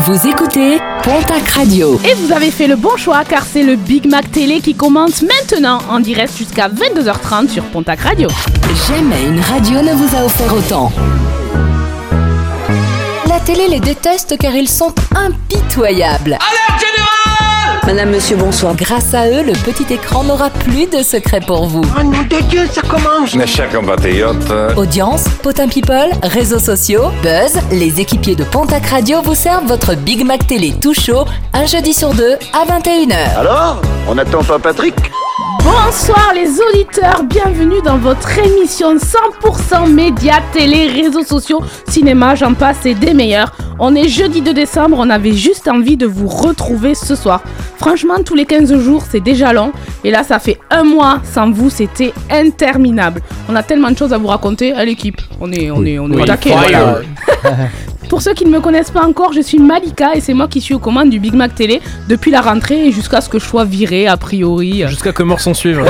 Vous 0.00 0.28
écoutez 0.28 0.78
Pontac 1.02 1.48
Radio. 1.48 2.00
Et 2.08 2.14
vous 2.14 2.32
avez 2.32 2.52
fait 2.52 2.68
le 2.68 2.76
bon 2.76 2.96
choix 2.96 3.24
car 3.24 3.44
c'est 3.44 3.64
le 3.64 3.74
Big 3.74 4.06
Mac 4.06 4.30
Télé 4.30 4.60
qui 4.60 4.76
commence 4.76 5.22
maintenant 5.22 5.80
en 5.90 5.98
direct 5.98 6.36
jusqu'à 6.38 6.68
22h30 6.68 7.48
sur 7.48 7.64
Pontac 7.64 8.00
Radio. 8.02 8.28
Jamais 8.86 9.24
une 9.26 9.40
radio 9.40 9.82
ne 9.82 9.92
vous 9.94 10.16
a 10.16 10.24
offert 10.24 10.54
autant. 10.54 10.92
La 13.28 13.40
télé 13.40 13.66
les 13.66 13.80
déteste 13.80 14.38
car 14.38 14.54
ils 14.54 14.68
sont 14.68 14.94
impitoyables. 15.16 16.34
Alerte 16.34 16.80
générale 16.80 17.17
Madame, 17.88 18.10
monsieur, 18.10 18.36
bonsoir. 18.36 18.76
Grâce 18.76 19.14
à 19.14 19.28
eux, 19.28 19.42
le 19.42 19.54
petit 19.54 19.90
écran 19.94 20.22
n'aura 20.22 20.50
plus 20.50 20.84
de 20.90 21.02
secret 21.02 21.40
pour 21.40 21.64
vous. 21.64 21.80
Oh 21.98 22.02
nom 22.02 22.10
de 22.10 22.42
Dieu, 22.50 22.66
ça 22.70 22.82
commence 22.82 23.34
Mes 23.34 23.46
chers 23.46 23.70
compatriotes, 23.70 24.52
Audience, 24.76 25.24
potin 25.42 25.68
people, 25.68 26.10
réseaux 26.22 26.58
sociaux, 26.58 27.04
buzz, 27.22 27.58
les 27.70 27.98
équipiers 27.98 28.36
de 28.36 28.44
Pontac 28.44 28.84
Radio 28.88 29.22
vous 29.22 29.34
servent 29.34 29.64
votre 29.64 29.94
Big 29.94 30.22
Mac 30.22 30.46
Télé 30.46 30.74
tout 30.78 30.92
chaud, 30.92 31.24
un 31.54 31.64
jeudi 31.64 31.94
sur 31.94 32.12
deux 32.12 32.34
à 32.52 32.66
21h. 32.66 33.38
Alors 33.38 33.80
On 34.06 34.16
n'attend 34.16 34.44
pas 34.44 34.58
Patrick? 34.58 34.94
Bonsoir 35.64 36.32
les 36.34 36.60
auditeurs, 36.60 37.24
bienvenue 37.24 37.80
dans 37.84 37.98
votre 37.98 38.38
émission 38.38 38.96
100% 38.96 39.92
médias, 39.92 40.40
télé, 40.52 40.86
réseaux 40.88 41.22
sociaux, 41.24 41.60
cinéma, 41.88 42.34
j'en 42.34 42.54
passe 42.54 42.86
et 42.86 42.94
des 42.94 43.14
meilleurs. 43.14 43.52
On 43.78 43.94
est 43.94 44.08
jeudi 44.08 44.40
2 44.40 44.52
décembre, 44.54 44.96
on 44.98 45.10
avait 45.10 45.32
juste 45.32 45.68
envie 45.68 45.96
de 45.96 46.06
vous 46.06 46.28
retrouver 46.28 46.94
ce 46.94 47.14
soir. 47.14 47.42
Franchement, 47.76 48.16
tous 48.24 48.34
les 48.34 48.44
15 48.46 48.76
jours, 48.78 49.04
c'est 49.08 49.20
déjà 49.20 49.52
long. 49.52 49.72
Et 50.04 50.10
là, 50.10 50.24
ça 50.24 50.38
fait 50.38 50.58
un 50.70 50.84
mois 50.84 51.20
sans 51.24 51.50
vous, 51.50 51.70
c'était 51.70 52.12
interminable. 52.30 53.20
On 53.48 53.56
a 53.56 53.62
tellement 53.62 53.90
de 53.90 53.96
choses 53.96 54.12
à 54.12 54.18
vous 54.18 54.28
raconter 54.28 54.72
à 54.72 54.84
l'équipe. 54.84 55.20
On 55.40 55.52
est, 55.52 55.70
on 55.70 55.84
est, 55.84 55.98
on 55.98 56.10
est 56.10 56.22
au 56.22 56.24
taquet, 56.24 56.50
voilà. 56.50 56.98
Pour 58.08 58.22
ceux 58.22 58.32
qui 58.32 58.46
ne 58.46 58.50
me 58.50 58.60
connaissent 58.60 58.90
pas 58.90 59.04
encore, 59.06 59.32
je 59.34 59.40
suis 59.40 59.58
Malika 59.58 60.14
et 60.14 60.20
c'est 60.20 60.32
moi 60.32 60.48
qui 60.48 60.60
suis 60.62 60.72
aux 60.74 60.78
commandes 60.78 61.10
du 61.10 61.20
Big 61.20 61.34
Mac 61.34 61.54
Télé 61.54 61.82
depuis 62.08 62.30
la 62.30 62.40
rentrée 62.40 62.90
jusqu'à 62.90 63.20
ce 63.20 63.28
que 63.28 63.38
je 63.38 63.44
sois 63.44 63.64
viré 63.66 64.06
a 64.06 64.16
priori. 64.16 64.84
Jusqu'à 64.88 65.12
que 65.12 65.22
mort 65.22 65.40
s'en 65.40 65.52
suive. 65.52 65.84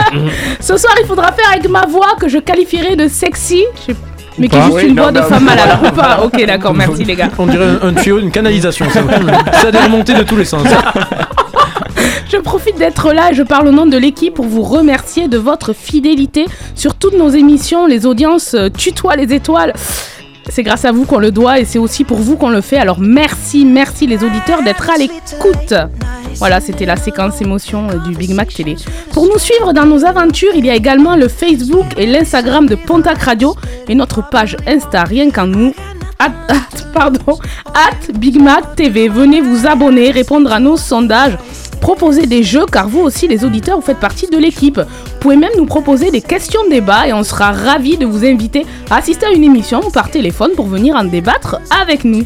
Ce 0.60 0.76
soir, 0.76 0.94
il 1.00 1.06
faudra 1.06 1.30
faire 1.32 1.48
avec 1.52 1.68
ma 1.70 1.86
voix 1.86 2.16
que 2.18 2.28
je 2.28 2.38
qualifierais 2.38 2.96
de 2.96 3.06
sexy. 3.06 3.62
Je 3.86 3.92
sais- 3.92 3.98
Mais 4.36 4.48
qui 4.48 4.56
est 4.56 4.62
juste 4.62 4.74
Oui, 4.74 4.82
une 4.88 4.96
non, 4.96 5.02
voix 5.04 5.12
de 5.12 5.20
femme 5.22 5.44
malade. 5.44 5.78
Ou 5.86 5.90
pas 5.94 6.22
Ok, 6.24 6.44
d'accord, 6.44 6.74
merci 6.74 7.04
les 7.04 7.14
gars. 7.14 7.30
On 7.38 7.46
dirait 7.46 7.68
un, 7.82 7.86
un 7.88 7.92
tuyau, 7.94 8.18
une 8.18 8.32
canalisation. 8.32 8.86
Ça, 8.90 9.00
ça 9.60 9.68
a 9.68 9.70
des 9.70 9.78
remontées 9.78 10.14
de 10.14 10.24
tous 10.24 10.36
les 10.36 10.44
sens. 10.44 10.66
Je 12.32 12.38
profite 12.38 12.76
d'être 12.78 13.12
là 13.12 13.30
et 13.30 13.34
je 13.34 13.44
parle 13.44 13.68
au 13.68 13.70
nom 13.70 13.86
de 13.86 13.96
l'équipe 13.96 14.34
pour 14.34 14.46
vous 14.46 14.62
remercier 14.62 15.28
de 15.28 15.38
votre 15.38 15.72
fidélité 15.72 16.46
sur 16.74 16.96
toutes 16.96 17.16
nos 17.16 17.28
émissions. 17.28 17.86
Les 17.86 18.06
audiences 18.06 18.54
euh, 18.54 18.68
tutoient 18.70 19.14
les 19.14 19.32
étoiles. 19.32 19.72
C'est 20.48 20.62
grâce 20.62 20.84
à 20.84 20.92
vous 20.92 21.04
qu'on 21.04 21.18
le 21.18 21.30
doit 21.30 21.58
et 21.58 21.64
c'est 21.64 21.78
aussi 21.78 22.04
pour 22.04 22.18
vous 22.18 22.36
qu'on 22.36 22.50
le 22.50 22.60
fait. 22.60 22.76
Alors 22.78 23.00
merci, 23.00 23.64
merci 23.64 24.06
les 24.06 24.22
auditeurs 24.22 24.62
d'être 24.62 24.88
à 24.90 24.96
l'écoute. 24.96 25.74
Voilà, 26.36 26.60
c'était 26.60 26.84
la 26.86 26.96
séquence 26.96 27.40
émotion 27.40 27.88
euh, 27.90 27.98
du 28.08 28.14
Big 28.16 28.32
Mac 28.34 28.52
Télé. 28.52 28.76
Pour 29.12 29.24
nous 29.26 29.38
suivre 29.38 29.72
dans 29.72 29.86
nos 29.86 30.04
aventures, 30.04 30.52
il 30.54 30.66
y 30.66 30.70
a 30.70 30.74
également 30.74 31.16
le 31.16 31.28
Facebook 31.28 31.86
et 31.96 32.06
l'Instagram 32.06 32.66
de 32.66 32.74
Pontac 32.74 33.22
Radio 33.22 33.54
et 33.88 33.94
notre 33.94 34.28
page 34.28 34.56
Insta 34.66 35.04
rien 35.04 35.30
qu'en 35.30 35.46
nous. 35.46 35.72
At, 36.18 36.32
at- 36.48 36.84
pardon, 36.94 37.38
at 37.74 38.12
Big 38.14 38.40
Mac 38.40 38.76
TV. 38.76 39.08
Venez 39.08 39.40
vous 39.40 39.66
abonner, 39.66 40.10
répondre 40.12 40.52
à 40.52 40.60
nos 40.60 40.76
sondages, 40.76 41.36
proposer 41.84 42.24
des 42.24 42.42
jeux 42.42 42.64
car 42.64 42.88
vous 42.88 43.00
aussi 43.00 43.28
les 43.28 43.44
auditeurs 43.44 43.76
vous 43.76 43.84
faites 43.84 44.00
partie 44.00 44.26
de 44.26 44.38
l'équipe. 44.38 44.78
Vous 44.78 45.18
pouvez 45.20 45.36
même 45.36 45.52
nous 45.58 45.66
proposer 45.66 46.10
des 46.10 46.22
questions 46.22 46.66
débat 46.70 47.06
et 47.06 47.12
on 47.12 47.22
sera 47.22 47.52
ravis 47.52 47.98
de 47.98 48.06
vous 48.06 48.24
inviter 48.24 48.64
à 48.88 48.96
assister 48.96 49.26
à 49.26 49.32
une 49.32 49.44
émission 49.44 49.82
ou 49.86 49.90
par 49.90 50.10
téléphone 50.10 50.52
pour 50.56 50.66
venir 50.66 50.96
en 50.96 51.04
débattre 51.04 51.58
avec 51.82 52.04
nous. 52.04 52.24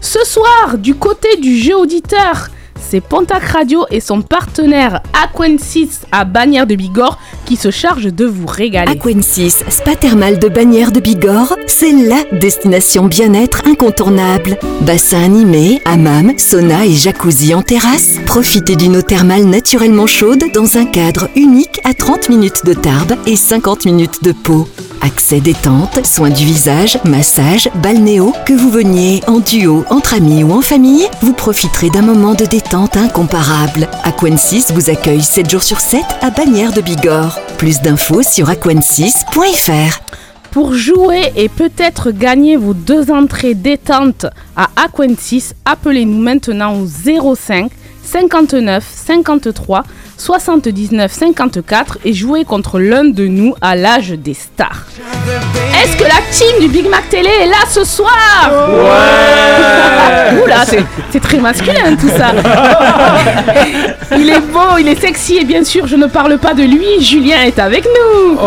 Ce 0.00 0.18
soir, 0.24 0.76
du 0.76 0.96
côté 0.96 1.36
du 1.36 1.56
jeu 1.56 1.76
auditeur, 1.76 2.48
c'est 2.88 3.00
Pontac 3.00 3.42
Radio 3.42 3.84
et 3.90 4.00
son 4.00 4.22
partenaire 4.22 5.00
Aquensis 5.24 6.02
à 6.12 6.24
Bagnères 6.24 6.66
de 6.66 6.76
Bigorre 6.76 7.18
qui 7.44 7.56
se 7.56 7.70
charge 7.70 8.04
de 8.04 8.24
vous 8.24 8.46
régaler. 8.46 8.92
Aquensis, 8.92 9.64
spa 9.68 9.96
thermal 9.96 10.38
de 10.38 10.48
Bagnères 10.48 10.92
de 10.92 11.00
Bigorre, 11.00 11.56
c'est 11.66 11.90
LA 11.90 12.38
destination 12.38 13.06
bien-être 13.06 13.62
incontournable. 13.66 14.56
Bassin 14.82 15.24
animé, 15.24 15.80
hammam, 15.84 16.32
sauna 16.38 16.86
et 16.86 16.92
jacuzzi 16.92 17.54
en 17.54 17.62
terrasse. 17.62 18.18
Profitez 18.26 18.76
d'une 18.76 18.96
eau 18.96 19.02
thermale 19.02 19.44
naturellement 19.44 20.06
chaude 20.06 20.44
dans 20.54 20.76
un 20.76 20.86
cadre 20.86 21.28
unique 21.34 21.80
à 21.84 21.94
30 21.94 22.28
minutes 22.28 22.64
de 22.64 22.74
Tarbes 22.74 23.16
et 23.26 23.36
50 23.36 23.84
minutes 23.86 24.22
de 24.22 24.32
Pau. 24.32 24.68
Accès 25.00 25.40
détente, 25.40 26.04
soins 26.04 26.30
du 26.30 26.44
visage, 26.44 26.98
massage, 27.04 27.68
balnéo, 27.82 28.32
que 28.44 28.52
vous 28.52 28.70
veniez 28.70 29.22
en 29.26 29.38
duo, 29.38 29.84
entre 29.90 30.14
amis 30.14 30.42
ou 30.42 30.52
en 30.52 30.62
famille, 30.62 31.06
vous 31.22 31.32
profiterez 31.32 31.90
d'un 31.90 32.02
moment 32.02 32.34
de 32.34 32.44
détente 32.44 32.96
incomparable. 32.96 33.88
Aquensis 34.04 34.72
vous 34.72 34.90
accueille 34.90 35.22
7 35.22 35.50
jours 35.50 35.62
sur 35.62 35.80
7 35.80 36.02
à 36.22 36.30
Bagnères 36.30 36.72
de 36.72 36.80
Bigorre. 36.80 37.38
Plus 37.58 37.80
d'infos 37.80 38.22
sur 38.22 38.50
aquensis.fr. 38.50 40.00
Pour 40.50 40.74
jouer 40.74 41.32
et 41.36 41.48
peut-être 41.48 42.10
gagner 42.10 42.56
vos 42.56 42.74
deux 42.74 43.10
entrées 43.10 43.54
détente 43.54 44.26
à 44.56 44.70
Aquensis, 44.76 45.54
appelez-nous 45.66 46.18
maintenant 46.18 46.80
au 46.80 46.86
05 46.86 47.70
59 48.02 48.84
53 49.06 49.82
79 50.18 51.12
54 51.12 51.98
et 52.04 52.12
jouez 52.12 52.44
contre 52.44 52.78
l'un 52.78 53.04
de 53.04 53.26
nous 53.26 53.54
à 53.60 53.76
l'âge 53.76 54.10
des 54.10 54.34
stars. 54.34 54.86
Est-ce 55.82 55.96
que 55.96 56.04
la 56.04 56.20
team 56.30 56.60
du 56.60 56.68
Big 56.68 56.88
Mac 56.88 57.08
Télé 57.08 57.28
est 57.28 57.46
là 57.46 57.64
ce 57.68 57.84
soir? 57.84 58.50
Ouais 58.68 60.42
Oula, 60.42 60.64
c'est 60.64 60.84
c'est 61.10 61.20
très 61.20 61.38
masculin 61.38 61.96
tout 62.00 62.08
ça. 62.08 62.32
il 64.16 64.28
est 64.30 64.40
beau, 64.40 64.78
il 64.78 64.88
est 64.88 65.00
sexy 65.00 65.38
et 65.38 65.44
bien 65.44 65.64
sûr 65.64 65.86
je 65.86 65.96
ne 65.96 66.06
parle 66.06 66.38
pas 66.38 66.54
de 66.54 66.62
lui, 66.62 67.00
Julien 67.02 67.42
est 67.42 67.58
avec 67.58 67.84
nous. 67.84 68.38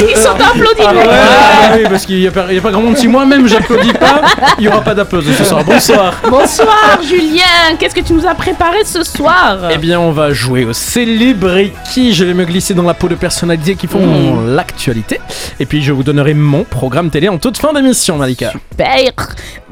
Ils 0.00 0.16
sont 0.16 0.30
applaudis 0.30 0.82
Ah 0.86 0.92
ouais, 0.94 1.76
oui, 1.76 1.82
parce 1.88 2.06
qu'il 2.06 2.18
n'y 2.20 2.26
a, 2.26 2.30
pas- 2.30 2.46
il 2.48 2.54
y 2.54 2.58
a 2.58 2.60
pas 2.62 2.70
grand 2.70 2.80
monde. 2.82 2.96
Si 2.96 3.08
moi-même 3.08 3.46
j'applaudis 3.46 3.92
pas, 3.92 4.22
il 4.58 4.62
n'y 4.62 4.68
aura 4.68 4.80
pas 4.80 4.94
d'applaudissements 4.94 5.36
ce 5.38 5.44
soir. 5.44 5.64
Bonsoir. 5.64 6.14
Bonsoir 6.28 6.98
Julien, 7.06 7.76
qu'est-ce 7.78 7.94
que 7.94 8.00
tu 8.00 8.12
nous 8.12 8.26
as 8.26 8.34
préparé 8.34 8.78
ce 8.84 9.02
soir? 9.04 9.58
Eh 9.72 9.78
bien, 9.78 10.00
on 10.00 10.10
va 10.12 10.32
jouer 10.32 10.64
au 10.64 10.72
Celebrity. 10.72 12.12
Je 12.14 12.24
vais 12.24 12.34
me 12.34 12.44
glisser 12.44 12.74
dans 12.74 12.82
la 12.84 12.94
peau 12.94 13.08
de 13.08 13.14
personnalités 13.14 13.74
qui 13.76 13.86
font 13.86 14.40
l'actualité. 14.46 15.20
Et 15.60 15.66
puis, 15.66 15.82
je 15.82 15.92
vous 15.92 16.02
donnerai 16.02 16.34
mon 16.34 16.64
programme 16.64 17.10
télé 17.10 17.28
en 17.28 17.38
toute 17.38 17.58
fin 17.58 17.72
d'émission, 17.72 18.16
Malika. 18.16 18.52
Super, 18.52 19.12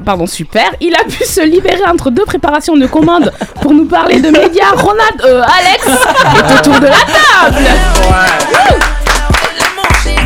pardon 0.05 0.27
super, 0.27 0.69
il 0.79 0.93
a 0.95 1.03
pu 1.03 1.23
se 1.25 1.41
libérer 1.41 1.83
entre 1.91 2.09
deux 2.11 2.25
préparations 2.25 2.75
de 2.77 2.85
commandes 2.87 3.31
pour 3.61 3.73
nous 3.73 3.85
parler 3.85 4.19
de 4.21 4.29
médias. 4.29 4.71
Ronald, 4.75 5.21
euh, 5.25 5.41
Alex 5.41 5.87
est 5.87 6.59
autour 6.59 6.79
de 6.79 6.85
la 6.87 6.91
table. 6.91 7.65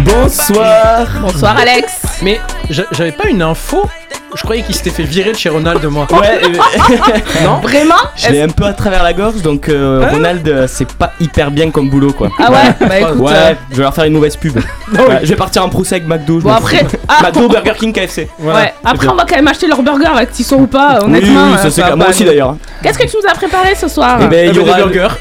Bonsoir 0.05 1.07
Bonsoir 1.21 1.57
Alex. 1.57 1.93
Mais 2.21 2.39
j'a- 2.69 2.83
j'avais 2.91 3.11
pas 3.11 3.27
une 3.27 3.41
info. 3.41 3.89
Je 4.35 4.41
croyais 4.43 4.63
qu'il 4.63 4.75
s'était 4.75 4.89
fait 4.89 5.03
virer 5.03 5.31
de 5.31 5.37
chez 5.37 5.47
Ronald, 5.47 5.81
moi. 5.85 6.05
Ouais, 6.11 6.41
euh, 6.43 6.49
Non 7.45 7.59
Vraiment? 7.63 7.95
Je 8.17 8.29
l'ai 8.29 8.41
un 8.41 8.49
peu 8.49 8.65
à 8.65 8.73
travers 8.73 9.01
la 9.01 9.13
gorge, 9.13 9.41
donc 9.41 9.69
euh, 9.69 10.03
Hein 10.03 10.09
Ronald, 10.11 10.45
euh, 10.47 10.67
c'est 10.69 10.91
pas 10.93 11.13
hyper 11.21 11.51
bien 11.51 11.71
comme 11.71 11.89
boulot 11.89 12.11
quoi. 12.11 12.27
Ah 12.37 12.51
ouais, 12.51 12.87
bah 12.87 12.99
écoute. 12.99 13.15
Ouais, 13.19 13.31
euh, 13.33 13.53
je 13.71 13.77
vais 13.77 13.83
leur 13.83 13.95
faire 13.95 14.03
une 14.03 14.13
mauvaise 14.13 14.35
pub. 14.35 14.57
oui. 14.91 14.99
Ouais, 14.99 15.19
je 15.23 15.27
vais 15.29 15.35
partir 15.37 15.63
en 15.63 15.69
procès 15.69 15.95
avec 15.95 16.07
McDo. 16.07 16.39
je 16.39 16.43
Bon 16.43 16.51
après, 16.51 16.85
ah, 17.07 17.23
McDo, 17.23 17.47
Burger 17.47 17.73
King, 17.79 17.93
KFC. 17.93 18.29
Voilà. 18.37 18.59
ouais. 18.59 18.73
Après 18.83 19.07
on 19.07 19.15
va 19.15 19.23
quand 19.23 19.37
même 19.37 19.47
acheter 19.47 19.67
leur 19.67 19.81
burger 19.81 20.07
avec 20.13 20.31
qu'ils 20.33 20.43
sont 20.45 20.57
ou 20.57 20.67
pas, 20.67 20.97
Oui, 20.99 21.05
honnêtement. 21.05 21.43
oui, 21.51 21.57
ça 21.57 21.67
euh, 21.67 21.69
c'est 21.71 21.81
va 21.81 21.87
clair. 21.87 21.97
Moi 21.97 22.09
aussi 22.09 22.25
d'ailleurs. 22.25 22.55
Qu'est-ce 22.83 22.99
que 22.99 23.07
tu 23.07 23.15
nous 23.23 23.29
as 23.31 23.35
préparé 23.35 23.73
ce 23.73 23.87
soir? 23.87 24.17
Eh 24.21 24.27
ben, 24.27 24.49
il 24.49 24.55
y 24.55 24.59
Eh 24.59 24.63
ben, 24.63 24.65
des 24.65 24.69
aura 24.69 24.77
burgers. 24.79 25.15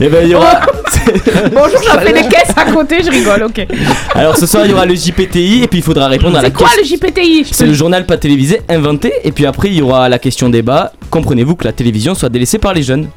Eh 0.00 0.08
ben, 0.08 0.24
il 0.24 0.30
y 0.30 0.34
aura. 0.34 0.60
Bonjour, 1.52 1.80
j'en 1.84 2.00
fais 2.00 2.12
des 2.12 2.28
caisses 2.28 2.52
à 2.56 2.64
côté, 2.72 3.02
je 3.04 3.10
rigole, 3.10 3.44
ok. 3.44 3.66
Alors 4.14 4.36
ce 4.36 4.46
soir, 4.46 4.64
il 4.64 4.70
y 4.70 4.74
aura 4.74 4.86
le 4.86 4.94
JPTI 4.94 5.62
et 5.62 5.68
puis 5.68 5.78
il 5.80 5.84
faudra 5.84 6.08
répondre 6.08 6.38
à 6.38 6.42
la 6.42 6.48
C'est 6.48 6.54
quoi 6.54 6.68
question. 6.76 6.98
le 7.00 7.08
JPTI 7.10 7.46
C'est 7.52 7.66
le 7.66 7.74
journal 7.74 8.06
pas 8.06 8.16
télévisé 8.16 8.62
inventé 8.68 9.12
et 9.22 9.32
puis 9.32 9.46
après 9.46 9.68
il 9.68 9.74
y 9.74 9.82
aura 9.82 10.08
la 10.08 10.18
question 10.18 10.48
débat. 10.48 10.92
Comprenez-vous 11.10 11.56
que 11.56 11.64
la 11.64 11.72
télévision 11.72 12.14
soit 12.14 12.28
délaissée 12.30 12.58
par 12.58 12.72
les 12.74 12.82
jeunes? 12.82 13.08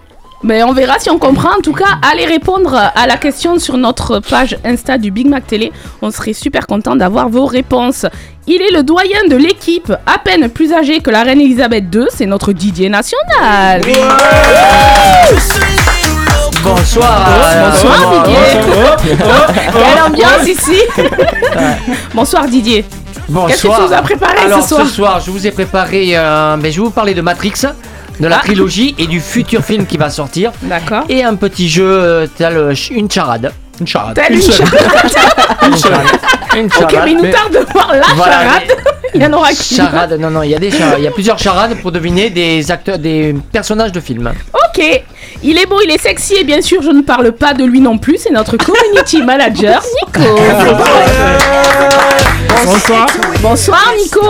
Mais 0.43 0.61
on 0.61 0.71
verra 0.71 0.99
si 0.99 1.09
on 1.09 1.17
comprend. 1.17 1.49
En 1.57 1.61
tout 1.63 1.73
cas, 1.73 1.97
allez 2.03 2.25
répondre 2.25 2.75
à 2.75 3.07
la 3.07 3.17
question 3.17 3.57
sur 3.57 3.75
notre 3.75 4.19
page 4.19 4.55
Insta 4.63 4.99
du 4.99 5.09
Big 5.09 5.25
Mac 5.27 5.47
Télé. 5.47 5.71
On 6.03 6.11
serait 6.11 6.33
super 6.33 6.67
content 6.67 6.95
d'avoir 6.95 7.27
vos 7.27 7.45
réponses. 7.47 8.05
Il 8.45 8.61
est 8.61 8.71
le 8.71 8.83
doyen 8.83 9.25
de 9.27 9.35
l'équipe, 9.35 9.91
à 10.05 10.19
peine 10.19 10.47
plus 10.49 10.73
âgé 10.73 10.99
que 10.99 11.09
la 11.09 11.23
reine 11.23 11.41
Elisabeth 11.41 11.85
II. 11.93 12.05
C'est 12.13 12.27
notre 12.27 12.53
Didier 12.53 12.87
national. 12.89 13.81
Bonsoir. 16.75 17.29
Bonsoir 17.71 18.23
Didier. 18.23 19.17
Quelle 19.73 20.03
ambiance 20.03 20.47
ici. 20.47 20.81
Bonsoir 22.13 22.45
Didier. 22.47 22.85
Qu'est-ce 23.47 23.63
que 23.63 23.75
tu 23.75 23.81
nous 23.87 23.93
as 23.93 24.01
préparé 24.01 24.37
Alors 24.45 24.61
ce 24.61 24.69
soir 24.69 24.87
ce 24.87 24.93
soir, 24.93 25.19
je 25.25 25.31
vous 25.31 25.45
ai 25.47 25.51
préparé. 25.51 26.11
euh, 26.17 26.55
ben, 26.57 26.71
je 26.71 26.77
vais 26.79 26.83
vous 26.85 26.91
parler 26.91 27.13
de 27.13 27.21
Matrix, 27.21 27.53
de 28.19 28.27
la 28.27 28.37
Ah. 28.37 28.41
trilogie 28.43 28.95
et 28.97 29.05
du 29.07 29.19
futur 29.19 29.61
film 29.63 29.85
qui 29.85 29.97
va 29.97 30.09
sortir. 30.09 30.51
D'accord. 30.61 31.03
Et 31.09 31.23
un 31.23 31.35
petit 31.35 31.67
jeu, 31.69 31.83
euh, 31.85 32.27
tel 32.37 32.55
euh, 32.57 32.73
une 32.91 33.09
charade. 33.11 33.51
Une 33.79 33.87
charade. 33.87 34.15
Telle 34.15 34.33
Une 34.33 34.41
une 34.41 34.51
charade. 34.51 34.73
Une 35.67 35.77
seule. 35.77 35.93
Une 36.55 36.65
Ok, 36.67 36.71
charade. 36.91 37.01
mais 37.05 37.11
il 37.11 37.17
nous 37.17 37.31
tarde 37.31 37.53
de 37.53 37.59
voir 37.71 37.93
la 37.93 38.01
Voilà, 38.15 38.31
charade. 38.43 38.63
Il 39.13 39.21
y 39.21 39.25
en 39.25 39.33
aura 39.33 39.49
qu'une. 39.49 39.77
Charade, 39.77 40.13
non, 40.19 40.29
non, 40.29 40.43
il 40.43 40.49
y 40.51 40.55
a 40.55 40.59
des 40.59 40.69
charades. 40.69 40.95
Il 40.99 41.03
y 41.05 41.07
a 41.07 41.11
plusieurs 41.11 41.39
charades 41.39 41.75
pour 41.81 41.91
deviner 41.93 42.29
des 42.29 42.69
acteurs, 42.69 42.99
des 42.99 43.33
personnages 43.53 43.91
de 43.93 43.99
films. 44.01 44.31
Ok, 44.53 44.83
il 45.43 45.57
est 45.57 45.65
beau, 45.65 45.79
il 45.83 45.89
est 45.91 45.97
sexy 46.01 46.35
et 46.35 46.43
bien 46.43 46.61
sûr 46.61 46.81
je 46.81 46.89
ne 46.89 47.01
parle 47.01 47.31
pas 47.31 47.53
de 47.53 47.63
lui 47.63 47.79
non 47.79 47.97
plus, 47.97 48.17
c'est 48.21 48.31
notre 48.31 48.57
community 48.57 49.21
manager 49.23 49.81
Nico. 50.05 50.21
Bonsoir. 52.65 53.07
Bonsoir 53.41 53.93
Nico. 53.97 54.21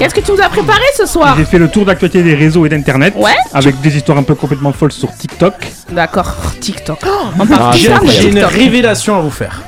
Qu'est-ce 0.00 0.14
que 0.14 0.20
tu 0.22 0.32
nous 0.32 0.40
as 0.40 0.48
préparé 0.48 0.80
ce 0.96 1.04
soir 1.04 1.34
J'ai 1.36 1.44
fait 1.44 1.58
le 1.58 1.68
tour 1.68 1.84
d'actualité 1.84 2.22
des 2.22 2.34
réseaux 2.34 2.64
et 2.64 2.70
d'internet 2.70 3.12
Ouais. 3.18 3.34
avec 3.52 3.78
des 3.82 3.94
histoires 3.98 4.16
un 4.16 4.22
peu 4.22 4.34
complètement 4.34 4.72
folles 4.72 4.92
sur 4.92 5.14
TikTok. 5.14 5.52
D'accord, 5.92 6.34
TikTok. 6.58 7.00
On 7.38 7.46
parle 7.46 7.60
Ah, 7.66 7.70
tout 7.72 7.76
J'ai 7.78 7.88
ça, 7.88 8.00
mais 8.02 8.08
j'ai 8.08 8.30
une 8.30 8.38
révélation 8.42 9.18
à 9.18 9.20
vous 9.20 9.30
faire. 9.30 9.60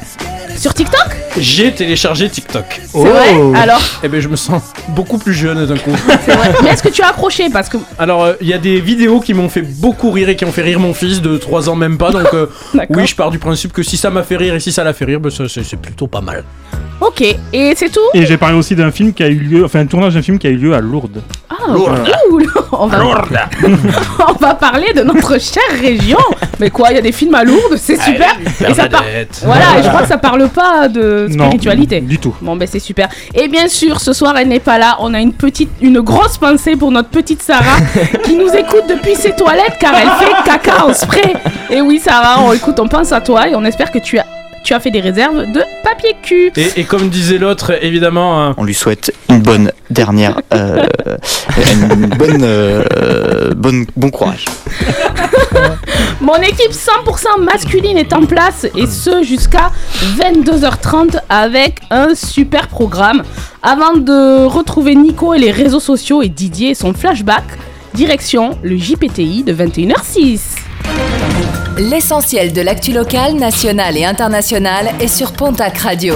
Sur 0.57 0.75
TikTok 0.75 1.17
J'ai 1.39 1.73
téléchargé 1.73 2.29
TikTok. 2.29 2.81
C'est 2.87 2.99
vrai 2.99 3.59
Alors, 3.61 3.81
Et 4.03 4.09
ben 4.09 4.21
je 4.21 4.29
me 4.29 4.37
sens 4.37 4.63
beaucoup 4.89 5.19
plus 5.19 5.35
jeune 5.35 5.67
d'un 5.67 5.77
coup. 5.77 5.91
c'est 6.25 6.33
vrai. 6.33 6.53
Mais 6.63 6.71
est-ce 6.71 6.83
que 6.83 6.89
tu 6.89 7.03
as 7.03 7.09
accroché 7.09 7.49
Parce 7.51 7.69
que. 7.69 7.79
Alors 7.99 8.25
euh, 8.25 8.35
il 8.41 8.47
y 8.49 8.53
a 8.53 8.59
des 8.59 8.81
vidéos 8.81 9.21
qui 9.21 9.35
m'ont 9.35 9.49
fait 9.49 9.63
beaucoup 9.63 10.11
rire 10.11 10.29
et 10.29 10.37
qui 10.37 10.45
ont 10.45 10.53
fait 10.53 10.63
rire 10.63 10.79
mon 10.81 10.95
fils 10.95 11.21
de 11.21 11.37
3 11.37 11.69
ans 11.69 11.75
même 11.75 11.99
pas. 11.99 12.11
Donc 12.11 12.33
euh, 12.35 12.47
oui, 12.91 13.07
je 13.07 13.15
pars 13.15 13.31
du 13.31 13.39
principe 13.39 13.73
que 13.73 13.83
si 13.83 13.97
ça 13.97 14.11
m'a 14.11 14.23
fait 14.23 14.37
rire 14.37 14.55
et 14.55 14.61
si 14.61 14.73
ça 14.73 14.85
l'a 14.85 14.93
fait 14.93 15.05
rire, 15.05 15.21
ben, 15.21 15.31
c'est 15.31 15.81
plutôt 15.81 16.07
pas 16.07 16.21
mal. 16.21 16.45
Ok, 17.01 17.23
et 17.53 17.73
c'est 17.75 17.91
tout 17.91 18.01
Et 18.15 18.27
j'ai 18.27 18.37
parlé 18.37 18.57
aussi 18.57 18.77
d'un 18.77 18.93
film 18.93 19.13
qui 19.13 19.25
a 19.25 19.29
eu 19.29 19.35
lieu, 19.39 19.65
enfin 19.65 19.81
un 19.81 19.87
tournage 19.87 20.15
d'un 20.15 20.23
film 20.23 20.39
qui 20.39 20.47
a 20.47 20.51
eu 20.51 20.57
lieu 20.57 20.75
à 20.75 20.81
Lourdes. 20.81 21.21
Ah, 21.53 21.75
cool 22.29 22.47
on 22.73 22.87
va, 22.87 23.03
on 24.29 24.33
va 24.33 24.55
parler 24.55 24.93
de 24.95 25.03
notre 25.03 25.39
chère 25.41 25.63
région. 25.81 26.19
Mais 26.59 26.71
quoi, 26.71 26.89
il 26.91 26.97
y 26.97 26.99
a 26.99 27.03
des 27.03 27.13
films 27.13 27.35
à 27.35 27.45
Lourdes, 27.45 27.77
c'est 27.77 28.01
super. 28.01 28.35
Et 28.67 28.73
ça 28.75 28.89
par-. 28.89 29.05
Voilà, 29.45 29.79
et 29.79 29.83
je 29.83 29.89
crois 29.89 30.03
que 30.03 30.09
ça 30.09 30.17
parle 30.19 30.49
pas 30.49 30.89
de 30.89 31.27
Non, 31.31 31.47
spiritualité. 31.49 32.01
du 32.01 32.19
tout. 32.19 32.35
Bon 32.41 32.57
ben 32.57 32.67
c'est 32.71 32.79
super. 32.79 33.09
Et 33.35 33.49
bien 33.49 33.69
sûr, 33.69 34.01
ce 34.01 34.13
soir 34.13 34.35
elle 34.39 34.49
n'est 34.49 34.61
pas 34.61 34.79
là. 34.79 34.97
On 35.01 35.13
a 35.15 35.21
une 35.21 35.33
petite, 35.35 35.71
une 35.81 36.01
grosse 36.01 36.39
pensée 36.39 36.77
pour 36.77 36.91
notre 36.91 37.11
petite 37.11 37.43
Sarah 37.43 37.81
qui 38.25 38.35
nous 38.35 38.49
écoute 38.51 38.85
depuis 38.89 39.15
ses 39.15 39.33
toilettes 39.33 39.77
car 39.79 39.93
elle 39.95 40.09
fait 40.27 40.33
caca 40.45 40.87
en 40.87 40.95
spray. 40.95 41.35
Et 41.71 41.81
oui 41.81 41.99
Sarah, 41.99 42.41
on 42.43 42.53
écoute, 42.53 42.79
on 42.81 42.89
pense 42.89 43.13
à 43.13 43.21
toi 43.21 43.49
et 43.49 43.55
on 43.55 43.65
espère 43.65 43.91
que 43.91 43.99
tu 43.99 44.19
as, 44.19 44.27
tu 44.65 44.75
as 44.75 44.81
fait 44.81 44.91
des 44.91 45.01
réserves 45.01 45.47
de 45.53 45.63
papier 45.83 46.15
cul. 46.23 46.53
Et, 46.57 46.81
et 46.81 46.85
comme 46.85 47.09
disait 47.09 47.39
l'autre, 47.39 47.73
évidemment, 47.83 48.49
euh, 48.49 48.53
On 48.57 48.65
lui 48.65 48.75
souhaite 48.75 49.13
une 49.29 49.41
bonne 49.41 49.73
dernière, 49.91 50.41
euh, 50.55 50.87
une 51.73 52.07
bonne, 52.07 52.43
euh, 52.43 53.53
bonne, 53.55 53.87
bon 53.97 54.11
courage. 54.11 54.45
Mon 56.21 56.37
équipe 56.37 56.71
100% 56.71 57.43
masculine 57.43 57.99
est 57.99 58.13
en 58.13 58.25
place 58.25 58.67
et 58.77 58.87
ce 58.87 59.23
jusqu'à 59.25 59.73
22h30 60.19 61.19
avec 61.29 61.81
un 61.91 62.15
super 62.15 62.69
programme. 62.69 63.23
Avant 63.63 63.95
de 63.95 64.45
retrouver 64.45 64.95
Nico 64.95 65.35
et 65.35 65.39
les 65.39 65.51
réseaux 65.51 65.81
sociaux 65.81 66.23
et 66.23 66.29
Didier 66.29 66.71
et 66.71 66.75
son 66.75 66.95
flashback, 66.95 67.45
direction 67.95 68.59
le 68.63 68.77
JPTI 68.77 69.43
de 69.43 69.53
21h06. 69.53 70.72
L'essentiel 71.91 72.53
de 72.53 72.61
l'actu 72.61 72.93
locale, 72.93 73.35
nationale 73.35 73.99
et 73.99 74.05
internationale 74.05 74.93
est 75.01 75.09
sur 75.09 75.33
Pontac 75.33 75.79
Radio. 75.79 76.15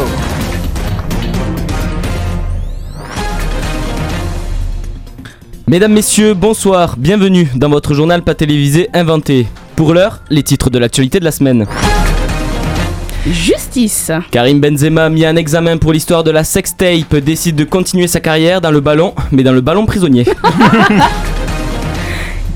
Mesdames, 5.67 5.93
messieurs, 5.93 6.35
bonsoir, 6.35 6.95
bienvenue 6.97 7.49
dans 7.57 7.69
votre 7.69 7.95
journal 7.95 8.23
pas 8.23 8.37
télévisé 8.37 8.89
inventé. 8.95 9.49
Pour 9.75 9.93
l'heure, 9.93 10.21
les 10.31 10.45
titres 10.45 10.71
de 10.71 10.79
l'actualité 10.79 11.19
de 11.19 11.25
la 11.25 11.33
semaine. 11.33 11.67
Justice. 13.27 14.13
Karim 14.31 14.61
Benzema, 14.61 15.09
mis 15.09 15.27
en 15.27 15.35
examen 15.35 15.79
pour 15.79 15.93
l'histoire 15.93 16.23
de 16.23 16.31
la 16.31 16.45
sextape, 16.45 17.17
décide 17.17 17.57
de 17.57 17.65
continuer 17.65 18.07
sa 18.07 18.21
carrière 18.21 18.61
dans 18.61 18.71
le 18.71 18.79
ballon, 18.79 19.17
mais 19.33 19.43
dans 19.43 19.53
le 19.53 19.63
ballon 19.63 19.85
prisonnier. 19.85 20.27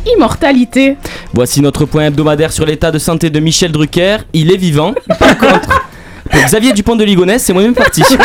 Immortalité. 0.07 0.97
Voici 1.33 1.61
notre 1.61 1.85
point 1.85 2.07
hebdomadaire 2.07 2.53
sur 2.53 2.65
l'état 2.67 2.91
de 2.91 2.99
santé 2.99 3.31
de 3.31 3.41
Michel 3.41 3.73
Drucker. 3.73 4.19
Il 4.33 4.53
est 4.53 4.57
vivant. 4.57 4.95
Par 5.19 5.37
contre, 5.37 5.69
pour 6.31 6.41
Xavier 6.43 6.73
Dupont 6.73 6.97
de 6.97 7.05
Ligonnès, 7.05 7.43
c'est 7.43 7.53
moi-même 7.53 7.75
parti. 7.75 8.03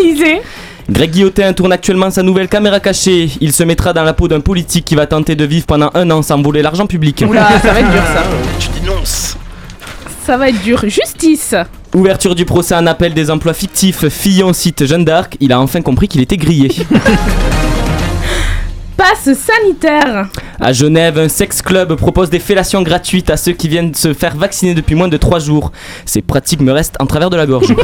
Élysée. 0.00 0.40
Greg 0.88 1.10
Guillotin 1.10 1.52
tourne 1.52 1.72
actuellement 1.72 2.10
sa 2.10 2.22
nouvelle 2.22 2.48
caméra 2.48 2.80
cachée. 2.80 3.30
Il 3.40 3.52
se 3.52 3.62
mettra 3.62 3.92
dans 3.92 4.04
la 4.04 4.12
peau 4.12 4.28
d'un 4.28 4.40
politique 4.40 4.84
qui 4.84 4.94
va 4.94 5.06
tenter 5.06 5.34
de 5.36 5.44
vivre 5.44 5.66
pendant 5.66 5.90
un 5.94 6.10
an 6.10 6.22
sans 6.22 6.40
voler 6.42 6.62
l'argent 6.62 6.86
public. 6.86 7.24
Oula, 7.26 7.60
ça 7.60 7.72
va 7.72 7.80
être 7.80 7.90
dur 7.90 8.02
ça. 8.12 8.22
tu 8.58 8.68
dénonces. 8.80 9.36
Ça 10.26 10.36
va 10.36 10.48
être 10.48 10.62
dur. 10.62 10.80
Justice. 10.88 11.54
Ouverture 11.94 12.34
du 12.34 12.44
procès 12.44 12.74
en 12.74 12.86
appel 12.86 13.14
des 13.14 13.30
emplois 13.30 13.54
fictifs. 13.54 14.08
Fillon 14.08 14.52
cite 14.52 14.86
Jeanne 14.86 15.04
d'Arc. 15.04 15.36
Il 15.40 15.52
a 15.52 15.60
enfin 15.60 15.82
compris 15.82 16.08
qu'il 16.08 16.20
était 16.20 16.36
grillé. 16.36 16.70
Passe 19.02 19.34
sanitaire. 19.36 20.28
À 20.60 20.72
Genève, 20.72 21.18
un 21.18 21.28
sex 21.28 21.60
club 21.60 21.96
propose 21.96 22.30
des 22.30 22.38
fellations 22.38 22.82
gratuites 22.82 23.30
à 23.30 23.36
ceux 23.36 23.50
qui 23.50 23.66
viennent 23.66 23.92
se 23.94 24.14
faire 24.14 24.36
vacciner 24.36 24.74
depuis 24.74 24.94
moins 24.94 25.08
de 25.08 25.16
3 25.16 25.40
jours. 25.40 25.72
Ces 26.06 26.22
pratiques 26.22 26.60
me 26.60 26.70
restent 26.70 26.94
en 27.00 27.06
travers 27.06 27.28
de 27.28 27.36
la 27.36 27.44
gorge. 27.44 27.74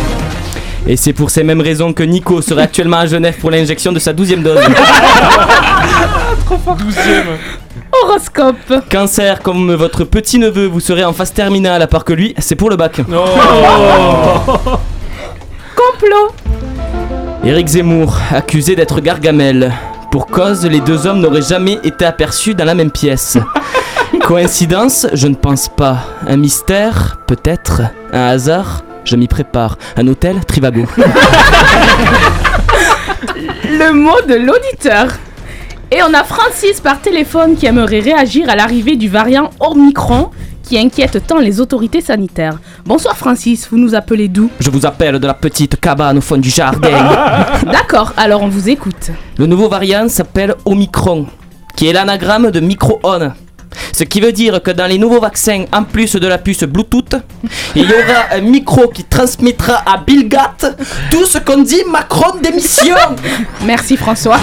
Et 0.86 0.96
c'est 0.96 1.12
pour 1.12 1.30
ces 1.30 1.42
mêmes 1.42 1.60
raisons 1.60 1.92
que 1.92 2.04
Nico 2.04 2.40
serait 2.42 2.62
actuellement 2.62 2.98
à 2.98 3.06
Genève 3.06 3.34
pour 3.40 3.50
l'injection 3.50 3.90
de 3.90 3.98
sa 3.98 4.12
12e 4.12 4.44
dose. 4.44 4.60
Horoscope. 8.04 8.84
Cancer, 8.88 9.42
comme 9.42 9.74
votre 9.74 10.04
petit-neveu, 10.04 10.66
vous 10.66 10.78
serez 10.78 11.04
en 11.04 11.12
phase 11.12 11.32
terminale 11.32 11.82
à 11.82 11.88
part 11.88 12.04
que 12.04 12.12
lui, 12.12 12.36
c'est 12.38 12.54
pour 12.54 12.70
le 12.70 12.76
bac. 12.76 12.98
Complot. 15.74 16.28
Éric 17.44 17.66
Zemmour, 17.66 18.16
accusé 18.30 18.76
d'être 18.76 19.00
Gargamel. 19.00 19.72
Pour 20.16 20.28
cause, 20.28 20.64
les 20.64 20.80
deux 20.80 21.06
hommes 21.06 21.20
n'auraient 21.20 21.42
jamais 21.42 21.78
été 21.84 22.06
aperçus 22.06 22.54
dans 22.54 22.64
la 22.64 22.74
même 22.74 22.90
pièce. 22.90 23.36
Coïncidence 24.22 25.06
Je 25.12 25.28
ne 25.28 25.34
pense 25.34 25.68
pas. 25.68 26.06
Un 26.26 26.38
mystère 26.38 27.18
Peut-être. 27.26 27.82
Un 28.14 28.28
hasard 28.28 28.82
Je 29.04 29.14
m'y 29.14 29.28
prépare. 29.28 29.76
Un 29.94 30.08
hôtel 30.08 30.42
Trivago. 30.46 30.86
Le 33.68 33.92
mot 33.92 34.22
de 34.26 34.36
l'auditeur. 34.36 35.08
Et 35.90 35.98
on 36.02 36.14
a 36.14 36.24
Francis 36.24 36.80
par 36.80 37.02
téléphone 37.02 37.54
qui 37.54 37.66
aimerait 37.66 38.00
réagir 38.00 38.48
à 38.48 38.56
l'arrivée 38.56 38.96
du 38.96 39.10
variant 39.10 39.50
Omicron 39.60 40.30
qui 40.66 40.76
inquiète 40.76 41.24
tant 41.26 41.38
les 41.38 41.60
autorités 41.60 42.00
sanitaires. 42.00 42.58
Bonsoir 42.84 43.16
Francis, 43.16 43.68
vous 43.70 43.78
nous 43.78 43.94
appelez 43.94 44.26
d'où? 44.28 44.50
Je 44.58 44.68
vous 44.68 44.84
appelle 44.84 45.18
de 45.20 45.26
la 45.26 45.34
petite 45.34 45.80
cabane 45.80 46.18
au 46.18 46.20
fond 46.20 46.36
du 46.36 46.50
jardin. 46.50 46.90
D'accord, 47.62 48.12
alors 48.16 48.42
on 48.42 48.48
vous 48.48 48.68
écoute. 48.68 49.10
Le 49.38 49.46
nouveau 49.46 49.68
variant 49.68 50.08
s'appelle 50.08 50.54
Omicron, 50.64 51.26
qui 51.76 51.86
est 51.86 51.92
l'anagramme 51.92 52.50
de 52.50 52.58
micro-on. 52.58 53.30
Ce 53.92 54.04
qui 54.04 54.20
veut 54.20 54.32
dire 54.32 54.60
que 54.62 54.72
dans 54.72 54.86
les 54.86 54.98
nouveaux 54.98 55.20
vaccins, 55.20 55.64
en 55.72 55.84
plus 55.84 56.16
de 56.16 56.26
la 56.26 56.38
puce 56.38 56.64
Bluetooth, 56.64 57.14
il 57.76 57.82
y 57.82 57.92
aura 57.92 58.34
un 58.34 58.40
micro 58.40 58.88
qui 58.88 59.04
transmettra 59.04 59.82
à 59.86 59.98
Bill 59.98 60.28
Gates 60.28 60.76
tout 61.10 61.26
ce 61.26 61.38
qu'on 61.38 61.62
dit 61.62 61.82
Macron 61.90 62.38
d'émission. 62.42 62.96
Merci 63.64 63.96
François. 63.96 64.38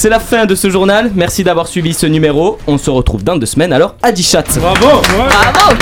C'est 0.00 0.10
la 0.10 0.20
fin 0.20 0.46
de 0.46 0.54
ce 0.54 0.70
journal. 0.70 1.10
Merci 1.16 1.42
d'avoir 1.42 1.66
suivi 1.66 1.92
ce 1.92 2.06
numéro. 2.06 2.56
On 2.68 2.78
se 2.78 2.88
retrouve 2.88 3.24
dans 3.24 3.34
deux 3.34 3.46
semaines. 3.46 3.72
Alors, 3.72 3.96
à 4.00 4.14
chat. 4.14 4.44
Bravo. 4.60 5.02
Bravo 5.02 5.76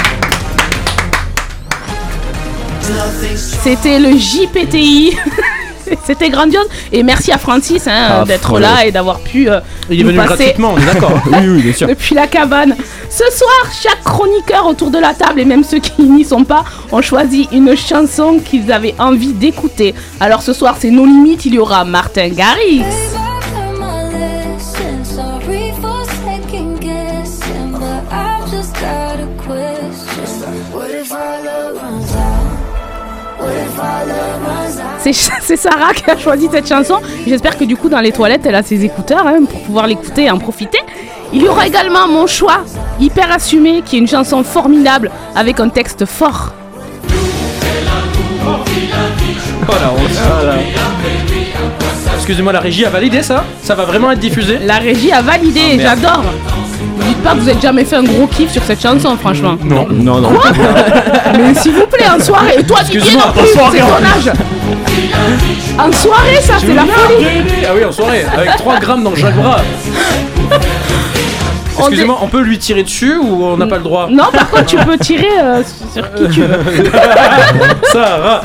C'était 3.36 3.98
le 3.98 4.16
JPTI. 4.16 5.18
C'était 6.06 6.30
grandiose. 6.30 6.64
Et 6.92 7.02
merci 7.02 7.30
à 7.30 7.36
Francis 7.36 7.86
hein, 7.86 8.06
Ah, 8.22 8.24
d'être 8.24 8.58
là 8.58 8.86
et 8.86 8.90
d'avoir 8.90 9.20
pu 9.20 9.50
euh, 9.50 9.60
Il 9.90 10.00
est 10.00 10.02
nous 10.02 10.08
venu 10.08 10.18
passer 10.18 10.28
gratuitement, 10.28 10.72
on 10.74 10.78
est 10.78 10.86
d'accord. 10.86 11.12
Oui, 11.26 11.48
oui, 11.48 11.62
bien 11.62 11.72
sûr. 11.74 11.86
depuis 11.86 12.14
la 12.14 12.26
cabane. 12.26 12.74
Ce 13.10 13.36
soir, 13.36 13.70
chaque 13.82 14.02
chroniqueur 14.02 14.66
autour 14.66 14.90
de 14.90 14.98
la 14.98 15.12
table 15.12 15.40
et 15.40 15.44
même 15.44 15.62
ceux 15.62 15.78
qui 15.78 16.04
n'y 16.04 16.24
sont 16.24 16.44
pas 16.44 16.64
ont 16.90 17.02
choisi 17.02 17.50
une 17.52 17.76
chanson 17.76 18.40
qu'ils 18.42 18.72
avaient 18.72 18.94
envie 18.98 19.34
d'écouter. 19.34 19.94
Alors 20.20 20.40
ce 20.40 20.54
soir, 20.54 20.76
c'est 20.80 20.90
nos 20.90 21.04
limites. 21.04 21.44
Il 21.44 21.52
y 21.52 21.58
aura 21.58 21.84
Martin 21.84 22.30
Garrix. 22.30 22.82
C'est 35.40 35.56
Sarah 35.56 35.94
qui 35.94 36.10
a 36.10 36.18
choisi 36.18 36.48
cette 36.50 36.68
chanson. 36.68 36.96
J'espère 37.26 37.56
que 37.56 37.64
du 37.64 37.76
coup 37.76 37.88
dans 37.88 38.00
les 38.00 38.12
toilettes 38.12 38.44
elle 38.44 38.56
a 38.56 38.62
ses 38.62 38.84
écouteurs 38.84 39.26
hein, 39.26 39.44
pour 39.48 39.60
pouvoir 39.62 39.86
l'écouter 39.86 40.24
et 40.24 40.30
en 40.30 40.38
profiter. 40.38 40.80
Il 41.32 41.42
y 41.42 41.48
aura 41.48 41.66
également 41.66 42.08
mon 42.08 42.26
choix, 42.26 42.64
hyper 43.00 43.30
assumé, 43.32 43.82
qui 43.84 43.96
est 43.96 43.98
une 43.98 44.08
chanson 44.08 44.42
formidable 44.44 45.10
avec 45.34 45.60
un 45.60 45.68
texte 45.68 46.06
fort. 46.06 46.52
Excusez-moi, 52.14 52.52
la 52.52 52.60
régie 52.60 52.84
a 52.84 52.90
validé 52.90 53.22
ça? 53.22 53.44
Ça 53.62 53.74
va 53.74 53.84
vraiment 53.84 54.10
être 54.10 54.20
diffusé? 54.20 54.58
La 54.64 54.78
régie 54.78 55.12
a 55.12 55.22
validé, 55.22 55.76
merde. 55.76 55.98
j'adore. 56.00 56.24
Que 57.34 57.40
vous 57.40 57.48
avez 57.48 57.60
jamais 57.60 57.84
fait 57.84 57.96
un 57.96 58.04
gros 58.04 58.26
kiff 58.28 58.52
sur 58.52 58.62
cette 58.62 58.80
chanson, 58.80 59.16
franchement. 59.16 59.56
Non. 59.62 59.86
Non, 59.90 60.20
non. 60.20 60.30
Mais 61.36 61.54
s'il 61.54 61.72
vous 61.72 61.86
plaît, 61.86 62.06
en 62.08 62.20
soirée. 62.22 62.54
Et 62.58 62.62
toi, 62.62 62.78
Didier, 62.84 63.12
non 63.12 63.24
en 63.24 63.32
plus, 63.32 63.48
soirée, 63.48 63.78
c'est 63.78 63.82
en 63.82 63.86
ton 63.88 64.04
âge. 64.04 64.32
En 65.78 65.92
soirée, 65.92 66.40
ça, 66.40 66.54
c'est 66.60 66.72
la 66.72 66.82
folie. 66.82 67.26
Ah 67.66 67.72
oui, 67.74 67.84
en 67.84 67.92
soirée, 67.92 68.24
avec 68.32 68.56
3 68.56 68.78
grammes 68.78 69.02
dans 69.02 69.14
chaque 69.16 69.34
bras. 69.36 69.58
On 71.78 71.82
Excusez-moi, 71.82 72.16
on 72.22 72.28
peut 72.28 72.40
lui 72.40 72.58
tirer 72.58 72.84
dessus 72.84 73.18
ou 73.18 73.44
on 73.44 73.58
n'a 73.58 73.66
pas 73.66 73.76
le 73.76 73.82
droit 73.82 74.08
Non, 74.10 74.24
par 74.32 74.48
contre, 74.48 74.64
tu 74.64 74.76
peux 74.78 74.96
tirer 74.96 75.28
euh, 75.38 75.62
sur 75.92 76.10
qui 76.14 76.26
tu 76.30 76.40
veux. 76.40 76.90
Ça 77.92 78.18
va. 78.18 78.42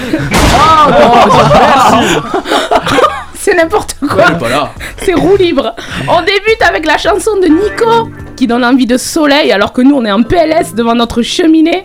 C'est 3.43 3.55
n'importe 3.55 3.95
Ouais, 4.03 4.09
quoi. 4.37 4.49
là. 4.49 4.71
C'est 5.03 5.15
roue 5.15 5.35
libre. 5.35 5.75
On 6.07 6.21
débute 6.21 6.61
avec 6.61 6.85
la 6.85 6.97
chanson 6.97 7.37
de 7.39 7.47
Nico 7.47 8.09
qui 8.35 8.45
donne 8.45 8.63
envie 8.63 8.85
de 8.85 8.97
soleil 8.97 9.51
alors 9.51 9.73
que 9.73 9.81
nous 9.81 9.95
on 9.95 10.05
est 10.05 10.11
en 10.11 10.21
PLS 10.21 10.75
devant 10.75 10.93
notre 10.95 11.21
cheminée. 11.23 11.83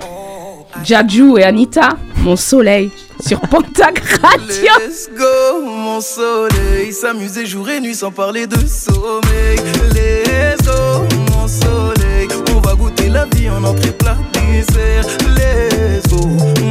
Jaju 0.85 1.39
et 1.39 1.45
Anita, 1.45 1.91
mon 2.19 2.37
soleil 2.37 2.91
sur 3.27 3.41
Pontac 3.41 3.99
Radio. 4.23 4.73
Let's 4.87 5.09
go, 5.17 5.63
mon 5.65 6.01
soleil. 6.03 6.93
S'amuser 6.93 7.47
jour 7.47 7.69
et 7.71 7.81
nuit 7.81 7.95
sans 7.95 8.11
parler 8.11 8.47
de 8.47 8.59
sommeil. 8.67 9.57
Let's 9.95 10.63
go, 10.67 11.05
mon 11.33 11.49
soleil. 11.49 12.29
On 12.55 12.61
va 12.61 12.75
goûter 12.75 13.09
la 13.09 13.25
vie 13.35 13.49
en 13.49 13.65
entrée 13.65 13.93
plat 13.93 14.17
dessert. 14.35 15.07
Let's 15.35 16.07
go, 16.13 16.27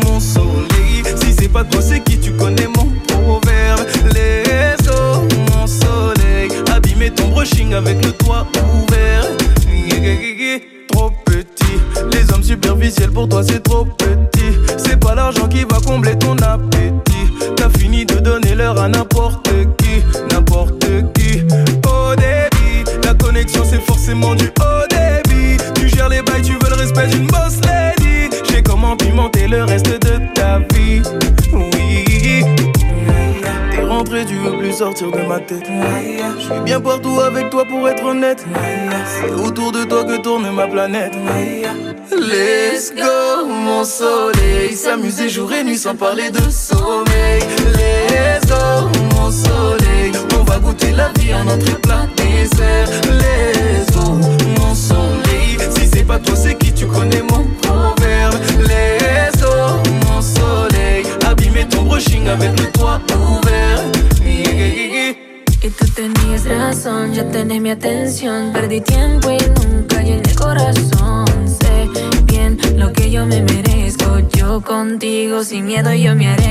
mon 0.05 0.19
soleil. 0.19 0.74
Pas 1.55 1.63
c'est 1.79 2.01
qui 2.01 2.19
tu 2.19 2.33
connais 2.33 2.67
mon 2.67 2.91
proverbe. 3.07 3.79
Let's 4.13 4.85
go, 4.85 5.25
mon 5.49 5.65
soleil. 5.65 6.49
Abîmer 6.75 7.11
ton 7.11 7.29
brushing 7.29 7.73
avec 7.73 8.03
le 8.03 8.11
toit 8.11 8.45
ouvert. 8.73 9.23
Trop 10.89 11.11
petit. 11.23 11.79
Les 12.11 12.29
hommes 12.33 12.43
superficiels 12.43 13.11
pour 13.11 13.29
toi, 13.29 13.41
c'est 13.41 13.63
trop 13.63 13.85
petit. 13.85 14.51
C'est 14.75 14.99
pas 14.99 15.15
l'argent 15.15 15.47
qui 15.47 15.63
va 15.63 15.79
combler 15.79 16.19
ton 16.19 16.35
appétit. 16.39 17.31
T'as 17.55 17.69
fini 17.69 18.05
de 18.05 18.15
donner 18.15 18.53
l'heure 18.53 18.77
à 18.77 18.89
n'importe 18.89 19.49
qui, 19.77 20.03
n'importe 20.33 20.85
qui. 21.13 21.39
Au 21.87 22.15
débit, 22.17 22.83
la 23.05 23.13
connexion 23.13 23.63
c'est 23.63 23.81
forcément 23.81 24.35
du 24.35 24.47
haut 24.59 24.87
débit. 24.89 25.55
Tu 25.75 25.87
gères 25.87 26.09
les 26.09 26.21
bails, 26.21 26.41
tu 26.41 26.51
veux 26.51 26.69
le 26.69 26.75
respect 26.75 27.07
d'une 27.07 27.27
boss 27.27 27.61
lady. 27.63 28.29
J'ai 28.51 28.61
comment 28.61 28.97
pimenter 28.97 29.47
le 29.47 29.63
reste 29.63 30.05
de 30.05 30.14
ta 30.35 30.59
vie. 30.73 31.01
Oui. 31.51 32.43
T'es 33.71 33.83
rentré, 33.83 34.25
tu 34.25 34.35
veux 34.35 34.57
plus 34.57 34.73
sortir 34.73 35.11
de 35.11 35.21
ma 35.27 35.39
tête. 35.39 35.67
Je 36.37 36.43
suis 36.43 36.59
bien 36.63 36.79
partout 36.79 37.19
avec 37.19 37.49
toi 37.49 37.65
pour 37.65 37.89
être 37.89 38.05
honnête. 38.05 38.45
C'est 39.05 39.33
autour 39.33 39.71
de 39.71 39.83
toi 39.83 40.03
que 40.03 40.17
tourne 40.21 40.49
ma 40.51 40.67
planète. 40.67 41.13
Let's 42.11 42.93
go, 42.95 43.47
mon 43.47 43.83
soleil. 43.83 44.75
S'amuser 44.75 45.29
jour 45.29 45.51
et 45.53 45.63
nuit 45.63 45.77
sans 45.77 45.95
parler 45.95 46.29
de 46.29 46.49
sommeil. 46.49 47.41
Let's 47.73 48.45
go, 48.47 48.89
mon 49.15 49.31
soleil. 49.31 50.11
On 50.39 50.43
va 50.43 50.59
goûter 50.59 50.91
la 50.91 51.09
vie 51.19 51.33
en 51.33 51.47
entrée 51.47 51.79
plat 51.81 52.07
dessert. 52.15 52.87
Let's 53.09 53.95
go, 53.95 54.19
mon 54.59 54.75
soleil. 54.75 55.57
Si 55.75 55.87
c'est 55.91 56.03
pas 56.05 56.19
toi, 56.19 56.35
c'est 56.35 56.55
qui 56.57 56.73
tu 56.73 56.85
connais 56.85 57.21
mon 57.21 57.34
Perdí 68.17 68.79
tiempo 68.79 69.29
y 69.29 69.37
nunca 69.59 70.01
llené 70.01 70.21
el 70.21 70.35
corazón. 70.37 71.25
Sé 71.45 71.89
bien 72.23 72.57
lo 72.77 72.93
que 72.93 73.11
yo 73.11 73.25
me 73.25 73.41
merezco. 73.41 74.19
Yo 74.33 74.61
contigo 74.61 75.43
sin 75.43 75.65
miedo 75.65 75.93
yo 75.93 76.15
me 76.15 76.29
arriesgo. 76.29 76.44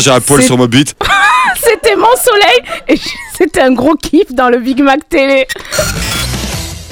J'ai 0.00 0.10
un 0.10 0.20
poil 0.20 0.42
sur 0.42 0.56
ma 0.58 0.66
bite. 0.66 0.94
C'était 1.62 1.96
mon 1.96 2.14
soleil 2.16 2.84
et 2.88 2.98
c'était 3.36 3.60
un 3.62 3.72
gros 3.72 3.94
kiff 3.96 4.32
dans 4.32 4.48
le 4.48 4.58
Big 4.58 4.80
Mac 4.80 5.00
Télé. 5.08 5.46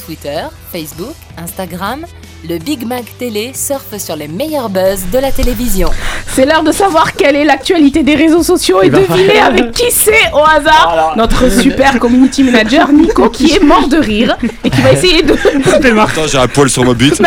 Twitter, 0.05 0.43
Facebook, 0.73 1.15
Instagram, 1.37 2.05
le 2.49 2.59
Big 2.59 2.87
Mac 2.87 3.05
Télé 3.19 3.53
surfe 3.55 3.97
sur 3.99 4.15
les 4.17 4.29
meilleurs 4.29 4.69
buzz 4.69 5.01
de 5.13 5.19
la 5.19 5.33
télévision. 5.33 5.91
C'est 6.33 6.47
l'heure 6.47 6.63
de 6.63 6.71
savoir 6.73 7.13
quelle 7.15 7.35
est 7.35 7.45
l'actualité 7.45 8.03
des 8.03 8.15
réseaux 8.15 8.43
sociaux 8.43 8.83
et 8.83 8.87
Il 8.87 8.93
va 8.93 9.01
deviner 9.01 9.39
avec 9.41 9.73
qui 9.73 9.91
c'est 9.91 10.33
au 10.33 10.45
hasard 10.45 11.15
notre 11.17 11.51
super 11.51 11.99
community 11.99 12.45
manager 12.45 12.93
Nico 12.93 13.31
qui 13.31 13.53
est 13.55 13.63
mort 13.63 13.89
de 13.89 13.97
rire 13.97 14.37
et 14.65 14.71
qui 14.71 14.81
va 14.81 14.93
essayer 14.95 15.23
de. 15.23 15.35
Attends, 15.99 16.27
j'ai 16.27 16.39
un 16.39 16.47
poil 16.49 16.69
sur 16.69 16.85
ma 16.85 16.95
bite. 16.95 17.17
Ça 17.17 17.25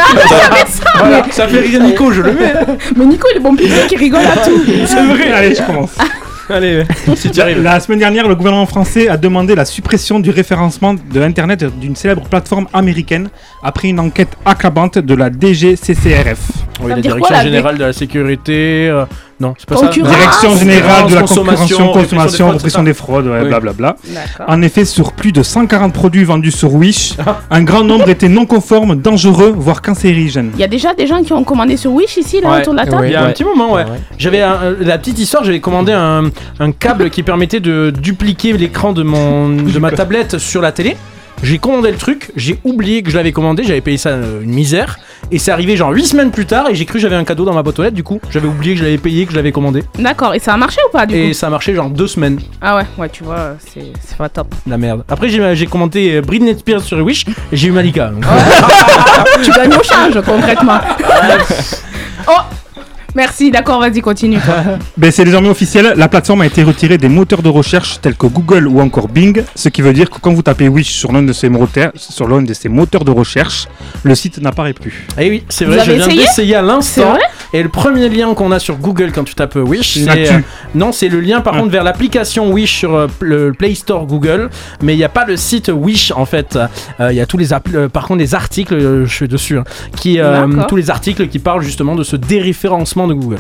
Voilà, 1.00 1.24
ça 1.32 1.48
fait 1.48 1.60
rire 1.62 1.82
Nico, 1.84 2.12
je 2.12 2.22
le 2.22 2.34
mets. 2.34 2.54
Mais 2.96 3.06
Nico 3.06 3.28
il 3.34 3.38
est 3.38 3.42
bon 3.42 3.56
public, 3.56 3.74
il 3.92 3.98
rigole 3.98 4.22
à 4.26 4.38
tout. 4.46 4.62
C'est 4.86 5.04
vrai, 5.06 5.32
allez, 5.32 5.56
je 5.56 5.64
commence. 5.64 5.96
Allez, 6.52 6.82
si 7.16 7.30
tu 7.30 7.38
La, 7.38 7.44
arrives. 7.44 7.62
la 7.62 7.80
semaine 7.80 8.00
dernière, 8.00 8.28
le 8.28 8.34
gouvernement 8.34 8.66
français 8.66 9.08
a 9.08 9.18
demandé 9.18 9.54
la 9.54 9.66
suppression 9.66 10.20
du 10.20 10.32
référencement 10.32 10.96
de 10.96 11.22
Internet 11.22 11.64
d'une 11.80 11.96
célèbre 11.96 12.24
plateforme 12.24 12.66
américaine 12.74 13.30
après 13.62 13.90
une 13.90 14.00
enquête 14.00 14.36
accabante 14.46 14.98
de 14.98 15.14
la 15.14 15.30
DGCCRF. 15.30 16.40
Oui, 16.82 16.90
la 16.90 16.96
dire 16.96 17.02
direction 17.04 17.20
quoi, 17.20 17.30
la 17.38 17.44
générale 17.44 17.78
de 17.78 17.84
la 17.86 17.94
sécurité. 17.94 18.88
euh, 18.90 19.06
Non, 19.40 19.54
c'est 19.58 19.70
pas 19.70 19.76
Concurrence. 19.76 20.10
ça. 20.12 20.18
Direction 20.18 20.56
générale 20.58 21.10
de 21.10 21.16
la 21.16 21.22
Consommation, 21.22 21.78
concurrence, 21.78 21.78
répression 21.78 21.86
des 21.88 21.94
consommation, 22.04 22.46
fraudes, 22.46 22.56
répression 22.58 22.84
des 22.84 22.94
fraudes, 22.94 23.28
ouais, 23.28 23.40
Oui. 23.44 23.48
blablabla. 23.48 23.96
En 24.48 24.62
effet, 24.62 24.84
sur 24.84 25.14
plus 25.14 25.32
de 25.32 25.44
140 25.44 25.94
produits 25.94 26.26
vendus 26.26 26.52
sur 26.52 26.74
Wish, 26.74 27.14
Ah. 27.26 27.40
un 27.50 27.62
grand 27.64 27.84
nombre 27.86 28.10
étaient 28.10 28.28
non 28.28 28.46
conformes, 28.46 28.96
dangereux, 28.96 29.54
voire 29.58 29.82
cancérigènes. 29.82 30.52
Il 30.56 30.60
y 30.60 30.64
a 30.64 30.68
déjà 30.68 30.94
des 30.94 31.08
gens 31.08 31.24
qui 31.24 31.32
ont 31.32 31.44
commandé 31.46 31.78
sur 31.78 31.92
Wish 31.94 32.18
ici, 32.18 32.42
là, 32.42 32.52
Ouais. 32.52 32.60
autour 32.62 32.74
de 32.74 32.80
la 32.80 32.86
table 32.86 33.04
Il 33.06 33.12
y 33.14 33.16
a 33.16 33.24
un 33.24 33.32
petit 33.32 33.46
moment, 33.46 33.74
ouais. 33.74 33.86
J'avais 34.18 34.42
euh, 34.42 34.76
la 34.82 34.98
petite 34.98 35.20
histoire, 35.20 35.44
j'avais 35.46 35.62
commandé 35.62 35.94
un, 35.94 36.26
un 36.60 36.72
câble 36.74 37.10
qui 37.10 37.24
permettait 37.24 37.62
de 37.62 37.92
dupliquer 37.98 38.54
l'écran 38.54 38.92
de 38.92 39.04
mon 39.04 39.50
de 39.50 39.80
ma 39.80 39.92
tablette 40.00 40.38
sur 40.38 40.62
la 40.62 40.72
télé. 40.74 40.98
J'ai 41.42 41.58
commandé 41.58 41.90
le 41.92 41.98
truc, 41.98 42.32
j'ai 42.36 42.60
oublié 42.66 43.02
que 43.02 43.10
je 43.10 43.16
l'avais 43.18 43.32
commandé, 43.32 43.64
j'avais 43.64 43.80
payé 43.82 43.98
ça 43.98 44.10
euh, 44.10 44.42
une 44.42 44.50
misère. 44.52 45.00
Et 45.32 45.40
c'est 45.40 45.52
arrivé 45.52 45.78
genre 45.78 45.92
8 45.92 46.06
semaines 46.06 46.32
plus 46.32 46.46
tard 46.46 46.70
et 46.70 46.76
j'ai 46.76 46.86
cru 46.86 46.96
que 46.96 47.00
j'avais 47.00 47.16
un 47.16 47.24
cadeau 47.24 47.46
dans 47.46 47.54
ma 47.54 47.64
boîte 47.64 47.80
aux 47.80 47.84
lettres. 47.84 47.96
Du 47.96 48.04
coup, 48.04 48.20
j'avais 48.30 48.48
oublié 48.48 48.74
que 48.74 48.80
je 48.80 48.84
l'avais 48.84 48.98
payé, 48.98 49.26
que 49.26 49.32
je 49.32 49.38
l'avais 49.38 49.52
commandé. 49.54 49.84
D'accord, 49.98 50.34
et 50.36 50.40
ça 50.40 50.54
a 50.54 50.58
marché 50.58 50.80
ou 50.88 50.92
pas 50.92 51.06
du 51.06 51.16
Et 51.16 51.28
coup? 51.30 51.34
ça 51.34 51.48
a 51.48 51.50
marché 51.50 51.74
genre 51.74 51.90
deux 51.90 52.08
semaines. 52.08 52.40
Ah 52.62 52.76
ouais, 52.78 52.84
ouais, 52.98 53.10
tu 53.10 53.24
vois, 53.24 53.56
c'est 53.74 53.86
c'est 54.06 54.18
pas 54.18 54.28
top. 54.30 54.54
La 54.68 54.78
merde. 54.78 55.04
Après, 55.10 55.30
j'ai 55.30 55.56
j'ai 55.56 55.66
commandé 55.66 56.16
euh, 56.16 56.22
Britney 56.22 56.58
Spears 56.58 56.82
sur 56.82 56.98
Wish 57.00 57.26
et 57.28 57.56
j'ai 57.56 57.68
eu 57.70 57.72
Malika. 57.72 58.08
donc- 58.10 58.24
tu 59.44 59.52
gagnes 59.52 59.74
au 59.76 59.84
change 59.84 60.22
concrètement. 60.26 60.80
oh 62.28 62.32
Merci, 63.20 63.52
d'accord, 63.52 63.82
vas-y, 63.82 64.00
continue. 64.00 64.40
Ben, 64.98 65.12
c'est 65.12 65.26
désormais 65.26 65.50
officiel, 65.50 65.94
la 65.98 66.08
plateforme 66.08 66.40
a 66.42 66.46
été 66.46 66.64
retirée 66.64 66.98
des 66.98 67.10
moteurs 67.10 67.42
de 67.42 67.50
recherche 67.50 68.00
tels 68.02 68.16
que 68.16 68.28
Google 68.28 68.66
ou 68.68 68.80
encore 68.80 69.10
Bing, 69.10 69.44
ce 69.56 69.68
qui 69.68 69.82
veut 69.82 69.92
dire 69.92 70.10
que 70.10 70.20
quand 70.22 70.34
vous 70.34 70.42
tapez 70.42 70.70
Wish 70.70 70.92
sur 70.92 71.12
l'un 71.12 71.22
de 71.22 71.34
ces 71.34 71.50
moteurs, 71.50 71.92
sur 71.96 72.28
l'un 72.30 72.42
de 72.42 72.54
ces 72.54 72.70
moteurs 72.70 73.04
de 73.04 73.12
recherche, 73.12 73.68
le 74.04 74.16
site 74.16 74.42
n'apparaît 74.42 74.72
plus. 74.74 75.06
Eh 75.20 75.30
oui, 75.30 75.44
c'est 75.50 75.66
Vous 75.66 75.74
vrai, 75.74 75.84
je 75.86 75.92
viens 75.92 76.08
d'essayer 76.08 76.56
à 76.56 76.62
C'est 76.62 76.66
l'instant. 76.68 77.18
Et 77.52 77.62
le 77.64 77.70
premier 77.70 78.08
lien 78.10 78.34
qu'on 78.36 78.52
a 78.54 78.60
sur 78.60 78.78
Google 78.78 79.12
quand 79.14 79.24
tu 79.26 79.36
tapes 79.36 79.56
Wish, 79.56 79.96
c'est. 79.96 80.32
euh, 80.32 80.40
non, 80.76 80.92
c'est 80.94 81.10
le 81.10 81.20
lien 81.20 81.42
par 81.42 81.56
Ah. 81.56 81.60
contre 81.60 81.72
vers 81.72 81.84
l'application 81.84 82.52
Wish 82.52 82.78
sur 82.78 82.96
euh, 82.96 83.08
le 83.22 83.52
Play 83.54 83.74
Store 83.76 84.06
Google. 84.06 84.50
Mais 84.84 84.94
il 84.94 84.98
n'y 84.98 85.04
a 85.04 85.10
pas 85.10 85.26
le 85.26 85.36
site 85.36 85.70
Wish 85.74 86.12
en 86.16 86.26
fait. 86.26 86.58
Euh, 87.00 87.12
Il 87.12 87.18
y 87.18 87.22
a 87.22 87.26
tous 87.26 87.38
les 87.38 87.52
euh, 87.54 87.90
par 87.90 88.08
contre 88.08 88.20
les 88.20 88.36
articles, 88.36 88.76
euh, 88.76 89.06
je 89.06 89.14
suis 89.14 89.28
dessus, 89.28 89.58
hein, 89.58 89.64
qui, 89.98 90.20
euh, 90.20 90.46
tous 90.68 90.76
les 90.76 90.90
articles 90.90 91.28
qui 91.28 91.40
parlent 91.40 91.64
justement 91.64 91.96
de 91.96 92.04
ce 92.04 92.16
déréférencement 92.16 93.08
de 93.10 93.14
Google. 93.16 93.40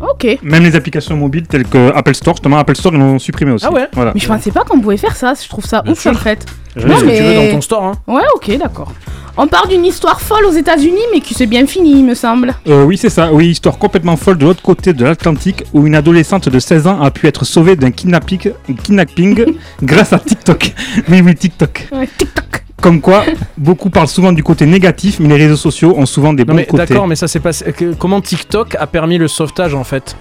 Ok. 0.00 0.38
Même 0.42 0.62
les 0.62 0.76
applications 0.76 1.16
mobiles 1.16 1.46
telles 1.48 1.66
que 1.66 1.92
Apple 1.92 2.14
Store, 2.14 2.34
justement 2.36 2.58
Apple 2.58 2.76
Store 2.76 2.92
ils 2.94 3.00
l'ont 3.00 3.18
supprimé 3.18 3.50
aussi. 3.52 3.66
Ah 3.68 3.72
ouais 3.72 3.88
Voilà. 3.94 4.12
Mais 4.14 4.20
je 4.20 4.28
pensais 4.28 4.52
pas 4.52 4.62
qu'on 4.62 4.80
pouvait 4.80 4.96
faire 4.96 5.16
ça, 5.16 5.34
je 5.40 5.48
trouve 5.48 5.64
ça 5.64 5.82
Bien 5.82 5.92
ouf 5.92 6.00
sûr. 6.00 6.12
en 6.12 6.14
fait. 6.14 6.46
Non, 6.76 6.96
ce 6.98 7.04
que 7.04 7.16
tu 7.16 7.22
veux 7.24 7.34
dans 7.34 7.50
ton 7.50 7.60
store. 7.60 7.84
Hein. 7.84 7.92
Ouais, 8.06 8.22
ok, 8.36 8.56
d'accord. 8.58 8.92
On 9.36 9.46
part 9.48 9.66
d'une 9.68 9.84
histoire 9.84 10.20
folle 10.20 10.44
aux 10.46 10.52
États-Unis, 10.52 11.00
mais 11.12 11.20
qui 11.20 11.34
s'est 11.34 11.46
bien 11.46 11.66
finie, 11.66 11.98
il 11.98 12.04
me 12.04 12.14
semble. 12.14 12.54
Euh, 12.68 12.84
oui, 12.84 12.96
c'est 12.96 13.08
ça. 13.08 13.32
Oui, 13.32 13.48
histoire 13.48 13.78
complètement 13.78 14.16
folle 14.16 14.36
de 14.38 14.44
l'autre 14.44 14.62
côté 14.62 14.92
de 14.92 15.04
l'Atlantique 15.04 15.64
où 15.72 15.86
une 15.86 15.94
adolescente 15.96 16.48
de 16.48 16.58
16 16.58 16.86
ans 16.88 17.00
a 17.00 17.10
pu 17.10 17.26
être 17.26 17.44
sauvée 17.44 17.74
d'un 17.76 17.90
kidnapping, 17.90 18.52
kidnapping 18.84 19.44
grâce 19.82 20.12
à 20.12 20.18
TikTok. 20.20 20.72
Oui, 21.08 21.22
oui, 21.24 21.34
TikTok. 21.34 21.88
Ouais, 21.92 22.08
TikTok. 22.18 22.64
Comme 22.80 23.00
quoi, 23.00 23.24
beaucoup 23.56 23.90
parlent 23.90 24.06
souvent 24.08 24.32
du 24.32 24.42
côté 24.44 24.64
négatif, 24.66 25.18
mais 25.20 25.28
les 25.28 25.36
réseaux 25.46 25.56
sociaux 25.56 25.94
ont 25.96 26.06
souvent 26.06 26.32
des 26.32 26.44
Non 26.44 26.52
bons 26.52 26.56
mais 26.58 26.66
côtés. 26.66 26.86
d'accord, 26.86 27.06
mais 27.08 27.16
ça 27.16 27.26
c'est 27.26 27.40
pas. 27.40 27.52
que- 27.52 27.94
Comment 27.94 28.20
TikTok 28.20 28.76
a 28.78 28.86
permis 28.86 29.18
le 29.18 29.26
sauvetage 29.28 29.74
en 29.74 29.84
fait? 29.84 30.16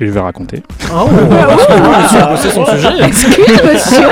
Je 0.00 0.06
vais 0.10 0.20
raconter. 0.20 0.62
Oh, 0.92 1.08
c'est 2.36 2.50
son 2.50 2.66
sujet. 2.66 2.88
Excuse, 3.02 3.36
monsieur 3.62 4.06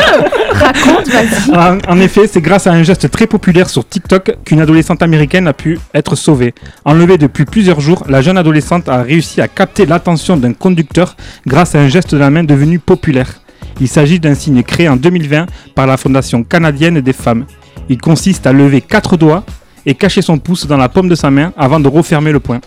Raconte, 0.53 1.09
vas-y. 1.09 1.57
En, 1.57 1.79
en 1.89 2.01
effet, 2.01 2.29
c'est 2.29 2.41
grâce 2.41 2.67
à 2.69 2.73
un 2.73 2.83
geste 2.85 3.11
très 3.11 3.27
populaire 3.27 3.69
sur 3.69 3.87
TikTok 3.89 4.37
qu'une 4.45 4.61
adolescente 4.61 5.03
américaine 5.03 5.49
a 5.49 5.53
pu 5.53 5.79
être 5.93 6.15
sauvée. 6.15 6.55
Enlevée 6.85 7.19
depuis 7.19 7.45
plusieurs 7.45 7.81
jours, 7.81 8.05
la 8.09 8.23
jeune 8.23 8.39
adolescente 8.39 8.89
a 8.89 9.03
réussi 9.03 9.41
à 9.41 9.49
capter 9.49 9.85
l'attention 9.85 10.37
d'un 10.37 10.53
conducteur 10.53 11.17
grâce 11.47 11.75
à 11.75 11.81
un 11.81 11.89
geste 11.89 12.13
de 12.15 12.19
la 12.19 12.31
main 12.31 12.45
devenu 12.45 12.79
populaire. 12.79 13.41
Il 13.81 13.89
s'agit 13.89 14.21
d'un 14.21 14.35
signe 14.35 14.63
créé 14.63 14.89
en 14.89 14.97
2020 14.97 15.47
par 15.75 15.87
la 15.87 15.97
Fondation 15.97 16.45
canadienne 16.45 17.01
des 17.01 17.13
femmes. 17.15 17.47
Il 17.89 17.99
consiste 17.99 18.47
à 18.47 18.53
lever 18.53 18.81
quatre 18.81 19.17
doigts 19.17 19.45
et 19.87 19.95
cacher 19.95 20.23
son 20.23 20.39
pouce 20.39 20.67
dans 20.67 20.77
la 20.77 20.89
paume 20.89 21.09
de 21.09 21.15
sa 21.15 21.31
main 21.31 21.53
avant 21.57 21.81
de 21.81 21.89
refermer 21.89 22.33
le 22.33 22.41
poing. 22.41 22.61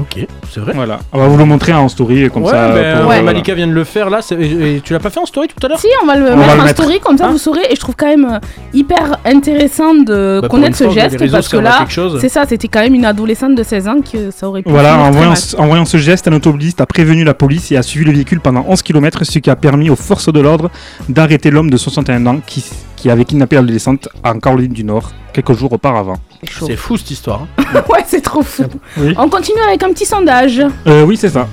Ok, 0.00 0.26
c'est 0.50 0.60
vrai. 0.60 0.72
Voilà, 0.74 1.00
on 1.12 1.18
va 1.18 1.26
vous 1.26 1.36
le 1.36 1.44
montrer 1.44 1.72
en 1.72 1.88
story 1.88 2.30
comme 2.30 2.44
ouais, 2.44 2.50
ça. 2.52 2.68
ben, 2.68 2.92
pour- 2.92 3.00
euh, 3.00 3.04
voilà. 3.04 3.22
Malika 3.22 3.54
vient 3.54 3.66
de 3.66 3.72
le 3.72 3.84
faire 3.84 4.10
là. 4.10 4.22
c'est- 4.22 4.36
Et, 4.40 4.76
et 4.76 4.80
tu 4.80 4.92
l'as 4.92 5.00
pas 5.00 5.10
fait 5.10 5.18
en 5.20 5.26
story 5.26 5.48
tout 5.48 5.64
à 5.66 5.68
l'heure 5.68 5.78
Si, 5.80 5.88
on 6.02 6.06
va 6.06 6.16
le 6.16 6.26
On 6.26 6.28
va 6.28 6.36
mettre 6.36 6.54
le 6.54 6.60
en 6.60 6.64
mettre. 6.64 6.82
story, 6.82 7.00
comme 7.00 7.18
ça 7.18 7.24
Ah. 7.28 7.32
vous 7.32 7.38
saurez. 7.38 7.62
Et 7.70 7.74
je 7.74 7.80
trouve 7.80 7.96
quand 7.96 8.06
même 8.06 8.24
euh, 8.24 8.38
hyper 8.72 9.18
intéressant 9.24 9.94
de 9.94 10.38
Bah, 10.42 10.48
connaître 10.48 10.76
ce 10.76 10.88
geste, 10.90 11.18
réseaux 11.18 11.32
parce 11.32 11.48
que 11.48 11.56
là, 11.56 11.86
c'est 12.20 12.28
ça, 12.28 12.44
c'était 12.48 12.68
quand 12.68 12.80
même 12.80 12.94
une 12.94 13.04
adolescente 13.04 13.54
de 13.54 13.62
16 13.62 13.88
ans 13.88 14.00
que 14.00 14.30
ça 14.30 14.48
aurait 14.48 14.62
pu. 14.62 14.70
Voilà, 14.70 14.98
en 14.98 15.10
voyant, 15.10 15.34
en 15.58 15.66
voyant 15.66 15.84
ce 15.84 15.96
geste, 15.96 16.28
un 16.28 16.32
automobiliste 16.32 16.80
a 16.80 16.86
prévenu 16.86 17.24
la 17.24 17.34
police 17.34 17.72
et 17.72 17.76
a 17.76 17.82
suivi 17.82 18.04
le 18.06 18.12
véhicule 18.12 18.40
pendant 18.40 18.64
11 18.68 18.82
km, 18.82 19.24
ce 19.24 19.38
qui 19.40 19.50
a 19.50 19.56
permis 19.56 19.90
aux 19.90 19.96
forces 19.96 20.32
de 20.32 20.40
l'ordre 20.40 20.70
d'arrêter 21.08 21.50
l'homme 21.50 21.70
de 21.70 21.76
61 21.76 22.24
ans 22.26 22.40
qui, 22.46 22.64
qui 22.96 23.10
avait 23.10 23.24
kidnappé 23.24 23.56
l'adolescente 23.56 24.08
en 24.24 24.38
Caroline 24.38 24.72
du 24.72 24.84
Nord 24.84 25.10
quelques 25.32 25.52
jours 25.54 25.72
auparavant. 25.72 26.16
C'est 26.66 26.76
fou 26.76 26.96
cette 26.96 27.10
histoire. 27.10 27.46
hein. 27.58 27.64
ouais, 27.88 28.04
c'est 28.06 28.20
trop 28.20 28.42
fou. 28.42 28.64
Oui. 28.96 29.14
On 29.18 29.28
continue 29.28 29.60
avec 29.66 29.82
un 29.82 29.88
petit 29.92 30.06
sondage. 30.06 30.62
Euh, 30.86 31.02
oui, 31.02 31.16
c'est 31.16 31.30
ça. 31.30 31.48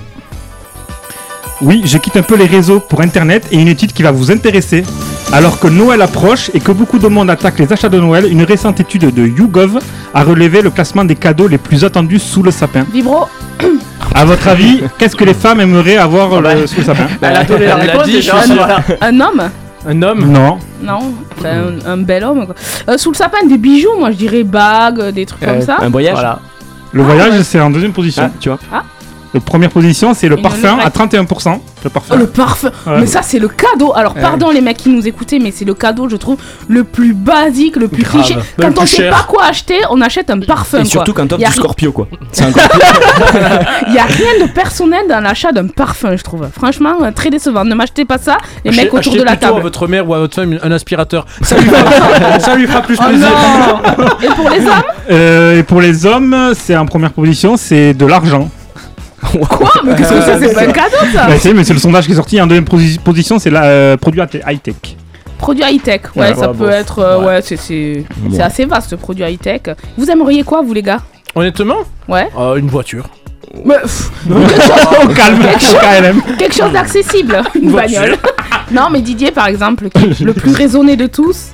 Oui, 1.62 1.82
je 1.86 1.96
quitte 1.98 2.16
un 2.16 2.22
peu 2.22 2.36
les 2.36 2.44
réseaux 2.46 2.80
pour 2.80 3.00
Internet 3.00 3.46
et 3.50 3.56
une 3.56 3.68
étude 3.68 3.92
qui 3.92 4.02
va 4.02 4.10
vous 4.10 4.30
intéresser. 4.30 4.84
Alors 5.32 5.58
que 5.58 5.66
Noël 5.68 6.02
approche 6.02 6.50
et 6.54 6.60
que 6.60 6.70
beaucoup 6.70 6.98
de 6.98 7.08
monde 7.08 7.30
attaque 7.30 7.58
les 7.58 7.72
achats 7.72 7.88
de 7.88 7.98
Noël, 7.98 8.30
une 8.30 8.42
récente 8.44 8.78
étude 8.78 9.12
de 9.12 9.26
YouGov 9.26 9.78
a 10.14 10.22
relevé 10.22 10.62
le 10.62 10.70
classement 10.70 11.04
des 11.04 11.16
cadeaux 11.16 11.48
les 11.48 11.58
plus 11.58 11.82
attendus 11.84 12.18
sous 12.20 12.42
le 12.42 12.50
sapin. 12.50 12.84
Vibro, 12.92 13.24
À 14.14 14.24
votre 14.24 14.46
avis, 14.48 14.82
qu'est-ce 14.98 15.16
que 15.16 15.24
les 15.24 15.34
femmes 15.34 15.60
aimeraient 15.60 15.96
avoir 15.96 16.32
euh, 16.34 16.66
sous 16.66 16.76
le 16.78 16.84
sapin? 16.84 17.06
Elle 17.22 17.36
a 17.36 17.44
donné 17.44 17.66
la 17.66 17.76
réponse 17.76 18.04
dit, 18.04 18.12
déjà. 18.12 18.34
voilà. 18.46 18.84
un 19.00 19.20
homme? 19.20 19.42
Un 19.88 20.02
homme? 20.02 20.30
Non. 20.30 20.58
Non, 20.86 21.14
un, 21.44 21.90
un 21.92 21.96
bel 21.96 22.22
homme. 22.24 22.46
Quoi. 22.46 22.54
Euh, 22.88 22.96
sous 22.96 23.10
le 23.10 23.16
sapin, 23.16 23.44
des 23.46 23.58
bijoux, 23.58 23.98
moi 23.98 24.10
je 24.12 24.16
dirais 24.16 24.44
bagues, 24.44 25.00
euh, 25.00 25.12
des 25.12 25.26
trucs 25.26 25.44
comme 25.44 25.60
ça. 25.62 25.78
Un 25.80 25.88
voyage 25.90 26.14
Voilà. 26.14 26.38
Le 26.92 27.02
voyage, 27.02 27.42
c'est 27.42 27.60
en 27.60 27.70
deuxième 27.70 27.92
position. 27.92 28.22
Ah, 28.26 28.30
tu 28.40 28.48
vois 28.48 28.58
La 29.36 29.40
première 29.40 29.70
position, 29.70 30.14
c'est 30.14 30.28
le 30.28 30.36
parfum 30.36 30.78
à 30.78 30.86
levrette. 30.86 31.12
31%. 31.12 31.60
Le 31.84 31.90
parfum. 31.90 32.14
Oh, 32.14 32.18
le 32.18 32.26
parfum 32.26 32.70
Ouais. 32.86 33.00
Mais 33.00 33.06
ça, 33.06 33.20
c'est 33.22 33.38
le 33.38 33.48
cadeau. 33.48 33.92
Alors, 33.94 34.14
pardon 34.14 34.50
les 34.50 34.60
mecs 34.60 34.78
qui 34.78 34.88
nous 34.88 35.06
écoutaient, 35.06 35.38
mais 35.38 35.52
c'est 35.52 35.64
le 35.64 35.74
cadeau, 35.74 36.08
je 36.08 36.16
trouve, 36.16 36.36
le 36.68 36.84
plus 36.84 37.12
basique, 37.14 37.76
le 37.76 37.86
plus 37.88 38.02
Grave. 38.02 38.22
cliché. 38.22 38.36
Quand 38.60 38.70
plus 38.72 38.80
on 38.82 38.86
sait 38.86 38.96
cher. 38.96 39.12
pas 39.12 39.24
quoi 39.28 39.44
acheter, 39.44 39.76
on 39.90 40.00
achète 40.00 40.30
un 40.30 40.40
parfum. 40.40 40.80
Et 40.80 40.84
surtout 40.84 41.12
quoi. 41.12 41.24
quand 41.28 41.34
a 41.34 41.38
du 41.38 41.52
Scorpio, 41.52 41.92
quoi. 41.92 42.08
C'est 42.32 42.44
encore 42.46 42.62
Il 43.88 43.94
y 43.94 43.98
a 43.98 44.04
rien 44.04 44.46
de 44.46 44.50
personnel 44.52 45.02
dans 45.08 45.20
l'achat 45.20 45.52
d'un 45.52 45.66
parfum, 45.68 46.16
je 46.16 46.22
trouve. 46.22 46.48
Franchement, 46.52 46.94
euh, 47.02 47.10
très 47.14 47.30
décevant. 47.30 47.64
Ne 47.64 47.74
m'achetez 47.74 48.04
pas 48.04 48.18
ça, 48.18 48.38
les 48.64 48.70
Achetez- 48.70 48.76
mecs 48.84 48.94
autour 48.94 48.98
achetez 49.12 49.18
de 49.18 49.24
la 49.24 49.32
plutôt 49.32 49.46
à 49.46 49.48
table. 49.50 49.62
votre 49.62 49.86
mère 49.86 50.08
ou 50.08 50.14
à 50.14 50.18
votre 50.18 50.34
femme 50.34 50.58
un 50.62 50.70
aspirateur. 50.72 51.26
Ça 51.42 51.56
lui 51.58 51.68
fera, 51.68 52.38
ça 52.40 52.54
lui 52.56 52.66
fera 52.66 52.80
plus 52.82 52.96
Oh 53.00 53.04
plaisir. 53.08 53.28
non 53.28 54.06
Et 54.22 54.28
pour 54.34 54.50
les 54.50 54.60
hommes 54.66 54.82
Euh, 55.10 55.58
et 55.58 55.62
pour 55.62 55.80
les 55.80 56.06
hommes, 56.06 56.52
c'est 56.58 56.76
en 56.76 56.86
première 56.86 57.12
position, 57.12 57.56
c'est 57.56 57.94
de 57.94 58.06
l'argent. 58.06 58.50
Quoi 59.48 59.70
Mais 59.84 59.94
qu'est-ce 59.96 60.10
que 60.12 60.20
c'est 60.20 60.48
C'est 60.48 60.54
pas 60.54 60.62
un 60.62 60.72
cadeau 60.72 60.96
ça 61.12 61.26
Bah, 61.26 61.34
c'est, 61.38 61.52
mais 61.54 61.64
c'est 61.64 61.72
le 61.74 61.78
sondage 61.80 62.06
qui 62.06 62.12
est 62.12 62.16
sorti. 62.16 62.40
En 62.40 62.46
deuxième 62.46 62.64
posi- 62.64 62.98
position, 62.98 63.38
c'est 63.38 63.50
la 63.50 63.64
euh, 63.64 63.96
produit 63.96 64.20
high-tech. 64.46 64.74
Produit 65.38 65.64
high-tech, 65.64 66.00
ouais, 66.16 66.22
Ouais, 66.30 66.34
ça 66.34 66.40
ouais, 66.50 66.56
peut 66.56 66.64
bon. 66.66 66.70
être. 66.70 66.98
euh, 67.00 67.18
Ouais. 67.20 67.26
ouais, 67.26 67.40
c'est 67.42 67.56
c'est 67.56 68.04
Bon. 68.18 68.30
c'est 68.34 68.42
assez 68.42 68.64
vaste 68.64 68.90
ce 68.90 68.94
produit 68.96 69.24
high-tech. 69.24 69.62
Vous 69.98 70.10
aimeriez 70.10 70.42
quoi, 70.42 70.62
vous 70.62 70.72
les 70.74 70.82
gars? 70.82 71.00
Honnêtement, 71.34 71.78
Ouais. 72.08 72.28
euh, 72.38 72.56
une 72.56 72.68
voiture. 72.68 73.04
Mais, 73.64 73.76
pff, 73.82 74.10
Au 74.30 75.08
calme, 75.08 75.38
KLM. 75.80 76.22
quelque 76.38 76.54
chose 76.54 76.72
d'accessible, 76.72 77.42
une 77.60 77.70
voiture. 77.70 78.00
bagnole. 78.00 78.18
non, 78.70 78.88
mais 78.90 79.00
Didier, 79.00 79.30
par 79.30 79.46
exemple, 79.46 79.88
qui 79.90 80.04
est 80.04 80.20
le 80.20 80.32
plus 80.34 80.52
raisonné 80.54 80.96
de 80.96 81.06
tous. 81.06 81.48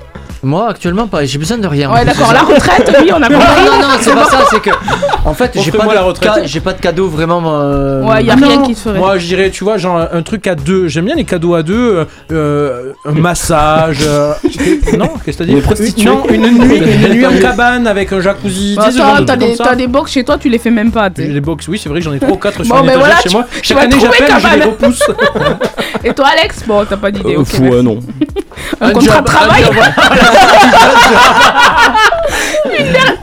Moi, 0.45 0.69
actuellement, 0.71 1.07
pas. 1.07 1.25
J'ai 1.25 1.39
besoin 1.39 1.59
de 1.59 1.67
rien. 1.69 1.93
Ouais, 1.93 2.05
d'accord, 2.05 2.33
la 2.33 2.41
retraite, 2.43 2.91
oui, 3.01 3.11
on 3.13 3.23
a 3.23 3.29
Non, 3.29 3.39
compris. 3.39 3.65
non, 3.65 3.79
non, 3.81 3.95
c'est 4.01 4.13
pas 4.13 4.25
ça, 4.25 4.39
c'est 4.51 4.61
que. 4.61 4.71
En 5.25 5.35
fait, 5.35 5.53
j'ai 5.55 5.71
pas, 5.71 5.85
de 5.87 6.19
ca- 6.21 6.45
j'ai 6.45 6.59
pas 6.59 6.73
de 6.73 6.81
cadeau 6.81 7.07
vraiment. 7.07 7.43
euh, 7.47 8.03
Ouais, 8.03 8.25
y 8.25 8.31
a 8.31 8.33
Ah 8.33 8.45
rien 8.45 8.57
non, 8.57 8.63
qui 8.67 8.75
se 8.75 8.81
ferait. 8.89 8.99
Moi, 8.99 9.19
je 9.19 9.27
dirais, 9.27 9.51
tu 9.51 9.63
vois, 9.63 9.79
genre 9.79 10.05
un 10.13 10.23
truc 10.23 10.49
à 10.49 10.57
deux. 10.57 10.89
J'aime 10.89 11.05
bien 11.05 11.15
les 11.15 11.23
cadeaux 11.25 11.55
à 11.55 11.63
deux. 11.63 11.75
euh, 11.99 12.05
euh, 12.33 12.93
un 13.05 13.13
massage. 13.13 13.99
euh, 14.05 14.33
non, 14.99 15.11
qu'est-ce 15.25 15.39
que 15.39 15.45
t'as 15.45 15.49
dit? 15.49 15.61
Prostituées. 15.61 16.07
Non, 16.07 16.25
une 16.29 16.43
nuit, 16.59 16.77
une 16.77 17.09
nuit 17.15 17.25
en 17.27 17.39
cabane 17.39 17.87
avec 17.87 18.13
un 18.13 18.21
jacuzzi. 18.21 18.75
Bah, 18.75 18.87
tu 18.87 18.91
sais, 18.91 18.97
ce 18.99 18.99
genre 18.99 19.15
attends, 19.15 19.21
de 19.21 19.27
t'as 19.27 19.37
des, 19.37 19.47
comme 19.47 19.55
ça. 19.57 19.65
t'as 19.65 19.75
des 19.77 19.87
box 19.87 20.11
chez 20.11 20.25
toi, 20.25 20.39
tu 20.39 20.49
les 20.49 20.59
fais 20.59 20.71
même 20.71 20.91
pas. 20.91 21.09
t'sais. 21.09 21.27
J'ai 21.29 21.35
des 21.35 21.41
box, 21.41 21.69
oui, 21.69 21.79
c'est 21.81 21.89
vrai 21.89 22.01
que 22.01 22.05
j'en 22.05 22.15
ai 22.15 22.19
3 22.19 22.33
ou 22.33 22.37
4 22.37 22.65
sur 22.65 22.75
Bon, 22.75 22.81
une 22.81 22.87
ben 22.89 22.93
étagère 22.95 22.99
voilà, 23.07 23.17
chez 23.23 23.29
tu- 23.29 23.37
moi. 23.37 23.47
Chaque 23.63 23.77
vas 23.77 23.83
année, 23.85 23.97
trouver 23.97 24.19
j'appelle, 24.19 24.51
je 24.53 24.59
les 24.59 24.65
repousse. 24.65 25.03
Et 26.03 26.13
toi, 26.15 26.27
Alex? 26.37 26.65
Bon, 26.67 26.85
t'as 26.85 26.97
pas 26.97 27.13
d'idée. 27.13 27.37
Euh, 27.37 27.41
ok, 27.43 27.47
fou, 27.47 27.63
merci. 27.63 27.77
euh, 27.79 27.83
non. 27.83 28.01
un 28.81 28.91
contrat 28.91 29.15
job, 29.17 29.25
de 29.25 29.31
travail. 29.31 29.65
Une, 32.79 32.93
dernière... 32.93 33.17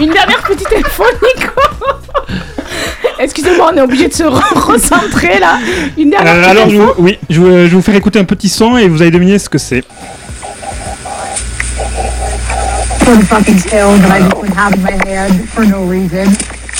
une 0.00 0.10
dernière 0.10 0.42
petite 0.42 0.68
téléphonie, 0.68 1.34
quoi. 1.54 1.62
Excusez-moi, 3.18 3.70
on 3.72 3.76
est 3.76 3.80
obligé 3.82 4.08
de 4.08 4.14
se 4.14 4.24
re- 4.24 4.58
recentrer 4.58 5.38
là. 5.38 5.58
Une 5.98 6.10
dernière 6.10 6.34
Euh, 6.34 6.40
petite 6.42 6.50
alors, 6.50 6.68
je 6.70 6.76
info. 6.76 6.94
vous, 6.98 7.04
oui, 7.04 7.18
je, 7.30 7.40
vais 7.40 7.68
vous 7.68 7.82
faire 7.82 7.94
écouter 7.94 8.18
un 8.18 8.24
petit 8.24 8.48
son 8.48 8.76
et 8.78 8.88
vous 8.88 9.00
allez 9.02 9.10
deviner 9.10 9.38
ce 9.38 9.48
que 9.48 9.58
c'est. 9.58 9.84
some 13.04 13.22
fucking 13.22 13.60
pill 13.62 13.98
that 14.00 14.16
I 14.16 14.20
just 14.22 14.36
would 14.36 14.50
have 14.56 14.72
in 14.74 14.82
my 14.82 14.92
head 15.06 15.32
for 15.50 15.64
no 15.66 15.82
reason. 15.84 16.28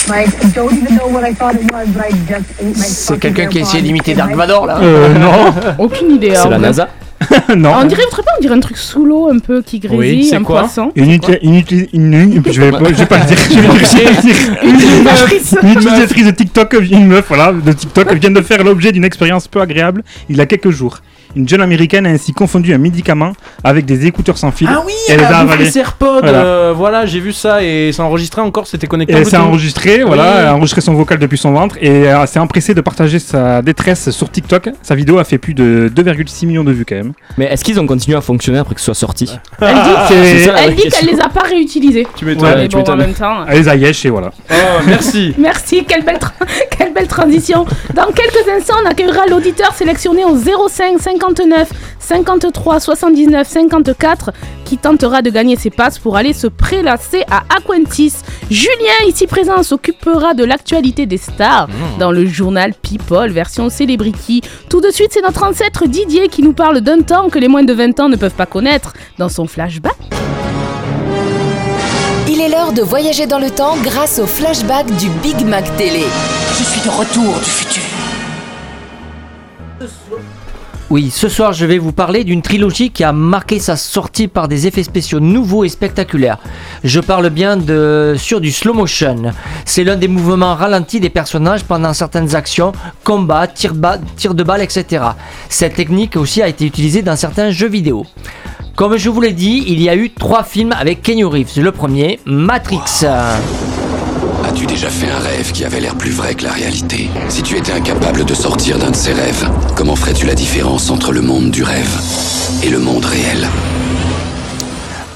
Like, 0.08 0.30
don't 0.54 0.72
even 0.72 0.96
know 0.96 1.08
what 1.08 1.24
I 1.24 1.34
thought 1.34 1.54
it 1.56 1.70
was, 1.72 1.86
but 1.88 2.04
I 2.06 2.10
just 2.28 2.48
ate 2.60 2.76
my 2.76 2.84
C'est 2.84 3.18
quelqu'un 3.18 3.46
qui 3.46 3.58
essaie 3.58 3.82
d'imiter 3.82 4.14
Dark 4.14 4.32
Vador 4.34 4.66
là. 4.66 4.78
Euh, 4.80 5.08
non. 5.14 5.52
Aucune 5.78 6.12
idée. 6.12 6.32
C'est 6.34 6.46
hein, 6.46 6.50
la 6.50 6.56
en 6.56 6.60
vrai. 6.60 6.68
NASA. 6.68 6.88
non. 7.56 7.72
On 7.80 7.84
dirait, 7.84 8.02
pas, 8.10 8.22
on 8.38 8.40
dirait 8.40 8.54
un 8.54 8.60
truc 8.60 8.76
sous 8.76 9.04
l'eau 9.04 9.28
un 9.28 9.38
peu 9.38 9.62
qui 9.62 9.78
grésille, 9.78 9.98
Oui, 10.30 10.34
un 10.34 10.42
quoi 10.42 10.60
poisson? 10.60 10.92
Une, 10.94 11.10
uti- 11.12 11.38
une, 11.42 11.62
une, 11.92 12.14
une- 12.36 12.42
je 12.50 12.60
vais 12.60 12.70
pas, 12.70 12.78
je 12.88 12.94
vais 12.94 13.06
pas 13.06 13.18
le 13.18 13.24
dire. 13.26 13.36
Je 13.50 13.54
vais 13.54 13.62
dire, 13.62 13.78
je 13.84 13.96
vais 13.98 14.22
dire. 14.22 14.36
Une, 14.62 14.74
utilisatrice. 14.74 15.54
une 15.62 15.68
utilisatrice 15.70 16.26
de 16.26 16.30
TikTok, 16.30 16.76
une 16.90 17.06
meuf, 17.06 17.26
voilà, 17.28 17.52
de 17.52 17.72
TikTok 17.72 18.12
vient 18.14 18.30
de 18.30 18.40
faire 18.40 18.62
l'objet 18.64 18.92
d'une 18.92 19.04
expérience 19.04 19.48
peu 19.48 19.60
agréable 19.60 20.02
il 20.28 20.36
y 20.36 20.40
a 20.40 20.46
quelques 20.46 20.70
jours. 20.70 20.98
Une 21.36 21.48
jeune 21.48 21.60
américaine 21.62 22.06
a 22.06 22.10
ainsi 22.10 22.32
confondu 22.32 22.74
un 22.74 22.78
médicament 22.78 23.32
avec 23.64 23.84
des 23.86 24.06
écouteurs 24.06 24.38
sans 24.38 24.50
fil. 24.52 24.68
Ah 24.70 24.82
oui, 24.86 24.92
elle 25.08 25.18
les 25.20 25.24
a 25.24 25.46
ses 25.70 25.78
AirPods. 25.78 26.20
Voilà. 26.22 26.44
euh, 26.44 26.72
Voilà, 26.76 27.06
j'ai 27.06 27.20
vu 27.20 27.32
ça 27.32 27.62
et 27.62 27.90
c'est 27.92 28.02
enregistré 28.02 28.40
encore, 28.42 28.66
c'était 28.66 28.86
connecté. 28.86 29.14
Elle 29.14 29.26
s'est 29.26 29.36
enregistrée, 29.36 30.02
voilà, 30.04 30.22
Oui. 30.24 30.30
elle 30.40 30.46
a 30.46 30.54
enregistré 30.54 30.80
son 30.80 30.94
vocal 30.94 31.18
depuis 31.18 31.38
son 31.38 31.52
ventre 31.52 31.76
et 31.80 32.08
euh, 32.08 32.26
s'est 32.26 32.38
empressée 32.38 32.74
de 32.74 32.80
partager 32.80 33.18
sa 33.18 33.62
détresse 33.62 34.10
sur 34.10 34.30
TikTok. 34.30 34.70
Sa 34.82 34.94
vidéo 34.94 35.18
a 35.18 35.24
fait 35.24 35.38
plus 35.38 35.54
de 35.54 35.90
2,6 35.94 36.46
millions 36.46 36.64
de 36.64 36.72
vues 36.72 36.84
quand 36.84 36.96
même. 36.96 37.12
Mais 37.38 37.46
est-ce 37.46 37.64
qu'ils 37.64 37.78
ont 37.80 37.86
continué 37.86 38.16
à 38.16 38.20
fonctionner 38.20 38.58
après 38.58 38.74
que 38.74 38.80
ce 38.80 38.86
soit 38.86 38.94
sorti 38.94 39.30
Elle 39.60 39.74
dit, 39.74 40.50
elle 40.58 40.74
qu'elle 40.90 41.08
les 41.08 41.20
a 41.20 41.28
pas 41.28 41.42
réutilisés. 41.42 42.06
Tu 42.16 42.24
m'étonnes. 42.24 42.44
Ouais, 42.44 42.68
bon, 42.68 42.82
en 42.82 42.96
même 42.96 43.14
temps. 43.14 43.46
Elle 43.48 43.58
les 43.58 43.68
a 43.68 43.76
yesh 43.76 44.04
et 44.06 44.10
voilà. 44.10 44.30
Oh, 44.50 44.54
merci. 44.86 45.34
Merci, 45.38 45.84
quelle 45.86 46.04
belle, 46.04 46.18
quelle 46.76 46.92
belle 46.92 47.06
transition. 47.08 47.64
Dans 47.94 48.06
quelques 48.06 48.48
instants, 48.56 48.74
on 48.84 48.88
accueillera 48.88 49.26
l'auditeur 49.26 49.72
sélectionné 49.74 50.24
au 50.24 50.36
05 50.36 50.98
59 51.22 51.70
53 52.00 52.80
79 52.80 53.46
54 53.46 54.32
qui 54.64 54.76
tentera 54.76 55.22
de 55.22 55.30
gagner 55.30 55.54
ses 55.54 55.70
passes 55.70 56.00
pour 56.00 56.16
aller 56.16 56.32
se 56.32 56.48
prélasser 56.48 57.22
à 57.30 57.44
Aquentis. 57.56 58.14
Julien, 58.50 59.06
ici 59.06 59.28
présent, 59.28 59.62
s'occupera 59.62 60.34
de 60.34 60.42
l'actualité 60.42 61.06
des 61.06 61.18
stars 61.18 61.68
dans 62.00 62.10
le 62.10 62.26
journal 62.26 62.74
People, 62.74 63.30
version 63.30 63.70
Celebrity. 63.70 64.40
Tout 64.68 64.80
de 64.80 64.90
suite, 64.90 65.10
c'est 65.12 65.22
notre 65.22 65.44
ancêtre 65.44 65.86
Didier 65.86 66.26
qui 66.26 66.42
nous 66.42 66.54
parle 66.54 66.80
d'un 66.80 67.02
temps 67.02 67.28
que 67.28 67.38
les 67.38 67.48
moins 67.48 67.62
de 67.62 67.72
20 67.72 68.00
ans 68.00 68.08
ne 68.08 68.16
peuvent 68.16 68.34
pas 68.34 68.46
connaître 68.46 68.92
dans 69.18 69.28
son 69.28 69.46
flashback. 69.46 69.96
Il 72.28 72.40
est 72.40 72.48
l'heure 72.48 72.72
de 72.72 72.82
voyager 72.82 73.26
dans 73.26 73.38
le 73.38 73.50
temps 73.50 73.76
grâce 73.84 74.18
au 74.18 74.26
flashback 74.26 74.86
du 74.96 75.08
Big 75.22 75.46
Mac 75.46 75.64
Télé. 75.76 76.02
Je 76.58 76.64
suis 76.64 76.80
de 76.80 76.88
retour 76.88 77.38
du 77.38 77.50
futur. 77.50 77.82
Oui, 80.92 81.08
ce 81.10 81.30
soir 81.30 81.54
je 81.54 81.64
vais 81.64 81.78
vous 81.78 81.92
parler 81.92 82.22
d'une 82.22 82.42
trilogie 82.42 82.90
qui 82.90 83.02
a 83.02 83.12
marqué 83.12 83.58
sa 83.58 83.76
sortie 83.76 84.28
par 84.28 84.46
des 84.46 84.66
effets 84.66 84.82
spéciaux 84.82 85.20
nouveaux 85.20 85.64
et 85.64 85.70
spectaculaires. 85.70 86.36
Je 86.84 87.00
parle 87.00 87.30
bien 87.30 87.58
sur 88.18 88.42
du 88.42 88.52
slow 88.52 88.74
motion. 88.74 89.32
C'est 89.64 89.84
l'un 89.84 89.96
des 89.96 90.06
mouvements 90.06 90.54
ralentis 90.54 91.00
des 91.00 91.08
personnages 91.08 91.64
pendant 91.64 91.94
certaines 91.94 92.36
actions, 92.36 92.72
combats, 93.04 93.46
tirs 93.46 93.72
tirs 94.18 94.34
de 94.34 94.44
balles, 94.44 94.60
etc. 94.60 95.02
Cette 95.48 95.76
technique 95.76 96.14
aussi 96.18 96.42
a 96.42 96.48
été 96.48 96.66
utilisée 96.66 97.00
dans 97.00 97.16
certains 97.16 97.52
jeux 97.52 97.70
vidéo. 97.70 98.04
Comme 98.76 98.98
je 98.98 99.08
vous 99.08 99.22
l'ai 99.22 99.32
dit, 99.32 99.64
il 99.68 99.80
y 99.80 99.88
a 99.88 99.96
eu 99.96 100.10
trois 100.10 100.44
films 100.44 100.74
avec 100.78 101.00
Kenny 101.00 101.24
Reeves. 101.24 101.58
Le 101.58 101.72
premier, 101.72 102.20
Matrix. 102.26 103.06
As-tu 104.62 104.74
déjà 104.74 104.90
fait 104.90 105.10
un 105.10 105.18
rêve 105.18 105.50
qui 105.50 105.64
avait 105.64 105.80
l'air 105.80 105.96
plus 105.96 106.12
vrai 106.12 106.36
que 106.36 106.44
la 106.44 106.52
réalité 106.52 107.10
Si 107.28 107.42
tu 107.42 107.56
étais 107.56 107.72
incapable 107.72 108.24
de 108.24 108.32
sortir 108.32 108.78
d'un 108.78 108.92
de 108.92 108.96
ces 108.96 109.12
rêves, 109.12 109.50
comment 109.74 109.96
ferais-tu 109.96 110.24
la 110.24 110.36
différence 110.36 110.88
entre 110.88 111.10
le 111.10 111.20
monde 111.20 111.50
du 111.50 111.64
rêve 111.64 112.00
et 112.62 112.68
le 112.68 112.78
monde 112.78 113.04
réel? 113.04 113.48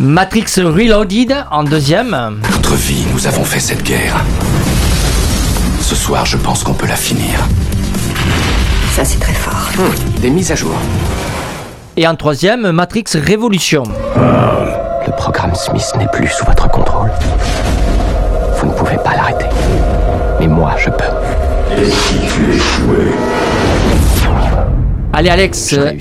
Matrix 0.00 0.46
Reloaded 0.56 1.44
en 1.52 1.62
deuxième. 1.62 2.40
Notre 2.50 2.74
vie, 2.74 3.04
nous 3.14 3.28
avons 3.28 3.44
fait 3.44 3.60
cette 3.60 3.84
guerre. 3.84 4.16
Ce 5.80 5.94
soir, 5.94 6.26
je 6.26 6.38
pense 6.38 6.64
qu'on 6.64 6.74
peut 6.74 6.88
la 6.88 6.96
finir. 6.96 7.46
Ça, 8.96 9.04
c'est 9.04 9.20
très 9.20 9.34
fort. 9.34 9.70
des 10.20 10.30
mises 10.30 10.50
à 10.50 10.56
jour. 10.56 10.74
Et 11.96 12.08
en 12.08 12.16
troisième, 12.16 12.72
Matrix 12.72 13.04
Révolution. 13.14 13.84
Le 15.06 15.12
programme 15.16 15.54
Smith 15.54 15.92
n'est 15.98 16.08
plus 16.08 16.26
sous 16.26 16.44
votre 16.44 16.68
contrôle. 16.68 17.12
Vous 18.66 18.72
ne 18.72 18.78
pouvez 18.78 18.96
pas 18.96 19.14
l'arrêter. 19.14 19.46
Mais 20.40 20.48
moi, 20.48 20.72
je 20.76 20.90
peux. 20.90 21.80
Et 21.80 21.84
si 21.88 22.14
tu 22.18 22.52
échouais? 22.56 23.12
Allez 25.12 25.28
Alex, 25.30 25.72
euh, 25.78 25.92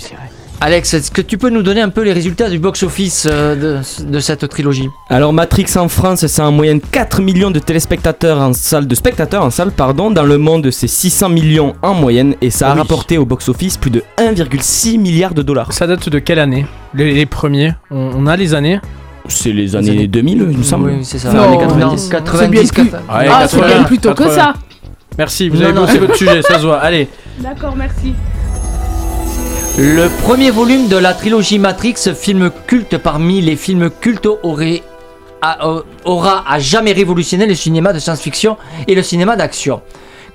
Alex, 0.62 0.94
est-ce 0.96 1.12
que 1.12 1.22
tu 1.22 1.38
peux 1.38 1.50
nous 1.52 1.62
donner 1.62 1.82
un 1.82 1.90
peu 1.90 2.02
les 2.02 2.12
résultats 2.12 2.50
du 2.50 2.58
box-office 2.58 3.28
euh, 3.30 3.80
de, 4.02 4.06
de 4.12 4.20
cette 4.20 4.50
trilogie? 4.50 4.90
Alors 5.12 5.32
Matrix 5.32 5.68
en 5.78 5.88
France, 5.90 6.26
c'est 6.26 6.42
en 6.42 6.52
moyenne 6.52 6.82
4 6.82 7.22
millions 7.22 7.52
de 7.52 7.60
téléspectateurs 7.60 8.40
en 8.42 8.52
salle, 8.54 8.88
de 8.88 8.96
spectateurs 8.96 9.44
en 9.44 9.52
salle, 9.52 9.72
pardon. 9.72 10.10
Dans 10.10 10.24
le 10.24 10.40
monde, 10.40 10.72
c'est 10.72 10.88
600 10.88 11.30
millions 11.30 11.76
en 11.84 11.94
moyenne 11.94 12.34
et 12.42 12.50
ça 12.50 12.70
a 12.70 12.74
Oui. 12.74 12.80
rapporté 12.80 13.18
au 13.20 13.26
box-office 13.26 13.78
plus 13.78 13.92
de 13.92 14.04
1,6 14.18 14.98
milliard 15.00 15.36
de 15.36 15.44
dollars. 15.44 15.72
Ça 15.72 15.86
date 15.86 16.10
de 16.10 16.18
quelle 16.20 16.40
année? 16.40 16.66
Les, 16.96 17.14
les 17.14 17.26
premiers 17.28 17.74
on, 17.92 18.10
on 18.18 18.26
a 18.28 18.36
les 18.36 18.56
années 18.56 18.80
C'est 19.28 19.52
les 19.52 19.76
années 19.76 20.08
2000, 20.08 20.48
il 20.52 20.58
me 20.58 20.64
semble. 20.64 20.90
Oui, 20.92 21.00
c'est 21.06 21.20
ça. 21.20 21.32
Non, 21.34 21.58
90. 21.58 22.10
90, 22.10 22.40
C'est 22.40 22.48
bien 22.50 22.62
plus- 22.62 22.72
80. 22.92 23.00
Ah, 23.10 23.48
c'est 23.48 23.58
bien 23.66 23.84
plus 23.84 24.00
tôt 24.00 24.14
que 24.14 24.30
ça. 24.30 24.54
Merci, 25.18 25.50
vous 25.50 25.58
Non, 25.58 25.64
avez 25.66 25.74
bossé 25.74 25.98
votre 26.00 26.16
sujet, 26.16 26.42
ça 26.42 26.60
se 26.60 26.66
voit. 26.66 26.78
Allez. 26.80 27.08
D'accord, 27.40 27.74
merci. 27.76 28.14
Le 29.78 30.08
premier 30.24 30.52
volume 30.52 30.88
de 30.88 30.96
la 30.98 31.14
trilogie 31.14 31.60
Matrix, 31.60 31.96
film 32.16 32.50
culte 32.68 32.98
parmi 32.98 33.42
les 33.42 33.56
films 33.56 33.90
cultes, 33.90 34.28
aurait, 34.44 34.84
a- 35.42 35.68
euh, 35.68 35.82
aura 36.06 36.44
à 36.50 36.60
jamais 36.60 36.94
révolutionné 36.94 37.46
le 37.46 37.56
cinéma 37.56 37.92
de 37.94 38.00
science-fiction 38.00 38.58
et 38.88 38.96
le 38.96 39.02
cinéma 39.04 39.36
d'action. 39.36 39.82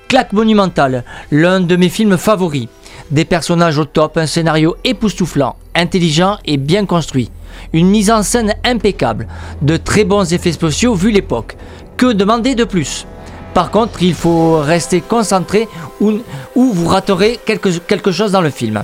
Claque 0.07 0.33
monumentale, 0.33 1.03
l'un 1.31 1.59
de 1.59 1.75
mes 1.75 1.89
films 1.89 2.17
favoris. 2.17 2.67
Des 3.09 3.25
personnages 3.25 3.77
au 3.79 3.85
top, 3.85 4.17
un 4.17 4.27
scénario 4.27 4.75
époustouflant, 4.83 5.55
intelligent 5.75 6.37
et 6.45 6.57
bien 6.57 6.85
construit. 6.85 7.29
Une 7.73 7.87
mise 7.87 8.11
en 8.11 8.23
scène 8.23 8.53
impeccable, 8.63 9.27
de 9.61 9.77
très 9.77 10.03
bons 10.03 10.33
effets 10.33 10.51
spéciaux 10.51 10.93
vu 10.95 11.11
l'époque. 11.11 11.55
Que 11.97 12.11
demander 12.13 12.55
de 12.55 12.63
plus? 12.63 13.05
Par 13.53 13.69
contre, 13.71 14.01
il 14.01 14.13
faut 14.13 14.59
rester 14.59 15.01
concentré 15.01 15.67
ou, 15.99 16.13
ou 16.55 16.71
vous 16.73 16.87
raterez 16.87 17.39
quelque, 17.45 17.69
quelque 17.79 18.11
chose 18.11 18.31
dans 18.31 18.41
le 18.41 18.49
film. 18.49 18.83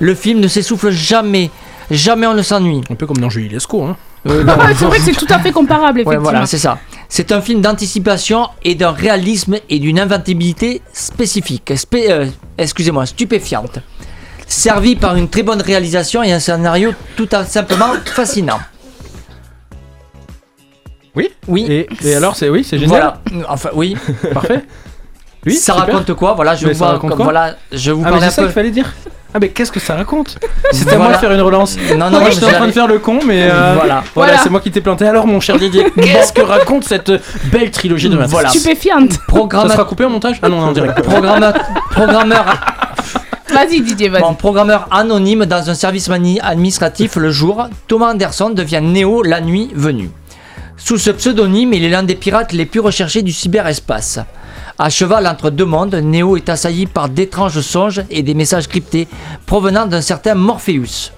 Le 0.00 0.14
film 0.14 0.40
ne 0.40 0.48
s'essouffle 0.48 0.90
jamais, 0.90 1.50
jamais 1.90 2.26
on 2.26 2.34
ne 2.34 2.42
s'ennuie. 2.42 2.80
Un 2.90 2.94
peu 2.96 3.06
comme 3.06 3.18
dans 3.18 3.30
Julie 3.30 3.48
Lescaut, 3.48 3.84
hein. 3.84 3.96
Euh, 4.28 4.44
c'est 4.76 4.84
vrai 4.84 4.98
que 4.98 5.04
c'est 5.04 5.12
tout 5.12 5.26
à 5.30 5.38
fait 5.40 5.50
comparable, 5.52 5.98
Ouais, 5.98 6.02
effectivement. 6.02 6.22
voilà, 6.30 6.46
c'est 6.46 6.58
ça. 6.58 6.78
C'est 7.08 7.32
un 7.32 7.40
film 7.40 7.60
d'anticipation 7.60 8.46
et 8.62 8.74
d'un 8.76 8.92
réalisme 8.92 9.56
et 9.68 9.78
d'une 9.80 9.98
inventibilité 9.98 10.80
spécifique, 10.92 11.72
spé- 11.76 12.10
euh, 12.10 12.26
excusez-moi, 12.58 13.04
stupéfiante. 13.06 13.78
Servi 14.52 14.96
par 14.96 15.16
une 15.16 15.28
très 15.30 15.42
bonne 15.42 15.62
réalisation 15.62 16.22
et 16.22 16.30
un 16.30 16.38
scénario 16.38 16.92
tout 17.16 17.28
à 17.32 17.42
simplement 17.44 17.94
fascinant. 18.04 18.60
Oui 21.16 21.30
Oui. 21.48 21.66
Et, 21.70 21.88
et 22.04 22.14
alors, 22.14 22.36
c'est 22.36 22.50
oui, 22.50 22.62
c'est 22.62 22.78
génial. 22.78 23.14
Voilà. 23.30 23.46
Enfin, 23.48 23.70
oui. 23.74 23.96
Parfait. 24.34 24.62
Oui, 25.46 25.54
ça 25.56 25.72
super. 25.74 25.86
raconte 25.94 26.12
quoi 26.14 26.34
Voilà, 26.34 26.54
je 26.54 26.66
Mais 26.66 26.74
vous 26.74 26.78
ça 26.78 26.98
comme- 27.00 27.10
quoi 27.14 27.24
voilà, 27.24 27.54
je 27.72 27.90
vous 27.92 28.02
Ah, 28.04 28.10
mais 28.10 28.10
parle 28.10 28.20
c'est 28.20 28.26
un 28.26 28.30
ça 28.30 28.42
peu. 28.42 28.46
qu'il 28.48 28.54
fallait 28.54 28.70
dire. 28.70 28.92
Ah, 29.34 29.38
mais 29.40 29.48
qu'est-ce 29.48 29.72
que 29.72 29.80
ça 29.80 29.94
raconte 29.94 30.38
C'était 30.72 30.92
à 30.94 30.98
moi 30.98 31.08
de 31.12 31.16
faire 31.16 31.32
une 31.32 31.40
relance. 31.40 31.78
Non, 31.96 32.10
non, 32.10 32.20
Moi, 32.20 32.30
j'étais 32.30 32.44
en 32.46 32.50
train 32.52 32.66
de 32.66 32.72
faire 32.72 32.86
le 32.86 32.98
con, 32.98 33.20
mais 33.26 33.44
euh, 33.44 33.48
Voilà. 33.48 33.74
voilà, 33.74 34.02
Voilà. 34.14 34.38
c'est 34.38 34.50
moi 34.50 34.60
qui 34.60 34.70
t'ai 34.70 34.82
planté. 34.82 35.06
Alors, 35.06 35.26
mon 35.26 35.40
cher 35.40 35.56
Didier, 35.58 35.86
qu'est-ce 36.00 36.34
que 36.34 36.42
raconte 36.42 36.84
cette 36.84 37.10
belle 37.50 37.70
trilogie 37.70 38.10
de 38.10 38.14
Matrix 38.16 38.30
Voilà. 38.32 38.50
Stupéfiante. 38.50 39.12
Ça 39.14 39.18
Programma- 39.26 39.72
sera 39.72 39.84
coupé 39.86 40.04
au 40.04 40.10
montage 40.10 40.38
Ah 40.42 40.50
non, 40.50 40.58
on 40.58 40.72
dirait. 40.72 40.94
Programma- 41.02 41.54
programmeur 41.90 42.44
Vas-y, 43.52 43.80
Didier, 43.82 44.08
vas-y. 44.08 44.22
Bon, 44.22 44.34
programmeur 44.34 44.88
anonyme 44.90 45.44
dans 45.46 45.68
un 45.70 45.74
service 45.74 46.08
administratif 46.40 47.16
le 47.16 47.30
jour, 47.30 47.68
Thomas 47.88 48.12
Anderson 48.12 48.50
devient 48.50 48.80
Néo 48.82 49.22
la 49.22 49.40
nuit 49.40 49.70
venue. 49.74 50.10
Sous 50.76 50.98
ce 50.98 51.10
pseudonyme, 51.10 51.72
il 51.74 51.84
est 51.84 51.90
l'un 51.90 52.02
des 52.02 52.14
pirates 52.16 52.52
les 52.52 52.66
plus 52.66 52.80
recherchés 52.80 53.22
du 53.22 53.32
cyberespace. 53.32 54.18
À 54.78 54.90
cheval 54.90 55.26
entre 55.26 55.50
deux 55.50 55.64
mondes, 55.66 55.94
Néo 55.94 56.36
est 56.36 56.48
assailli 56.48 56.86
par 56.86 57.08
d'étranges 57.08 57.60
songes 57.60 58.02
et 58.10 58.22
des 58.22 58.34
messages 58.34 58.66
cryptés 58.66 59.06
provenant 59.46 59.86
d'un 59.86 60.00
certain 60.00 60.34
Morpheus. 60.34 61.12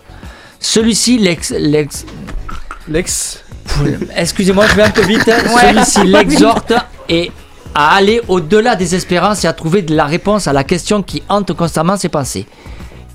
Celui-ci 0.61 1.19
l'ex... 1.19 1.51
l'ex- 1.59 2.05
Lex. 2.87 3.43
Excusez-moi, 4.15 4.67
je 4.67 4.75
vais 4.75 4.83
un 4.83 4.91
peu 4.91 5.01
vite. 5.03 5.25
Celui-ci 5.25 6.03
l'exhorte 6.07 6.75
et 7.09 7.33
à 7.75 7.95
aller 7.95 8.21
au-delà 8.29 8.77
des 8.77 8.95
espérances 8.95 9.45
et 9.45 9.49
à 9.49 9.53
trouver 9.53 9.83
de 9.83 9.95
la 9.95 10.05
réponse 10.05 10.47
à 10.47 10.53
la 10.53 10.65
question 10.65 11.03
qui 11.03 11.23
hante 11.29 11.53
constamment 11.53 11.97
ses 11.97 12.09
pensées. 12.09 12.47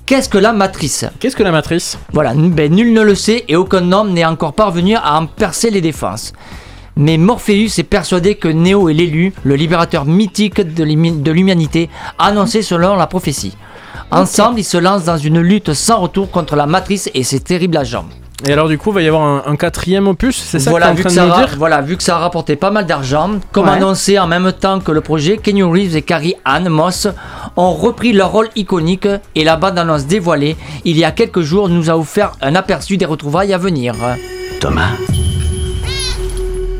Qu'est-ce 0.06 0.28
que 0.28 0.38
la 0.38 0.52
matrice? 0.52 1.04
Qu'est-ce 1.18 1.36
que 1.36 1.42
la 1.42 1.52
matrice? 1.52 1.98
Voilà, 2.12 2.34
ben, 2.34 2.72
nul 2.74 2.92
ne 2.92 3.00
le 3.00 3.14
sait 3.14 3.44
et 3.48 3.56
aucun 3.56 3.92
homme 3.92 4.12
n'est 4.12 4.24
encore 4.24 4.54
parvenu 4.54 4.96
à 4.96 5.18
en 5.20 5.26
percer 5.26 5.70
les 5.70 5.80
défenses. 5.80 6.32
Mais 6.96 7.16
Morpheus 7.16 7.78
est 7.78 7.84
persuadé 7.88 8.34
que 8.34 8.48
Néo 8.48 8.88
est 8.88 8.94
l'élu, 8.94 9.32
le 9.44 9.54
libérateur 9.54 10.04
mythique 10.04 10.60
de 10.60 11.32
l'humanité, 11.32 11.88
annoncé 12.18 12.62
selon 12.62 12.96
la 12.96 13.06
prophétie. 13.06 13.56
Ensemble, 14.10 14.58
ils 14.58 14.64
se 14.64 14.76
lancent 14.76 15.04
dans 15.04 15.16
une 15.16 15.40
lutte 15.40 15.72
sans 15.72 16.00
retour 16.00 16.30
contre 16.30 16.56
la 16.56 16.66
matrice 16.66 17.08
et 17.14 17.22
ses 17.22 17.40
terribles 17.40 17.76
agents. 17.76 18.06
Et 18.46 18.52
alors, 18.52 18.68
du 18.68 18.78
coup, 18.78 18.90
il 18.90 18.94
va 18.94 19.02
y 19.02 19.08
avoir 19.08 19.22
un, 19.22 19.42
un 19.46 19.56
quatrième 19.56 20.08
opus, 20.08 20.34
c'est 20.36 20.58
ça 20.58 20.70
voilà, 20.70 20.92
que 20.92 20.96
vu 20.96 21.02
tu 21.04 21.08
que 21.08 21.12
es 21.14 21.20
en 21.20 21.26
train 21.26 21.26
ça 21.26 21.26
de 21.26 21.28
nous 21.28 21.34
ra- 21.34 21.46
dire 21.46 21.58
voilà, 21.58 21.80
vu 21.82 21.96
que 21.98 22.02
ça 22.02 22.16
a 22.16 22.18
rapporté 22.20 22.56
pas 22.56 22.70
mal 22.70 22.86
d'argent, 22.86 23.32
comme 23.52 23.66
Ouais. 23.68 23.72
annoncé 23.76 24.18
en 24.18 24.26
même 24.26 24.50
temps 24.52 24.80
que 24.80 24.92
le 24.92 25.02
projet, 25.02 25.36
Kenny 25.36 25.62
Reeves 25.62 25.94
et 25.94 26.02
Carrie 26.02 26.36
Ann 26.46 26.68
Moss 26.70 27.06
ont 27.56 27.72
repris 27.72 28.12
leur 28.14 28.32
rôle 28.32 28.48
iconique 28.56 29.08
et 29.34 29.44
la 29.44 29.56
bande-annonce 29.56 30.06
dévoilée 30.06 30.56
il 30.84 30.96
y 30.96 31.04
a 31.04 31.10
quelques 31.10 31.42
jours 31.42 31.68
nous 31.68 31.90
a 31.90 31.96
offert 31.98 32.32
un 32.40 32.54
aperçu 32.54 32.96
des 32.96 33.04
retrouvailles 33.04 33.52
à 33.52 33.58
venir. 33.58 33.94
Thomas 34.60 34.90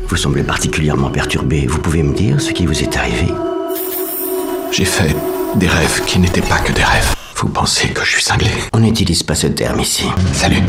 Vous 0.07 0.17
semblez 0.17 0.43
particulièrement 0.43 1.09
perturbé. 1.09 1.67
Vous 1.67 1.79
pouvez 1.79 2.01
me 2.03 2.13
dire 2.15 2.41
ce 2.41 2.51
qui 2.51 2.65
vous 2.65 2.81
est 2.81 2.97
arrivé? 2.97 3.27
J'ai 4.71 4.85
fait 4.85 5.15
des 5.55 5.67
rêves 5.67 6.01
qui 6.05 6.17
n'étaient 6.19 6.41
pas 6.41 6.57
que 6.59 6.71
des 6.71 6.83
rêves. 6.83 7.13
Vous 7.41 7.49
pensez 7.49 7.87
que 7.87 8.05
je 8.05 8.11
suis 8.11 8.21
cinglé 8.21 8.51
On 8.71 8.79
n'utilise 8.79 9.23
pas 9.23 9.33
ce 9.33 9.47
terme 9.47 9.79
ici. 9.79 10.05
Salut. 10.31 10.61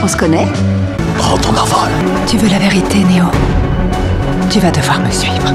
On 0.00 0.06
se 0.06 0.16
connaît 0.16 0.46
Prends 1.18 1.36
ton 1.36 1.48
envol. 1.50 1.90
Tu 2.28 2.36
veux 2.36 2.48
la 2.48 2.60
vérité, 2.60 2.98
Néo 2.98 3.24
Tu 4.48 4.60
vas 4.60 4.70
devoir 4.70 5.00
me 5.00 5.10
suivre. 5.10 5.52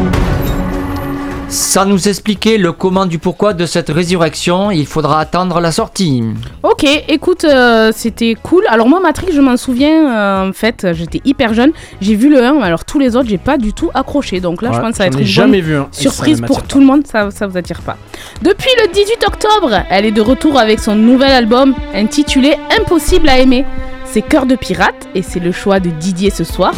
Sans 1.49 1.86
nous 1.86 2.10
expliquer 2.10 2.57
le 2.57 2.73
comment 2.73 3.05
du 3.05 3.19
pourquoi 3.19 3.53
de 3.53 3.65
cette 3.65 3.88
résurrection, 3.88 4.69
il 4.69 4.86
faudra 4.86 5.21
attendre 5.21 5.62
la 5.62 5.71
sortie. 5.71 6.21
Ok, 6.62 6.86
écoute, 7.07 7.45
euh, 7.45 7.91
c'était 7.95 8.36
cool. 8.43 8.65
Alors 8.67 8.89
moi, 8.89 8.99
Matrix, 8.99 9.31
je 9.33 9.39
m'en 9.39 9.55
souviens, 9.55 10.10
euh, 10.10 10.49
en 10.49 10.53
fait, 10.53 10.88
j'étais 10.91 11.21
hyper 11.23 11.53
jeune. 11.53 11.71
J'ai 12.01 12.15
vu 12.15 12.29
le 12.29 12.43
1, 12.43 12.53
mais 12.55 12.63
alors 12.63 12.83
tous 12.83 12.99
les 12.99 13.15
autres, 13.15 13.29
j'ai 13.29 13.38
pas 13.38 13.57
du 13.57 13.71
tout 13.71 13.89
accroché. 13.93 14.41
Donc 14.41 14.62
là, 14.62 14.71
je 14.73 14.79
pense 14.79 14.91
que 14.91 14.97
ça 14.97 15.03
va 15.03 15.07
être 15.07 15.19
une 15.19 15.25
jamais 15.25 15.62
bonne 15.62 15.69
vu 15.69 15.81
surprise 15.91 16.41
pour 16.41 16.63
tout 16.63 16.81
le 16.81 16.86
monde, 16.86 17.07
ça, 17.07 17.31
ça 17.31 17.47
vous 17.47 17.57
attire 17.57 17.81
pas. 17.81 17.95
Depuis 18.41 18.69
le 18.81 18.91
18 18.91 19.25
octobre, 19.25 19.83
elle 19.89 20.05
est 20.05 20.12
de 20.12 20.21
retour 20.21 20.60
avec 20.60 20.79
son 20.79 20.95
nouvel 20.95 21.31
album 21.31 21.73
intitulé 21.93 22.55
Impossible 22.77 23.29
à 23.29 23.39
aimer. 23.39 23.65
C'est 24.03 24.21
Cœur 24.21 24.47
de 24.47 24.55
pirate 24.55 25.07
et 25.15 25.21
c'est 25.21 25.39
le 25.39 25.53
choix 25.53 25.79
de 25.79 25.89
Didier 25.89 26.29
ce 26.29 26.43
soir. 26.43 26.73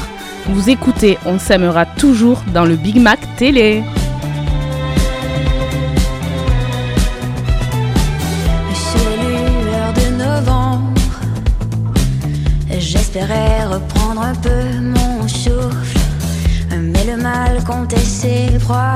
Vous 0.48 0.70
écoutez 0.70 1.18
On 1.26 1.40
s'aimera 1.40 1.86
toujours 1.86 2.44
dans 2.54 2.66
le 2.66 2.76
Big 2.76 2.98
Mac 2.98 3.20
télé. 3.38 3.84
J'espérais 12.80 13.66
reprendre 13.66 14.22
un 14.22 14.36
peu 14.36 14.80
mon 14.80 15.28
souffle, 15.28 16.00
mais 16.72 17.04
le 17.04 17.18
mal 17.22 17.64
comptait 17.64 17.98
ses 17.98 18.58
proies. 18.60 18.96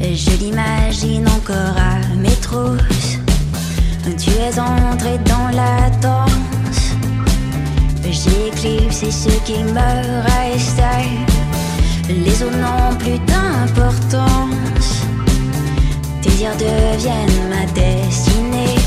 Je 0.00 0.30
l'imagine 0.38 1.26
encore 1.28 1.76
à 1.76 2.16
mes 2.16 2.34
trousses. 2.42 3.18
Tu 4.18 4.30
es 4.30 4.58
entré 4.58 5.18
dans 5.24 5.56
la 5.56 5.90
danse. 6.02 6.94
J'ai 8.02 8.48
éclipsé 8.48 9.10
ce 9.10 9.30
qui 9.44 9.62
me 9.62 10.22
restait. 10.22 11.08
Les 12.08 12.42
eaux 12.42 12.50
n'ont 12.50 12.96
plus 12.98 13.18
d'importance. 13.20 15.04
Tes 16.22 16.30
dires 16.30 16.56
deviennent 16.56 17.48
ma 17.48 17.66
destinée. 17.72 18.79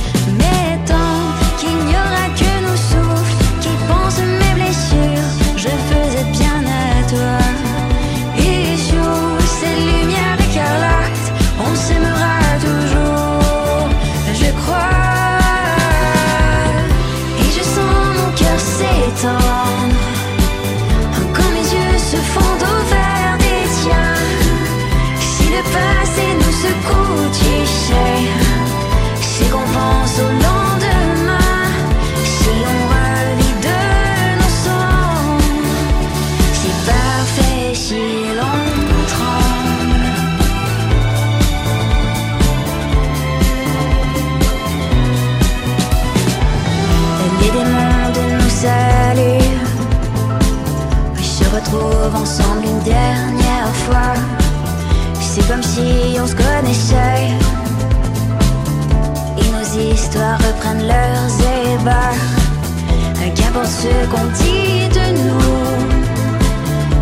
Ce 63.84 63.96
qu'on 64.12 64.28
dit 64.42 64.88
de 64.98 65.06
nous, 65.24 65.44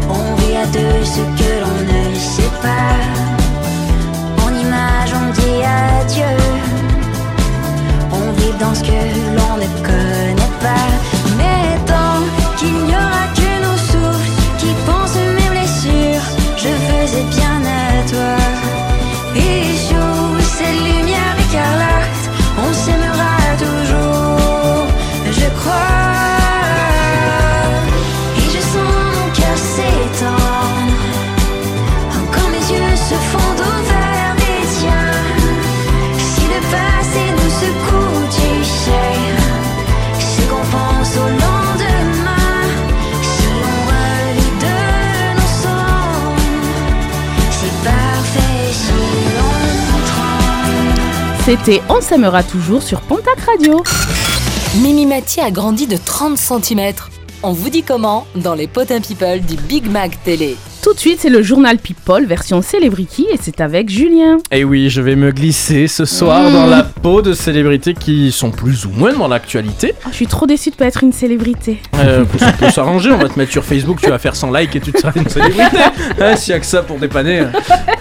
on 0.09 0.35
vit 0.39 0.57
à 0.57 0.65
deux 0.65 1.05
ce 1.15 1.40
C'était 51.51 51.81
On 51.89 51.99
s'aimera 51.99 52.43
toujours 52.43 52.81
sur 52.81 53.01
Pontac 53.01 53.37
Radio. 53.41 53.83
Mimi 54.81 55.05
Mati 55.05 55.41
a 55.41 55.51
grandi 55.51 55.85
de 55.85 55.97
30 55.97 56.37
cm. 56.37 56.93
On 57.43 57.51
vous 57.51 57.69
dit 57.69 57.83
comment 57.83 58.25
dans 58.35 58.53
les 58.53 58.67
potins 58.67 59.01
people 59.01 59.41
du 59.41 59.57
Big 59.57 59.85
Mac 59.85 60.23
Télé. 60.23 60.55
Tout 60.83 60.93
de 60.95 60.99
suite, 60.99 61.19
c'est 61.21 61.29
le 61.29 61.43
journal 61.43 61.77
People 61.77 62.25
version 62.25 62.63
Celebrity 62.63 63.27
et 63.31 63.37
c'est 63.39 63.61
avec 63.61 63.87
Julien. 63.89 64.37
Et 64.51 64.63
oui, 64.63 64.89
je 64.89 64.99
vais 65.01 65.15
me 65.15 65.31
glisser 65.31 65.87
ce 65.87 66.05
soir 66.05 66.49
Mmh. 66.49 66.53
dans 66.53 66.65
la 66.65 66.81
peau 66.83 67.21
de 67.21 67.33
célébrités 67.33 67.93
qui 67.93 68.31
sont 68.31 68.49
plus 68.49 68.85
ou 68.87 68.89
moins 68.89 69.13
dans 69.13 69.27
l'actualité. 69.27 69.93
Oh, 70.03 70.07
je 70.09 70.15
suis 70.15 70.25
trop 70.27 70.47
déçue 70.47 70.71
de 70.71 70.75
pas 70.75 70.85
être 70.85 71.03
une 71.03 71.13
célébrité. 71.13 71.79
Euh, 71.99 72.25
ça 72.39 72.51
peut 72.53 72.71
s'arranger, 72.71 73.11
on 73.11 73.17
va 73.19 73.29
te 73.29 73.37
mettre 73.37 73.51
sur 73.51 73.63
Facebook, 73.63 73.99
tu 74.01 74.09
vas 74.09 74.17
faire 74.17 74.35
100 74.35 74.51
likes 74.53 74.75
et 74.75 74.79
tu 74.79 74.91
seras 74.91 75.11
une 75.15 75.29
célébrité. 75.29 75.63
Ah, 76.19 76.35
S'il 76.35 76.53
y 76.53 76.55
a 76.55 76.59
que 76.59 76.65
ça 76.65 76.81
pour 76.81 76.97
dépanner. 76.97 77.43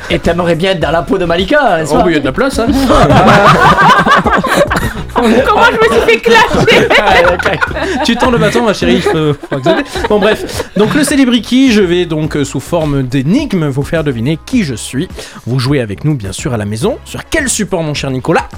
Et 0.08 0.18
t'aimerais 0.18 0.54
bien 0.54 0.70
être 0.70 0.80
dans 0.80 0.90
la 0.90 1.02
peau 1.02 1.18
de 1.18 1.26
Malika, 1.26 1.76
n'est-ce 1.78 1.92
Oh, 1.94 2.00
il 2.06 2.14
y 2.14 2.16
a 2.16 2.20
de 2.20 2.24
la 2.24 2.32
place, 2.32 2.58
hein. 2.58 2.66
Comment 5.14 5.64
je 5.66 5.76
me 5.88 6.00
suis 6.00 6.12
fait 6.12 6.20
clasher 6.20 6.88
Ah, 6.98 8.04
tu 8.04 8.16
tends 8.16 8.30
le 8.30 8.38
bâton, 8.38 8.64
ma 8.64 8.72
chérie. 8.74 9.00
je 9.04 9.10
peux-. 9.10 9.34
Bon, 10.08 10.18
bref. 10.18 10.70
Donc, 10.76 10.94
le 10.94 11.04
Célébriki, 11.04 11.72
je 11.72 11.82
vais 11.82 12.06
donc, 12.06 12.36
euh, 12.36 12.44
sous 12.44 12.60
forme 12.60 13.02
d'énigme, 13.02 13.66
vous 13.68 13.82
faire 13.82 14.04
deviner 14.04 14.38
qui 14.44 14.64
je 14.64 14.74
suis. 14.74 15.08
Vous 15.46 15.58
jouez 15.58 15.80
avec 15.80 16.04
nous, 16.04 16.14
bien 16.14 16.32
sûr, 16.32 16.52
à 16.54 16.56
la 16.56 16.64
maison. 16.64 16.98
Sur 17.04 17.20
quel 17.28 17.48
support, 17.48 17.82
mon 17.82 17.94
cher 17.94 18.10
Nicolas? 18.10 18.48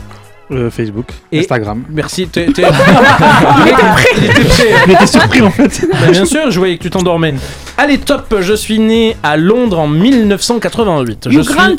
Euh, 0.51 0.71
Facebook, 0.71 1.07
Et- 1.31 1.39
Instagram. 1.41 1.83
Merci. 1.89 2.27
t'es- 2.27 2.47
t'es- 2.53 2.63
Il 2.63 3.69
était 3.69 3.77
prêt? 3.77 4.09
Il 4.19 4.25
était 4.25 4.45
prêt. 4.45 4.69
Il 4.87 4.93
était 4.93 5.07
surpris 5.07 5.41
en 5.41 5.51
fait. 5.51 5.87
Bah, 5.91 6.11
bien 6.11 6.25
sûr, 6.27 6.51
je 6.51 6.59
voyais 6.59 6.77
que 6.77 6.83
tu 6.83 6.91
t'endormais. 6.91 7.33
Allez, 7.79 7.97
top. 7.99 8.35
Je 8.41 8.53
suis 8.53 8.79
né 8.79 9.17
à 9.23 9.37
Londres 9.39 9.79
en 9.79 9.87
1988. 9.89 11.29
Je 11.31 11.41
suis... 11.41 11.55
Grant 11.55 11.77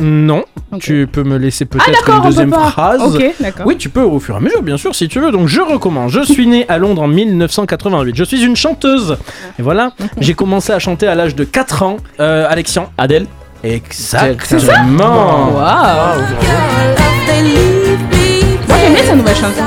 Non, 0.00 0.44
tu 0.80 1.06
peux 1.10 1.22
me 1.22 1.36
laisser 1.36 1.66
Ah 1.70 1.76
peut-être 1.76 2.08
une 2.10 2.22
deuxième 2.22 2.52
phrase. 2.52 3.02
Ok, 3.02 3.22
d'accord. 3.38 3.66
Oui, 3.66 3.76
tu 3.76 3.88
peux 3.90 4.02
au 4.02 4.18
fur 4.18 4.34
et 4.34 4.38
à 4.38 4.40
mesure, 4.40 4.62
bien 4.62 4.76
sûr, 4.76 4.94
si 4.94 5.08
tu 5.08 5.20
veux. 5.20 5.30
Donc 5.30 5.46
je 5.46 5.60
recommence. 5.60 6.12
Je 6.12 6.22
suis 6.22 6.46
né 6.46 6.64
à 6.68 6.78
Londres 6.78 7.02
en 7.02 7.08
1988. 7.08 8.16
Je 8.16 8.24
suis 8.24 8.42
une 8.44 8.56
chanteuse. 8.56 9.16
Et 9.58 9.62
voilà, 9.62 9.92
j'ai 10.18 10.34
commencé 10.34 10.72
à 10.72 10.78
chanter 10.78 11.06
à 11.06 11.14
l'âge 11.14 11.34
de 11.34 11.44
4 11.44 11.82
ans. 11.82 11.98
Euh, 12.18 12.46
Alexian. 12.48 12.90
Adèle 12.98 13.26
Exactement. 13.62 15.52
Waouh 15.52 16.20
Moi 18.68 18.78
j'aime 18.80 18.94
bien 18.94 19.04
sa 19.04 19.14
nouvelle 19.14 19.36
chanson. 19.36 19.62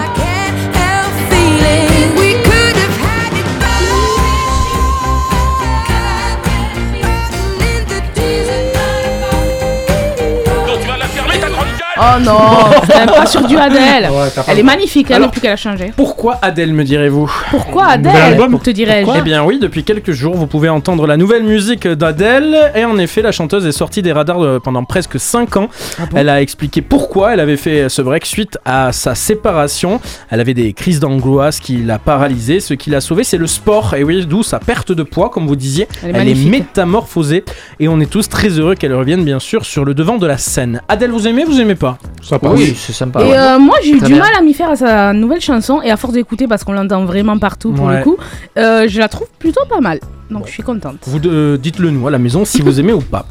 Oh 11.96 12.20
non, 12.22 12.40
c'est 12.88 12.96
même 12.98 13.06
pas 13.08 13.26
sur 13.28 13.46
du 13.46 13.56
Adèle. 13.56 14.10
Ouais, 14.10 14.30
t'as 14.34 14.42
pas 14.44 14.52
Elle 14.52 14.58
est 14.60 14.62
le- 14.62 14.66
magnifique 14.66 15.12
hein, 15.12 15.16
Alors- 15.18 15.28
depuis 15.30 15.42
qu'elle 15.42 15.52
a 15.52 15.56
changé. 15.58 15.94
Pourquoi 15.96 16.40
Adèle, 16.42 16.74
me 16.74 16.84
direz-vous 16.84 17.32
Pourquoi 17.52 17.86
Adèle 17.86 18.16
album 18.16 18.60
Te 18.60 18.72
dirais-je. 18.72 19.12
Eh 19.16 19.22
bien 19.22 19.44
oui, 19.44 19.60
depuis 19.60 19.84
quelques 19.84 20.12
jours, 20.12 20.34
vous 20.36 20.48
pouvez 20.48 20.70
entendre 20.70 21.06
la 21.06 21.18
nouvelle 21.18 21.44
musique 21.44 21.88
d'Adèle. 21.88 22.72
Et 22.76 22.84
en 22.86 22.98
effet, 22.98 23.22
la 23.22 23.32
chanteuse 23.32 23.68
est 23.68 23.72
sortie 23.72 24.02
des 24.02 24.12
radars 24.12 24.44
euh, 24.44 24.60
pendant 24.60 24.84
presque 24.86 25.20
5 25.20 25.56
ans. 25.58 25.68
Elle 26.16 26.30
a 26.30 26.42
expliqué 26.42 26.82
pourquoi 26.82 27.34
elle 27.34 27.40
avait 27.40 27.58
fait 27.58 27.90
ce 27.90 28.02
break 28.02 28.26
suite 28.26 28.58
à 28.66 28.92
sa 28.92 29.14
séparation. 29.14 30.00
Elle 30.32 30.40
avait 30.40 30.56
des 30.56 30.74
crises 30.74 31.00
d'angoisse 31.00 31.60
qui 31.60 31.78
l'a 31.78 32.00
paralysée. 32.00 32.60
Ce 32.60 32.74
qui 32.74 32.90
l'a 32.90 33.02
sauvée, 33.02 33.24
c'est 33.24 33.38
le 33.38 33.48
sport. 33.48 33.94
Et 33.94 34.04
oui, 34.04 34.26
d'où 34.26 34.42
sa 34.42 34.58
perte 34.60 34.92
de 34.92 35.04
poids, 35.04 35.30
comme 35.30 35.46
vous 35.46 35.56
disiez. 35.56 35.88
Elle 36.02 36.10
est 36.10 36.10
Elle 36.10 36.16
est 36.16 36.34
magnifique. 36.34 36.50
métamorphosée. 36.52 37.44
Et 37.80 37.88
on 37.88 38.00
est 38.00 38.10
tous 38.10 38.30
très 38.30 38.50
heureux 38.50 38.74
qu'elle 38.74 38.96
revienne, 38.96 39.24
bien 39.24 39.40
sûr, 39.40 39.64
sur 39.66 39.86
le 39.86 39.94
devant 39.94 40.18
de 40.18 40.26
la 40.26 40.38
scène. 40.40 40.82
Adèle, 40.88 41.12
vous 41.12 41.28
aimez, 41.28 41.44
vous 41.44 41.60
aimez 41.62 41.76
passe. 41.84 42.52
Oui, 42.56 42.74
c'est 42.78 42.94
sympa. 42.94 43.22
Et 43.22 43.26
ouais. 43.30 43.38
euh, 43.38 43.60
moi 43.60 43.76
j'ai 43.84 43.92
eu 43.92 44.00
du 44.00 44.06
bien. 44.14 44.20
mal 44.20 44.32
à 44.38 44.42
m'y 44.42 44.54
faire 44.54 44.70
à 44.70 44.76
sa 44.76 45.14
nouvelle 45.14 45.42
chanson 45.42 45.82
et 45.82 45.92
à 45.92 45.98
force 45.98 46.14
d'écouter 46.14 46.48
parce 46.48 46.64
qu'on 46.64 46.74
l'entend 46.74 47.06
vraiment 47.06 47.38
partout 47.38 47.72
pour 47.72 47.86
Ouais. 47.86 47.98
le 47.98 48.04
coup, 48.04 48.18
euh, 48.58 48.86
je 48.88 49.00
la 49.00 49.08
trouve 49.08 49.28
plutôt 49.40 49.66
pas 49.70 49.80
mal. 49.82 50.00
Donc 50.32 50.48
je 50.48 50.52
suis 50.52 50.64
contente. 50.64 50.98
Vous 51.06 51.20
euh, 51.26 51.58
dites-le 51.58 51.90
nous 51.92 52.08
à 52.08 52.12
la 52.12 52.18
maison 52.20 52.46
si 52.46 52.62
vous 52.62 52.80
aimez 52.80 52.94
ou 52.94 53.02
pas. 53.02 53.26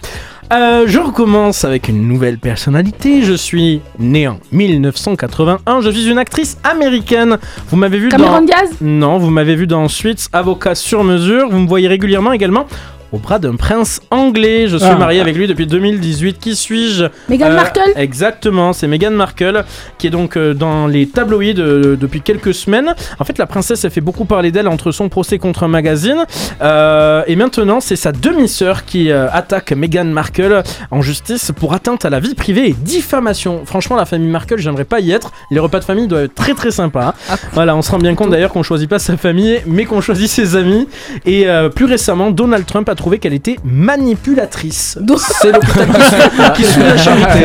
Euh, 0.53 0.85
je 0.87 0.99
recommence 0.99 1.65
avec 1.65 1.89
une 1.89 2.07
nouvelle 2.07 2.37
personnalité. 2.39 3.23
Je 3.23 3.33
suis 3.33 3.81
né 3.99 4.29
en 4.29 4.39
1981. 4.53 5.81
Je 5.81 5.89
suis 5.91 6.11
une 6.11 6.19
actrice 6.19 6.59
américaine. 6.63 7.39
Vous 7.71 7.77
m'avez 7.79 7.99
vu 7.99 8.09
Cameron 8.11 8.41
dans... 8.41 8.45
Diaz 8.45 8.69
Non, 8.83 9.17
vous 9.17 9.31
m'avez 9.31 9.55
vu 9.55 9.67
dans 9.67 9.89
Suits, 9.89 10.27
Avocat 10.35 10.75
sur 10.75 11.05
mesure. 11.05 11.49
Vous 11.51 11.59
me 11.59 11.67
voyez 11.67 11.89
régulièrement 11.89 12.33
également 12.33 12.67
au 13.13 13.19
bras 13.19 13.39
d'un 13.39 13.57
prince 13.57 14.01
anglais. 14.11 14.67
Je 14.69 14.77
suis 14.77 14.87
Ah. 14.87 14.97
marié 14.97 15.21
avec 15.21 15.37
lui 15.37 15.47
depuis 15.47 15.67
2018. 15.67 16.39
Qui 16.39 16.57
suis-je 16.57 17.05
Meghan 17.29 17.47
Euh, 17.47 17.57
Markle 17.57 17.81
Exactement, 17.97 18.73
c'est 18.73 18.87
Meghan 18.87 19.11
Markle 19.11 19.65
qui 19.99 20.07
est 20.07 20.11
donc 20.11 20.37
euh, 20.37 20.55
dans 20.55 20.87
les 20.87 21.07
tabloïds 21.07 21.55
euh, 21.59 21.97
depuis 21.97 22.21
quelques 22.23 22.55
semaines. 22.55 22.95
En 23.19 23.25
fait, 23.25 23.39
la 23.39 23.47
princesse 23.47 23.85
a 23.85 23.91
fait 23.91 24.01
beaucoup 24.01 24.25
parler 24.25 24.51
d'elle 24.51 24.69
entre 24.69 24.93
son 24.93 25.09
procès 25.09 25.39
contre 25.39 25.63
un 25.65 25.69
magazine. 25.69 26.25
Euh, 26.63 27.23
et 27.27 27.37
maintenant, 27.37 27.81
c'est 27.81 27.97
sa 27.97 28.13
demi-sœur 28.13 28.85
qui 28.85 29.11
euh, 29.11 29.29
attaque 29.33 29.73
Meghan 29.73 30.05
Markle 30.05 30.63
en 30.91 31.03
justice 31.03 31.53
pour 31.55 31.75
atteinte 31.75 32.05
à 32.05 32.11
la 32.11 32.21
vie 32.21 32.35
privée 32.35 32.69
et 32.69 32.73
diffamation. 32.73 33.63
Franchement, 33.67 33.97
la 33.97 34.05
famille 34.07 34.29
Markle, 34.31 34.59
j'aimerais 34.59 34.85
pas 34.85 35.01
y 35.01 35.13
être. 35.13 35.33
Les 35.51 35.61
repas 35.61 35.81
de 35.81 35.85
famille 35.85 36.07
doivent 36.07 36.25
être 36.25 36.35
très 36.35 36.55
très 36.55 36.71
sympas. 36.71 37.15
Ah. 37.31 37.37
Voilà, 37.53 37.77
on 37.77 37.83
se 37.83 37.91
rend 37.91 37.99
bien 37.99 38.15
compte 38.15 38.31
d'ailleurs 38.31 38.53
qu'on 38.53 38.63
choisit 38.63 38.89
pas 38.89 38.99
sa 38.99 39.17
famille, 39.17 39.61
mais 39.67 39.85
qu'on 39.85 40.01
choisit 40.01 40.29
ses 40.29 40.57
amis. 40.57 40.89
Et 41.27 41.49
euh, 41.49 41.69
plus 41.69 41.85
récemment, 41.85 42.31
Donald 42.31 42.65
Trump 42.67 42.89
a 42.89 42.95
trouvé 43.03 43.19
qu'elle 43.19 43.33
était 43.35 43.57
manipulatrice. 43.65 44.97
C'est 45.17 45.51
l'hôpital 45.51 45.89
qui 45.89 46.03
suit- 46.03 46.53
qui 46.55 46.65
suit 46.65 46.83
la 46.83 46.97
charité. 46.97 47.41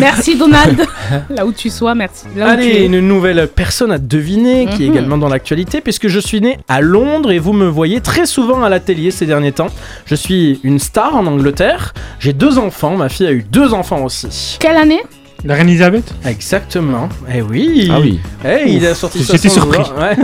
Merci 0.00 0.36
Donald. 0.36 0.84
Là 1.30 1.46
où 1.46 1.52
tu 1.52 1.70
sois, 1.70 1.94
merci. 1.94 2.24
Là 2.36 2.46
où 2.46 2.48
tu 2.48 2.52
Allez, 2.54 2.66
es. 2.82 2.86
une 2.86 2.98
nouvelle 3.00 3.46
personne 3.46 3.92
à 3.92 3.98
deviner 3.98 4.66
qui 4.66 4.84
est 4.84 4.88
Mhm. 4.88 4.92
également 4.94 5.18
dans 5.18 5.28
l'actualité 5.28 5.80
puisque 5.80 6.08
je 6.08 6.18
suis 6.18 6.40
né 6.40 6.58
à 6.68 6.80
Londres 6.80 7.30
et 7.30 7.38
vous 7.38 7.52
me 7.52 7.66
voyez 7.68 8.00
très 8.00 8.26
souvent 8.26 8.64
à 8.64 8.68
l'atelier 8.68 9.12
ces 9.12 9.26
derniers 9.26 9.52
temps. 9.52 9.68
Je 10.06 10.16
suis 10.16 10.58
une 10.64 10.80
star 10.80 11.14
en 11.14 11.24
Angleterre. 11.26 11.94
J'ai 12.18 12.32
deux 12.32 12.58
enfants, 12.58 12.96
ma 12.96 13.08
fille 13.08 13.26
a 13.28 13.32
eu 13.32 13.44
deux 13.48 13.74
enfants 13.74 14.02
aussi. 14.02 14.56
Quelle 14.58 14.76
année? 14.76 15.02
La 15.46 15.54
reine 15.54 15.68
Elisabeth 15.68 16.12
Exactement. 16.26 17.08
Eh 17.32 17.40
oui. 17.40 17.88
Ah 17.92 17.98
oui. 18.00 18.18
Eh, 18.44 18.68
il 18.68 18.84
a 18.84 18.94
sorti 18.94 19.22
ça. 19.22 19.32
J'étais 19.34 19.48
surpris. 19.48 19.78
Ouais. 19.98 20.16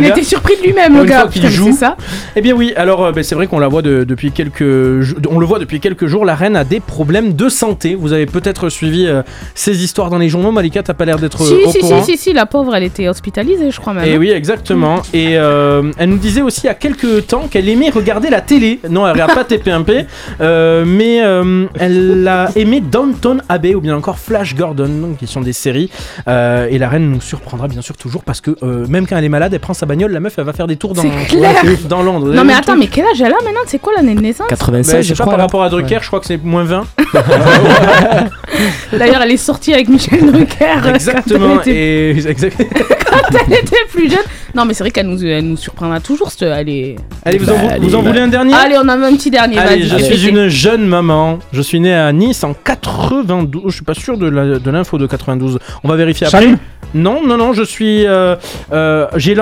Était 0.08 0.22
surpris 0.22 0.54
de 0.56 0.62
lui-même 0.62 0.96
le 0.96 1.04
gars. 1.04 1.26
Putain, 1.26 1.48
joue. 1.48 1.66
c'est 1.72 1.78
ça. 1.78 1.96
Eh 2.36 2.40
bien 2.40 2.54
oui, 2.54 2.72
alors 2.76 3.04
euh, 3.06 3.12
ben, 3.12 3.22
c'est 3.24 3.34
vrai 3.34 3.46
qu'on 3.46 3.58
la 3.58 3.68
voit 3.68 3.82
de- 3.82 4.04
depuis 4.04 4.30
quelques 4.32 4.62
on 5.30 5.38
le 5.38 5.46
voit 5.46 5.58
depuis 5.58 5.80
quelques 5.80 6.06
jours, 6.06 6.24
la 6.24 6.34
reine 6.34 6.56
a 6.56 6.64
des 6.64 6.80
problèmes 6.80 7.34
de 7.34 7.48
santé. 7.48 7.94
Vous 7.94 8.12
avez 8.12 8.26
peut-être 8.26 8.68
suivi 8.68 9.06
euh, 9.06 9.22
ces 9.54 9.82
histoires 9.82 10.10
dans 10.10 10.18
les 10.18 10.28
journaux. 10.28 10.52
Malika, 10.52 10.82
t'as 10.82 10.94
pas 10.94 11.04
l'air 11.04 11.18
d'être 11.18 11.42
euh, 11.42 11.46
Si, 11.46 11.54
au 11.66 11.70
si, 11.72 11.78
courant. 11.80 12.02
si, 12.02 12.12
si, 12.12 12.18
si, 12.18 12.32
la 12.32 12.46
pauvre, 12.46 12.74
elle 12.76 12.84
était 12.84 13.08
hospitalisée, 13.08 13.70
je 13.70 13.80
crois 13.80 13.92
même. 13.92 14.04
Et 14.04 14.12
Eh 14.12 14.18
oui, 14.18 14.30
exactement. 14.30 15.02
Et 15.12 15.36
euh, 15.36 15.90
elle 15.98 16.10
nous 16.10 16.18
disait 16.18 16.42
aussi 16.42 16.62
il 16.64 16.66
y 16.66 16.70
a 16.70 16.74
quelques 16.74 17.26
temps 17.26 17.48
qu'elle 17.50 17.68
aimait 17.68 17.90
regarder 17.90 18.30
la 18.30 18.40
télé. 18.40 18.80
Non, 18.88 19.06
elle 19.06 19.12
regarde 19.12 19.34
pas 19.34 19.44
TPMP, 19.44 20.06
euh, 20.40 20.84
mais 20.86 21.22
euh, 21.24 21.66
elle 21.78 22.26
a 22.28 22.50
aimé 22.56 22.80
Downton 22.80 23.42
Abbey 23.48 23.74
ou 23.74 23.80
bien 23.80 23.95
encore 23.96 24.18
Flash 24.18 24.54
Gordon, 24.54 25.16
qui 25.18 25.26
sont 25.26 25.40
des 25.40 25.52
séries. 25.52 25.90
Euh, 26.28 26.68
et 26.70 26.78
la 26.78 26.88
reine 26.88 27.10
nous 27.10 27.20
surprendra 27.20 27.68
bien 27.68 27.82
sûr 27.82 27.96
toujours 27.96 28.22
parce 28.24 28.40
que 28.40 28.56
euh, 28.62 28.86
même 28.88 29.06
quand 29.06 29.16
elle 29.16 29.24
est 29.24 29.28
malade, 29.28 29.52
elle 29.54 29.60
prend 29.60 29.74
sa 29.74 29.86
bagnole, 29.86 30.12
la 30.12 30.20
meuf, 30.20 30.34
elle 30.38 30.44
va 30.44 30.52
faire 30.52 30.66
des 30.66 30.76
tours 30.76 30.94
dans. 30.94 31.02
Ouais, 31.02 31.10
Londres. 32.04 32.32
Non 32.32 32.44
mais 32.44 32.52
attends, 32.52 32.72
truc 32.72 32.78
mais 32.80 32.86
quel 32.88 33.04
âge 33.06 33.20
elle 33.20 33.26
a 33.32 33.36
maintenant? 33.44 33.60
C'est 33.66 33.78
quoi 33.80 33.92
l'année 33.96 34.14
de 34.14 34.20
naissance? 34.20 34.46
96, 34.48 34.92
Ben, 34.94 35.02
je 35.02 35.08
je 35.08 35.14
sais 35.14 35.16
pas 35.18 35.24
crois. 35.24 35.34
par 35.36 35.40
rapport 35.44 35.62
à 35.62 35.68
Drucker, 35.70 35.98
je 36.02 36.06
crois 36.08 36.20
que 36.20 36.26
c'est 36.26 36.42
moins 36.42 36.64
20. 36.64 36.84
D'ailleurs, 38.92 39.22
elle 39.22 39.32
est 39.32 39.36
sortie 39.36 39.72
avec 39.74 39.88
Michel 39.88 40.24
Drucker 40.32 40.64
euh, 40.84 40.94
Exactement. 40.94 41.56
quand 41.56 41.62
elle 41.66 41.72
était, 41.72 42.10
Et 42.20 42.26
exact- 42.28 42.56
quand 43.10 43.38
elle 43.46 43.52
était 43.54 43.76
plus 43.90 44.10
jeune. 44.10 44.18
Non, 44.54 44.64
mais 44.64 44.72
c'est 44.72 44.84
vrai 44.84 44.90
qu'elle 44.90 45.06
nous, 45.06 45.22
elle 45.24 45.44
nous 45.46 45.56
surprendra 45.56 46.00
toujours. 46.00 46.30
cette- 46.30 46.42
Elle 46.42 46.68
est... 46.70 46.96
Allez, 47.24 47.36
vous 47.38 47.50
en, 47.50 47.54
Bah, 47.54 47.60
vous 47.78 47.94
en 47.94 47.98
allez, 48.00 48.08
voulez 48.08 48.20
un 48.20 48.28
dernier? 48.28 48.54
Allez, 48.54 48.76
on 48.78 48.82
en 48.82 48.88
a 48.88 49.06
un 49.06 49.16
petit 49.16 49.30
dernier. 49.30 49.58
Allez, 49.58 49.82
je 49.82 49.96
suis 49.98 50.28
une 50.28 50.48
jeune 50.48 50.86
maman. 50.86 51.38
Je 51.52 51.60
suis 51.60 51.78
né 51.80 51.92
à 51.92 52.10
Nice 52.12 52.42
en 52.42 52.54
92. 52.54 53.75
Je 53.76 53.82
suis 53.82 53.84
pas 53.84 53.92
sûr 53.92 54.16
de 54.16 54.26
la- 54.26 54.58
de 54.58 54.70
l'info 54.70 54.96
de, 54.96 55.06
92. 55.06 55.58
On 55.84 55.88
va 55.88 55.96
vérifier 55.96 56.26
après. 56.26 56.48
Non, 56.94 57.20
non, 57.26 57.36
non, 57.36 57.52
je 57.52 57.62
suis. 57.62 58.06
euh, 58.06 58.36
euh, 58.72 59.06
J'ai 59.16 59.34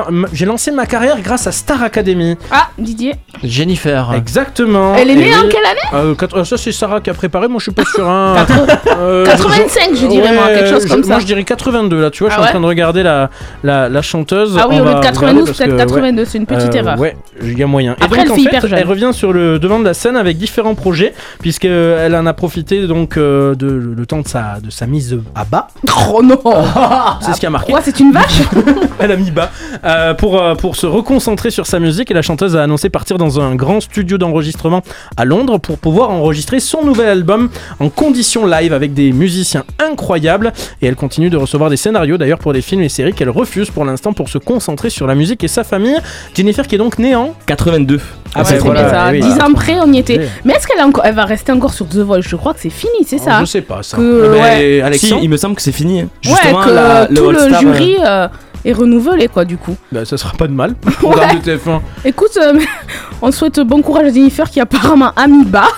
lancé 0.45 0.73
ma 0.73 0.87
carrière 0.87 1.21
grâce 1.23 1.47
à 1.47 1.53
Star 1.53 1.81
Academy. 1.85 2.37
Ah, 2.51 2.69
Didier. 2.79 3.15
Jennifer. 3.45 4.13
Exactement. 4.17 4.97
Elle 4.97 5.11
est 5.11 5.15
née 5.15 5.37
en 5.37 5.43
quelle 5.49 5.65
année? 5.65 6.15
Euh, 6.35 6.45
Ça, 6.45 6.57
c'est 6.57 6.73
Sarah 6.73 7.01
qui 7.01 7.11
a 7.11 7.15
préparé. 7.15 7.47
Moi, 7.47 7.59
je 7.59 7.65
suis 7.65 7.73
pas 7.73 7.85
sûr. 7.85 8.09
hein. 8.09 8.45
Euh, 8.97 9.25
85, 9.27 9.91
je 9.97 10.07
dirais, 10.07 10.33
moi, 10.35 10.47
quelque 10.49 10.71
chose 10.71 10.85
je- 10.85 10.89
comme 10.89 11.03
ça. 11.03 11.09
Moi, 11.11 11.19
je 11.21 11.27
dirais 11.27 11.43
82. 11.45 12.01
Là, 12.01 12.11
tu 12.11 12.23
vois, 12.23 12.31
je 12.31 12.35
Ah 12.35 12.37
suis 12.37 12.41
en 12.43 12.45
ouais 12.45 12.51
train 12.53 12.61
de 12.61 12.67
regarder 12.67 13.03
la, 13.03 13.29
la, 13.65 13.89
la 13.89 14.03
chanteuse. 14.03 14.57
Ah 14.59 14.67
oui, 14.69 14.77
On 14.79 14.83
au 14.83 14.85
lieu 14.89 14.95
de 14.95 15.01
92, 15.01 15.11
regarder 15.21 15.45
parce 15.45 15.59
peut-être 15.59 15.69
que, 15.69 15.75
ouais. 15.75 16.01
82, 16.01 16.25
c'est 16.25 16.39
une 16.39 16.47
petite 16.47 16.75
Euh, 16.75 16.79
erreur. 16.79 16.99
Ouais, 16.99 17.17
il 17.43 17.59
y 17.59 17.63
a 17.63 17.67
moyen. 17.67 17.97
Après, 18.01 18.19
et 18.19 18.23
elle 18.23 18.31
en 18.33 18.35
fait 18.37 18.41
hyper 18.43 18.67
jeune. 18.67 18.79
elle 18.79 18.87
revient 18.87 19.11
sur 19.13 19.33
le 19.33 19.59
devant 19.59 19.81
de 19.81 19.85
la 19.85 19.95
scène 19.95 20.17
avec 20.17 20.39
différents 20.39 20.75
projets, 20.77 21.13
puisqu'elle 21.41 22.15
en 22.15 22.25
a 22.27 22.33
profité 22.33 22.87
donc 22.87 23.17
euh, 23.17 23.55
de 23.57 23.67
le 23.67 24.07
temps 24.07 24.23
de 24.25 24.29
sa, 24.29 24.59
de 24.61 24.71
sa 24.71 24.87
mise 24.87 25.19
à 25.35 25.45
bas. 25.45 25.69
Oh 26.13 26.23
non 26.23 26.39
C'est 27.21 27.33
ce 27.33 27.41
qui 27.41 27.47
a 27.47 27.51
marqué. 27.51 27.73
Quoi, 27.73 27.81
c'est 27.83 27.99
une 27.99 28.13
vache 28.13 28.43
Elle 28.99 29.11
a 29.13 29.17
mis 29.17 29.31
bas 29.31 29.51
euh, 29.85 30.13
pour, 30.13 30.41
euh, 30.41 30.55
pour 30.55 30.77
se 30.77 30.87
reconcentrer 30.87 31.51
sur 31.51 31.67
sa 31.67 31.79
musique 31.79 32.11
et 32.11 32.15
la 32.15 32.21
chanteuse 32.23 32.57
a 32.57 32.63
annoncé 32.63 32.91
partir 32.91 33.17
dans 33.17 33.41
un 33.41 33.55
grand 33.55 33.81
studio 33.81 34.19
d'enregistrement 34.19 34.83
à 35.17 35.25
Londres 35.25 35.59
pour 35.59 35.79
pouvoir 35.79 36.11
enregistrer 36.11 36.61
son 36.61 36.85
nouvel 36.85 37.09
album 37.09 37.49
en 37.81 37.89
conditions 37.89 38.47
live 38.47 38.73
avec 38.73 38.93
des 38.93 39.13
musiciens 39.13 39.65
incroyables 39.79 40.53
et 40.83 40.87
elle 40.87 40.97
continue 40.97 41.31
de 41.31 41.37
recevoir 41.37 41.71
des 41.71 41.77
scénarios 41.77 42.19
d'ailleurs 42.19 42.39
pour 42.39 42.53
des 42.53 42.63
films 42.63 42.83
et 42.83 42.89
séries 42.89 43.15
qu'elle 43.15 43.31
refuse 43.31 43.71
pour 43.71 43.85
l'instant 43.85 44.13
pour 44.13 44.29
se 44.29 44.39
concentrer 44.39 44.91
sur 44.91 45.07
la 45.07 45.15
musique 45.15 45.43
et 45.43 45.49
sa 45.49 45.65
famille. 45.65 45.97
Jennifer 46.35 46.67
qui 46.67 46.75
est 46.75 46.79
donc 46.79 46.99
née 46.99 47.15
en 47.15 47.35
82. 47.47 48.01
Ah 48.35 48.39
Ouais, 48.39 48.45
bah 48.45 48.51
c'est 48.51 48.59
voilà, 48.59 48.81
bien 48.83 48.91
ça. 48.91 49.07
eh 49.09 49.13
oui. 49.13 49.21
10 49.21 49.41
ans 49.41 49.53
près, 49.55 49.77
on 49.81 49.93
y 49.93 49.99
était. 49.99 50.19
Ouais. 50.19 50.29
Mais 50.45 50.55
est-ce 50.55 50.67
qu'elle 50.67 50.81
a 50.81 50.87
encore... 50.87 51.05
elle 51.07 51.15
va 51.15 51.25
rester 51.25 51.53
encore 51.53 51.73
sur 51.73 51.87
The 51.89 51.97
Voice? 51.99 52.21
Je 52.23 52.37
crois 52.37 52.53
que 52.55 52.61
c'est 52.61 52.71
fini, 52.71 53.05
c'est 53.07 53.19
ça 53.19 53.31
Oh, 53.31 53.35
hein 53.35 53.41
Je 53.41 53.45
sais 53.47 53.61
pas 53.63 53.83
ça. 53.83 53.97
Que, 53.97 54.25
Eh 54.27 54.29
ben, 54.29 54.43
ouais. 54.43 54.75
Si, 54.77 54.81
Alexandre 54.83 55.21
il 55.23 55.31
me 55.31 55.37
semble 55.37 55.55
que 55.57 55.63
c'est 55.63 55.73
fini. 55.73 56.01
hein. 56.01 56.09
Ouais, 56.25 56.31
Justement, 56.31 56.63
que 56.63 56.71
la- 56.71 57.07
tout 57.07 57.31
le 57.31 57.59
jury 57.61 57.97
euh, 58.05 58.29
est 58.65 58.73
renouvelé, 58.73 59.29
quoi, 59.29 59.45
du 59.45 59.57
coup. 59.57 59.77
Bah, 59.93 60.05
ça 60.05 60.17
sera 60.17 60.33
pas 60.37 60.47
de 60.47 60.53
mal. 60.53 60.75
pour 60.75 60.91
le 60.91 61.17
programme 61.17 61.39
de 61.41 61.51
TF1. 61.57 61.81
Écoute, 62.05 62.37
euh, 62.43 62.59
on 63.23 63.31
souhaite 63.31 63.61
bon 63.61 63.83
courage 63.83 64.07
à 64.07 64.11
Jennifer 64.13 64.49
qui 64.51 64.61
apparemment 64.61 65.13
a 65.17 65.27
mis 65.27 65.45
bas. 65.45 65.69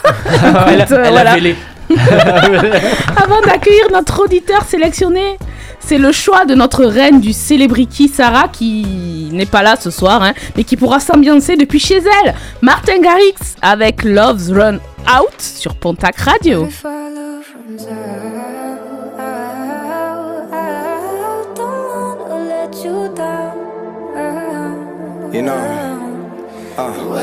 elle 0.68 0.80
Écoute, 0.80 0.92
euh, 0.92 1.02
elle 1.04 1.12
voilà. 1.12 1.36
Avant 3.16 3.40
d'accueillir 3.42 3.90
notre 3.92 4.24
auditeur 4.24 4.62
sélectionné, 4.62 5.38
c'est 5.80 5.98
le 5.98 6.10
choix 6.12 6.44
de 6.44 6.54
notre 6.54 6.84
reine 6.84 7.20
du 7.20 7.32
Célébrity 7.32 8.08
Sarah 8.08 8.48
qui 8.48 9.28
n'est 9.32 9.46
pas 9.46 9.62
là 9.62 9.76
ce 9.78 9.90
soir, 9.90 10.22
hein, 10.22 10.32
mais 10.56 10.64
qui 10.64 10.76
pourra 10.76 11.00
s'ambiancer 11.00 11.56
depuis 11.56 11.78
chez 11.78 11.98
elle. 11.98 12.34
Martin 12.60 12.98
Garrix 13.00 13.56
avec 13.62 14.02
Love's 14.02 14.50
Run 14.50 14.78
Out 15.06 15.40
sur 15.40 15.74
Pontac 15.76 16.16
Radio. 16.18 16.68
You 25.32 25.42
know. 25.42 25.86
Uh, 26.78 27.22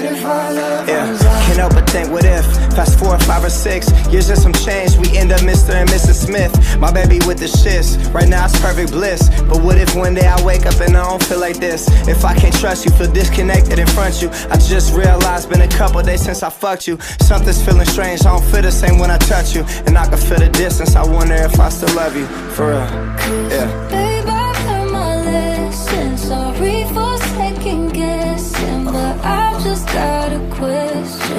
yeah, 0.88 1.23
can't 1.54 1.72
help 1.72 1.74
but 1.74 1.90
think, 1.90 2.10
what 2.10 2.26
if? 2.26 2.46
Fast 2.74 2.98
forward 2.98 3.22
five 3.24 3.44
or 3.44 3.50
six 3.50 3.92
years 4.12 4.30
and 4.30 4.40
some 4.40 4.54
change, 4.54 4.98
we 4.98 5.16
end 5.18 5.32
up 5.32 5.42
Mr. 5.42 5.74
and 5.74 5.88
Mrs. 5.90 6.26
Smith. 6.26 6.52
My 6.80 6.92
baby 6.92 7.20
with 7.28 7.38
the 7.38 7.46
shits, 7.46 8.12
right 8.14 8.28
now 8.28 8.46
it's 8.46 8.60
perfect 8.60 8.92
bliss. 8.92 9.30
But 9.42 9.62
what 9.62 9.78
if 9.78 9.96
one 9.96 10.16
day 10.16 10.26
I 10.26 10.42
wake 10.44 10.66
up 10.66 10.80
and 10.82 10.98
I 10.98 11.04
don't 11.04 11.24
feel 11.24 11.40
like 11.40 11.58
this? 11.58 11.88
If 12.08 12.26
I 12.26 12.34
can't 12.34 12.56
trust 12.56 12.86
you, 12.86 12.92
feel 12.92 13.12
disconnected 13.12 13.78
in 13.78 13.88
front 13.88 14.16
of 14.16 14.22
you. 14.24 14.30
I 14.50 14.58
just 14.58 14.96
realized, 14.96 15.50
been 15.50 15.62
a 15.62 15.68
couple 15.68 16.02
days 16.02 16.24
since 16.24 16.42
I 16.42 16.50
fucked 16.50 16.88
you. 16.88 17.00
Something's 17.22 17.64
feeling 17.64 17.86
strange, 17.86 18.22
I 18.22 18.32
don't 18.32 18.46
feel 18.46 18.64
the 18.64 18.72
same 18.72 18.98
when 18.98 19.12
I 19.12 19.18
touch 19.18 19.56
you. 19.56 19.64
And 19.86 19.98
I 19.98 20.08
can 20.08 20.18
feel 20.18 20.40
the 20.40 20.50
distance, 20.50 20.96
I 20.96 21.06
wonder 21.06 21.36
if 21.36 21.60
I 21.60 21.70
still 21.70 21.94
love 21.96 22.16
you. 22.16 22.26
For 22.56 22.70
real, 22.70 22.80
yeah. 23.50 23.93
just 29.64 29.88
got 29.88 30.34
a 30.34 30.40
question. 30.52 31.38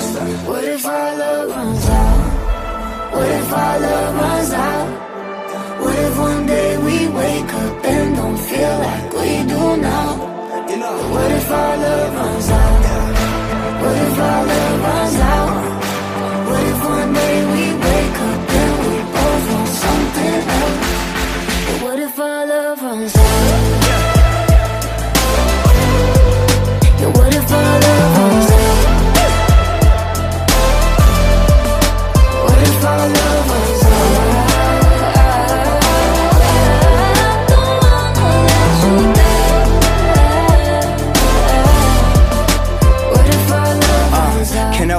What 0.49 0.65
if 0.65 0.87
our 0.87 1.19
love 1.19 1.49
runs 1.51 1.89
out? 1.89 3.13
What 3.13 3.29
if 3.29 3.53
our 3.53 3.81
love 3.81 4.15
runs 4.21 4.53
out? 4.53 4.89
What 5.83 5.99
if 5.99 6.19
one 6.19 6.47
day 6.47 6.79
we 6.79 6.97
wake 7.09 7.53
up 7.53 7.85
and 7.85 8.17
don't 8.17 8.39
feel 8.39 8.79
like 8.89 9.13
we 9.13 9.31
do 9.53 9.77
now? 9.77 10.09
What 11.13 11.31
if 11.33 11.51
our 11.51 11.77
love 11.77 12.15
runs 12.15 12.51
out? 12.51 12.83
What 13.83 13.97
if 14.07 14.19
our 14.19 14.47
love 14.47 14.81
runs 14.81 15.17
out? 15.17 15.54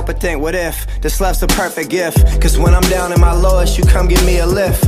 This 0.05 1.19
love's 1.21 1.39
the 1.39 1.47
perfect 1.47 1.89
gift? 1.89 2.41
Cause 2.41 2.57
when 2.57 2.73
I'm 2.73 2.87
down 2.89 3.11
in 3.11 3.19
my 3.19 3.33
lowest, 3.33 3.77
you 3.77 3.83
come 3.83 4.07
give 4.07 4.23
me 4.25 4.39
a 4.39 4.45
lift. 4.45 4.83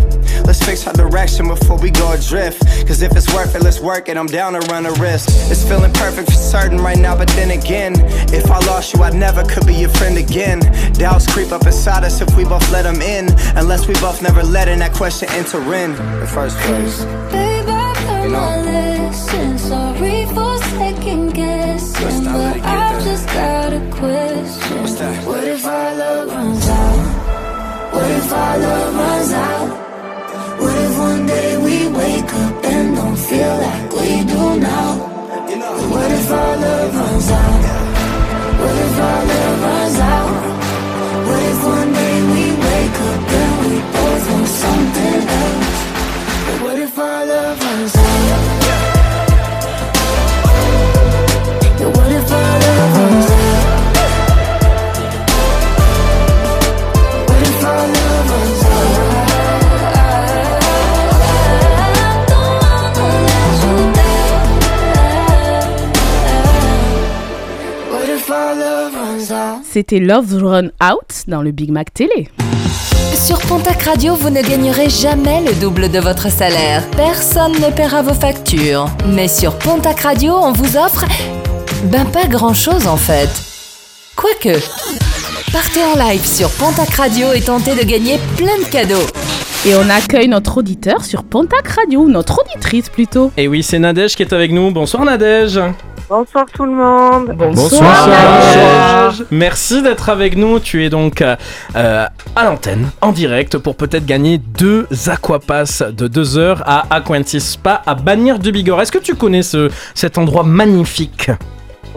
Let's 0.46 0.64
fix 0.64 0.86
our 0.88 0.94
direction 0.94 1.48
before 1.48 1.78
we 1.78 1.92
go 1.92 2.14
adrift. 2.14 2.62
Cause 2.88 3.02
if 3.02 3.16
it's 3.16 3.32
worth 3.34 3.56
it, 3.56 3.64
let's 3.64 3.80
work 3.80 4.10
it. 4.10 4.18
I'm 4.18 4.28
down 4.28 4.54
to 4.54 4.60
run 4.72 4.86
a 4.86 4.92
risk. 4.94 5.30
It's 5.52 5.64
feeling 5.68 5.92
perfect 5.94 6.30
for 6.30 6.36
certain 6.36 6.78
right 6.80 6.98
now, 6.98 7.16
but 7.16 7.28
then 7.30 7.52
again, 7.52 7.94
if 8.34 8.50
I 8.50 8.60
lost 8.66 8.94
you, 8.94 9.04
I 9.04 9.10
never 9.10 9.44
could 9.44 9.66
be 9.66 9.74
your 9.76 9.90
friend 9.90 10.18
again. 10.18 10.60
Doubts 10.94 11.32
creep 11.32 11.52
up 11.52 11.66
inside 11.66 12.04
us 12.04 12.22
if 12.22 12.36
we 12.38 12.44
both 12.46 12.70
let 12.72 12.84
them 12.84 13.02
in. 13.02 13.28
Unless 13.58 13.88
we 13.88 13.94
both 13.96 14.22
never 14.22 14.44
let 14.44 14.68
in 14.68 14.80
that 14.80 14.94
question 14.94 15.30
enter 15.32 15.62
in 15.74 15.92
the 16.20 16.28
first 16.28 16.58
place. 16.60 17.04
Babe, 17.32 17.66
I 17.68 18.24
You 18.24 18.30
know. 18.32 18.40
my 18.40 18.62
lesson. 18.62 19.58
Sorry 19.58 20.26
for 20.28 20.47
question. 24.98 25.26
What 25.26 25.44
if 25.44 25.66
our 25.66 25.96
love 25.96 26.28
runs 26.28 26.68
out? 26.68 27.94
What 27.94 28.12
if 28.12 28.34
our 28.34 28.58
love 28.58 28.96
runs 28.96 29.34
out? 29.34 29.70
What 30.62 30.76
if 30.86 30.98
one 30.98 31.26
day 31.26 31.58
we 31.58 31.76
wake 31.88 32.34
up 32.34 32.66
and 32.66 32.96
don't 32.96 33.18
feel 33.30 33.56
like 33.66 33.92
we 33.94 34.10
do 34.34 34.44
now? 34.60 34.90
What 35.94 36.12
if 36.12 36.32
our 36.32 36.58
love 36.58 36.96
runs 36.96 37.30
out? 37.32 37.62
What 38.62 38.76
if 38.86 39.00
our 39.10 39.22
love 39.32 39.62
runs 39.68 40.00
out? 40.16 40.32
What 41.28 41.44
if 41.52 41.60
one 41.76 41.92
day 41.94 42.16
we 42.34 42.44
wake 42.66 43.00
up 43.12 43.22
and 43.42 43.54
we 43.62 43.74
both 43.96 44.24
want 44.32 44.48
something 44.64 45.20
else? 45.44 45.78
What 46.64 46.78
if 46.80 46.98
our 47.00 47.26
love 47.26 47.47
C'était 69.78 70.00
Love 70.00 70.44
Run 70.44 70.70
Out 70.82 71.26
dans 71.28 71.44
le 71.44 71.52
Big 71.52 71.70
Mac 71.70 71.94
Télé. 71.94 72.30
Sur 73.14 73.38
Pontac 73.42 73.84
Radio, 73.84 74.16
vous 74.16 74.32
ne 74.32 74.42
gagnerez 74.42 74.90
jamais 74.90 75.44
le 75.44 75.54
double 75.62 75.92
de 75.92 76.00
votre 76.00 76.32
salaire. 76.32 76.84
Personne 76.96 77.52
ne 77.52 77.72
paiera 77.72 78.02
vos 78.02 78.16
factures. 78.16 78.88
Mais 79.06 79.28
sur 79.28 79.56
Pontac 79.60 80.00
Radio, 80.00 80.34
on 80.34 80.52
vous 80.52 80.78
offre... 80.78 81.06
Ben 81.92 82.06
pas 82.06 82.26
grand-chose 82.26 82.88
en 82.88 82.98
fait. 82.98 83.30
Quoique. 84.16 84.58
Partez 85.54 85.84
en 85.84 86.10
live 86.10 86.26
sur 86.26 86.50
Pontac 86.50 86.90
Radio 86.96 87.32
et 87.34 87.42
tentez 87.42 87.76
de 87.76 87.84
gagner 87.84 88.18
plein 88.36 88.58
de 88.58 88.66
cadeaux. 88.72 89.06
Et 89.68 89.76
on 89.76 89.88
accueille 89.92 90.28
notre 90.28 90.58
auditeur 90.58 91.06
sur 91.06 91.24
Pontac 91.24 91.68
Radio, 91.68 92.08
notre 92.08 92.42
auditrice 92.44 92.90
plutôt. 92.90 93.32
Et 93.38 93.48
oui, 93.48 93.62
c'est 93.62 93.78
Nadège 93.78 94.16
qui 94.16 94.24
est 94.24 94.34
avec 94.34 94.52
nous. 94.52 94.72
Bonsoir 94.72 95.06
Nadège. 95.06 95.60
Bonsoir 96.10 96.46
tout 96.54 96.64
le 96.64 96.72
monde. 96.72 97.36
Bonsoir. 97.36 99.14
Merci 99.30 99.82
d'être 99.82 100.08
avec 100.08 100.38
nous. 100.38 100.60
Tu 100.62 100.86
es 100.86 100.90
donc 100.90 101.22
euh, 101.22 101.36
à 101.74 102.44
l'antenne, 102.46 102.90
en 103.02 103.12
direct, 103.12 103.58
pour 103.58 103.76
peut-être 103.76 104.06
gagner 104.06 104.38
deux 104.38 104.88
aquapass 105.08 105.82
de 105.82 106.08
deux 106.08 106.38
heures 106.38 106.64
à 106.66 106.96
Aquantis 106.96 107.42
Spa 107.42 107.82
à 107.86 107.94
Bagnères 107.94 108.40
de 108.40 108.52
Bigorre. 108.52 108.82
Est-ce 108.82 108.92
que 108.94 108.98
tu 109.00 109.16
connais 109.16 109.44
ce, 109.44 109.70
cet 109.96 110.18
endroit 110.18 110.44
magnifique? 110.44 111.30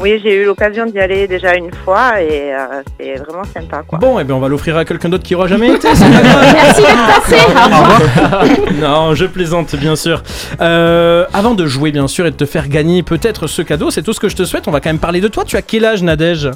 Oui, 0.01 0.19
j'ai 0.23 0.35
eu 0.43 0.45
l'occasion 0.47 0.87
d'y 0.87 0.99
aller 0.99 1.29
déjà 1.29 1.55
une 1.57 1.71
fois 1.73 2.23
et 2.23 2.55
euh, 2.55 2.83
c'est 2.99 3.17
vraiment 3.17 3.45
sympa 3.45 3.83
quoi. 3.87 3.99
Bon, 3.99 4.19
et 4.19 4.25
bien 4.25 4.35
on 4.35 4.41
va 4.41 4.49
l'offrir 4.49 4.77
à 4.79 4.85
quelqu'un 4.87 5.11
d'autre 5.11 5.25
qui 5.25 5.35
aura 5.35 5.47
jamais 5.47 5.75
été. 5.75 5.89
c'est 5.95 6.11
pas 6.11 6.23
grave. 6.23 6.55
Merci 6.55 6.83
d'être 6.83 7.07
passé. 7.21 8.71
Non, 8.81 9.15
je 9.15 9.27
plaisante, 9.27 9.77
bien 9.77 9.97
sûr. 9.97 10.23
Euh, 10.61 11.27
avant 11.35 11.55
de 11.55 11.67
jouer, 11.67 11.93
bien 11.93 12.09
sûr, 12.09 12.27
et 12.27 12.31
de 12.31 12.37
te 12.37 12.47
faire 12.47 12.69
gagner 12.69 13.03
peut-être 13.03 13.47
ce 13.47 13.61
cadeau, 13.61 13.91
c'est 13.91 14.03
tout 14.03 14.15
ce 14.15 14.21
que 14.21 14.29
je 14.31 14.37
te 14.37 14.45
souhaite. 14.45 14.69
On 14.69 14.71
va 14.71 14.81
quand 14.81 14.89
même 14.89 14.99
parler 14.99 15.21
de 15.21 15.29
toi. 15.29 15.45
Tu 15.45 15.57
as 15.57 15.63
quel 15.63 15.85
âge, 15.85 16.03
Nadège? 16.03 16.51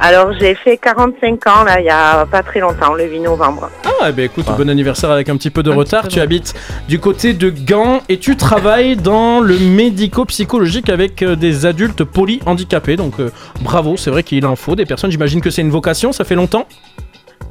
Alors 0.00 0.32
j'ai 0.38 0.54
fait 0.54 0.78
45 0.78 1.46
ans 1.46 1.64
là, 1.64 1.78
il 1.80 1.86
y 1.86 1.90
a 1.90 2.24
pas 2.26 2.42
très 2.42 2.60
longtemps, 2.60 2.94
le 2.94 3.04
8 3.04 3.20
novembre. 3.20 3.68
Ah, 4.00 4.10
ben 4.12 4.24
écoute, 4.24 4.46
bon 4.56 4.70
anniversaire 4.70 5.10
avec 5.10 5.28
un 5.28 5.36
petit 5.36 5.50
peu 5.50 5.62
de 5.62 5.70
retard. 5.70 6.08
Tu 6.08 6.20
habites 6.20 6.54
du 6.88 6.98
côté 6.98 7.34
de 7.34 7.50
Gand 7.50 8.00
et 8.08 8.18
tu 8.18 8.36
travailles 8.36 8.96
dans 8.96 9.40
le 9.40 9.58
médico-psychologique 9.58 10.88
avec 10.88 11.22
euh, 11.22 11.36
des 11.36 11.66
adultes 11.66 12.04
polyhandicapés. 12.04 12.96
Donc 12.96 13.20
euh, 13.20 13.30
bravo, 13.60 13.96
c'est 13.96 14.10
vrai 14.10 14.22
qu'il 14.22 14.46
en 14.46 14.56
faut 14.56 14.74
des 14.74 14.86
personnes. 14.86 15.10
J'imagine 15.10 15.42
que 15.42 15.50
c'est 15.50 15.62
une 15.62 15.70
vocation, 15.70 16.12
ça 16.12 16.24
fait 16.24 16.34
longtemps? 16.34 16.66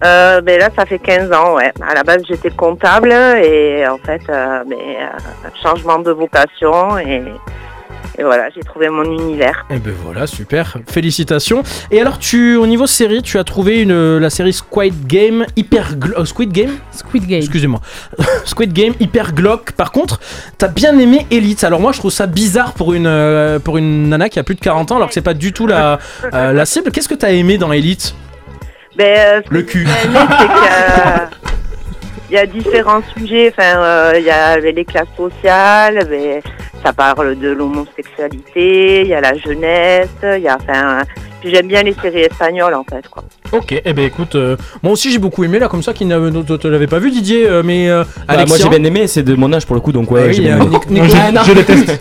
Euh, 0.03 0.39
ben 0.41 0.59
là, 0.59 0.69
ça 0.75 0.85
fait 0.85 0.99
15 0.99 1.31
ans, 1.33 1.55
ouais. 1.55 1.71
À 1.81 1.93
la 1.93 2.03
base, 2.03 2.23
j'étais 2.27 2.51
comptable 2.51 3.11
et 3.11 3.85
en 3.87 3.97
fait, 3.97 4.21
euh, 4.29 4.63
ben, 4.63 4.77
euh, 4.77 5.49
changement 5.61 5.99
de 5.99 6.11
vocation 6.11 6.97
et, 6.97 7.21
et 8.17 8.23
voilà, 8.23 8.49
j'ai 8.53 8.61
trouvé 8.61 8.89
mon 8.89 9.03
univers. 9.03 9.65
Et 9.69 9.77
ben 9.79 9.93
voilà, 10.03 10.27
super, 10.27 10.77
félicitations. 10.89 11.63
Et 11.91 12.01
alors, 12.01 12.19
tu, 12.19 12.55
au 12.57 12.67
niveau 12.67 12.85
série, 12.85 13.21
tu 13.21 13.37
as 13.39 13.43
trouvé 13.43 13.81
une, 13.81 14.17
la 14.17 14.29
série 14.29 14.51
Squid 14.53 15.07
Game 15.07 15.45
hyper 15.55 15.95
glo- 15.95 16.19
euh, 16.19 16.25
Squid 16.25 16.51
Game? 16.51 16.71
Squid 16.91 17.25
Game. 17.27 17.39
Excusez-moi. 17.39 17.79
Squid 18.45 18.73
Game 18.73 18.93
hyper 18.99 19.33
glauque. 19.33 19.71
Par 19.71 19.91
contre, 19.91 20.19
t'as 20.57 20.67
bien 20.67 20.97
aimé 20.99 21.25
Elite. 21.31 21.63
Alors 21.63 21.79
moi, 21.79 21.91
je 21.93 21.99
trouve 21.99 22.11
ça 22.11 22.27
bizarre 22.27 22.73
pour 22.73 22.93
une 22.93 23.07
euh, 23.07 23.57
pour 23.59 23.77
une 23.77 24.09
nana 24.09 24.27
qui 24.29 24.39
a 24.39 24.43
plus 24.43 24.55
de 24.55 24.59
40 24.61 24.91
ans, 24.91 24.95
alors 24.97 25.07
que 25.07 25.13
c'est 25.13 25.21
pas 25.21 25.33
du 25.33 25.53
tout 25.53 25.67
la 25.67 25.99
euh, 26.33 26.51
la 26.51 26.65
cible. 26.65 26.91
Qu'est-ce 26.91 27.07
que 27.09 27.15
t'as 27.15 27.31
aimé 27.31 27.57
dans 27.57 27.71
Elite? 27.71 28.15
Ben, 28.97 29.17
euh, 29.17 29.41
Le 29.49 29.61
cul. 29.61 29.85
que 29.85 29.89
Il 32.29 32.35
y 32.35 32.37
a 32.37 32.45
différents 32.45 33.01
sujets, 33.17 33.49
enfin, 33.49 33.81
euh, 33.81 34.13
il 34.17 34.23
y 34.23 34.29
a 34.29 34.57
les 34.57 34.85
classes 34.85 35.07
sociales, 35.17 36.07
ça 36.83 36.93
parle 36.93 37.39
de 37.39 37.49
l'homosexualité, 37.49 39.01
il 39.01 39.07
y 39.07 39.13
a 39.15 39.21
la 39.21 39.33
jeunesse, 39.33 40.09
il 40.23 40.43
y 40.43 40.47
a, 40.47 40.57
enfin, 40.57 41.01
puis 41.41 41.49
j'aime 41.49 41.67
bien 41.67 41.81
les 41.81 41.93
séries 41.93 42.21
espagnoles 42.21 42.75
en 42.75 42.83
fait, 42.83 43.07
quoi. 43.07 43.23
Ok, 43.51 43.81
eh 43.83 43.93
ben 43.93 44.05
écoute, 44.05 44.35
euh, 44.35 44.55
moi 44.83 44.93
aussi 44.93 45.11
j'ai 45.11 45.17
beaucoup 45.17 45.43
aimé 45.43 45.57
là, 45.59 45.67
comme 45.67 45.81
ça, 45.81 45.93
qui 45.93 46.05
ne 46.05 46.41
te 46.57 46.67
l'avait 46.67 46.87
pas 46.87 46.99
vu, 46.99 47.09
Didier, 47.11 47.47
euh, 47.47 47.63
mais 47.65 47.89
euh, 47.89 48.03
Bah, 48.27 48.45
moi 48.47 48.57
j'ai 48.61 48.69
bien 48.69 48.83
aimé, 48.83 49.07
c'est 49.07 49.23
de 49.23 49.33
mon 49.35 49.51
âge 49.53 49.65
pour 49.65 49.75
le 49.75 49.81
coup, 49.81 49.91
donc 49.91 50.11
ouais, 50.11 50.21
Ah 50.23 50.27
oui, 50.27 50.33
j'ai 50.35 50.41
bien 50.43 50.59
euh, 50.59 50.65
aimé. 50.65 50.77
Nico- 50.89 51.15
Ah, 51.19 51.31
non. 51.31 51.41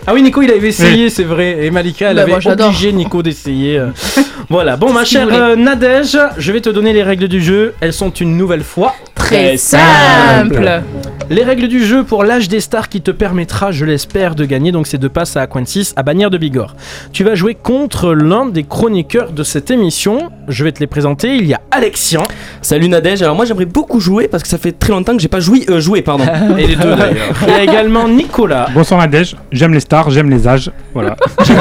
Ah 0.05 0.13
oui, 0.13 0.21
Nico, 0.21 0.41
il 0.41 0.51
avait 0.51 0.67
essayé, 0.69 1.09
c'est 1.09 1.23
vrai. 1.23 1.65
Et 1.65 1.71
Malika, 1.71 2.09
elle 2.11 2.17
Bah, 2.17 2.21
avait 2.23 2.31
moi, 2.39 2.65
obligé 2.67 2.91
Nico 2.93 3.23
d'essayer. 3.23 3.81
voilà. 4.49 4.77
Bon, 4.77 4.93
ma 4.93 5.05
chère 5.05 5.27
euh, 5.31 5.55
Nadège, 5.55 6.17
je 6.37 6.51
vais 6.51 6.61
te 6.61 6.69
donner 6.69 6.93
les 6.93 7.03
règles 7.03 7.27
du 7.27 7.41
jeu. 7.41 7.73
Elles 7.81 7.93
sont 7.93 8.09
une 8.11 8.37
nouvelle 8.37 8.63
fois 8.63 8.93
Très 9.15 9.57
simple. 9.57 10.81
Les 11.29 11.43
règles 11.43 11.67
du 11.67 11.85
jeu 11.85 12.03
pour 12.03 12.23
l'âge 12.23 12.47
des 12.49 12.59
stars 12.59 12.89
qui 12.89 13.01
te 13.01 13.11
permettra, 13.11 13.71
je 13.71 13.85
l'espère, 13.85 14.33
de 14.33 14.45
gagner. 14.45 14.71
Donc, 14.71 14.87
c'est 14.87 14.97
de 14.97 15.07
passe 15.07 15.37
à 15.37 15.41
Aquantis 15.41 15.91
à 15.95 16.01
Bagnères 16.01 16.31
de 16.31 16.37
Bigorre. 16.39 16.75
Tu 17.11 17.23
vas 17.23 17.35
jouer 17.35 17.53
contre 17.55 18.13
l'un 18.13 18.47
des 18.47 18.63
chroniqueurs 18.63 19.31
de 19.31 19.43
cette 19.43 19.69
émission. 19.69 20.31
Je 20.47 20.63
vais 20.63 20.71
te 20.71 20.79
les 20.79 20.87
présenter. 20.87 21.38
Il 21.39 21.47
y 21.47 21.53
a 21.53 21.61
Alexian. 21.71 22.23
Salut 22.61 22.89
Nadège, 22.89 23.21
alors 23.21 23.33
moi 23.33 23.45
j'aimerais 23.45 23.65
beaucoup 23.65 24.01
jouer 24.01 24.27
parce 24.27 24.43
que 24.43 24.49
ça 24.49 24.57
fait 24.57 24.73
très 24.73 24.91
longtemps 24.91 25.15
que 25.15 25.21
j'ai 25.21 25.29
pas 25.29 25.39
joué, 25.39 25.63
euh, 25.69 25.79
joué 25.79 26.01
pardon. 26.01 26.25
Et 26.57 26.67
les 26.67 26.75
deux 26.75 26.95
d'ailleurs. 26.95 27.33
Il 27.47 27.49
y 27.49 27.51
a 27.53 27.63
également 27.63 28.09
Nicolas. 28.09 28.67
Bonsoir 28.73 28.99
Nadège, 28.99 29.37
j'aime 29.49 29.73
les 29.73 29.79
stars, 29.79 30.09
j'aime 30.09 30.29
les 30.29 30.45
âges. 30.45 30.69
Voilà. 30.93 31.15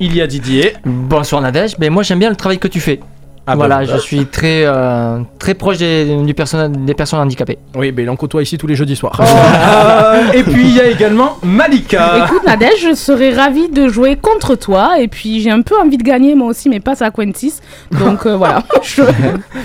Il 0.00 0.14
y 0.14 0.20
a 0.20 0.26
Didier. 0.26 0.74
Bonsoir 0.84 1.40
Nadège, 1.40 1.76
mais 1.78 1.88
moi 1.88 2.02
j'aime 2.02 2.18
bien 2.18 2.28
le 2.28 2.36
travail 2.36 2.58
que 2.58 2.68
tu 2.68 2.80
fais. 2.80 3.00
Ah 3.48 3.52
bah, 3.52 3.66
voilà, 3.66 3.76
bah. 3.78 3.84
je 3.94 3.98
suis 3.98 4.26
très, 4.26 4.64
euh, 4.64 5.20
très 5.38 5.54
proche 5.54 5.78
des, 5.78 6.04
du 6.16 6.24
des 6.24 6.94
personnes 6.94 7.20
handicapées. 7.20 7.58
Oui, 7.76 7.92
mais 7.96 8.02
il 8.02 8.10
en 8.10 8.16
côtoie 8.16 8.42
ici 8.42 8.58
tous 8.58 8.66
les 8.66 8.74
jeudis 8.74 8.96
soirs. 8.96 9.20
Euh, 9.20 10.22
et 10.34 10.42
puis 10.42 10.62
il 10.66 10.74
y 10.74 10.80
a 10.80 10.88
également 10.88 11.38
Malika. 11.44 12.24
Écoute 12.26 12.44
Nadège, 12.44 12.80
je 12.90 12.94
serais 12.94 13.32
ravie 13.32 13.68
de 13.68 13.86
jouer 13.88 14.16
contre 14.16 14.56
toi 14.56 14.98
et 15.00 15.06
puis 15.06 15.40
j'ai 15.40 15.50
un 15.52 15.62
peu 15.62 15.76
envie 15.78 15.96
de 15.96 16.02
gagner 16.02 16.34
moi 16.34 16.48
aussi 16.48 16.68
mais 16.68 16.80
pas 16.80 17.04
à 17.04 17.10
Quentis. 17.12 17.60
Donc 17.92 18.26
euh, 18.26 18.36
voilà. 18.36 18.64
Je- 18.82 19.02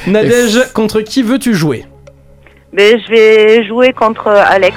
Nadège, 0.07 0.71
contre 0.73 1.01
qui 1.01 1.23
veux-tu 1.23 1.55
jouer? 1.55 1.86
Mais 2.73 2.99
je 2.99 3.09
vais 3.11 3.67
jouer 3.67 3.93
contre 3.93 4.27
Alex. 4.27 4.75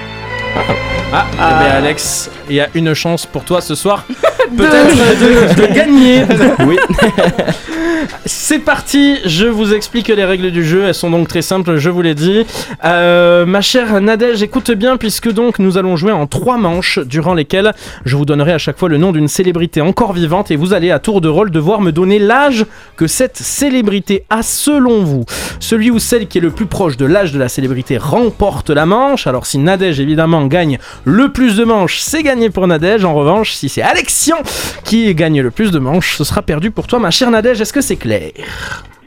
Ah, 1.17 1.27
eh 1.33 1.37
ben 1.37 1.71
Alex, 1.77 2.29
il 2.51 2.57
y 2.57 2.61
a 2.61 2.69
une 2.75 2.93
chance 2.93 3.25
pour 3.25 3.45
toi 3.45 3.61
ce 3.61 3.77
soir, 3.77 4.05
peut-être 4.57 5.55
de, 5.57 5.63
de 5.63 5.73
gagner. 5.73 6.25
Oui. 6.67 6.77
C'est 8.27 8.59
parti, 8.59 9.19
je 9.25 9.47
vous 9.47 9.73
explique 9.75 10.09
les 10.09 10.25
règles 10.25 10.51
du 10.51 10.65
jeu, 10.65 10.85
elles 10.85 10.95
sont 10.95 11.11
donc 11.11 11.29
très 11.29 11.43
simples, 11.43 11.77
je 11.77 11.91
vous 11.91 12.03
l'ai 12.03 12.15
dit. 12.15 12.45
Euh, 12.85 13.47
ma 13.47 13.61
chère 13.61 14.01
Nadège, 14.01 14.43
écoute 14.43 14.71
bien 14.73 14.97
puisque 14.97 15.31
donc 15.33 15.59
nous 15.59 15.79
allons 15.79 15.97
jouer 15.97 16.13
en 16.13 16.27
trois 16.27 16.59
manches 16.59 16.99
durant 16.99 17.35
lesquelles 17.35 17.73
je 18.05 18.17
vous 18.17 18.25
donnerai 18.25 18.53
à 18.53 18.59
chaque 18.59 18.79
fois 18.79 18.89
le 18.89 18.99
nom 18.99 19.13
d'une 19.13 19.29
célébrité 19.29 19.81
encore 19.81 20.13
vivante 20.13 20.51
et 20.51 20.57
vous 20.57 20.75
allez 20.75 20.91
à 20.91 20.99
tour 20.99 21.21
de 21.21 21.29
rôle 21.29 21.51
devoir 21.51 21.81
me 21.81 21.93
donner 21.93 22.19
l'âge 22.19 22.67
que 22.97 23.07
cette 23.07 23.37
célébrité 23.39 24.25
a 24.31 24.43
selon 24.43 25.03
vous. 25.03 25.25
Celui 25.61 25.91
ou 25.91 25.99
celle 25.99 26.27
qui 26.27 26.39
est 26.39 26.43
le 26.43 26.51
plus 26.51 26.67
proche 26.67 26.97
de 26.97 27.07
l'âge 27.07 27.33
de 27.33 27.39
la 27.39 27.49
célébrité 27.49 27.97
remporte 27.97 28.71
la 28.71 28.87
manche. 28.87 29.27
Alors 29.27 29.47
si 29.47 29.59
Nadège 29.59 30.01
évidemment 30.01 30.47
gagne 30.47 30.79
le 31.05 31.31
plus 31.31 31.57
de 31.57 31.65
manches, 31.65 31.99
c'est 31.99 32.23
gagné 32.23 32.51
pour 32.51 32.67
Nadège. 32.67 33.05
En 33.05 33.15
revanche, 33.15 33.53
si 33.53 33.69
c'est 33.69 33.83
Alexian 33.83 34.39
qui 34.85 35.15
gagne 35.15 35.41
le 35.43 35.51
plus 35.51 35.71
de 35.71 35.79
manches, 35.79 36.17
ce 36.17 36.25
sera 36.25 36.41
perdu 36.43 36.71
pour 36.71 36.87
toi 36.87 36.99
ma 36.99 37.11
chère 37.11 37.31
Nadège. 37.31 37.61
Est-ce 37.61 37.73
que 37.73 37.83
c'est 37.83 37.97
clair? 37.97 38.33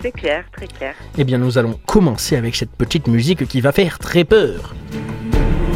C'est 0.02 0.12
clair, 0.12 0.44
très 0.56 0.68
clair. 0.68 0.94
Eh 1.18 1.24
bien, 1.24 1.40
nous 1.40 1.58
allons 1.58 1.80
commencer 1.88 2.36
avec 2.36 2.56
cette 2.56 2.70
petite 2.70 3.08
musique 3.08 3.48
qui 3.48 3.62
va 3.62 3.72
faire 3.72 3.98
très 3.98 4.24
peur. 4.24 4.76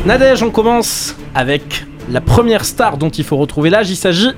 Nadège, 0.05 0.43
on 0.43 0.51
commence 0.51 1.15
avec 1.33 1.85
la 2.09 2.21
première 2.21 2.65
star 2.65 2.97
dont 2.97 3.09
il 3.09 3.23
faut 3.23 3.37
retrouver 3.37 3.71
l'âge. 3.71 3.89
Il 3.89 3.95
s'agit 3.95 4.31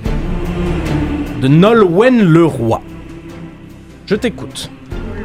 de 1.42 1.48
Nolwenn 1.50 2.24
Leroy. 2.24 2.82
Je 4.06 4.16
t'écoute. 4.16 4.72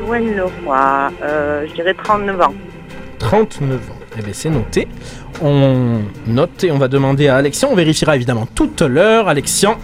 Loin 0.00 0.18
le 0.18 0.44
roi, 0.64 1.12
euh, 1.22 1.66
je 1.68 1.74
dirais 1.74 1.94
39 1.94 2.40
ans. 2.40 2.54
39 3.18 3.76
ans. 3.76 3.98
Eh 4.18 4.22
bien, 4.22 4.32
c'est 4.32 4.50
noté. 4.50 4.88
On 5.42 6.00
note 6.26 6.64
et 6.64 6.70
on 6.72 6.78
va 6.78 6.88
demander 6.88 7.28
à 7.28 7.36
Alexian. 7.36 7.68
On 7.70 7.76
vérifiera 7.76 8.16
évidemment 8.16 8.46
tout 8.54 8.70
à 8.80 8.88
l'heure. 8.88 9.28
Alexian, 9.28 9.76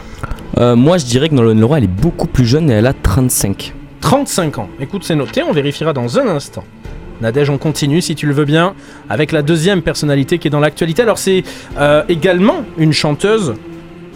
Euh, 0.58 0.76
moi, 0.76 0.98
je 0.98 1.04
dirais 1.04 1.28
que 1.28 1.34
Nolwenn 1.34 1.58
Leroy, 1.58 1.78
elle 1.78 1.84
est 1.84 1.86
beaucoup 1.88 2.28
plus 2.28 2.44
jeune 2.46 2.70
et 2.70 2.74
elle 2.74 2.86
a 2.86 2.92
35. 2.92 3.74
35 4.00 4.58
ans. 4.58 4.68
Écoute, 4.78 5.02
c'est 5.04 5.16
noté. 5.16 5.42
On 5.42 5.50
vérifiera 5.52 5.92
dans 5.92 6.16
un 6.18 6.28
instant. 6.28 6.62
Nadège, 7.20 7.50
on 7.50 7.58
continue 7.58 8.00
si 8.00 8.14
tu 8.14 8.26
le 8.26 8.34
veux 8.34 8.44
bien 8.44 8.74
avec 9.10 9.32
la 9.32 9.42
deuxième 9.42 9.82
personnalité 9.82 10.38
qui 10.38 10.46
est 10.46 10.50
dans 10.52 10.60
l'actualité. 10.60 11.02
Alors, 11.02 11.18
c'est 11.18 11.42
euh, 11.78 12.04
également 12.08 12.62
une 12.78 12.92
chanteuse, 12.92 13.54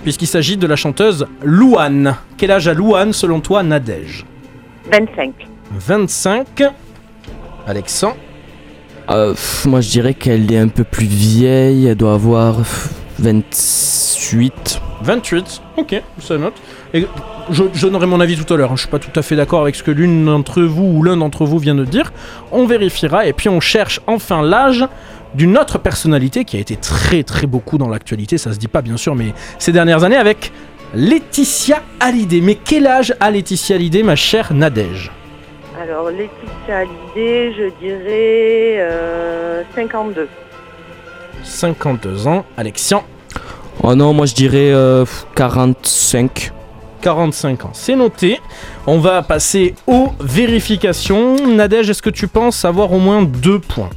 puisqu'il 0.05 0.27
s'agit 0.29 0.57
de 0.57 0.67
la 0.69 0.77
chanteuse 0.77 1.27
Louane. 1.43 2.15
Quel 2.37 2.53
âge 2.53 2.69
a 2.69 2.75
Louane 2.75 3.13
selon 3.13 3.41
toi, 3.41 3.65
Nadège? 3.65 4.25
25. 4.93 5.33
25. 5.73 6.47
Alexandre 7.67 8.17
Euh, 9.11 9.35
moi, 9.65 9.81
je 9.81 9.89
dirais 9.89 10.15
qu'elle 10.15 10.53
est 10.53 10.59
un 10.59 10.69
peu 10.69 10.85
plus 10.85 11.07
vieille. 11.07 11.87
Elle 11.87 11.97
doit 11.97 12.15
avoir 12.15 12.59
pff, 12.59 12.91
28. 13.19 14.81
28, 15.03 15.63
ok, 15.77 16.03
ça 16.21 16.39
note. 16.39 16.55
Et 16.93 17.07
je, 17.51 17.87
donnerai 17.87 18.07
mon 18.07 18.21
avis 18.21 18.37
tout 18.37 18.53
à 18.53 18.57
l'heure, 18.57 18.73
hein. 18.73 18.77
je 18.77 18.83
suis 18.83 18.91
pas 18.91 18.99
tout 18.99 19.17
à 19.19 19.23
fait 19.23 19.37
d'accord 19.37 19.63
avec 19.63 19.75
ce 19.75 19.83
que 19.83 19.91
l'une 19.91 20.25
d'entre 20.25 20.63
vous 20.63 20.85
ou 20.85 21.03
l'un 21.03 21.17
d'entre 21.17 21.45
vous 21.45 21.59
vient 21.59 21.75
de 21.75 21.85
dire. 21.85 22.13
On 22.53 22.67
vérifiera 22.67 23.27
et 23.27 23.33
puis 23.33 23.49
on 23.49 23.61
cherche 23.61 24.01
enfin 24.07 24.43
l'âge 24.43 24.85
d'une 25.35 25.57
autre 25.59 25.79
personnalité 25.79 26.45
qui 26.45 26.57
a 26.57 26.61
été 26.61 26.77
très 26.77 27.23
très 27.23 27.47
beaucoup 27.47 27.79
dans 27.79 27.89
l'actualité, 27.89 28.39
ça 28.39 28.53
se 28.53 28.59
dit 28.59 28.69
pas 28.69 28.83
bien 28.83 28.97
sûr, 28.97 29.15
mais 29.15 29.35
ces 29.59 29.73
dernières 29.73 30.05
années 30.05 30.17
avec 30.17 30.53
Laetitia 30.95 31.83
Hallyday. 32.01 32.41
Mais 32.41 32.57
quel 32.57 32.87
âge 32.87 33.15
a 33.21 33.31
Laetitia 33.31 33.77
Hallyday, 33.77 34.03
ma 34.03 34.17
chère 34.17 34.53
Nadège? 34.53 35.13
Alors, 35.81 36.11
Laetitia 36.11 36.79
Hallyday, 36.79 37.53
je 37.57 37.71
dirais 37.81 38.79
euh, 38.81 39.63
52. 39.77 40.29
52 41.45 42.27
ans. 42.27 42.45
Alexian 42.57 43.05
Oh 43.83 43.95
non, 43.95 44.13
moi, 44.13 44.27
je 44.27 44.35
dirais 44.35 44.73
euh, 44.73 45.05
pff, 45.05 45.27
45. 45.37 46.53
45 47.01 47.65
ans. 47.65 47.71
C'est 47.75 47.95
noté. 47.95 48.41
On 48.89 48.99
va 48.99 49.23
passer 49.23 49.77
aux 49.87 50.09
vérifications. 50.19 51.37
Nadège, 51.47 51.91
est-ce 51.91 52.03
que 52.03 52.11
tu 52.11 52.27
penses 52.27 52.65
avoir 52.65 52.93
au 52.93 52.99
moins 52.99 53.23
deux 53.23 53.61
points? 53.61 53.91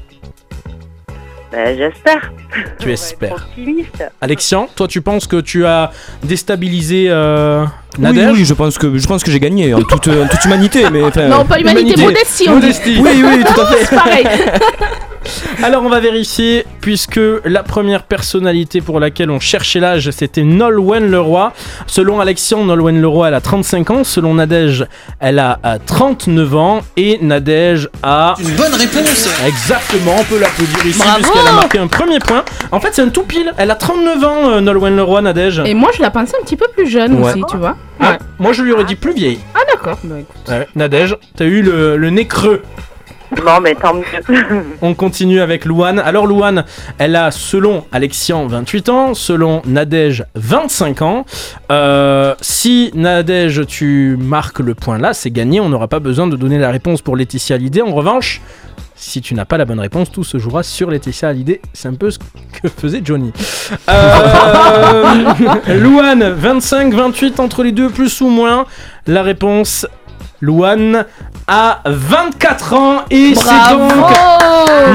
Ben, 1.52 1.78
j'espère. 1.78 2.32
Tu 2.80 2.92
espères. 2.92 3.34
Optimiste. 3.34 4.04
Alexian, 4.22 4.70
toi 4.74 4.88
tu 4.88 5.02
penses 5.02 5.28
que 5.28 5.42
tu 5.42 5.66
as 5.66 5.92
déstabilisé 6.24 7.08
euh, 7.10 7.66
Oui, 7.98 8.04
Nadège 8.04 8.38
oui, 8.38 8.46
je 8.46 8.54
pense 8.54 8.78
que 8.78 8.98
je 8.98 9.06
pense 9.06 9.22
que 9.24 9.32
j'ai 9.32 9.40
gagné 9.40 9.74
en 9.74 9.82
toute, 9.82 10.08
en 10.08 10.28
toute 10.28 10.46
humanité, 10.46 10.86
mais 10.92 11.04
enfin, 11.04 11.28
Non, 11.28 11.44
pas 11.44 11.60
humanité, 11.60 12.02
modestie, 12.02 12.46
on 12.48 12.60
dit. 12.60 12.68
Modestie. 12.68 13.00
Oui, 13.00 13.24
oui, 13.24 13.44
tout 13.44 13.62
à 13.62 13.66
fait. 13.66 13.86
C'est 13.86 13.96
pareil. 13.96 14.28
Alors 15.64 15.84
on 15.84 15.90
va 15.90 16.00
vérifier 16.00 16.66
puisque 16.82 17.20
la 17.46 17.64
première 17.64 18.04
personnalité 18.04 18.82
pour 18.82 19.00
laquelle 19.00 19.30
on 19.30 19.40
cherchait 19.40 19.80
l'âge 19.80 20.10
c'était 20.12 20.44
Nolwenn 20.44 21.10
Leroy. 21.12 21.54
Selon 21.88 22.20
Alexian, 22.20 22.64
Nolwenn 22.66 23.00
Leroy 23.02 23.28
elle 23.28 23.34
a 23.36 23.42
35 23.42 23.90
ans. 23.92 24.04
Selon 24.04 24.34
Nadège, 24.36 24.86
elle 25.20 25.40
a 25.40 25.60
euh, 25.66 25.78
39 25.86 26.56
ans 26.56 26.82
et 26.98 27.20
Nadège 27.22 27.90
a 28.04 28.36
Une 28.40 28.56
bonne 28.56 28.74
réponse 28.74 29.30
Exactement, 29.46 30.16
on 30.20 30.24
peut 30.24 30.40
l'applaudir 30.40 30.86
ici 30.86 31.00
Bravo 31.00 31.16
puisqu'elle 31.22 31.48
a 31.48 31.54
marqué 31.54 31.78
un 31.78 31.88
premier 31.88 32.20
point. 32.20 32.44
En 32.72 32.80
fait, 32.80 32.90
c'est 32.94 33.02
un 33.02 33.10
tout 33.10 33.24
pile. 33.24 33.54
Elle 33.58 33.72
a 33.72 33.76
39 33.76 34.24
ans, 34.24 34.50
euh, 34.50 34.62
Nolwenn 34.62 34.96
Leroy, 34.96 35.22
Nadège. 35.22 35.62
Et 35.66 35.74
moi, 35.74 35.90
je 35.96 36.02
la 36.02 36.10
pensais 36.10 36.36
un 36.40 36.44
petit 36.44 36.56
peu 36.58 36.68
plus 36.76 36.88
jeune 36.90 37.22
Ouais. 37.22 37.32
aussi, 37.32 37.42
tu 37.50 37.58
vois. 37.58 37.76
Ah, 38.00 38.18
moi, 38.40 38.54
je 38.54 38.64
lui 38.64 38.72
aurais 38.72 38.86
dit 38.86 38.96
plus 38.96 39.14
vieille. 39.14 39.40
Ah, 39.54 39.60
d'accord. 39.72 39.98
Bah, 40.04 40.16
écoute. 40.20 40.36
Ouais, 40.50 40.68
Nadège, 40.76 41.16
t'as 41.36 41.46
eu 41.46 41.62
le, 41.62 41.98
le 41.98 42.10
nez 42.10 42.26
creux. 42.26 42.62
Bon, 43.38 43.62
mais 43.62 43.76
tant 43.76 43.94
mieux. 43.94 44.04
On 44.82 44.94
continue 44.94 45.40
avec 45.40 45.66
Louane. 45.66 46.00
Alors 46.00 46.28
Louane, 46.28 46.66
elle 46.98 47.16
a 47.16 47.32
selon 47.32 47.86
Alexian 47.92 48.48
28 48.48 48.90
ans, 48.90 49.14
selon 49.14 49.62
Nadège 49.66 50.26
25 50.36 51.02
ans. 51.02 51.26
Euh, 51.72 52.36
si 52.42 52.92
Nadège 52.94 53.66
tu 53.68 54.18
marques 54.20 54.60
le 54.60 54.76
point 54.76 54.98
là, 54.98 55.14
c'est 55.14 55.32
gagné. 55.32 55.60
On 55.60 55.70
n'aura 55.70 55.88
pas 55.88 56.00
besoin 56.00 56.28
de 56.28 56.36
donner 56.36 56.60
la 56.60 56.72
réponse 56.72 57.02
pour 57.02 57.16
Laetitia 57.16 57.56
Hallyday. 57.56 57.82
En 57.82 57.94
revanche, 57.94 58.42
si 58.96 59.22
tu 59.22 59.34
n'as 59.34 59.46
pas 59.46 59.58
la 59.58 59.66
bonne 59.66 59.80
réponse, 59.80 60.12
tout 60.12 60.24
se 60.24 60.38
jouera 60.38 60.62
sur 60.62 60.92
Laetitia 60.92 61.30
Hallyday. 61.30 61.62
C'est 61.74 61.88
un 61.88 61.96
peu 61.96 62.12
ce 62.12 62.20
que 62.20 62.68
faisait 62.68 63.02
Johnny. 63.04 63.32
Euh, 63.90 65.24
Louane, 65.80 66.30
25, 66.30 66.94
28 66.94 67.40
entre 67.40 67.64
les 67.64 67.72
deux, 67.72 67.90
plus 67.90 68.22
ou 68.22 68.28
moins. 68.28 68.66
La 69.08 69.24
réponse, 69.24 69.88
Louane 70.42 71.06
a 71.48 71.80
24 71.86 72.74
ans 72.74 72.96
et 73.10 73.34
c'est 73.36 73.74
donc 73.74 73.92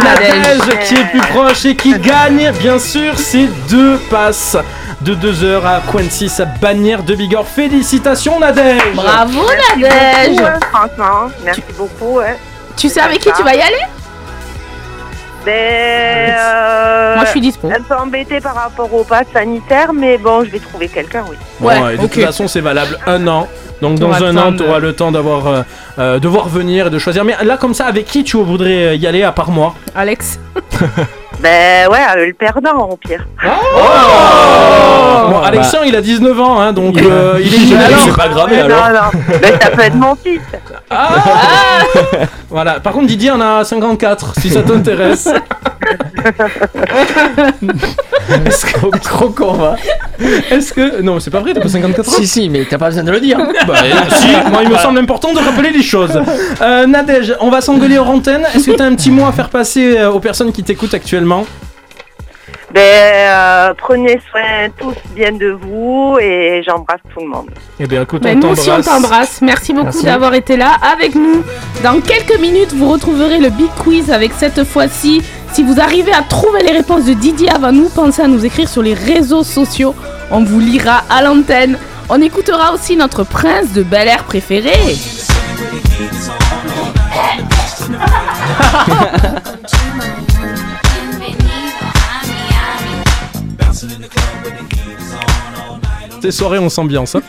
Nadège. 0.03 0.88
Qui 0.88 0.94
est 0.94 1.05
plus 1.11 1.20
proche 1.20 1.64
et 1.64 1.76
qui 1.76 1.99
gagne 1.99 2.51
bien 2.61 2.78
sûr 2.78 3.16
ces 3.18 3.47
deux 3.70 3.99
passes 4.11 4.57
de 5.03 5.14
2 5.14 5.44
heures 5.44 5.66
à 5.66 5.80
Quincy, 5.92 6.28
sa 6.28 6.47
bannière 6.47 7.03
de 7.03 7.14
Bigorre. 7.14 7.47
Félicitations 7.47 8.40
Nadège 8.40 8.80
Bravo, 8.94 9.42
Merci 9.76 9.80
Nadège. 9.82 10.36
beaucoup, 10.36 10.47
hein, 10.47 10.59
franchement, 10.72 11.30
merci 11.44 11.62
beaucoup. 11.76 12.20
Tu 12.76 12.88
sais 12.88 13.01
avec 13.01 13.20
qui 13.20 13.30
tu 13.32 13.42
vas 13.42 13.55
y 13.55 13.61
aller? 13.61 13.82
Ben, 15.47 15.53
euh, 15.53 17.14
Moi, 17.14 17.24
je 17.24 17.30
suis 17.30 17.40
dispo. 17.40 17.68
Un 17.68 17.80
peu 17.80 17.94
embêtée 17.94 18.40
par 18.40 18.57
rapport 18.57 18.92
au 18.92 19.05
pass 19.05 19.26
sanitaire, 19.32 19.92
mais 19.92 20.18
bon, 20.18 20.44
je 20.44 20.51
vais 20.51 20.59
trouver 20.59 20.88
quelqu'un, 20.88 21.24
oui. 21.30 21.36
Bon, 21.61 21.70
et 21.88 21.97
de 21.97 22.03
toute 22.03 22.20
façon, 22.20 22.49
c'est 22.49 22.61
valable 22.61 22.99
un 23.07 23.24
an. 23.28 23.47
Donc, 23.80 23.99
dans 23.99 24.12
un 24.12 24.36
an, 24.36 24.53
tu 24.53 24.64
auras 24.64 24.80
le 24.80 24.92
temps 24.94 25.12
d'avoir, 25.12 25.47
euh, 25.47 25.62
euh, 25.99 26.18
de 26.18 26.28
voir 26.28 26.49
venir 26.49 26.88
et 26.88 26.90
de 26.90 26.99
choisir. 26.99 27.24
Mais 27.24 27.36
là, 27.44 27.57
comme 27.57 27.74
ça, 27.74 27.86
avec 27.86 28.07
qui 28.07 28.24
tu 28.24 28.38
voudrais 28.38 28.86
euh, 28.86 28.94
y 28.97 29.07
aller 29.07 29.22
à 29.22 29.32
part 29.32 29.51
moi? 29.51 29.74
Alex 29.94 30.40
Ben 31.41 31.89
ouais, 31.91 31.99
euh, 32.16 32.26
le 32.26 32.32
perdant 32.32 32.89
au 32.91 32.97
pire. 32.97 33.26
Oh 33.45 33.49
Bon, 35.28 35.43
Alexandre, 35.43 35.84
il 35.87 35.97
a 35.97 36.01
19 36.01 36.41
ans, 36.41 36.61
hein, 36.61 36.72
donc 36.72 36.97
euh, 36.99 37.39
il 37.41 37.55
est 37.55 37.66
jeune. 37.66 37.78
Alors, 37.78 37.99
C'est 38.01 38.16
pas 38.16 38.28
grave, 38.28 38.49
mais 38.51 38.61
alors. 38.61 38.89
Non, 38.89 39.20
non, 39.20 39.39
ben, 39.41 39.59
ça 39.61 39.70
peut 39.70 39.82
être 39.82 39.95
mon 39.95 40.14
fils. 40.14 40.41
Voilà, 42.49 42.80
par 42.80 42.93
contre, 42.93 43.07
Didier 43.09 43.32
en 43.32 43.41
a 43.41 43.64
54, 43.64 44.34
si 44.41 44.51
ça 44.51 44.62
t'intéresse. 44.62 45.28
Est-ce 48.46 48.66
que 48.66 48.98
trop 48.98 49.28
qu'on 49.30 49.52
va 49.52 49.76
Est-ce 50.50 50.72
que. 50.72 51.00
Non, 51.02 51.20
c'est 51.20 51.30
pas 51.30 51.40
vrai, 51.40 51.54
t'as 51.54 51.60
pas 51.60 51.68
54 51.68 52.08
ans 52.08 52.12
Si, 52.12 52.26
si, 52.26 52.48
mais 52.48 52.64
t'as 52.68 52.78
pas 52.78 52.86
besoin 52.86 53.04
de 53.04 53.12
le 53.12 53.20
dire. 53.20 53.38
Bah, 53.66 53.74
euh, 53.84 53.90
si, 54.10 54.28
moi 54.50 54.62
il 54.62 54.70
me 54.70 54.78
semble 54.78 54.98
important 54.98 55.32
de 55.32 55.38
rappeler 55.38 55.70
les 55.70 55.82
choses. 55.82 56.20
Euh, 56.60 56.86
Nadège, 56.86 57.34
on 57.40 57.50
va 57.50 57.60
s'engueuler 57.60 57.98
hors 57.98 58.10
antenne. 58.10 58.44
Est-ce 58.54 58.70
que 58.70 58.76
t'as 58.76 58.86
un 58.86 58.94
petit 58.94 59.10
mot 59.10 59.26
à 59.26 59.32
faire 59.32 59.50
passer 59.50 59.98
euh, 59.98 60.10
aux 60.10 60.20
personnes 60.20 60.52
qui 60.52 60.62
t'écoutent 60.62 60.94
actuellement? 60.94 61.44
Ben, 62.72 62.82
euh, 62.82 63.74
prenez 63.78 64.20
soin 64.30 64.68
tous 64.76 64.94
bien 65.14 65.32
de 65.32 65.48
vous 65.48 66.18
et 66.20 66.62
j'embrasse 66.66 67.00
tout 67.14 67.20
le 67.20 67.28
monde. 67.28 67.48
Eh 67.80 67.86
bien, 67.86 68.02
écoute, 68.02 68.22
Ben, 68.22 68.36
on 68.36 68.48
nous 68.48 68.52
aussi 68.52 68.70
on 68.70 68.80
t'embrasse. 68.80 69.40
Merci 69.40 69.72
beaucoup 69.72 70.02
d'avoir 70.02 70.34
été 70.34 70.56
là 70.56 70.72
avec 70.92 71.14
nous. 71.14 71.42
Dans 71.82 72.00
quelques 72.00 72.38
minutes, 72.38 72.74
vous 72.74 72.90
retrouverez 72.90 73.38
le 73.38 73.50
Big 73.50 73.70
Quiz 73.78 74.10
avec 74.10 74.32
cette 74.32 74.64
fois-ci. 74.64 75.22
Si 75.53 75.62
vous 75.62 75.80
arrivez 75.80 76.12
à 76.12 76.22
trouver 76.22 76.62
les 76.62 76.72
réponses 76.72 77.05
de 77.07 77.14
Didier 77.14 77.51
avant 77.51 77.72
nous, 77.72 77.88
pensez 77.88 78.22
à 78.22 78.28
nous 78.28 78.44
écrire 78.44 78.68
sur 78.68 78.82
les 78.82 78.94
réseaux 78.94 79.42
sociaux. 79.44 79.94
On 80.30 80.42
vous 80.44 80.61
lira 80.61 81.03
à 81.09 81.22
l'antenne. 81.22 81.78
On 82.09 82.20
écoutera 82.20 82.72
aussi 82.74 82.97
notre 82.97 83.24
prince 83.24 83.72
de 83.72 83.82
Bel 83.82 84.07
Air 84.09 84.24
préféré. 84.24 84.72
Ces 96.22 96.30
soirées, 96.32 96.59
on 96.59 96.68
s'ambiance. 96.68 97.14
hein. 97.14 97.20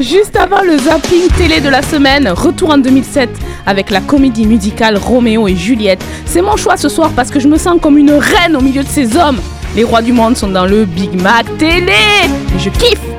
Juste 0.00 0.36
avant 0.36 0.62
le 0.62 0.76
zapping 0.78 1.28
télé 1.36 1.60
de 1.60 1.68
la 1.68 1.82
semaine, 1.82 2.28
retour 2.28 2.70
en 2.70 2.78
2007 2.78 3.28
avec 3.66 3.90
la 3.90 4.00
comédie 4.00 4.46
musicale 4.46 4.96
Roméo 4.96 5.48
et 5.48 5.56
Juliette. 5.56 6.04
C'est 6.26 6.42
mon 6.42 6.56
choix 6.56 6.76
ce 6.76 6.88
soir 6.88 7.10
parce 7.14 7.30
que 7.30 7.40
je 7.40 7.48
me 7.48 7.58
sens 7.58 7.78
comme 7.80 7.98
une 7.98 8.12
reine 8.12 8.56
au 8.56 8.60
milieu 8.60 8.82
de 8.82 8.88
ces 8.88 9.16
hommes. 9.16 9.40
Les 9.76 9.84
rois 9.84 10.02
du 10.02 10.12
monde 10.12 10.36
sont 10.36 10.48
dans 10.48 10.66
le 10.66 10.84
Big 10.84 11.20
Mac 11.20 11.46
télé. 11.58 11.92
Je 12.58 12.70
kiffe. 12.70 13.13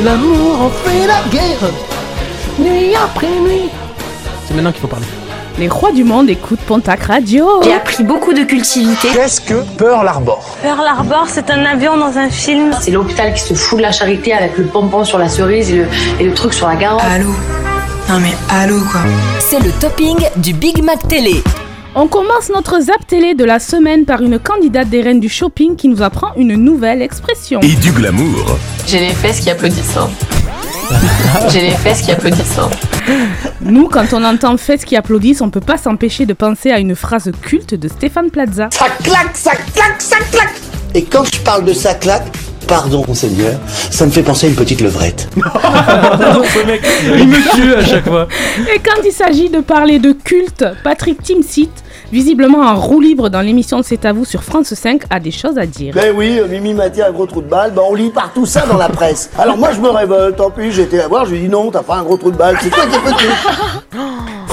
Fait 0.00 0.04
l'amour, 0.04 0.58
on 0.62 0.88
fait 0.88 1.06
la 1.06 1.20
guerre. 1.30 1.70
Nuit 2.58 2.94
après 2.94 3.26
nuit. 3.26 3.68
C'est 4.46 4.54
maintenant 4.54 4.72
qu'il 4.72 4.80
faut 4.80 4.86
parler. 4.88 5.06
Les 5.58 5.68
rois 5.68 5.92
du 5.92 6.04
monde 6.04 6.30
écoutent 6.30 6.60
Pontac 6.60 7.02
Radio. 7.04 7.60
J'ai 7.62 7.74
appris 7.74 8.02
beaucoup 8.04 8.32
de 8.32 8.44
cultivité. 8.44 9.08
Qu'est-ce 9.12 9.40
que 9.42 9.62
Pearl 9.76 10.06
Harbor? 10.08 10.56
Pearl 10.62 10.86
Harbor, 10.86 11.26
c'est 11.28 11.50
un 11.50 11.64
avion 11.66 11.96
dans 11.98 12.16
un 12.16 12.30
film. 12.30 12.70
C'est 12.80 12.92
l'hôpital 12.92 13.34
qui 13.34 13.42
se 13.42 13.54
fout 13.54 13.78
de 13.78 13.82
la 13.82 13.92
charité 13.92 14.32
avec 14.32 14.56
le 14.56 14.64
pompon 14.64 15.04
sur 15.04 15.18
la 15.18 15.28
cerise 15.28 15.70
et 15.70 15.76
le, 15.76 15.86
et 16.18 16.24
le 16.24 16.32
truc 16.34 16.54
sur 16.54 16.66
la 16.68 16.76
garde. 16.76 17.00
Allô? 17.02 17.34
Non 18.08 18.18
mais 18.20 18.32
allô 18.50 18.80
quoi? 18.90 19.02
C'est 19.38 19.60
le 19.60 19.70
topping 19.72 20.16
du 20.36 20.54
Big 20.54 20.82
Mac 20.82 21.06
Télé. 21.08 21.42
On 21.94 22.06
commence 22.06 22.48
notre 22.54 22.80
zap 22.80 23.04
télé 23.06 23.34
de 23.34 23.44
la 23.44 23.58
semaine 23.58 24.04
par 24.04 24.22
une 24.22 24.38
candidate 24.38 24.88
des 24.88 25.00
reines 25.02 25.18
du 25.18 25.28
shopping 25.28 25.74
qui 25.74 25.88
nous 25.88 26.02
apprend 26.02 26.28
une 26.36 26.54
nouvelle 26.54 27.02
expression. 27.02 27.60
Et 27.62 27.74
du 27.74 27.90
glamour. 27.90 28.58
J'ai 28.86 29.00
les 29.00 29.12
fesses 29.12 29.40
qui 29.40 29.50
applaudissent. 29.50 29.96
hein. 29.96 30.08
J'ai 31.48 31.62
les 31.62 31.70
fesses 31.70 32.02
qui 32.02 32.12
applaudissent. 32.12 32.58
hein. 32.58 32.70
Nous, 33.60 33.88
quand 33.88 34.12
on 34.12 34.22
entend 34.24 34.56
fesses 34.56 34.84
qui 34.84 34.94
applaudissent, 34.96 35.40
on 35.40 35.50
peut 35.50 35.60
pas 35.60 35.78
s'empêcher 35.78 36.26
de 36.26 36.32
penser 36.32 36.70
à 36.70 36.78
une 36.78 36.94
phrase 36.94 37.30
culte 37.42 37.74
de 37.74 37.88
Stéphane 37.88 38.30
Plaza. 38.30 38.68
Ça 38.72 38.86
claque, 39.02 39.36
ça 39.36 39.52
claque, 39.74 40.00
ça 40.00 40.16
claque 40.30 40.54
Et 40.94 41.02
quand 41.04 41.24
je 41.24 41.40
parle 41.40 41.64
de 41.64 41.72
ça 41.72 41.94
claque, 41.94 42.28
pardon 42.66 43.04
Seigneur, 43.14 43.58
ça 43.66 44.06
me 44.06 44.10
fait 44.10 44.22
penser 44.22 44.46
à 44.46 44.50
une 44.50 44.56
petite 44.56 44.80
levrette. 44.80 45.28
Ce 45.36 46.66
mec, 46.66 46.82
il 47.04 47.28
me 47.28 47.54
tue 47.54 47.74
à 47.74 47.84
chaque 47.84 48.06
fois. 48.06 48.28
Et 48.72 48.78
quand 48.78 49.02
il 49.04 49.12
s'agit 49.12 49.50
de 49.50 49.60
parler 49.60 49.98
de 49.98 50.12
culte, 50.12 50.64
Patrick 50.84 51.22
Timsit, 51.22 51.70
visiblement 52.12 52.60
en 52.60 52.76
roue 52.76 53.00
libre 53.00 53.28
dans 53.28 53.40
l'émission 53.40 53.82
C'est 53.82 54.04
à 54.04 54.12
vous 54.12 54.24
sur 54.24 54.42
France 54.42 54.74
5, 54.74 55.02
a 55.10 55.20
des 55.20 55.30
choses 55.30 55.58
à 55.58 55.66
dire. 55.66 55.94
Ben 55.94 56.14
oui, 56.16 56.40
Mimi 56.48 56.74
m'a 56.74 56.88
dit 56.88 57.02
un 57.02 57.10
gros 57.10 57.26
trou 57.26 57.42
de 57.42 57.48
balle, 57.48 57.72
ben 57.72 57.82
on 57.88 57.94
lit 57.94 58.10
partout 58.10 58.46
ça 58.46 58.66
dans 58.66 58.78
la 58.78 58.88
presse. 58.88 59.30
Alors 59.38 59.56
moi 59.56 59.70
je 59.72 59.80
me 59.80 59.88
révolte, 59.88 60.36
tant 60.36 60.50
pis, 60.50 60.72
j'ai 60.72 60.82
été 60.82 60.96
la 60.96 61.08
voir, 61.08 61.26
je 61.26 61.32
lui 61.32 61.40
dis 61.40 61.48
non, 61.48 61.70
t'as 61.70 61.82
pas 61.82 61.96
un 61.96 62.02
gros 62.02 62.16
trou 62.16 62.30
de 62.30 62.36
balle, 62.36 62.56
c'est 62.60 62.70
toi 62.70 62.84
qui 62.86 62.96
es 62.96 63.12
petit. 63.12 63.26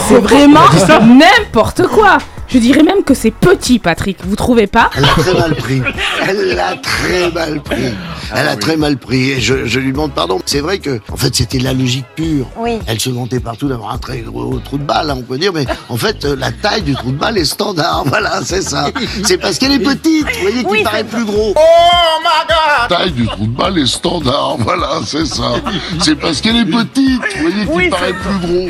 C'est 0.07 0.19
vraiment 0.19 0.61
n'importe 1.01 1.83
quoi. 1.87 2.17
Je 2.49 2.59
dirais 2.59 2.83
même 2.83 3.03
que 3.03 3.13
c'est 3.13 3.31
petit, 3.31 3.77
Patrick. 3.79 4.19
Vous 4.23 4.35
trouvez 4.35 4.67
pas? 4.67 4.89
Elle 4.95 5.03
a 5.03 5.07
très 5.07 5.33
mal 5.33 5.55
pris. 5.55 5.81
Elle 6.27 6.55
l'a 6.55 6.75
très 6.77 7.31
mal 7.31 7.61
pris. 7.61 7.93
Elle 8.36 8.47
a 8.47 8.55
très 8.55 8.78
mal 8.78 8.97
pris. 8.97 9.32
Et 9.32 9.41
je, 9.41 9.65
je 9.65 9.80
lui 9.80 9.91
demande 9.91 10.13
pardon. 10.13 10.39
C'est 10.45 10.59
vrai 10.59 10.80
que, 10.80 10.99
en 11.11 11.17
fait, 11.17 11.36
c'était 11.36 11.59
la 11.59 11.73
logique 11.73 12.05
pure. 12.15 12.47
Oui. 12.57 12.80
Elle 12.88 12.99
se 12.99 13.09
vantait 13.09 13.39
partout 13.39 13.67
d'avoir 13.67 13.91
un 13.93 13.97
très 13.97 14.19
gros 14.19 14.57
trou 14.59 14.78
de 14.78 14.84
balle, 14.84 15.09
hein, 15.11 15.15
on 15.17 15.23
peut 15.23 15.38
dire. 15.38 15.51
Mais 15.53 15.65
en 15.89 15.97
fait, 15.97 16.23
la 16.25 16.51
taille 16.51 16.82
du 16.82 16.93
trou 16.95 17.11
de 17.11 17.17
balle 17.17 17.38
est 17.38 17.45
standard. 17.45 18.03
Voilà, 18.17 18.39
c'est 18.43 18.61
ça. 18.63 18.86
C'est 19.23 19.38
parce 19.38 19.59
qu'elle 19.59 19.73
est 19.73 19.80
petite, 19.80 20.25
vous 20.25 20.41
voyez, 20.41 20.63
qu'il 20.63 20.84
paraît 20.84 21.03
plus 21.03 21.25
gros. 21.25 21.53
Oh 21.55 22.21
my 22.23 22.47
god! 22.47 22.97
taille 22.97 23.11
du 23.11 23.28
trou 23.28 23.45
de 23.45 23.51
balle 23.55 23.78
est 23.78 23.86
standard, 23.86 24.55
voilà, 24.59 24.99
c'est 25.05 25.25
ça. 25.25 25.55
C'est 26.01 26.15
parce 26.15 26.41
qu'elle 26.41 26.55
est 26.57 26.65
petite, 26.65 27.21
vous 27.36 27.41
voyez, 27.41 27.65
qu'il 27.65 27.67
Oui, 27.75 27.89
paraît 27.89 28.13
plus 28.13 28.39
gros. 28.39 28.67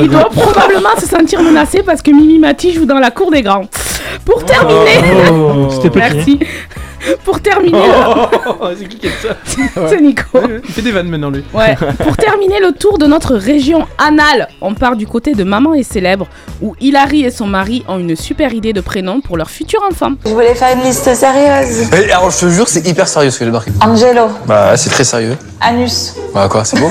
Il 0.00 0.08
doit 0.10 0.30
probablement 0.30 0.96
se 1.00 1.06
sentir 1.06 1.42
menacé 1.42 1.82
parce 1.82 2.02
que 2.02 2.10
Mimi 2.10 2.38
Mati 2.38 2.72
joue 2.72 2.84
dans 2.86 2.98
la 2.98 3.10
cour 3.10 3.30
des 3.30 3.42
grands. 3.42 3.64
Pour 4.24 4.44
terminer, 4.44 5.00
Oh, 5.30 5.68
c'était 5.70 5.90
petit. 5.90 6.00
merci. 6.14 6.38
Pour 7.24 7.40
terminer, 7.40 7.78
Oh, 8.60 8.66
c'est 8.78 8.88
qui 8.88 8.98
qui 8.98 9.06
est 9.06 9.10
ça 9.10 9.36
c'est 9.88 10.00
Nico. 10.00 10.40
Il 10.66 10.72
fait 10.72 10.82
des 10.82 10.92
vannes 10.92 11.08
maintenant 11.08 11.30
lui. 11.30 11.44
Ouais. 11.54 11.76
Pour 12.04 12.16
terminer 12.16 12.60
le 12.60 12.72
tour 12.72 12.98
de 12.98 13.06
notre 13.06 13.34
région 13.34 13.86
anale, 13.98 14.48
on 14.60 14.74
part 14.74 14.96
du 14.96 15.06
côté 15.06 15.32
de 15.34 15.44
Maman 15.44 15.74
est 15.74 15.82
célèbre, 15.82 16.26
où 16.60 16.74
Hilary 16.80 17.24
et 17.24 17.30
son 17.30 17.46
mari 17.46 17.84
ont 17.88 17.98
une 17.98 18.16
super 18.16 18.52
idée 18.52 18.72
de 18.72 18.80
prénom 18.80 19.20
pour 19.20 19.36
leur 19.36 19.50
futur 19.50 19.80
enfant. 19.90 20.12
Je 20.24 20.30
voulais 20.30 20.54
faire 20.54 20.76
une 20.76 20.82
liste 20.84 21.12
sérieuse? 21.14 21.88
Mais 21.92 22.10
alors, 22.10 22.30
je 22.30 22.40
te 22.40 22.48
jure, 22.48 22.68
c'est 22.68 22.86
hyper 22.86 23.06
sérieux 23.08 23.30
ce 23.30 23.38
que 23.38 23.44
j'ai 23.44 23.50
marqué. 23.50 23.70
Angelo, 23.80 24.28
Bah, 24.46 24.76
c'est 24.76 24.90
très 24.90 25.04
sérieux. 25.04 25.36
Anus. 25.60 26.14
Bah, 26.34 26.48
quoi, 26.50 26.64
c'est 26.64 26.78
beau 26.80 26.90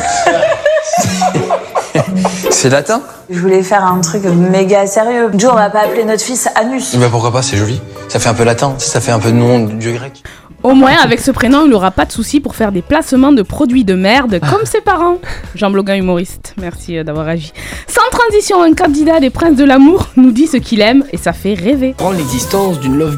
C'est 2.49 2.69
latin 2.69 3.01
Je 3.29 3.39
voulais 3.39 3.61
faire 3.61 3.85
un 3.85 3.99
truc 4.01 4.23
méga 4.25 4.87
sérieux. 4.87 5.29
Joe, 5.35 5.51
on 5.51 5.55
va 5.55 5.69
pas 5.69 5.81
appeler 5.81 6.03
notre 6.05 6.23
fils 6.23 6.47
Anus. 6.55 6.95
Bah, 6.95 7.07
pourquoi 7.11 7.31
pas, 7.31 7.41
c'est 7.41 7.57
joli. 7.57 7.79
Ça 8.07 8.19
fait 8.19 8.29
un 8.29 8.33
peu 8.33 8.43
latin, 8.43 8.73
ça 8.77 9.01
fait 9.01 9.11
un 9.11 9.19
peu 9.19 9.31
de 9.31 9.35
nom 9.37 9.59
de 9.65 9.73
dieu 9.73 9.93
grec. 9.93 10.23
Au 10.63 10.73
moins, 10.73 10.95
avec 11.03 11.19
ce 11.19 11.31
prénom, 11.31 11.65
il 11.65 11.69
n'aura 11.69 11.91
pas 11.91 12.05
de 12.05 12.11
soucis 12.11 12.39
pour 12.39 12.55
faire 12.55 12.71
des 12.71 12.81
placements 12.81 13.31
de 13.31 13.43
produits 13.43 13.85
de 13.85 13.93
merde 13.93 14.39
comme 14.49 14.65
ses 14.65 14.81
parents. 14.81 15.17
Jean 15.55 15.69
Bloguin, 15.69 15.95
humoriste, 15.95 16.55
merci 16.57 16.97
euh, 16.97 17.03
d'avoir 17.03 17.27
agi. 17.27 17.53
Sans 17.87 18.09
transition, 18.11 18.61
un 18.63 18.73
candidat 18.73 19.19
des 19.19 19.29
princes 19.29 19.55
de 19.55 19.63
l'amour 19.63 20.07
nous 20.15 20.31
dit 20.31 20.47
ce 20.47 20.57
qu'il 20.57 20.81
aime 20.81 21.03
et 21.11 21.17
ça 21.17 21.33
fait 21.33 21.53
rêver. 21.53 21.93
prend 21.97 22.11
l'existence 22.11 22.79
d'une 22.79 22.97
love. 22.97 23.17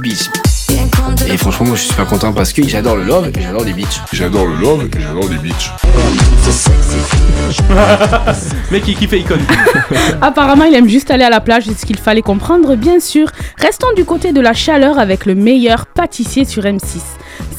Et 1.27 1.37
franchement, 1.37 1.67
moi 1.67 1.75
je 1.75 1.81
suis 1.81 1.89
super 1.89 2.05
content 2.07 2.33
parce 2.33 2.53
que 2.53 2.67
j'adore 2.67 2.95
le 2.95 3.03
love 3.03 3.29
et 3.29 3.41
j'adore 3.41 3.63
les 3.63 3.73
beach. 3.73 4.01
J'adore 4.11 4.45
le 4.45 4.55
love 4.55 4.85
et 4.85 4.99
j'adore 4.99 5.29
les 5.29 5.37
beach. 5.37 5.71
Mec, 8.71 8.87
il 8.87 8.95
kiffe 8.95 9.13
Icon. 9.13 9.39
Apparemment, 10.21 10.65
il 10.65 10.73
aime 10.75 10.87
juste 10.89 11.11
aller 11.11 11.23
à 11.23 11.29
la 11.29 11.41
plage, 11.41 11.65
c'est 11.65 11.77
ce 11.77 11.85
qu'il 11.85 11.97
fallait 11.97 12.21
comprendre, 12.21 12.75
bien 12.75 12.99
sûr. 12.99 13.29
Restons 13.57 13.91
du 13.95 14.05
côté 14.05 14.31
de 14.31 14.41
la 14.41 14.53
chaleur 14.53 14.99
avec 14.99 15.25
le 15.25 15.35
meilleur 15.35 15.85
pâtissier 15.87 16.45
sur 16.45 16.63
M6. 16.63 16.99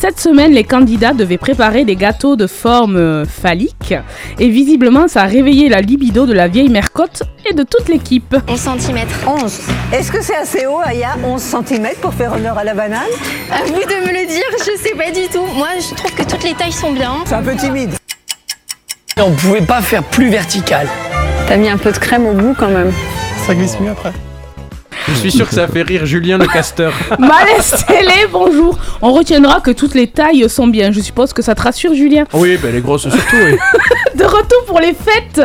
Cette 0.01 0.19
semaine, 0.19 0.53
les 0.53 0.65
candidats 0.65 1.13
devaient 1.13 1.37
préparer 1.37 1.85
des 1.85 1.95
gâteaux 1.95 2.35
de 2.35 2.47
forme 2.47 2.97
euh, 2.97 3.27
phallique. 3.27 3.93
Et 4.39 4.49
visiblement, 4.49 5.09
ça 5.09 5.25
a 5.25 5.27
réveillé 5.27 5.69
la 5.69 5.83
libido 5.83 6.25
de 6.25 6.33
la 6.33 6.49
vieille 6.49 6.71
mercotte 6.71 7.23
et 7.45 7.53
de 7.53 7.65
toute 7.65 7.91
l'équipe. 7.91 8.35
11 8.49 8.59
cm. 8.59 8.99
11. 9.27 9.61
Est-ce 9.93 10.11
que 10.11 10.23
c'est 10.23 10.37
assez 10.37 10.65
haut, 10.65 10.81
Aya? 10.83 11.19
11 11.23 11.43
cm 11.43 11.89
pour 12.01 12.15
faire 12.15 12.33
honneur 12.33 12.57
à 12.57 12.65
la 12.65 12.73
banane? 12.73 13.03
À 13.53 13.63
vous 13.67 13.75
de 13.75 14.07
me 14.07 14.19
le 14.19 14.27
dire, 14.27 14.43
je 14.61 14.83
sais 14.83 14.95
pas 14.95 15.11
du 15.11 15.29
tout. 15.29 15.45
Moi, 15.55 15.69
je 15.79 15.95
trouve 15.95 16.15
que 16.15 16.23
toutes 16.23 16.45
les 16.45 16.55
tailles 16.55 16.73
sont 16.73 16.93
bien. 16.93 17.17
C'est 17.27 17.35
un 17.35 17.43
peu 17.43 17.55
timide. 17.55 17.91
On 19.19 19.33
pouvait 19.33 19.61
pas 19.61 19.83
faire 19.83 20.03
plus 20.03 20.31
vertical. 20.31 20.89
T'as 21.47 21.59
mis 21.59 21.69
un 21.69 21.77
peu 21.77 21.93
de 21.93 21.99
crème 21.99 22.27
au 22.27 22.33
bout 22.33 22.55
quand 22.59 22.71
même. 22.71 22.91
Ça 23.47 23.55
glisse 23.55 23.79
mieux 23.79 23.91
après. 23.91 24.15
Je 25.11 25.15
suis 25.15 25.31
sûr 25.33 25.49
que 25.49 25.55
ça 25.55 25.67
fait 25.69 25.83
rire 25.83 26.07
Julien 26.07 26.39
le 26.39 26.47
casteur. 26.47 26.93
Malaise 27.19 27.85
télé, 27.87 28.27
bonjour. 28.33 28.79
On 29.03 29.13
retiendra 29.13 29.61
que 29.61 29.71
toutes 29.71 29.95
les 29.95 30.07
tailles 30.07 30.49
sont 30.49 30.67
bien. 30.67 30.93
Je 30.93 31.01
suppose 31.01 31.33
que 31.33 31.43
ça 31.43 31.55
te 31.55 31.63
rassure, 31.63 31.95
Julien. 31.95 32.25
Oui, 32.33 32.57
ben 32.63 32.73
les 32.73 32.81
grosses 32.81 33.03
surtout, 33.09 33.37
oui. 33.45 33.57
De 34.17 34.25
retour 34.25 34.65
pour 34.67 34.81
les 34.81 34.95
fêtes, 34.95 35.43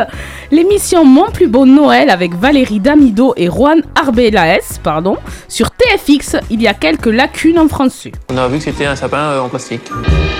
l'émission 0.50 1.04
Mon 1.04 1.30
plus 1.30 1.46
beau 1.48 1.64
Noël 1.66 2.10
avec 2.10 2.34
Valérie 2.34 2.80
Damido 2.80 3.32
et 3.36 3.46
Juan 3.46 3.82
Arbelaez, 3.94 4.60
pardon, 4.82 5.16
sur 5.48 5.70
TFX. 5.70 6.36
Il 6.50 6.60
y 6.62 6.68
a 6.68 6.74
quelques 6.74 7.06
lacunes 7.06 7.58
en 7.58 7.68
français. 7.68 8.12
On 8.32 8.36
a 8.38 8.48
vu 8.48 8.58
que 8.58 8.64
c'était 8.64 8.86
un 8.86 8.96
sapin 8.96 9.18
euh, 9.18 9.40
en 9.40 9.48
plastique. 9.48 9.82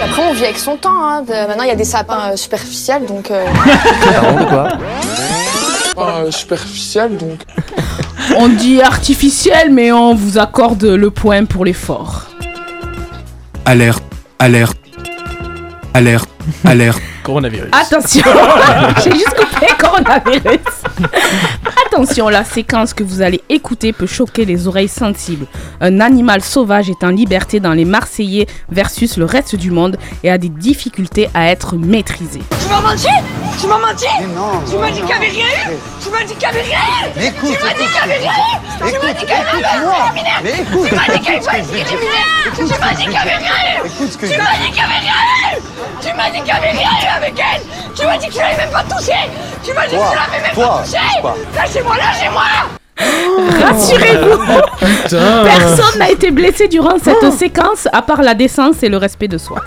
Après, 0.02 0.22
on 0.28 0.32
vit 0.34 0.44
avec 0.44 0.58
son 0.58 0.76
temps. 0.76 0.90
hein. 1.04 1.22
De- 1.22 1.32
Maintenant, 1.48 1.64
il 1.64 1.68
y 1.68 1.72
a 1.72 1.76
des 1.76 1.84
sapins 1.84 2.32
euh, 2.32 2.36
superficiels, 2.36 3.06
donc. 3.06 3.30
euh, 3.30 3.44
quoi 4.50 4.68
superficiel 6.30 7.16
donc. 7.16 7.40
On 8.36 8.48
dit 8.48 8.82
artificiel, 8.82 9.72
mais 9.72 9.92
on 9.92 10.14
vous 10.14 10.36
accorde 10.36 10.84
le 10.84 11.10
point 11.10 11.44
pour 11.44 11.64
l'effort. 11.64 12.26
Alerte, 13.64 14.02
alerte, 14.38 14.76
alerte, 15.94 16.28
alerte. 16.64 17.00
Coronavirus. 17.22 17.70
Attention, 17.72 18.22
j'ai 19.04 19.10
juste 19.12 19.34
coupé 19.36 19.66
coronavirus. 19.80 20.60
Attention, 21.86 22.28
la 22.28 22.44
séquence 22.44 22.94
que 22.94 23.02
vous 23.02 23.20
allez 23.20 23.40
écouter 23.48 23.92
peut 23.92 24.06
choquer 24.06 24.44
les 24.44 24.68
oreilles 24.68 24.86
sensibles. 24.88 25.46
Un 25.80 25.98
animal 26.00 26.42
sauvage 26.42 26.88
est 26.88 27.02
en 27.04 27.08
liberté 27.10 27.58
dans 27.58 27.72
les 27.72 27.84
Marseillais 27.84 28.46
versus 28.70 29.16
le 29.16 29.24
reste 29.24 29.56
du 29.56 29.70
monde 29.72 29.96
et 30.22 30.30
a 30.30 30.38
des 30.38 30.48
difficultés 30.48 31.28
à 31.34 31.48
être 31.50 31.74
maîtrisé. 31.76 32.40
Tu 32.60 32.68
m'as 32.68 32.80
menti? 32.80 33.08
Tu 33.60 33.66
m'as 33.66 33.78
menti? 33.78 34.06
Tu 34.70 34.76
m'as 34.76 34.90
dit 34.90 34.96
qu'il 34.98 35.06
n'y 35.06 35.12
avait 35.12 35.28
rien? 35.28 35.44
Eu 35.68 35.76
Tu 36.02 36.10
m'as 36.10 36.18
dit 36.24 36.26
qu'il 36.26 36.38
n'y 36.38 36.44
avait 36.44 36.62
rien? 36.62 36.78
Eu 37.06 37.10
Mais 37.16 37.26
écoute, 37.26 37.56
Tu 37.58 37.64
m'as 37.64 37.72
dit 37.74 37.84
qu'il 37.86 37.90
n'y 37.90 37.98
avait 37.98 38.18
rien? 38.18 38.30
eu 38.36 38.92
Tu 38.92 38.98
m'as 39.02 39.12
dit 39.12 39.18
qu'il 39.18 39.28
y 39.28 39.32
avait 39.32 39.50
rien? 39.50 39.66
Écoute-moi. 39.66 40.00
eu 40.14 40.44
Mais 40.44 40.50
écoute, 40.60 40.88
Tu 40.88 40.94
m'as 40.94 41.08
dit 41.08 41.20
qu'il 41.20 41.40
dis. 41.40 41.78
eu 41.78 42.52
Tu 42.54 42.62
m'as 42.78 42.94
dit 42.94 43.02
qu'il 43.02 43.10
y 43.10 43.16
je 43.16 43.18
avait 43.18 43.36
rien? 43.36 43.82
Eu 43.84 44.08
Tu 44.08 44.16
m'as 44.16 44.58
dit 44.58 44.70
qu'il 44.70 44.76
y 44.76 44.80
avait 44.80 45.00
rien? 45.00 45.20
Eu 45.52 45.60
Tu 46.02 46.08
m'as 46.16 46.30
dit 46.30 46.35
qu'il 46.36 46.44
n'y 46.44 46.50
avait 46.52 46.70
rien 46.70 46.88
eu 47.02 47.16
avec 47.16 47.34
elle 47.38 47.62
Tu 47.94 48.06
m'as 48.06 48.18
dit 48.18 48.26
que 48.28 48.32
tu 48.32 48.38
l'avais 48.38 48.56
même 48.56 48.70
pas 48.70 48.82
touché 48.84 49.12
Tu 49.64 49.72
m'as 49.72 49.86
dit 49.86 49.96
que 49.96 50.10
tu 50.10 50.16
l'avais 50.16 50.42
même 50.42 50.54
pas 50.54 50.82
touché. 50.82 50.98
Lâchez-moi, 51.54 51.96
lâchez-moi 51.96 52.42
Rassurez-vous, 52.98 54.38
Putain. 54.78 55.44
personne 55.44 55.98
n'a 55.98 56.10
été 56.10 56.30
blessé 56.30 56.66
durant 56.68 56.96
cette 57.02 57.32
séquence 57.34 57.86
à 57.92 58.00
part 58.02 58.22
la 58.22 58.34
décence 58.34 58.82
et 58.82 58.88
le 58.88 58.96
respect 58.96 59.28
de 59.28 59.36
soi. 59.38 59.58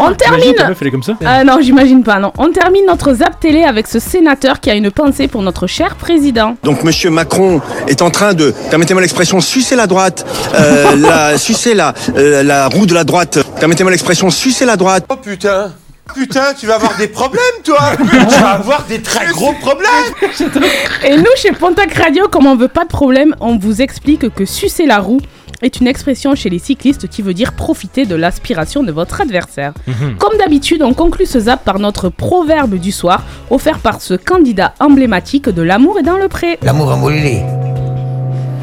On 0.00 0.12
termine. 0.12 0.54
ta 0.54 0.68
meuf, 0.68 0.78
elle 0.80 0.88
est 0.88 0.90
comme 0.90 1.02
ça 1.04 1.14
Ah 1.24 1.44
non, 1.44 1.58
j'imagine 1.60 2.02
pas, 2.02 2.18
non. 2.18 2.32
On 2.36 2.50
termine 2.50 2.84
notre 2.86 3.14
zap 3.14 3.38
télé 3.38 3.62
avec 3.62 3.86
ce 3.86 4.00
sénateur 4.00 4.58
qui 4.58 4.70
a 4.70 4.74
une 4.74 4.90
pensée 4.90 5.28
pour 5.28 5.42
notre 5.42 5.68
cher 5.68 5.94
président. 5.94 6.56
Donc 6.64 6.82
Monsieur 6.82 7.10
Macron 7.10 7.60
est 7.86 8.02
en 8.02 8.10
train 8.10 8.34
de, 8.34 8.52
permettez-moi 8.70 9.02
l'expression, 9.02 9.40
sucer 9.40 9.76
la 9.76 9.86
droite, 9.86 10.26
euh, 10.54 10.96
la, 10.96 11.38
sucer 11.38 11.74
la, 11.74 11.94
euh, 12.16 12.42
la 12.42 12.66
roue 12.68 12.86
de 12.86 12.94
la 12.94 13.04
droite, 13.04 13.38
permettez-moi 13.60 13.92
l'expression, 13.92 14.30
sucer 14.30 14.66
la 14.66 14.76
droite. 14.76 15.04
Oh 15.08 15.16
putain 15.16 15.72
Putain, 16.14 16.54
tu 16.58 16.66
vas 16.66 16.76
avoir 16.76 16.96
des 16.96 17.08
problèmes, 17.08 17.40
toi 17.64 17.78
Tu 17.98 18.40
vas 18.40 18.52
avoir 18.52 18.84
des 18.86 19.00
très 19.00 19.26
gros 19.26 19.52
problèmes 19.52 19.88
Et 21.04 21.16
nous, 21.16 21.24
chez 21.36 21.52
Pontac 21.52 21.92
Radio, 21.94 22.28
comme 22.28 22.46
on 22.46 22.56
veut 22.56 22.68
pas 22.68 22.84
de 22.84 22.88
problème, 22.88 23.34
on 23.40 23.58
vous 23.58 23.82
explique 23.82 24.28
que 24.34 24.44
sucer 24.44 24.86
la 24.86 24.98
roue 24.98 25.20
est 25.62 25.80
une 25.80 25.86
expression 25.86 26.34
chez 26.34 26.50
les 26.50 26.58
cyclistes 26.58 27.08
qui 27.08 27.22
veut 27.22 27.34
dire 27.34 27.52
profiter 27.52 28.06
de 28.06 28.14
l'aspiration 28.14 28.82
de 28.82 28.92
votre 28.92 29.20
adversaire. 29.20 29.72
Mhm. 29.86 30.16
Comme 30.18 30.38
d'habitude, 30.38 30.82
on 30.82 30.94
conclut 30.94 31.26
ce 31.26 31.40
zap 31.40 31.64
par 31.64 31.78
notre 31.78 32.08
proverbe 32.08 32.76
du 32.76 32.92
soir, 32.92 33.24
offert 33.50 33.78
par 33.78 34.00
ce 34.00 34.14
candidat 34.14 34.74
emblématique 34.80 35.48
de 35.48 35.62
l'amour 35.62 35.98
est 35.98 36.04
dans 36.04 36.16
le 36.16 36.28
pré. 36.28 36.58
L'amour 36.62 36.92
embolélé. 36.92 37.42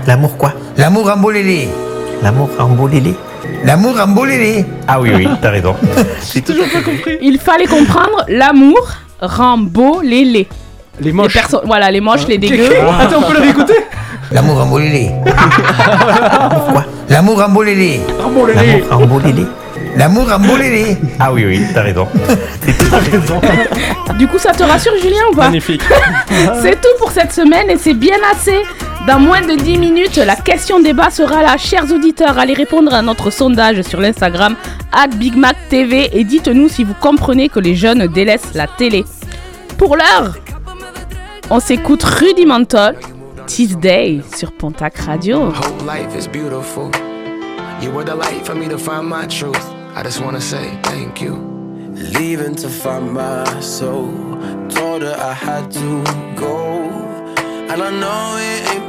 L'amour 0.08 0.38
quoi? 0.38 0.54
L'amour 0.78 1.10
embolélé. 1.10 1.68
L'amour 2.24 2.50
embolélé. 2.60 3.14
L'amour 3.64 4.00
embolélé. 4.00 4.66
Ah 4.88 5.00
oui, 5.02 5.12
oui, 5.16 5.28
t'as 5.42 5.50
raison. 5.52 5.76
J'ai 6.34 6.42
toujours 6.42 6.66
pas 6.72 6.82
compris. 6.82 7.18
Il 7.22 7.40
fallait 7.40 7.66
comprendre 7.68 8.24
l'amour 8.28 8.80
rend 9.22 9.58
beau 9.58 10.02
les. 10.04 10.48
Les 11.02 11.12
moches. 11.12 11.34
perso- 11.34 11.62
voilà, 11.66 11.92
les 11.92 12.00
moches, 12.02 12.28
les 12.28 12.36
Ah. 12.36 12.38
dégueux. 12.38 12.70
Attends, 13.00 13.18
on 13.20 13.28
peut 13.28 13.34
le 13.34 13.42
réécouter 13.42 13.74
L'amour 14.32 14.60
embolélé. 14.62 15.12
L'amour 15.26 16.66
quoi 16.72 16.86
L'amour 17.10 17.44
embolélé. 17.44 18.00
Embolélé. 18.24 18.84
L'amour 18.90 19.02
embolélé. 19.02 19.46
L'amour 19.98 20.32
embolélé. 20.34 20.98
Ah 21.20 21.32
oui, 21.34 21.46
oui, 21.46 21.62
t'as 21.74 21.82
raison. 21.84 22.08
Du 24.18 24.28
coup, 24.28 24.38
ça 24.40 24.52
te 24.52 24.64
rassure, 24.64 24.94
Julien, 25.02 25.18
ou 25.32 25.36
pas? 25.36 25.44
Magnifique. 25.46 25.82
C'est 26.62 26.80
tout 26.82 26.88
pour 27.00 27.12
cette 27.12 27.34
semaine 27.34 27.70
et 27.70 27.78
c'est 27.78 27.94
bien 27.94 28.16
assez. 28.34 28.58
Dans 29.08 29.20
moins 29.20 29.42
de 29.42 29.54
10 29.54 29.78
minutes, 29.78 30.18
la 30.18 30.36
question 30.36 30.80
débat 30.80 31.12
sera 31.12 31.44
là. 31.44 31.58
Chers 31.58 31.92
auditeurs, 31.92 32.40
allez 32.40 32.56
répondre 32.56 32.92
à 32.92 33.04
notre 33.04 33.30
sondage 33.30 33.84
sur 33.84 34.00
l'Instagram 34.02 34.56
BigMacTV 35.20 36.10
et 36.18 36.24
dites-nous 36.24 36.70
si 36.70 36.84
vous 36.84 36.96
comprenez 37.00 37.48
que 37.48 37.60
les 37.60 37.76
jeunes 37.76 38.08
délaissent 38.08 38.56
la 38.56 38.66
télé. 38.66 39.06
Pour 39.78 39.96
l'heure, 39.96 40.36
on 41.52 41.60
s'écoute 41.60 42.04
Rudimental, 42.04 42.98
This 43.46 43.78
Day 43.78 44.22
sur 44.36 44.52
Pontac 44.52 44.98
Radio. 44.98 45.50
Whole 45.50 45.86
life 45.86 46.16
is 46.18 46.28
beautiful. 46.28 46.90
You 47.84 47.92
were 47.92 48.04
the 48.04 48.16
light 48.16 48.44
for 48.44 48.56
me 48.56 48.68
to 48.70 48.78
find 48.78 49.08
my 49.08 49.28
truth. 49.28 49.62
I 49.96 50.02
just 50.04 50.20
wanna 50.20 50.42
say 50.42 50.72
thank 50.82 51.22
you. 51.22 51.38
Leaving 51.94 52.56
to 52.56 52.70
find 52.70 53.14
my 53.14 53.46
soul. 53.62 54.10
Told 54.70 55.04
her 55.04 55.16
I 55.16 55.34
had 55.34 55.70
to 55.74 56.04
go. 56.36 56.82
And 57.70 57.84
I 57.84 57.92
know 57.92 58.38
it 58.40 58.74
ain't 58.74 58.85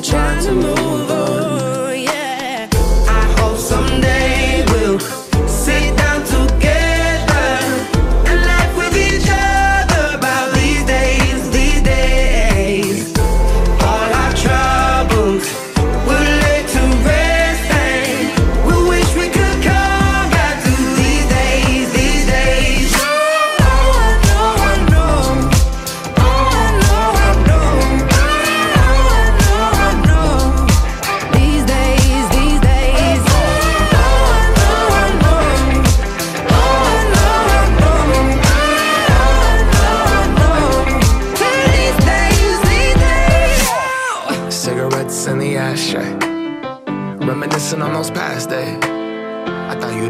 trying 0.00 0.40
to 0.44 0.52
move 0.52 1.07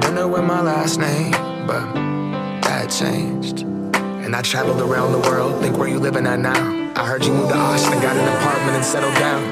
I 0.09 0.11
know 0.11 0.27
with 0.27 0.45
my 0.45 0.63
last 0.63 0.99
name, 0.99 1.33
but 1.67 1.85
that 2.63 2.87
changed. 2.89 3.61
And 4.25 4.35
I 4.35 4.41
traveled 4.41 4.81
around 4.81 5.13
the 5.13 5.19
world, 5.19 5.61
think 5.61 5.77
where 5.77 5.87
you 5.87 5.99
living 5.99 6.27
at 6.27 6.39
now. 6.39 6.93
I 6.97 7.05
heard 7.05 7.27
you 7.27 7.35
moved 7.35 7.51
to 7.51 7.59
Austin, 7.59 8.01
got 8.01 8.17
an 8.17 8.27
apartment 8.27 8.77
and 8.77 8.85
settled 8.87 9.15
down. 9.17 9.43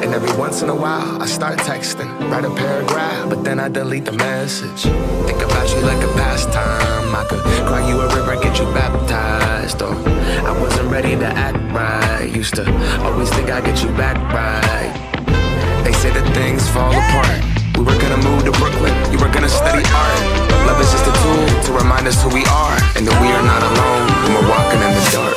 And 0.00 0.14
every 0.14 0.30
once 0.38 0.62
in 0.62 0.68
a 0.68 0.74
while, 0.76 1.20
I 1.20 1.26
start 1.26 1.58
texting, 1.58 2.08
write 2.30 2.44
a 2.44 2.54
paragraph, 2.54 3.28
but 3.28 3.42
then 3.42 3.58
I 3.58 3.68
delete 3.68 4.04
the 4.04 4.12
message. 4.12 4.82
Think 5.26 5.42
about 5.42 5.68
you 5.74 5.80
like 5.80 6.04
a 6.04 6.12
pastime. 6.14 7.12
I 7.12 7.26
could 7.28 7.40
cry 7.66 7.88
you 7.88 8.00
a 8.00 8.14
river, 8.14 8.40
get 8.40 8.60
you 8.60 8.66
baptized. 8.66 9.82
Or 9.82 9.92
I 9.92 10.56
wasn't 10.60 10.88
ready 10.88 11.16
to 11.16 11.26
act 11.26 11.58
right. 11.74 12.30
Used 12.32 12.54
to 12.54 12.64
always 13.02 13.28
think 13.30 13.50
I'd 13.50 13.64
get 13.64 13.82
you 13.82 13.88
back 13.96 14.16
right. 14.32 15.82
They 15.82 15.92
say 15.94 16.10
that 16.10 16.32
things 16.32 16.68
fall 16.70 16.92
apart. 16.92 17.49
We 17.80 17.86
were 17.86 17.98
gonna 17.98 18.18
move 18.18 18.44
to 18.44 18.52
Brooklyn, 18.60 18.92
you 19.10 19.16
were 19.16 19.32
gonna 19.32 19.48
study 19.48 19.82
art. 19.96 20.20
Love 20.68 20.78
is 20.82 20.92
just 20.92 21.06
a 21.06 21.14
tool 21.24 21.62
to 21.64 21.72
remind 21.72 22.06
us 22.06 22.22
who 22.22 22.28
we 22.28 22.44
are, 22.44 22.76
and 22.94 23.08
that 23.08 23.16
we 23.22 23.28
are 23.32 23.40
not 23.40 23.62
alone 23.62 24.06
when 24.20 24.34
we're 24.36 24.50
walking 24.52 24.80
in 24.84 24.92
the 24.92 25.04
dark. 25.16 25.36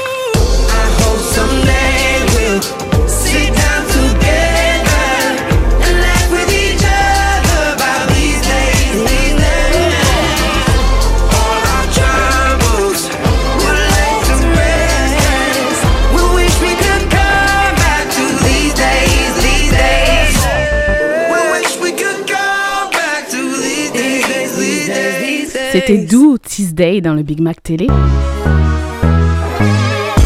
I 0.67 0.85
hope 0.99 1.23
someday 1.23 2.12
C'était 25.85 26.05
Do 26.05 26.37
Tuesday 26.37 27.01
dans 27.01 27.13
le 27.13 27.23
Big 27.23 27.41
Mac 27.41 27.61
Télé. 27.61 27.87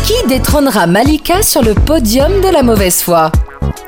Qui 0.04 0.14
détrônera 0.28 0.86
Malika 0.86 1.42
sur 1.42 1.64
le 1.64 1.74
podium 1.74 2.30
de 2.42 2.54
la 2.54 2.62
mauvaise 2.62 3.02
foi? 3.02 3.32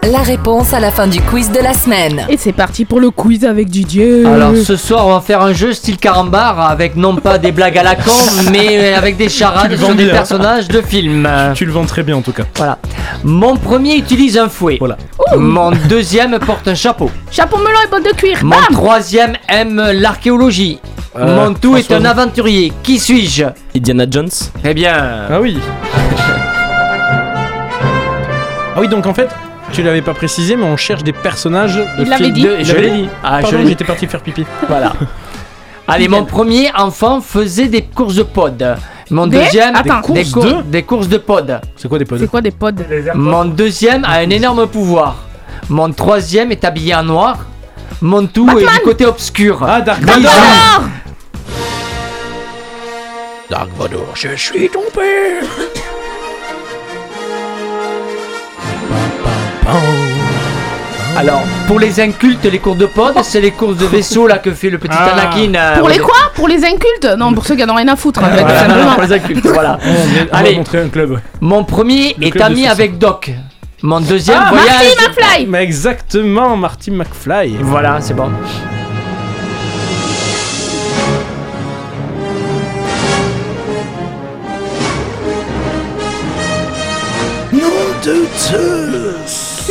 La 0.09 0.19
réponse 0.19 0.73
à 0.73 0.79
la 0.79 0.89
fin 0.89 1.05
du 1.05 1.21
quiz 1.21 1.51
de 1.51 1.59
la 1.59 1.73
semaine. 1.75 2.25
Et 2.29 2.37
c'est 2.37 2.53
parti 2.53 2.85
pour 2.85 2.99
le 2.99 3.11
quiz 3.11 3.45
avec 3.45 3.69
Didier. 3.69 4.25
Alors 4.25 4.55
ce 4.55 4.75
soir 4.75 5.05
on 5.05 5.11
va 5.11 5.21
faire 5.21 5.41
un 5.41 5.53
jeu 5.53 5.73
style 5.73 5.97
carambar 5.97 6.59
avec 6.59 6.95
non 6.95 7.15
pas 7.17 7.37
des 7.37 7.51
blagues 7.51 7.77
à 7.77 7.83
la 7.83 7.95
con 7.95 8.11
mais 8.51 8.93
avec 8.93 9.17
des 9.17 9.29
charades 9.29 9.75
sur 9.77 9.93
des 9.93 10.05
bien. 10.05 10.13
personnages 10.13 10.67
de 10.69 10.81
films. 10.81 11.29
Tu 11.53 11.65
le 11.65 11.71
vends 11.71 11.85
très 11.85 12.01
bien 12.01 12.15
en 12.17 12.21
tout 12.21 12.31
cas. 12.33 12.43
Voilà. 12.55 12.79
Mon 13.23 13.57
premier 13.57 13.95
utilise 13.95 14.37
un 14.39 14.49
fouet. 14.49 14.77
Voilà. 14.79 14.97
Mon 15.37 15.71
deuxième 15.87 16.39
porte 16.39 16.67
un 16.67 16.75
chapeau. 16.75 17.11
Chapeau 17.29 17.57
melon 17.57 17.79
et 17.85 17.89
bottes 17.91 18.05
de 18.05 18.17
cuir. 18.17 18.39
Mon 18.43 18.49
Bam 18.55 18.59
troisième 18.71 19.33
aime 19.47 19.83
l'archéologie. 19.93 20.79
Euh, 21.19 21.35
Mon 21.35 21.53
tout 21.53 21.75
est 21.75 21.91
un 21.91 22.05
aventurier. 22.05 22.71
Qui 22.81 22.97
suis-je? 22.99 23.43
Indiana 23.75 24.05
Jones. 24.09 24.29
Très 24.63 24.73
bien. 24.73 24.93
Ah 25.29 25.39
oui. 25.41 25.57
ah 28.75 28.79
oui, 28.79 28.87
donc 28.87 29.05
en 29.05 29.13
fait, 29.13 29.29
tu 29.73 29.83
l'avais 29.83 30.01
pas 30.01 30.13
précisé, 30.13 30.55
mais 30.55 30.63
on 30.63 30.77
cherche 30.77 31.03
des 31.03 31.11
personnages 31.13 31.75
de 31.75 31.83
Il 31.99 32.09
l'avait 32.09 32.31
dit. 32.31 32.41
De- 32.43 32.57
Je 32.63 32.75
l'ai 32.75 32.89
dit. 32.91 33.09
Ah, 33.23 33.39
je 33.41 33.47
Pardon, 33.51 33.67
j'étais 33.67 33.83
parti 33.83 34.07
faire 34.07 34.21
pipi. 34.21 34.45
Voilà. 34.67 34.93
Allez, 35.87 36.07
mon 36.07 36.23
premier 36.23 36.69
enfant 36.77 37.19
faisait 37.19 37.67
des 37.67 37.81
courses 37.81 38.15
de 38.15 38.23
pod. 38.23 38.77
Mon 39.09 39.25
Des 39.25 39.39
deuxième, 39.39 39.75
Attends. 39.75 40.01
des, 40.13 40.23
Des 40.23 40.29
cour- 40.29 40.43
courses 40.43 40.55
de 40.55 40.61
des 40.69 40.83
courses 40.83 41.07
de 41.09 41.17
pod. 41.17 41.61
C'est 41.75 41.87
quoi 41.89 41.97
des 41.97 42.05
pods? 42.05 42.17
C'est 42.19 42.27
quoi 42.29 42.41
des 42.41 42.51
pods? 42.51 42.71
Mon 43.15 43.45
deuxième 43.45 44.05
a 44.05 44.17
un 44.19 44.29
énorme 44.29 44.67
pouvoir. 44.67 45.15
Mon 45.67 45.91
troisième 45.91 46.51
est 46.51 46.63
habillé 46.63 46.93
en 46.93 47.01
noir. 47.03 47.39
Mon 48.01 48.27
tout 48.27 48.47
est 48.51 48.61
du 48.71 48.79
côté 48.83 49.05
obscur. 49.07 49.65
Ah, 49.67 49.81
Dark 49.81 50.01
Bisous. 50.01 50.27
Dark 53.49 53.69
Vador, 53.77 54.15
je 54.15 54.35
suis 54.35 54.69
ton 54.69 54.83
père 54.93 55.43
Alors, 61.17 61.41
pour 61.67 61.79
les 61.79 61.99
incultes, 61.99 62.45
les 62.45 62.59
courses 62.59 62.77
de 62.77 62.85
pod, 62.85 63.13
c'est 63.23 63.41
les 63.41 63.51
courses 63.51 63.75
de 63.77 63.85
vaisseau 63.85 64.25
là 64.27 64.37
que 64.37 64.51
fait 64.53 64.69
le 64.69 64.77
petit 64.77 64.95
Ah. 64.97 65.11
Anakin. 65.13 65.53
euh, 65.55 65.79
Pour 65.79 65.89
les 65.89 65.97
quoi 65.99 66.15
Pour 66.33 66.47
les 66.47 66.63
incultes 66.63 67.07
Non, 67.17 67.33
pour 67.33 67.45
ceux 67.45 67.55
qui 67.55 67.63
en 67.63 67.69
ont 67.69 67.75
rien 67.75 67.87
à 67.89 67.95
foutre, 67.97 68.21
en 68.23 68.27
fait, 68.27 68.37
tout 68.37 68.43
Voilà, 68.47 68.59
simplement. 68.59 68.93
pour 68.93 69.03
les 69.03 69.13
incultes, 69.13 69.45
voilà. 69.47 69.79
On 69.85 69.93
va 70.33 70.37
Allez, 70.39 70.55
montrer 70.55 70.79
un 70.81 70.87
club. 70.89 71.19
mon 71.41 71.63
premier 71.65 72.15
Le 72.17 72.27
est 72.27 72.31
club 72.31 72.43
de 72.47 72.51
ami 72.53 72.67
avec 72.67 72.97
Doc. 72.97 73.31
Mon 73.81 73.99
deuxième 73.99 74.39
Ah, 74.45 74.49
voyage. 74.49 74.67
Marty 74.69 74.95
McFly 75.19 75.45
Mais 75.47 75.63
exactement, 75.63 76.55
Marty 76.55 76.91
McFly. 76.91 77.57
Voilà, 77.61 77.97
c'est 78.01 78.13
bon. 78.13 78.29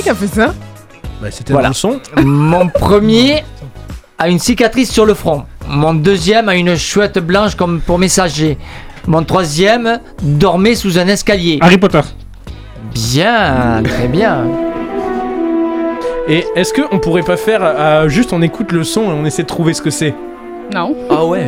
Qui 0.02 0.08
a 0.10 0.14
fait 0.14 0.26
ça 0.28 0.54
Bah, 1.20 1.28
c'était 1.30 1.52
Voilà. 1.52 1.68
dans 1.68 1.70
le 1.70 1.74
son. 1.74 2.00
Mon 2.24 2.68
premier 2.68 3.44
a 4.18 4.28
une 4.28 4.38
cicatrice 4.38 4.90
sur 4.90 5.04
le 5.06 5.14
front. 5.14 5.44
Mon 5.68 5.94
deuxième 5.94 6.48
a 6.48 6.54
une 6.54 6.76
chouette 6.76 7.18
blanche 7.18 7.54
comme 7.56 7.80
pour 7.80 7.98
messager. 7.98 8.56
Mon 9.06 9.22
troisième 9.24 10.00
dormait 10.22 10.74
sous 10.74 10.98
un 10.98 11.06
escalier. 11.08 11.58
Harry 11.60 11.78
Potter. 11.78 12.00
Bien, 12.92 13.82
très 13.84 14.06
bien. 14.08 14.44
Et 16.28 16.44
est-ce 16.56 16.72
qu'on 16.74 16.98
pourrait 16.98 17.22
pas 17.22 17.36
faire 17.36 17.60
euh, 17.62 18.08
juste 18.08 18.32
on 18.32 18.42
écoute 18.42 18.70
le 18.72 18.84
son 18.84 19.02
et 19.04 19.12
on 19.14 19.24
essaie 19.24 19.42
de 19.42 19.48
trouver 19.48 19.72
ce 19.74 19.82
que 19.82 19.90
c'est? 19.90 20.14
Non. 20.74 20.94
Ah 21.10 21.24
ouais 21.24 21.46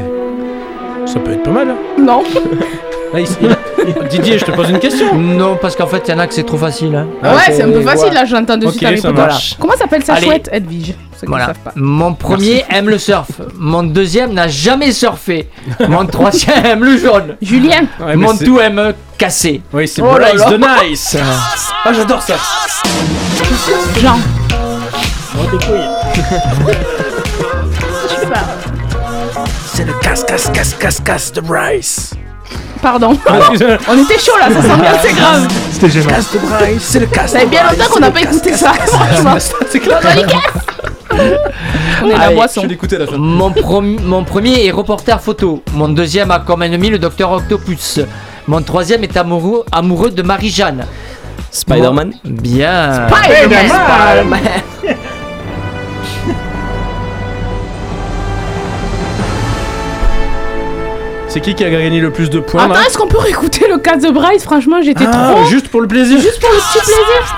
Ça 1.07 1.21
peut 1.21 1.33
être 1.33 1.43
pas 1.43 1.51
mal. 1.51 1.69
hein. 1.71 1.77
Non. 2.03 2.23
Là, 3.13 3.21
il- 3.21 3.27
il- 3.43 3.57
Didier, 4.11 4.39
je 4.39 4.45
te 4.45 4.51
pose 4.51 4.71
une 4.71 4.79
question. 4.79 5.15
Non, 5.15 5.57
parce 5.61 5.77
qu'en 5.77 5.87
fait, 5.87 6.03
il 6.07 6.11
y 6.11 6.15
en 6.15 6.19
a 6.19 6.27
que 6.27 6.35
c'est 6.35 6.43
trop 6.45 6.59
facile. 6.59 6.95
hein. 6.95 7.07
ouais, 7.23 7.53
c'est 7.53 7.63
un 7.63 7.71
peu 7.71 7.81
facile, 7.83 8.13
là, 8.13 8.25
j'entends 8.25 8.57
de 8.57 8.67
Ok, 8.67 8.73
suite 8.73 8.85
Harry 8.85 9.01
ça 9.01 9.09
Potter. 9.09 9.21
marche. 9.23 9.57
Comment 9.59 9.77
s'appelle 9.77 10.03
sa 10.05 10.15
Allez. 10.15 10.27
chouette, 10.27 10.49
Edwige 10.53 10.95
Ceux 11.15 11.21
qui 11.21 11.25
ne 11.27 11.29
Voilà. 11.31 11.47
savent 11.47 11.59
pas. 11.65 11.73
Mon 11.77 12.15
premier 12.15 12.65
aime 12.71 12.89
le 12.89 12.99
surf. 12.99 13.29
Mon 13.57 13.83
deuxième 13.83 14.33
n'a 14.33 14.49
jamais 14.49 14.93
surfé. 14.93 15.49
Mon 15.89 16.07
troisième 16.07 16.65
aime 16.65 16.85
le 16.85 16.97
jaune. 16.99 17.37
Julien 17.43 17.81
Ouais, 18.01 18.07
mais 18.09 18.17
Mon 18.17 18.35
c'est- 18.37 18.45
tout 18.45 18.59
aime 18.61 18.93
casser. 19.19 19.61
Oui, 19.73 19.87
c'est 19.89 20.03
Oh 20.03 20.17
là 20.19 20.31
Bryce 20.33 20.41
là. 20.41 20.51
the 20.51 20.89
Nice. 20.91 21.17
Ah, 21.85 21.93
j'adore 21.93 22.23
ça. 22.23 22.35
Jean. 24.01 24.17
C'est 29.67 29.85
le 29.85 29.93
casse, 30.03 30.25
casse, 30.25 30.51
casse, 30.53 30.75
casse, 30.75 31.01
casse 31.01 31.33
de 31.33 31.41
Bryce. 31.41 32.13
Pardon. 32.83 33.17
Ah. 33.27 33.39
On 33.89 34.03
était 34.03 34.19
chaud 34.19 34.33
là, 34.39 34.49
ça 34.49 34.63
sent 34.63 34.81
bien, 34.81 34.93
c'est 35.03 35.13
grave. 35.13 35.49
C'était 35.73 35.91
gênant. 35.91 36.15
C'est 36.79 37.01
le 37.01 37.07
casse. 37.07 37.33
Ça 37.33 37.41
fait 37.41 37.47
bien 37.47 37.63
longtemps 37.65 37.85
qu'on 37.89 37.95
c'est 37.95 38.01
n'a 38.01 38.11
pas 38.11 38.21
écouté 38.21 38.53
ça. 38.55 38.73
C'est 39.71 39.81
clair. 39.81 40.01
On 42.03 42.09
est 42.09 42.17
la 42.17 42.31
boisson. 42.31 42.67
La 42.67 43.07
fin. 43.07 43.17
Mon, 43.19 44.25
premier 44.25 44.67
est 44.67 44.71
reporter 44.71 45.21
photo. 45.21 45.63
Mon 45.75 45.89
deuxième 45.89 46.31
a 46.31 46.41
comme 46.41 46.63
ennemi 46.63 46.89
le 46.89 46.99
docteur 46.99 47.33
Octopus. 47.33 48.01
Mon 48.47 48.63
troisième 48.63 49.05
est 49.05 49.17
amoureux, 49.17 49.65
amoureux 49.71 50.11
de 50.11 50.23
Marie-Jeanne. 50.23 50.87
Spider-Man. 51.51 52.15
Bien. 52.25 53.09
Spider-Man. 53.09 54.41
C'est 61.33 61.41
qui 61.41 61.55
qui 61.55 61.65
a 61.65 61.71
gagné 61.71 62.01
le 62.01 62.11
plus 62.11 62.29
de 62.29 62.41
points 62.41 62.65
Attends, 62.65 62.75
là 62.75 62.81
est-ce 62.87 62.99
qu'on 62.99 63.07
peut 63.07 63.19
réécouter 63.19 63.67
le 63.69 63.79
cas 63.79 63.97
de 63.97 64.11
Bryce 64.11 64.43
Franchement, 64.43 64.79
j'étais 64.83 65.05
Ah, 65.07 65.33
trop. 65.35 65.45
Juste 65.45 65.69
pour 65.69 65.81
le 65.81 65.87
plaisir. 65.87 66.19
Juste 66.21 66.41
pour 66.41 66.51
le 66.51 66.57
petit 66.59 66.79
plaisir. 66.85 67.37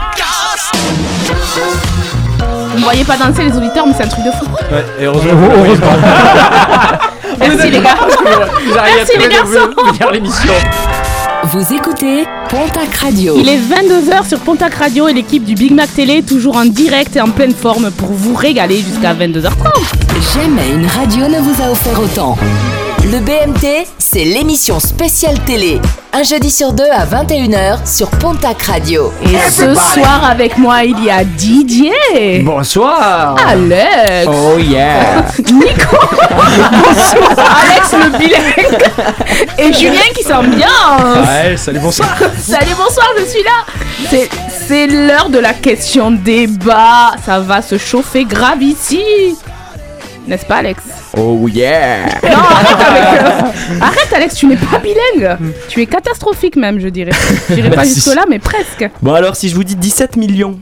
Vous 2.72 2.78
me 2.78 2.82
voyez 2.84 3.04
pas 3.04 3.16
danser 3.18 3.44
les 3.44 3.54
auditeurs, 3.56 3.86
mais 3.86 3.92
c'est 3.96 4.04
un 4.04 4.08
truc 4.08 4.24
de 4.24 4.30
fou. 4.30 4.46
Ouais, 4.72 4.84
et 4.98 5.04
heureusement. 5.04 5.30
Oh, 5.34 5.36
vous 5.36 5.48
l'avez 5.50 5.68
heureusement. 5.68 5.86
pas. 5.86 7.00
Merci 7.38 7.70
les 7.70 7.80
gars. 7.80 7.96
Merci, 8.96 9.18
les 9.18 9.28
garçons. 9.28 9.70
vous- 9.76 9.92
finir 9.92 10.10
l'émission. 10.10 10.52
Vous 11.44 11.72
écoutez 11.74 12.24
Pontac 12.48 12.94
Radio. 13.02 13.34
Il 13.36 13.48
est 13.48 13.58
22h 13.58 14.26
sur 14.26 14.38
Pontac 14.38 14.74
Radio 14.74 15.08
et 15.08 15.12
l'équipe 15.12 15.44
du 15.44 15.54
Big 15.54 15.72
Mac 15.74 15.92
Télé 15.94 16.22
toujours 16.22 16.56
en 16.56 16.64
direct 16.64 17.14
et 17.16 17.20
en 17.20 17.28
pleine 17.28 17.52
forme 17.54 17.90
pour 17.90 18.08
vous 18.12 18.34
régaler 18.34 18.76
jusqu'à 18.78 19.12
22h30. 19.12 19.50
Jamais 20.34 20.70
une 20.72 20.86
radio 20.86 21.26
ne 21.28 21.40
vous 21.40 21.62
a 21.62 21.70
offert 21.70 22.00
autant. 22.00 22.38
Le 23.04 23.18
BMT, 23.18 23.86
c'est 23.98 24.24
l'émission 24.24 24.78
spéciale 24.78 25.38
télé. 25.44 25.80
Un 26.12 26.22
jeudi 26.22 26.50
sur 26.50 26.72
deux 26.72 26.88
à 26.90 27.04
21h 27.04 27.78
sur 27.86 28.08
Pontac 28.10 28.62
Radio. 28.62 29.12
Et 29.24 29.36
ce 29.50 29.74
soir 29.74 30.24
avec 30.24 30.56
moi, 30.56 30.84
il 30.84 31.02
y 31.04 31.10
a 31.10 31.24
Didier, 31.24 32.40
Bonsoir. 32.44 33.36
Alex, 33.46 34.28
Oh 34.28 34.58
yeah. 34.58 35.24
Nico, 35.38 35.96
bonsoir, 36.30 37.56
Alex 37.62 37.92
le 37.92 38.18
bilingue 38.18 38.78
et 39.58 39.72
Julien 39.72 40.00
qui 40.14 40.22
s'ambiance. 40.22 41.26
Ouais, 41.28 41.56
salut, 41.56 41.80
bonsoir. 41.80 42.08
Salut, 42.38 42.74
bonsoir, 42.76 43.08
je 43.18 43.24
suis 43.24 43.42
là. 43.42 43.64
C'est, 44.10 44.28
c'est 44.68 44.86
l'heure 44.86 45.28
de 45.28 45.38
la 45.38 45.54
question 45.54 46.10
débat. 46.12 47.12
Ça 47.24 47.40
va 47.40 47.62
se 47.62 47.78
chauffer 47.78 48.24
grave 48.24 48.62
ici. 48.62 49.02
N'est-ce 50.26 50.46
pas, 50.46 50.56
Alex? 50.58 50.82
Oh 51.16 51.48
yeah 51.48 52.06
Non, 52.22 52.30
arrête 52.38 52.80
avec 52.80 53.22
le- 53.22 53.82
Arrête, 53.82 54.12
Alex, 54.14 54.34
tu 54.36 54.46
n'es 54.46 54.56
pas 54.56 54.78
bilingue. 54.78 55.36
Tu 55.68 55.82
es 55.82 55.86
catastrophique, 55.86 56.56
même, 56.56 56.78
je 56.78 56.88
dirais. 56.88 57.10
Je 57.48 57.54
dirais 57.54 57.70
pas 57.70 57.76
Merci. 57.76 57.94
jusque-là, 57.96 58.24
mais 58.30 58.38
presque. 58.38 58.88
Bon 59.02 59.14
alors 59.14 59.34
si 59.36 59.48
je 59.48 59.54
vous 59.56 59.64
dis 59.64 59.74
17 59.74 60.16
millions. 60.16 60.60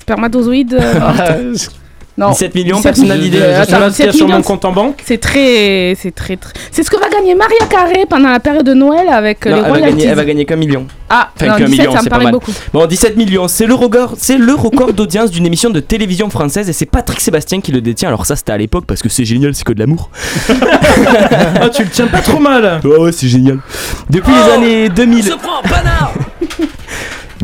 Spermatozoïde. 0.00 0.74
euh, 0.80 1.54
non. 2.16 2.30
17 2.30 2.54
millions, 2.54 2.76
17 2.76 2.82
personne 2.84 3.08
n'a 3.08 3.18
d'idée. 3.18 3.38
Je 3.38 3.42
sais 3.42 3.48
pas 3.52 3.60
attends, 3.60 3.90
ce 3.90 3.96
qu'il 3.96 4.04
y 4.04 4.08
a 4.08 4.12
17 4.12 4.14
sur 4.14 4.28
mon 4.28 4.42
compte 4.42 4.64
en 4.64 4.72
banque. 4.72 5.02
C'est 5.04 5.18
très, 5.18 5.96
c'est 6.00 6.14
très, 6.14 6.36
très. 6.36 6.52
C'est 6.70 6.82
ce 6.84 6.90
que 6.90 6.96
va 6.98 7.08
gagner 7.08 7.34
Maria 7.34 7.58
Carré 7.68 8.04
pendant 8.08 8.30
la 8.30 8.40
période 8.40 8.64
de 8.64 8.74
Noël 8.74 9.08
avec 9.08 9.46
euh, 9.46 9.50
Non, 9.50 9.56
les 9.56 9.62
elle, 9.64 9.70
va 9.72 9.80
gagner, 9.80 10.04
elle 10.06 10.14
va 10.14 10.24
gagner 10.24 10.44
qu'un 10.44 10.56
million. 10.56 10.86
Ah, 11.10 11.30
Enfin, 11.36 11.46
non, 11.46 11.56
qu'un 11.56 11.64
17, 11.66 11.70
million, 11.78 11.92
ça 11.92 11.98
me 11.98 12.02
c'est 12.04 12.10
pas 12.10 12.14
paraît 12.16 12.24
mal. 12.24 12.32
beaucoup. 12.34 12.52
Bon, 12.72 12.86
17 12.86 13.16
millions, 13.16 13.48
c'est 13.48 13.66
le 13.66 13.74
record, 13.74 14.14
c'est 14.16 14.38
le 14.38 14.54
record 14.54 14.92
d'audience 14.94 15.30
d'une 15.30 15.44
émission 15.46 15.70
de 15.70 15.80
télévision 15.80 16.30
française 16.30 16.68
et 16.68 16.72
c'est 16.72 16.86
Patrick 16.86 17.20
Sébastien 17.20 17.60
qui 17.60 17.72
le 17.72 17.80
détient. 17.80 18.08
Alors 18.08 18.26
ça, 18.26 18.36
c'était 18.36 18.52
à 18.52 18.58
l'époque 18.58 18.84
parce 18.86 19.02
que 19.02 19.08
c'est 19.08 19.24
génial, 19.24 19.54
c'est 19.54 19.64
que 19.64 19.72
de 19.72 19.80
l'amour. 19.80 20.10
Ah, 21.60 21.68
tu 21.68 21.82
le 21.82 21.88
tiens 21.88 22.06
pas 22.06 22.20
trop 22.20 22.38
mal. 22.38 22.80
Ouais, 22.84 22.96
ouais, 22.98 23.12
c'est 23.12 23.28
génial. 23.28 23.58
Depuis 24.10 24.32
les 24.32 24.52
années 24.52 24.88
2000. 24.88 25.34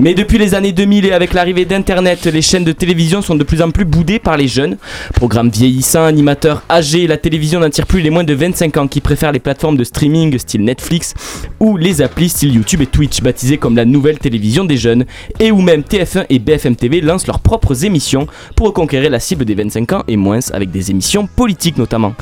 Mais 0.01 0.14
depuis 0.14 0.38
les 0.38 0.55
années 0.55 0.72
2000 0.72 1.05
et 1.05 1.12
avec 1.12 1.34
l'arrivée 1.34 1.66
d'Internet, 1.66 2.24
les 2.24 2.40
chaînes 2.40 2.64
de 2.64 2.72
télévision 2.72 3.20
sont 3.20 3.34
de 3.34 3.44
plus 3.44 3.61
en 3.61 3.70
plus 3.70 3.84
boudées 3.84 4.18
par 4.18 4.38
les 4.38 4.48
jeunes. 4.48 4.78
Programmes 5.12 5.51
vieillissants, 5.51 6.05
animateurs 6.05 6.62
âgés, 6.70 7.07
la 7.07 7.18
télévision 7.18 7.61
n'attire 7.61 7.84
plus 7.84 8.01
les 8.01 8.09
moins 8.09 8.24
de 8.24 8.32
25 8.32 8.78
ans 8.78 8.88
qui 8.88 9.03
préfèrent 9.03 9.30
les 9.30 9.40
plateformes 9.40 9.76
de 9.76 9.84
streaming 9.84 10.38
style 10.38 10.64
Netflix 10.64 11.12
ou 11.61 11.76
les 11.76 12.01
applis 12.01 12.30
style 12.30 12.55
YouTube 12.55 12.80
et 12.80 12.86
Twitch, 12.86 13.20
baptisées 13.20 13.59
comme 13.59 13.76
la 13.76 13.84
nouvelle 13.84 14.18
télévision 14.18 14.64
des 14.64 14.78
jeunes, 14.78 15.05
et 15.38 15.53
où 15.53 15.61
même 15.61 15.82
TF1 15.82 16.24
et 16.30 16.38
BFM 16.38 16.76
TV 16.76 17.03
lancent 17.03 17.26
leurs 17.26 17.40
propres 17.40 17.84
émissions 17.84 18.26
pour 18.57 18.68
reconquérir 18.68 19.11
la 19.11 19.20
cible 19.20 19.44
des 19.44 19.55
25 19.55 19.92
ans 19.92 20.05
et 20.09 20.16
moins 20.16 20.38
avec 20.55 20.70
des 20.70 20.90
émissions 20.90 21.26
politiques 21.26 21.76
notamment. 21.76 22.14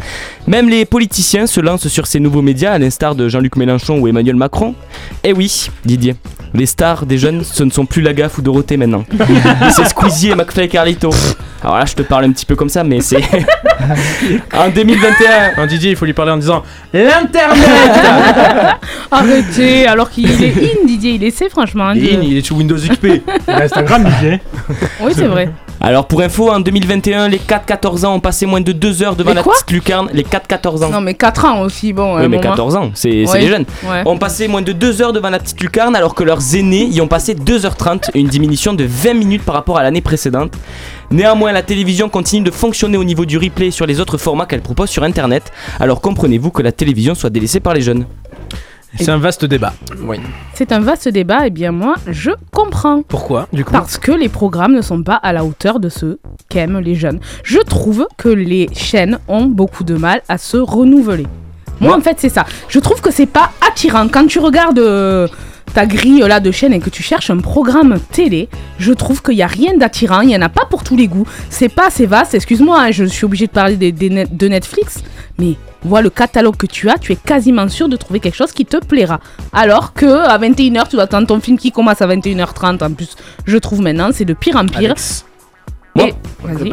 Même 0.48 0.68
les 0.68 0.84
politiciens 0.84 1.46
se 1.46 1.60
lancent 1.60 1.86
sur 1.86 2.08
ces 2.08 2.18
nouveaux 2.18 2.42
médias, 2.42 2.72
à 2.72 2.78
l'instar 2.78 3.14
de 3.14 3.28
Jean-Luc 3.28 3.54
Mélenchon 3.54 4.00
ou 4.00 4.08
Emmanuel 4.08 4.34
Macron. 4.34 4.74
Eh 5.22 5.32
oui, 5.32 5.68
Didier, 5.84 6.16
les 6.54 6.66
stars 6.66 7.06
des 7.06 7.18
jeunes, 7.18 7.44
ce 7.44 7.67
ne 7.68 7.72
sont 7.72 7.86
plus 7.86 8.02
Lagaffe 8.02 8.38
ou 8.38 8.42
Dorothée 8.42 8.76
maintenant. 8.76 9.04
c'est 9.70 9.84
Squeezie 9.88 10.30
et 10.30 10.34
McFly 10.34 10.64
et 10.64 10.68
Carlito. 10.68 11.10
Alors 11.62 11.78
là, 11.78 11.84
je 11.84 11.94
te 11.94 12.02
parle 12.02 12.24
un 12.24 12.32
petit 12.32 12.46
peu 12.46 12.54
comme 12.56 12.68
ça, 12.68 12.84
mais 12.84 13.00
c'est. 13.00 13.22
en 14.54 14.68
2021. 14.68 15.62
Un 15.62 15.66
Didier, 15.66 15.90
il 15.90 15.96
faut 15.96 16.04
lui 16.04 16.12
parler 16.12 16.32
en 16.32 16.36
disant 16.36 16.62
L'Internet 16.92 17.68
Arrêtez, 19.10 19.86
alors 19.86 20.10
qu'il 20.10 20.30
est 20.30 20.48
in, 20.48 20.86
Didier, 20.86 21.12
il 21.12 21.24
essaie 21.24 21.48
franchement. 21.48 21.88
hein, 21.88 21.94
Il 21.96 22.04
il 22.24 22.36
est 22.36 22.46
sous 22.46 22.56
Windows 22.56 22.76
XP. 22.76 23.22
Instagram, 23.48 24.04
Didier. 24.04 24.40
Oui, 25.00 25.12
c'est 25.14 25.26
vrai. 25.26 25.50
Alors 25.80 26.06
pour 26.06 26.20
info, 26.22 26.50
en 26.50 26.58
2021, 26.60 27.28
les 27.28 27.38
4-14 27.38 28.04
ans 28.04 28.14
ont 28.14 28.20
passé 28.20 28.46
moins 28.46 28.60
de 28.60 28.72
2 28.72 29.02
heures 29.02 29.14
devant 29.14 29.30
Les 29.30 29.36
la 29.36 29.42
quoi 29.42 29.54
petite 29.54 29.70
lucarne. 29.70 30.08
Les 30.12 30.24
4-14 30.24 30.84
ans. 30.84 30.90
Non, 30.90 31.00
mais 31.00 31.14
4 31.14 31.44
ans 31.44 31.60
aussi, 31.62 31.92
bon. 31.92 32.16
Oui, 32.16 32.22
mais 32.22 32.28
moment. 32.28 32.40
14 32.40 32.76
ans, 32.76 32.90
c'est 32.94 33.24
c'est 33.26 33.32
Ouais. 33.32 33.40
les 33.40 33.48
jeunes. 33.48 33.64
Ouais. 33.88 34.02
Ont 34.04 34.18
passé 34.18 34.48
moins 34.48 34.62
de 34.62 34.72
2 34.72 35.02
heures 35.02 35.12
devant 35.12 35.30
la 35.30 35.38
petite 35.38 35.60
lucarne 35.60 35.94
alors 35.94 36.14
que 36.14 36.24
leurs 36.24 36.56
aînés 36.56 36.86
y 36.90 37.00
ont 37.00 37.06
passé 37.08 37.34
2h30, 37.34 38.10
une 38.14 38.26
diminution 38.26 38.74
de 38.74 38.84
20 38.84 39.14
minutes 39.14 39.44
par 39.44 39.54
rapport 39.54 39.78
à 39.78 39.82
l'année 39.84 40.00
précédente. 40.00 40.52
Néanmoins, 41.10 41.52
la 41.52 41.62
télévision 41.62 42.08
continue 42.08 42.42
de 42.44 42.50
fonctionner 42.50 42.98
au 42.98 43.04
niveau 43.04 43.24
du 43.24 43.38
replay 43.38 43.70
sur 43.70 43.86
les 43.86 44.00
autres 44.00 44.18
formats 44.18 44.46
qu'elle 44.46 44.60
propose 44.62 44.90
sur 44.90 45.04
internet. 45.04 45.44
Alors 45.80 46.00
comprenez-vous 46.00 46.50
que 46.50 46.60
la 46.62 46.72
télévision 46.72 47.14
soit 47.14 47.30
délaissée 47.30 47.60
par 47.60 47.72
les 47.74 47.80
jeunes 47.82 48.04
C'est 48.96 49.10
un 49.10 49.18
vaste 49.18 49.44
débat. 49.44 49.74
Oui. 50.02 50.18
C'est 50.54 50.72
un 50.72 50.80
vaste 50.80 51.08
débat, 51.08 51.46
et 51.46 51.50
bien 51.50 51.72
moi, 51.72 51.94
je 52.06 52.30
comprends. 52.52 53.02
Pourquoi, 53.02 53.46
du 53.52 53.64
coup 53.64 53.72
Parce 53.72 53.98
que 53.98 54.12
les 54.12 54.28
programmes 54.28 54.74
ne 54.74 54.82
sont 54.82 55.02
pas 55.02 55.16
à 55.16 55.32
la 55.32 55.44
hauteur 55.44 55.78
de 55.78 55.88
ceux 55.88 56.18
qu'aiment 56.48 56.78
les 56.78 56.94
jeunes. 56.94 57.20
Je 57.44 57.58
trouve 57.58 58.06
que 58.16 58.28
les 58.28 58.68
chaînes 58.74 59.18
ont 59.28 59.46
beaucoup 59.46 59.84
de 59.84 59.96
mal 59.96 60.22
à 60.28 60.38
se 60.38 60.56
renouveler. 60.56 61.26
Moi, 61.80 61.96
en 61.96 62.00
fait, 62.00 62.16
c'est 62.18 62.28
ça. 62.28 62.44
Je 62.68 62.80
trouve 62.80 63.00
que 63.00 63.12
c'est 63.12 63.26
pas 63.26 63.50
attirant. 63.66 64.08
Quand 64.08 64.26
tu 64.26 64.40
regardes 64.40 64.80
euh, 64.80 65.28
ta 65.74 65.86
grille 65.86 66.24
là 66.26 66.40
de 66.40 66.50
chaîne 66.50 66.72
et 66.72 66.80
que 66.80 66.90
tu 66.90 67.02
cherches 67.02 67.30
un 67.30 67.38
programme 67.38 67.98
télé, 68.12 68.48
je 68.78 68.92
trouve 68.92 69.22
qu'il 69.22 69.36
n'y 69.36 69.42
a 69.42 69.46
rien 69.46 69.76
d'attirant. 69.76 70.20
Il 70.20 70.28
n'y 70.28 70.36
en 70.36 70.42
a 70.42 70.48
pas 70.48 70.64
pour 70.68 70.84
tous 70.84 70.96
les 70.96 71.08
goûts. 71.08 71.26
C'est 71.50 71.68
pas 71.68 71.88
assez 71.88 72.06
vaste. 72.06 72.34
Excuse-moi, 72.34 72.80
hein, 72.80 72.90
je 72.90 73.04
suis 73.04 73.24
obligée 73.24 73.46
de 73.46 73.52
parler 73.52 73.76
de 73.76 74.48
Netflix. 74.48 75.02
Mais 75.38 75.54
vois 75.82 76.02
le 76.02 76.10
catalogue 76.10 76.56
que 76.56 76.66
tu 76.66 76.90
as, 76.90 76.98
tu 76.98 77.12
es 77.12 77.16
quasiment 77.16 77.68
sûr 77.68 77.88
de 77.88 77.96
trouver 77.96 78.20
quelque 78.20 78.34
chose 78.34 78.52
qui 78.52 78.64
te 78.64 78.76
plaira. 78.78 79.20
Alors 79.52 79.92
que 79.92 80.06
à 80.06 80.38
21h, 80.38 80.88
tu 80.88 80.96
dois 80.96 81.04
attendre 81.04 81.26
ton 81.26 81.40
film 81.40 81.58
qui 81.58 81.70
commence 81.70 82.02
à 82.02 82.06
21h30. 82.06 82.84
En 82.84 82.92
plus, 82.92 83.16
je 83.46 83.56
trouve 83.56 83.80
maintenant, 83.80 84.10
c'est 84.12 84.24
de 84.24 84.34
pire 84.34 84.56
en 84.56 84.66
pire. 84.66 84.94
Moi, 86.06 86.10
Vas-y. 86.54 86.68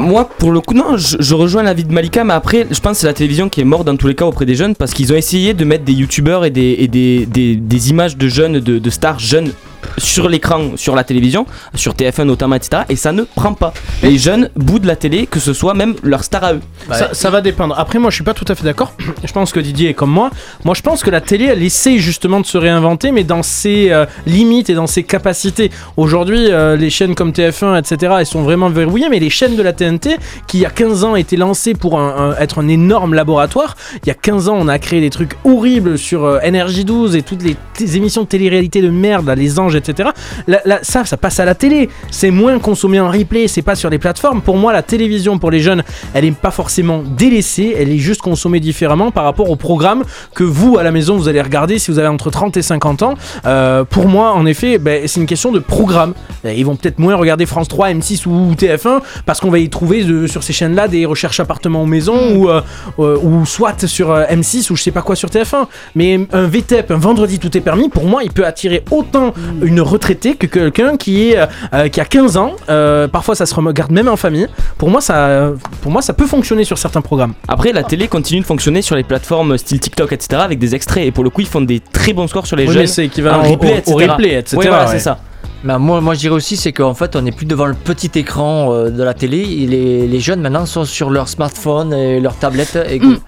Moi, 0.00 0.28
pour 0.38 0.50
le 0.52 0.60
coup, 0.60 0.74
non, 0.74 0.96
je, 0.96 1.16
je 1.20 1.34
rejoins 1.34 1.62
l'avis 1.62 1.84
de 1.84 1.92
Malika, 1.92 2.24
mais 2.24 2.34
après, 2.34 2.66
je 2.70 2.80
pense 2.80 2.92
que 2.92 2.98
c'est 2.98 3.06
la 3.06 3.12
télévision 3.14 3.48
qui 3.48 3.60
est 3.60 3.64
morte 3.64 3.86
dans 3.86 3.96
tous 3.96 4.08
les 4.08 4.14
cas 4.14 4.24
auprès 4.26 4.44
des 4.46 4.54
jeunes 4.54 4.74
parce 4.74 4.92
qu'ils 4.92 5.12
ont 5.12 5.16
essayé 5.16 5.54
de 5.54 5.64
mettre 5.64 5.84
des 5.84 5.92
youtubeurs 5.92 6.44
et 6.44 6.50
des, 6.50 6.76
et 6.80 6.88
des, 6.88 7.26
des- 7.26 7.56
des 7.56 7.90
images 7.90 8.16
de 8.16 8.28
jeunes, 8.28 8.60
de, 8.60 8.78
de 8.78 8.90
stars 8.90 9.18
jeunes 9.18 9.52
sur 9.98 10.28
l'écran, 10.28 10.72
sur 10.76 10.94
la 10.94 11.04
télévision, 11.04 11.46
sur 11.74 11.94
TF1 11.94 12.24
notamment, 12.24 12.56
etc. 12.56 12.82
Et 12.88 12.96
ça 12.96 13.12
ne 13.12 13.22
prend 13.22 13.54
pas. 13.54 13.72
Les 14.02 14.18
jeunes 14.18 14.50
boudent 14.56 14.86
la 14.86 14.96
télé, 14.96 15.26
que 15.26 15.40
ce 15.40 15.52
soit 15.52 15.74
même 15.74 15.94
leur 16.02 16.24
star 16.24 16.44
à 16.44 16.54
eux. 16.54 16.60
Ça, 16.98 17.14
ça 17.14 17.30
va 17.30 17.40
dépendre. 17.40 17.74
Après, 17.78 17.98
moi, 17.98 18.10
je 18.10 18.16
suis 18.16 18.24
pas 18.24 18.34
tout 18.34 18.44
à 18.48 18.54
fait 18.54 18.64
d'accord. 18.64 18.92
Je 19.24 19.32
pense 19.32 19.52
que 19.52 19.60
Didier 19.60 19.90
est 19.90 19.94
comme 19.94 20.10
moi. 20.10 20.30
Moi, 20.64 20.74
je 20.74 20.82
pense 20.82 21.02
que 21.02 21.10
la 21.10 21.20
télé, 21.20 21.46
elle 21.46 21.62
essaye 21.62 21.98
justement 21.98 22.40
de 22.40 22.46
se 22.46 22.58
réinventer, 22.58 23.12
mais 23.12 23.24
dans 23.24 23.42
ses 23.42 23.90
euh, 23.90 24.06
limites 24.26 24.70
et 24.70 24.74
dans 24.74 24.86
ses 24.86 25.02
capacités. 25.02 25.70
Aujourd'hui, 25.96 26.50
euh, 26.50 26.76
les 26.76 26.90
chaînes 26.90 27.14
comme 27.14 27.30
TF1, 27.32 27.78
etc., 27.78 28.14
elles 28.20 28.26
sont 28.26 28.42
vraiment 28.42 28.68
verrouillées, 28.68 29.08
mais 29.08 29.18
les 29.20 29.30
chaînes 29.30 29.56
de 29.56 29.62
la 29.62 29.72
TNT, 29.72 30.16
qui 30.46 30.58
il 30.58 30.60
y 30.60 30.66
a 30.66 30.70
15 30.70 31.04
ans 31.04 31.16
étaient 31.16 31.36
lancées 31.36 31.74
pour 31.74 31.98
un- 31.98 32.30
un- 32.32 32.36
être 32.36 32.60
un 32.62 32.68
énorme 32.68 33.14
laboratoire, 33.14 33.76
il 34.02 34.08
y 34.08 34.10
a 34.10 34.14
15 34.14 34.48
ans, 34.48 34.56
on 34.58 34.68
a 34.68 34.78
créé 34.78 35.00
des 35.00 35.10
trucs 35.10 35.32
horribles 35.44 35.98
sur 35.98 36.24
euh, 36.24 36.38
NRJ12 36.40 37.16
et 37.16 37.22
toutes 37.22 37.42
les, 37.42 37.56
les 37.80 37.96
émissions 37.96 38.22
de 38.22 38.28
télé-réalité 38.28 38.80
de 38.82 38.90
merde, 38.90 39.26
là, 39.26 39.34
les 39.34 39.58
anges, 39.58 39.73
etc. 39.76 40.10
Là, 40.46 40.60
là, 40.64 40.78
ça, 40.82 41.04
ça 41.04 41.16
passe 41.16 41.40
à 41.40 41.44
la 41.44 41.54
télé. 41.54 41.88
C'est 42.10 42.30
moins 42.30 42.58
consommé 42.58 43.00
en 43.00 43.10
replay, 43.10 43.48
c'est 43.48 43.62
pas 43.62 43.74
sur 43.74 43.90
les 43.90 43.98
plateformes. 43.98 44.40
Pour 44.42 44.56
moi, 44.56 44.72
la 44.72 44.82
télévision 44.82 45.38
pour 45.38 45.50
les 45.50 45.60
jeunes, 45.60 45.82
elle 46.12 46.24
est 46.24 46.32
pas 46.32 46.50
forcément 46.50 47.02
délaissée, 47.04 47.74
elle 47.78 47.90
est 47.90 47.98
juste 47.98 48.22
consommée 48.22 48.60
différemment 48.60 49.10
par 49.10 49.24
rapport 49.24 49.50
au 49.50 49.56
programme 49.56 50.02
que 50.34 50.44
vous, 50.44 50.78
à 50.78 50.82
la 50.82 50.90
maison, 50.90 51.16
vous 51.16 51.28
allez 51.28 51.40
regarder 51.42 51.78
si 51.78 51.90
vous 51.90 51.98
avez 51.98 52.08
entre 52.08 52.30
30 52.30 52.56
et 52.56 52.62
50 52.62 53.02
ans. 53.02 53.14
Euh, 53.46 53.84
pour 53.84 54.08
moi, 54.08 54.32
en 54.32 54.46
effet, 54.46 54.78
ben, 54.78 55.06
c'est 55.06 55.20
une 55.20 55.26
question 55.26 55.52
de 55.52 55.58
programme. 55.58 56.14
Euh, 56.44 56.52
Ils 56.52 56.64
vont 56.64 56.76
peut-être 56.76 56.98
moins 56.98 57.14
regarder 57.16 57.46
France 57.46 57.68
3, 57.68 57.90
M6 57.90 58.26
ou 58.26 58.54
TF1 58.54 59.00
parce 59.26 59.40
qu'on 59.40 59.50
va 59.50 59.58
y 59.58 59.68
trouver 59.68 60.02
euh, 60.04 60.26
sur 60.26 60.42
ces 60.42 60.52
chaînes-là 60.52 60.88
des 60.88 61.06
recherches 61.06 61.40
appartements 61.40 61.82
ou 61.82 61.86
maison 61.86 62.36
ou, 62.36 62.48
euh, 62.48 62.60
euh, 62.98 63.18
ou 63.22 63.46
soit 63.46 63.86
sur 63.86 64.10
euh, 64.10 64.24
M6 64.30 64.70
ou 64.72 64.76
je 64.76 64.82
sais 64.82 64.90
pas 64.90 65.02
quoi 65.02 65.16
sur 65.16 65.28
TF1. 65.28 65.66
Mais 65.94 66.20
un 66.32 66.46
VTEP, 66.46 66.90
un 66.90 66.96
vendredi 66.96 67.38
tout 67.38 67.56
est 67.56 67.60
permis, 67.60 67.88
pour 67.88 68.04
moi, 68.04 68.22
il 68.24 68.30
peut 68.30 68.46
attirer 68.46 68.82
autant 68.90 69.34
une 69.64 69.80
retraitée 69.80 70.34
que 70.36 70.46
quelqu'un 70.46 70.96
qui, 70.96 71.30
est, 71.30 71.38
euh, 71.72 71.88
qui 71.88 72.00
a 72.00 72.04
15 72.04 72.36
ans. 72.36 72.52
Euh, 72.68 73.08
parfois, 73.08 73.34
ça 73.34 73.46
se 73.46 73.54
regarde 73.54 73.90
même 73.90 74.08
en 74.08 74.16
famille. 74.16 74.46
Pour 74.78 74.90
moi, 74.90 75.00
ça, 75.00 75.52
pour 75.82 75.90
moi, 75.90 76.02
ça 76.02 76.12
peut 76.12 76.26
fonctionner 76.26 76.64
sur 76.64 76.78
certains 76.78 77.00
programmes. 77.00 77.34
Après, 77.48 77.72
la 77.72 77.82
télé 77.82 78.06
continue 78.08 78.40
de 78.40 78.46
fonctionner 78.46 78.82
sur 78.82 78.94
les 78.96 79.02
plateformes 79.04 79.58
style 79.58 79.80
TikTok, 79.80 80.12
etc., 80.12 80.42
avec 80.44 80.58
des 80.58 80.74
extraits. 80.74 81.04
Et 81.06 81.10
pour 81.10 81.24
le 81.24 81.30
coup, 81.30 81.40
ils 81.40 81.46
font 81.46 81.60
des 81.62 81.80
très 81.80 82.12
bons 82.12 82.28
scores 82.28 82.46
sur 82.46 82.56
les 82.56 82.66
Oui, 82.68 82.72
jeunes. 82.74 82.86
c'est 82.86 83.06
équivalent 83.06 83.40
en 83.40 83.46
au- 83.46 83.50
replay, 83.52 83.72
au- 83.72 83.76
etc. 83.78 83.92
au 83.92 83.96
replay, 84.12 84.34
etc., 84.38 84.56
Ouais, 84.58 84.66
voilà, 84.68 84.84
ouais. 84.84 84.90
c'est 84.92 84.98
ça. 85.00 85.18
Bah, 85.64 85.78
moi, 85.78 86.00
moi 86.02 86.12
je 86.12 86.18
dirais 86.20 86.34
aussi 86.34 86.58
c'est 86.58 86.72
qu'en 86.72 86.92
fait 86.92 87.16
on 87.16 87.22
n'est 87.22 87.32
plus 87.32 87.46
devant 87.46 87.64
le 87.64 87.72
petit 87.72 88.10
écran 88.18 88.70
euh, 88.74 88.90
de 88.90 89.02
la 89.02 89.14
télé. 89.14 89.38
Et 89.38 89.66
Les, 89.66 90.06
les 90.06 90.20
jeunes 90.20 90.42
maintenant 90.42 90.66
sont 90.66 90.84
sur 90.84 91.08
leur 91.08 91.26
smartphone 91.26 91.94
et 91.94 92.20
leur 92.20 92.34
tablette 92.36 92.78
et- 92.90 93.00
Mm. 93.00 93.18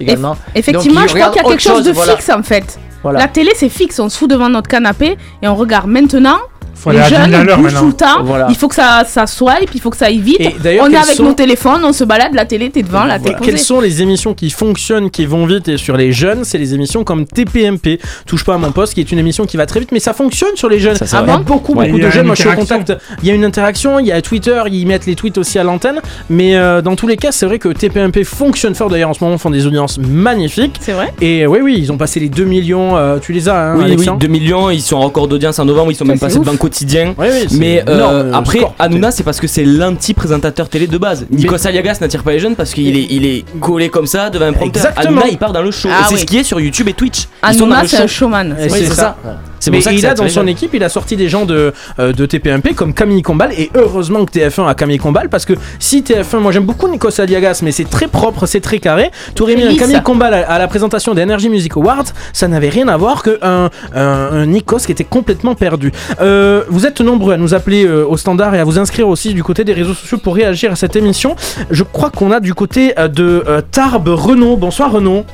également. 0.00 0.34
Eff- 0.34 0.36
Effectivement, 0.56 1.00
Donc, 1.00 1.08
je 1.08 1.14
crois 1.14 1.30
qu'il 1.30 1.42
y 1.42 1.46
a 1.46 1.48
quelque 1.48 1.62
chose 1.62 1.84
de 1.84 1.92
voilà. 1.92 2.12
fixe 2.16 2.28
en 2.28 2.42
fait. 2.42 2.78
La 3.12 3.28
télé, 3.28 3.50
c'est 3.54 3.68
fixe. 3.68 3.98
On 3.98 4.08
se 4.08 4.18
fout 4.18 4.30
devant 4.30 4.48
notre 4.48 4.68
canapé 4.68 5.16
et 5.42 5.48
on 5.48 5.54
regarde 5.54 5.88
maintenant. 5.88 6.38
Faut 6.76 6.90
les 6.90 6.98
aller 6.98 7.16
à 7.16 7.18
10 7.18 7.22
jeunes 7.24 7.30
000 7.30 7.40
à 7.40 7.44
l'heure 7.44 7.56
bougent 7.58 7.64
maintenant. 7.72 7.80
tout 7.80 7.86
le 7.86 7.92
temps. 7.94 8.22
Voilà. 8.24 8.46
Il 8.50 8.56
faut 8.56 8.68
que 8.68 8.74
ça, 8.74 9.04
ça 9.06 9.26
swipe, 9.26 9.70
il 9.74 9.80
faut 9.80 9.90
que 9.90 9.96
ça 9.96 10.06
aille 10.06 10.20
vite. 10.20 10.40
Et 10.40 10.54
On 10.80 10.90
est 10.90 10.96
avec 10.96 11.16
sont- 11.16 11.24
nos 11.24 11.32
téléphones, 11.32 11.82
on 11.84 11.92
se 11.92 12.04
balade, 12.04 12.34
la 12.34 12.44
télé, 12.44 12.70
t'es 12.70 12.82
devant, 12.82 13.04
la 13.04 13.18
télé. 13.18 13.34
Quelles 13.42 13.58
sont 13.58 13.80
les 13.80 14.02
émissions 14.02 14.34
qui 14.34 14.50
fonctionnent, 14.50 15.10
qui 15.10 15.26
vont 15.26 15.46
vite 15.46 15.68
et 15.68 15.76
sur 15.78 15.96
les 15.96 16.12
jeunes? 16.12 16.44
C'est 16.44 16.58
les 16.58 16.74
émissions 16.74 17.02
comme 17.04 17.26
TPMP, 17.26 17.98
Touche 18.26 18.44
pas 18.44 18.54
à 18.54 18.58
mon 18.58 18.72
poste, 18.72 18.94
qui 18.94 19.00
est 19.00 19.10
une 19.12 19.18
émission 19.18 19.46
qui 19.46 19.56
va 19.56 19.66
très 19.66 19.80
vite, 19.80 19.90
mais 19.92 20.00
ça 20.00 20.12
fonctionne 20.12 20.54
sur 20.56 20.68
les 20.68 20.78
jeunes. 20.78 20.96
Ça, 20.96 21.06
c'est 21.06 21.16
il 21.16 21.20
y 21.20 21.22
a 21.22 21.34
vrai. 21.36 21.44
beaucoup, 21.44 21.74
Ouais. 21.74 21.86
beaucoup 21.86 21.98
de 22.00 22.10
jeunes. 22.10 22.20
une 22.22 22.26
Moi, 22.26 22.34
je 22.34 22.40
suis 22.42 22.48
interaction. 22.50 22.78
contact. 22.78 23.02
Il 23.22 23.28
y 23.28 23.30
a 23.30 23.34
une 23.34 23.44
interaction, 23.44 23.98
il 23.98 24.06
y 24.06 24.12
a 24.12 24.20
Twitter, 24.22 24.60
ils 24.70 24.86
mettent 24.86 25.06
les 25.06 25.14
tweets 25.14 25.38
aussi 25.38 25.58
à 25.58 25.64
l'antenne, 25.64 26.00
mais 26.30 26.56
euh, 26.56 26.82
dans 26.82 26.96
tous 26.96 27.06
les 27.06 27.16
cas, 27.16 27.32
c'est 27.32 27.46
vrai 27.46 27.58
que 27.58 27.68
TPMP 27.68 28.24
fonctionne 28.24 28.74
fort. 28.74 28.90
D'ailleurs, 28.90 29.10
en 29.10 29.14
ce 29.14 29.22
moment, 29.22 29.36
ils 29.36 29.40
font 29.40 29.50
des 29.50 29.66
audiences 29.66 29.98
magnifiques. 29.98 30.76
C'est 30.80 30.92
vrai 30.92 31.12
Et 31.20 31.46
oui, 31.46 31.60
oui, 31.62 31.76
ils 31.78 31.92
ont 31.92 31.96
passé 31.96 32.20
les 32.20 32.28
2 32.28 32.44
millions. 32.44 32.96
euh, 32.96 33.18
tu 33.18 33.32
les 33.32 33.48
as, 33.48 33.56
hein, 33.70 33.72
Oui, 33.76 33.84
oui, 33.84 33.92
Alexandre 33.92 34.18
2 34.18 34.26
millions, 34.28 34.70
ils 34.70 34.80
sont 34.82 34.96
en 34.96 35.00
record 35.02 35.28
d'audience 35.28 35.58
en 35.58 35.64
novembre, 35.64 35.90
ils 35.92 35.94
sont 35.96 36.04
même 36.04 36.18
passés 36.18 36.38
ouf. 36.38 36.44
devant 36.44 36.56
quotidien. 36.66 37.14
Oui, 37.16 37.26
oui, 37.30 37.46
c'est 37.48 37.56
Mais 37.58 37.84
euh, 37.88 37.94
énorme, 37.94 38.34
après, 38.34 38.58
score. 38.58 38.74
Hanouna, 38.78 39.10
c'est 39.12 39.22
parce 39.22 39.40
que 39.40 39.46
c'est 39.46 39.64
l'anti-présentateur 39.64 40.68
télé 40.68 40.86
de 40.88 40.98
base. 40.98 41.26
Nikos 41.30 41.64
Aliagas 41.66 41.98
n'attire 42.00 42.22
pas 42.24 42.32
les 42.32 42.40
jeunes 42.40 42.56
parce 42.56 42.74
qu'il 42.74 42.96
est, 42.96 43.06
il 43.08 43.24
est 43.24 43.44
collé 43.60 43.88
comme 43.88 44.06
ça 44.06 44.30
devant 44.30 44.46
un 44.46 44.52
prompteur. 44.52 44.84
Exactement. 44.86 45.20
Hanouna, 45.20 45.28
il 45.30 45.38
part 45.38 45.52
dans 45.52 45.62
le 45.62 45.70
show. 45.70 45.88
Ah 45.92 46.00
et 46.00 46.04
c'est 46.08 46.14
oui. 46.14 46.20
ce 46.20 46.24
qui 46.26 46.38
est 46.38 46.42
sur 46.44 46.58
YouTube 46.60 46.88
et 46.88 46.94
Twitch. 46.94 47.28
Hanouna, 47.42 47.82
le 47.82 47.88
c'est 47.88 48.02
un 48.02 48.06
showman. 48.06 48.56
C'est 48.68 48.86
ça. 48.86 49.16
C'est 49.60 49.70
Mais 49.70 49.78
pour 49.78 49.84
ça 49.84 49.90
que 49.90 49.96
il 49.96 50.00
ça 50.02 50.10
a 50.10 50.14
dans 50.14 50.28
son 50.28 50.46
équipe, 50.46 50.74
il 50.74 50.84
a 50.84 50.88
sorti 50.88 51.16
des 51.16 51.28
gens 51.28 51.44
de, 51.44 51.72
euh, 51.98 52.12
de 52.12 52.26
TPMP 52.26 52.74
comme 52.74 52.92
Camille 52.94 53.22
Combal 53.22 53.52
et 53.52 53.70
heureusement 53.74 54.24
que 54.24 54.32
TF1 54.32 54.68
a 54.68 54.74
Camille 54.74 54.98
Combal 54.98 55.28
parce 55.28 55.44
que 55.44 55.54
si 55.78 56.02
TF1, 56.02 56.38
moi 56.38 56.52
j'aime 56.52 56.64
beaucoup 56.64 56.88
Nikos 56.88 57.20
Aliagas 57.20 57.60
mais 57.62 57.72
c'est 57.72 57.88
très 57.88 58.08
propre, 58.08 58.46
c'est 58.46 58.60
très 58.60 58.78
carré. 58.78 59.10
Tu 59.34 59.42
aurais 59.42 59.56
mis 59.56 59.64
un. 59.64 59.76
Camille 59.76 60.02
Combal 60.02 60.34
à, 60.34 60.50
à 60.50 60.58
la 60.58 60.68
présentation 60.68 61.14
des 61.14 61.22
Energy 61.22 61.48
Music 61.48 61.76
Awards, 61.76 62.04
ça 62.32 62.48
n'avait 62.48 62.68
rien 62.68 62.88
à 62.88 62.96
voir 62.96 63.22
qu'un 63.22 63.36
un, 63.42 63.70
un 63.94 64.46
Nikos 64.46 64.78
qui 64.78 64.92
était 64.92 65.04
complètement 65.04 65.54
perdu. 65.54 65.92
Euh, 66.20 66.64
vous 66.68 66.86
êtes 66.86 67.00
nombreux 67.00 67.34
à 67.34 67.36
nous 67.36 67.54
appeler 67.54 67.84
euh, 67.86 68.06
au 68.06 68.16
standard 68.16 68.54
et 68.54 68.60
à 68.60 68.64
vous 68.64 68.78
inscrire 68.78 69.08
aussi 69.08 69.34
du 69.34 69.42
côté 69.42 69.64
des 69.64 69.72
réseaux 69.72 69.94
sociaux 69.94 70.18
pour 70.18 70.34
réagir 70.34 70.72
à 70.72 70.76
cette 70.76 70.96
émission. 70.96 71.36
Je 71.70 71.82
crois 71.82 72.10
qu'on 72.10 72.30
a 72.30 72.40
du 72.40 72.54
côté 72.54 72.98
euh, 72.98 73.08
de 73.08 73.44
euh, 73.48 73.60
Tarbes 73.70 74.08
Renault. 74.08 74.56
Bonsoir 74.56 74.92
Renault. 74.92 75.24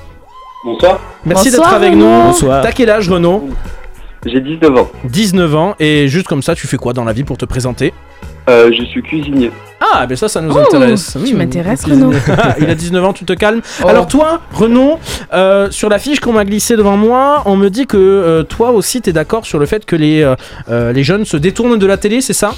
Bonsoir. 0.64 1.00
Merci 1.24 1.50
d'être 1.50 1.72
avec 1.72 1.92
Renaud. 1.92 2.04
nous. 2.04 2.22
Bonsoir. 2.24 2.62
T'as 2.62 2.72
quel 2.72 2.90
âge 2.90 3.08
Renaud? 3.08 3.48
J'ai 4.24 4.40
19 4.40 4.76
ans. 4.76 4.90
19 5.04 5.54
ans 5.56 5.74
et 5.80 6.06
juste 6.08 6.28
comme 6.28 6.42
ça 6.42 6.54
tu 6.54 6.66
fais 6.66 6.76
quoi 6.76 6.92
dans 6.92 7.04
la 7.04 7.12
vie 7.12 7.24
pour 7.24 7.36
te 7.38 7.44
présenter? 7.44 7.92
Euh, 8.48 8.70
je 8.76 8.84
suis 8.84 9.02
cuisinier. 9.02 9.50
Ah 9.80 10.06
ben 10.06 10.16
ça 10.16 10.28
ça 10.28 10.40
nous 10.40 10.52
Oh, 10.54 10.58
intéresse. 10.58 11.16
tu 11.24 11.34
m'intéresses, 11.34 11.82
cuisinier. 11.82 12.04
Renaud. 12.04 12.16
Il 12.60 12.70
a 12.70 12.74
19 12.74 13.04
ans, 13.04 13.12
tu 13.12 13.24
te 13.24 13.32
calmes. 13.32 13.60
Oh. 13.84 13.88
Alors 13.88 14.06
toi 14.06 14.40
Renaud, 14.52 14.98
euh, 15.32 15.70
sur 15.70 15.88
la 15.88 15.98
fiche 15.98 16.20
qu'on 16.20 16.32
m'a 16.32 16.44
glissée 16.44 16.76
devant 16.76 16.96
moi, 16.96 17.42
on 17.46 17.56
me 17.56 17.68
dit 17.68 17.86
que 17.86 17.96
euh, 17.96 18.42
toi 18.44 18.70
aussi 18.70 19.00
t'es 19.00 19.12
d'accord 19.12 19.44
sur 19.44 19.58
le 19.58 19.66
fait 19.66 19.84
que 19.84 19.96
les, 19.96 20.22
euh, 20.70 20.92
les 20.92 21.02
jeunes 21.02 21.24
se 21.24 21.36
détournent 21.36 21.78
de 21.78 21.86
la 21.86 21.96
télé, 21.96 22.20
c'est 22.20 22.32
ça? 22.32 22.52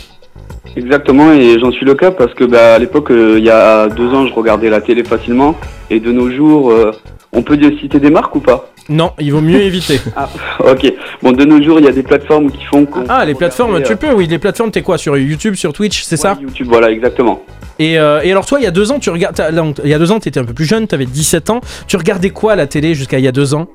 Exactement, 0.77 1.33
et 1.33 1.59
j'en 1.61 1.71
suis 1.71 1.87
le 1.87 1.95
cas 1.95 2.11
parce 2.11 2.35
que 2.35 2.45
bah, 2.45 2.75
à 2.75 2.79
l'époque, 2.79 3.11
euh, 3.11 3.37
il 3.39 3.45
y 3.45 3.51
a 3.51 3.89
deux 3.89 4.09
ans, 4.13 4.27
je 4.27 4.33
regardais 4.35 4.69
la 4.71 4.81
télé 4.81 5.05
facilement, 5.05 5.55
et 5.89 6.01
de 6.01 6.11
nos 6.11 6.31
jours, 6.31 6.73
euh, 6.73 6.91
on 7.33 7.43
peut 7.43 7.57
dire- 7.57 7.71
citer 7.81 8.01
des 8.01 8.11
marques 8.11 8.35
ou 8.35 8.41
pas? 8.41 8.71
Non, 8.89 9.13
il 9.19 9.33
vaut 9.33 9.41
mieux 9.41 9.61
éviter. 9.63 10.01
Ah, 10.17 10.29
ok. 10.61 10.93
Bon, 11.23 11.33
de 11.33 11.45
nos 11.45 11.63
jours, 11.63 11.79
il 11.79 11.85
y 11.85 11.89
a 11.89 11.93
des 11.93 12.03
plateformes 12.03 12.51
qui 12.51 12.65
font 12.65 12.85
qu'on 12.85 13.05
Ah 13.09 13.25
les 13.25 13.35
plateformes, 13.35 13.83
tu 13.83 13.93
euh, 13.93 13.97
peux, 13.97 14.13
oui, 14.13 14.27
les 14.27 14.39
plateformes 14.39 14.71
t'es 14.71 14.83
quoi 14.83 14.99
Sur 14.99 15.17
YouTube, 15.17 15.55
sur 15.55 15.73
Twitch, 15.73 16.03
c'est 16.03 16.17
ça 16.17 16.37
YouTube, 16.41 16.67
voilà, 16.69 16.91
exactement. 16.91 17.43
et, 17.79 17.99
euh, 17.99 18.21
et 18.23 18.31
alors 18.31 18.47
toi, 18.47 18.61
il 18.61 18.65
y 18.65 18.67
a 18.67 18.71
deux 18.71 18.93
ans, 18.93 18.99
tu 18.99 19.11
regardes, 19.11 19.43
il 19.83 19.91
y 19.91 19.95
a 19.95 19.99
deux 19.99 20.13
ans, 20.13 20.21
t'étais 20.21 20.41
un 20.41 20.45
peu 20.45 20.55
plus 20.55 20.67
jeune, 20.67 20.87
t'avais 20.87 21.07
17 21.07 21.51
ans. 21.51 21.61
Tu 21.89 21.97
regardais 21.97 22.31
quoi 22.31 22.53
à 22.53 22.57
la 22.57 22.67
télé 22.67 22.95
jusqu'à 22.95 23.19
il 23.19 23.25
y 23.25 23.29
a 23.29 23.33
deux 23.33 23.55
ans? 23.55 23.69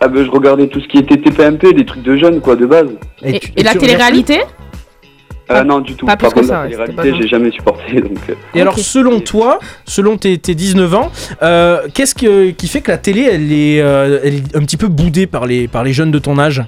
Ah 0.00 0.08
ben, 0.08 0.24
je 0.24 0.30
regardais 0.30 0.66
tout 0.66 0.80
ce 0.80 0.88
qui 0.88 0.98
était 0.98 1.16
TPMP, 1.16 1.72
des 1.74 1.84
trucs 1.84 2.02
de 2.02 2.16
jeunes, 2.16 2.40
quoi, 2.40 2.56
de 2.56 2.66
base. 2.66 2.88
Et, 3.24 3.40
et 3.56 3.62
la 3.62 3.74
télé-réalité? 3.74 4.40
Euh, 5.60 5.64
non, 5.64 5.80
du 5.80 5.94
tout. 5.94 6.06
pas 6.06 6.16
plus 6.16 6.24
Par 6.24 6.30
que 6.34 6.40
contre, 6.40 6.48
ça, 6.48 6.54
la 6.54 6.62
ouais, 6.78 6.86
télé-réalité, 6.86 7.22
j'ai 7.22 7.28
jamais 7.28 7.50
supporté, 7.50 7.94
donc... 8.00 8.18
euh, 8.30 8.34
Et 8.54 8.60
alors, 8.60 8.78
selon 8.78 9.20
toi, 9.20 9.58
selon 9.84 10.16
tes, 10.16 10.38
tes 10.38 10.54
19 10.54 10.94
ans, 10.94 11.10
euh, 11.42 11.80
qu'est-ce 11.94 12.14
que- 12.14 12.50
qui 12.50 12.68
fait 12.68 12.80
que 12.80 12.90
la 12.90 12.98
télé, 12.98 13.28
elle 13.30 13.52
est, 13.52 13.80
euh, 13.80 14.20
elle 14.24 14.34
est 14.36 14.56
un 14.56 14.60
petit 14.60 14.76
peu 14.76 14.88
boudée 14.88 15.26
par 15.26 15.46
les, 15.46 15.68
par 15.68 15.84
les 15.84 15.92
jeunes 15.92 16.10
de 16.10 16.18
ton 16.18 16.38
âge? 16.38 16.62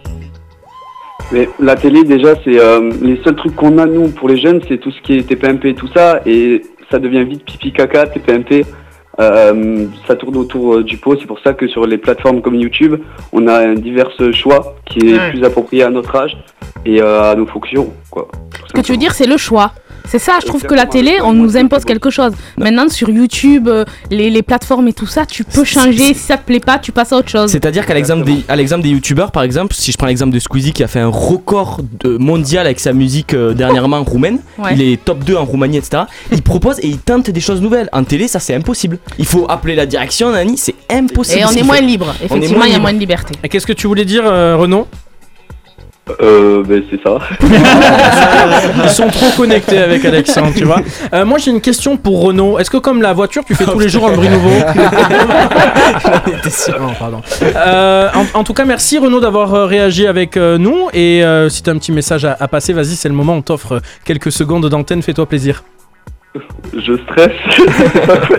Mais 1.33 1.49
la 1.59 1.75
télé, 1.75 2.05
déjà, 2.05 2.35
c'est 2.45 2.59
euh, 2.61 2.91
les 3.03 3.19
seuls 3.25 3.37
trucs 3.37 3.57
qu'on 3.57 3.79
a, 3.79 3.87
nous, 3.87 4.09
pour 4.09 4.29
les 4.29 4.41
jeunes, 4.41 4.61
c'est 4.69 4.79
tout 4.79 4.91
ce 4.91 5.01
qui 5.03 5.15
est 5.19 5.23
TPMP 5.27 5.67
et 5.71 5.75
tout 5.75 5.89
ça, 5.95 6.21
et 6.27 6.63
ça 6.91 6.99
devient 6.99 7.25
vite 7.25 7.45
pipi 7.45 7.73
caca, 7.73 8.07
TPMP. 8.07 8.65
Euh, 9.21 9.87
ça 10.09 10.17
tourne 10.17 10.37
autour 10.37 10.75
euh, 10.77 10.83
du 10.85 10.97
pot, 10.97 11.17
c'est 11.21 11.27
pour 11.27 11.39
ça 11.41 11.53
que 11.55 11.69
sur 11.69 11.87
les 11.87 11.99
plateformes 11.99 12.43
comme 12.43 12.57
YouTube, 12.57 12.97
on 13.33 13.47
a 13.47 13.59
un 13.59 13.75
divers 13.75 14.11
choix 14.33 14.75
qui 14.87 14.99
est 15.11 15.15
Ouais. 15.19 15.31
plus 15.31 15.45
approprié 15.45 15.83
à 15.85 15.91
notre 15.91 16.15
âge 16.17 16.37
et 16.85 17.01
euh, 17.01 17.31
à 17.33 17.35
nos 17.37 17.47
fonctions, 17.47 17.93
quoi. 18.11 18.29
Ce 18.69 18.73
que 18.73 18.81
tu 18.81 18.93
veux 18.93 18.99
dire, 18.99 19.15
c'est 19.15 19.27
le 19.27 19.37
choix. 19.37 19.73
C'est 20.07 20.19
ça, 20.19 20.33
je 20.43 20.47
trouve 20.47 20.63
que 20.63 20.75
la 20.75 20.85
télé, 20.85 21.17
on 21.25 21.33
nous 21.33 21.57
impose 21.57 21.87
quelque 21.87 22.11
chose. 22.11 22.33
Maintenant, 22.59 22.91
sur 22.91 23.09
YouTube, 23.09 23.71
les, 24.11 24.29
les 24.29 24.43
plateformes 24.43 24.87
et 24.89 24.93
tout 24.93 25.07
ça, 25.07 25.25
tu 25.25 25.45
peux 25.45 25.65
changer. 25.65 26.13
Si 26.13 26.15
ça 26.17 26.37
te 26.37 26.45
plaît 26.45 26.61
pas, 26.61 26.79
tu 26.79 26.93
passes 26.93 27.11
à 27.15 27.17
autre 27.17 27.31
chose. 27.31 27.51
C'est-à-dire 27.51 27.87
qu'à 27.87 27.95
l'exemple 27.95 28.23
des, 28.25 28.45
à 28.47 28.55
l'exemple 28.55 28.83
des 28.83 28.91
youtubeurs, 28.91 29.33
par 29.33 29.43
exemple, 29.45 29.73
si 29.73 29.93
je 29.93 29.97
prends 29.97 30.07
l'exemple 30.09 30.35
de 30.35 30.39
Squeezie 30.39 30.75
qui 30.75 30.85
a 30.85 30.89
fait 30.89 31.01
un 31.01 31.09
record 31.09 31.81
de- 32.01 32.19
mondial 32.19 32.67
avec 32.67 32.81
sa 32.81 32.93
musique 32.93 33.33
euh, 33.33 33.55
dernièrement 33.55 34.03
roumaine, 34.05 34.41
Ouais. 34.59 34.75
il 34.75 34.83
est 34.83 35.03
top 35.03 35.25
2 35.25 35.37
en 35.37 35.47
Roumanie, 35.47 35.79
etc. 35.79 36.03
Il 36.33 36.43
propose 36.43 36.79
et 36.81 36.87
il 36.89 36.99
tente 36.99 37.31
des 37.31 37.41
choses 37.41 37.63
nouvelles. 37.63 37.89
En 37.95 38.05
télé, 38.05 38.29
ça 38.29 38.41
c'est 38.41 38.55
impossible. 38.55 38.99
Il 39.19 39.27
faut 39.27 39.47
appeler 39.49 39.75
la 39.75 39.87
direction, 39.87 40.31
Nani, 40.33 40.57
c'est 40.59 40.75
impossible. 40.91 41.41
Et 41.41 41.45
on 41.45 41.51
est 41.51 41.63
moins 41.63 41.77
fait. 41.77 41.83
libre. 41.83 42.15
Effectivement, 42.23 42.65
il 42.65 42.73
y 42.73 42.77
a 42.77 42.79
moins 42.79 42.93
de 42.93 42.99
liberté. 42.99 43.35
Et 43.45 43.49
qu'est-ce 43.49 43.67
que 43.67 43.73
tu 43.73 43.87
voulais 43.87 44.05
dire, 44.05 44.25
euh, 44.27 44.57
Renaud? 44.57 44.87
Euh, 46.21 46.63
ben 46.65 46.83
c'est 46.91 47.03
ça. 47.03 47.17
Ils 48.85 48.91
sont 48.91 49.09
trop 49.09 49.31
connectés 49.39 49.79
avec 49.79 50.05
Alexandre, 50.05 50.53
tu 50.55 50.65
vois. 50.65 50.81
Euh, 51.15 51.25
moi, 51.25 51.39
j'ai 51.39 51.51
une 51.51 51.63
question 51.63 51.97
pour 51.97 52.21
Renaud. 52.25 52.59
Est-ce 52.59 52.69
que 52.69 52.77
comme 52.77 53.01
la 53.01 53.15
voiture, 53.15 53.43
tu 53.47 53.55
fais 53.55 53.65
tous 53.65 53.79
les 53.79 53.89
jours 53.89 54.07
un 54.09 54.13
bruit 54.13 54.29
nouveau? 54.29 54.51
Non, 56.79 56.93
pardon. 56.99 57.23
Euh, 57.43 58.09
en, 58.15 58.39
en 58.41 58.45
tout 58.45 58.53
cas, 58.53 58.65
merci 58.67 58.99
Renaud 58.99 59.21
d'avoir 59.21 59.55
euh, 59.55 59.65
réagi 59.67 60.07
avec 60.07 60.37
euh, 60.37 60.59
nous. 60.59 60.89
Et 60.93 61.25
euh, 61.25 61.49
si 61.49 61.63
tu 61.63 61.71
as 61.71 61.73
un 61.73 61.79
petit 61.79 61.93
message 61.93 62.25
à, 62.27 62.37
à 62.39 62.49
passer, 62.49 62.73
vas-y, 62.75 62.97
c'est 62.97 63.09
le 63.09 63.15
moment. 63.15 63.35
On 63.35 63.43
t'offre 63.43 63.81
quelques 64.05 64.33
secondes 64.33 64.69
d'antenne. 64.69 65.01
Fais-toi 65.03 65.25
plaisir. 65.27 65.65
Je 66.77 66.97
stresse. 67.05 67.33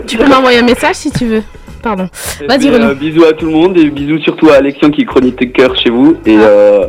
Tu 0.08 0.18
peux 0.18 0.28
m'envoyer 0.28 0.60
un 0.60 0.64
message 0.64 0.96
si 0.96 1.12
tu 1.12 1.26
veux. 1.26 1.44
Pardon. 1.82 2.10
Vas-y, 2.48 2.70
Renaud. 2.70 2.88
euh, 2.90 2.94
bisous 2.96 3.24
à 3.26 3.34
tout 3.34 3.46
le 3.46 3.52
monde 3.52 3.78
et 3.78 3.90
bisous 3.90 4.20
surtout 4.20 4.50
à 4.50 4.56
Alexian 4.56 4.90
qui 4.90 5.02
est 5.02 5.06
chroniqueur 5.06 5.76
chez 5.78 5.90
vous. 5.92 6.18
Et 6.26 6.36
euh, 6.38 6.88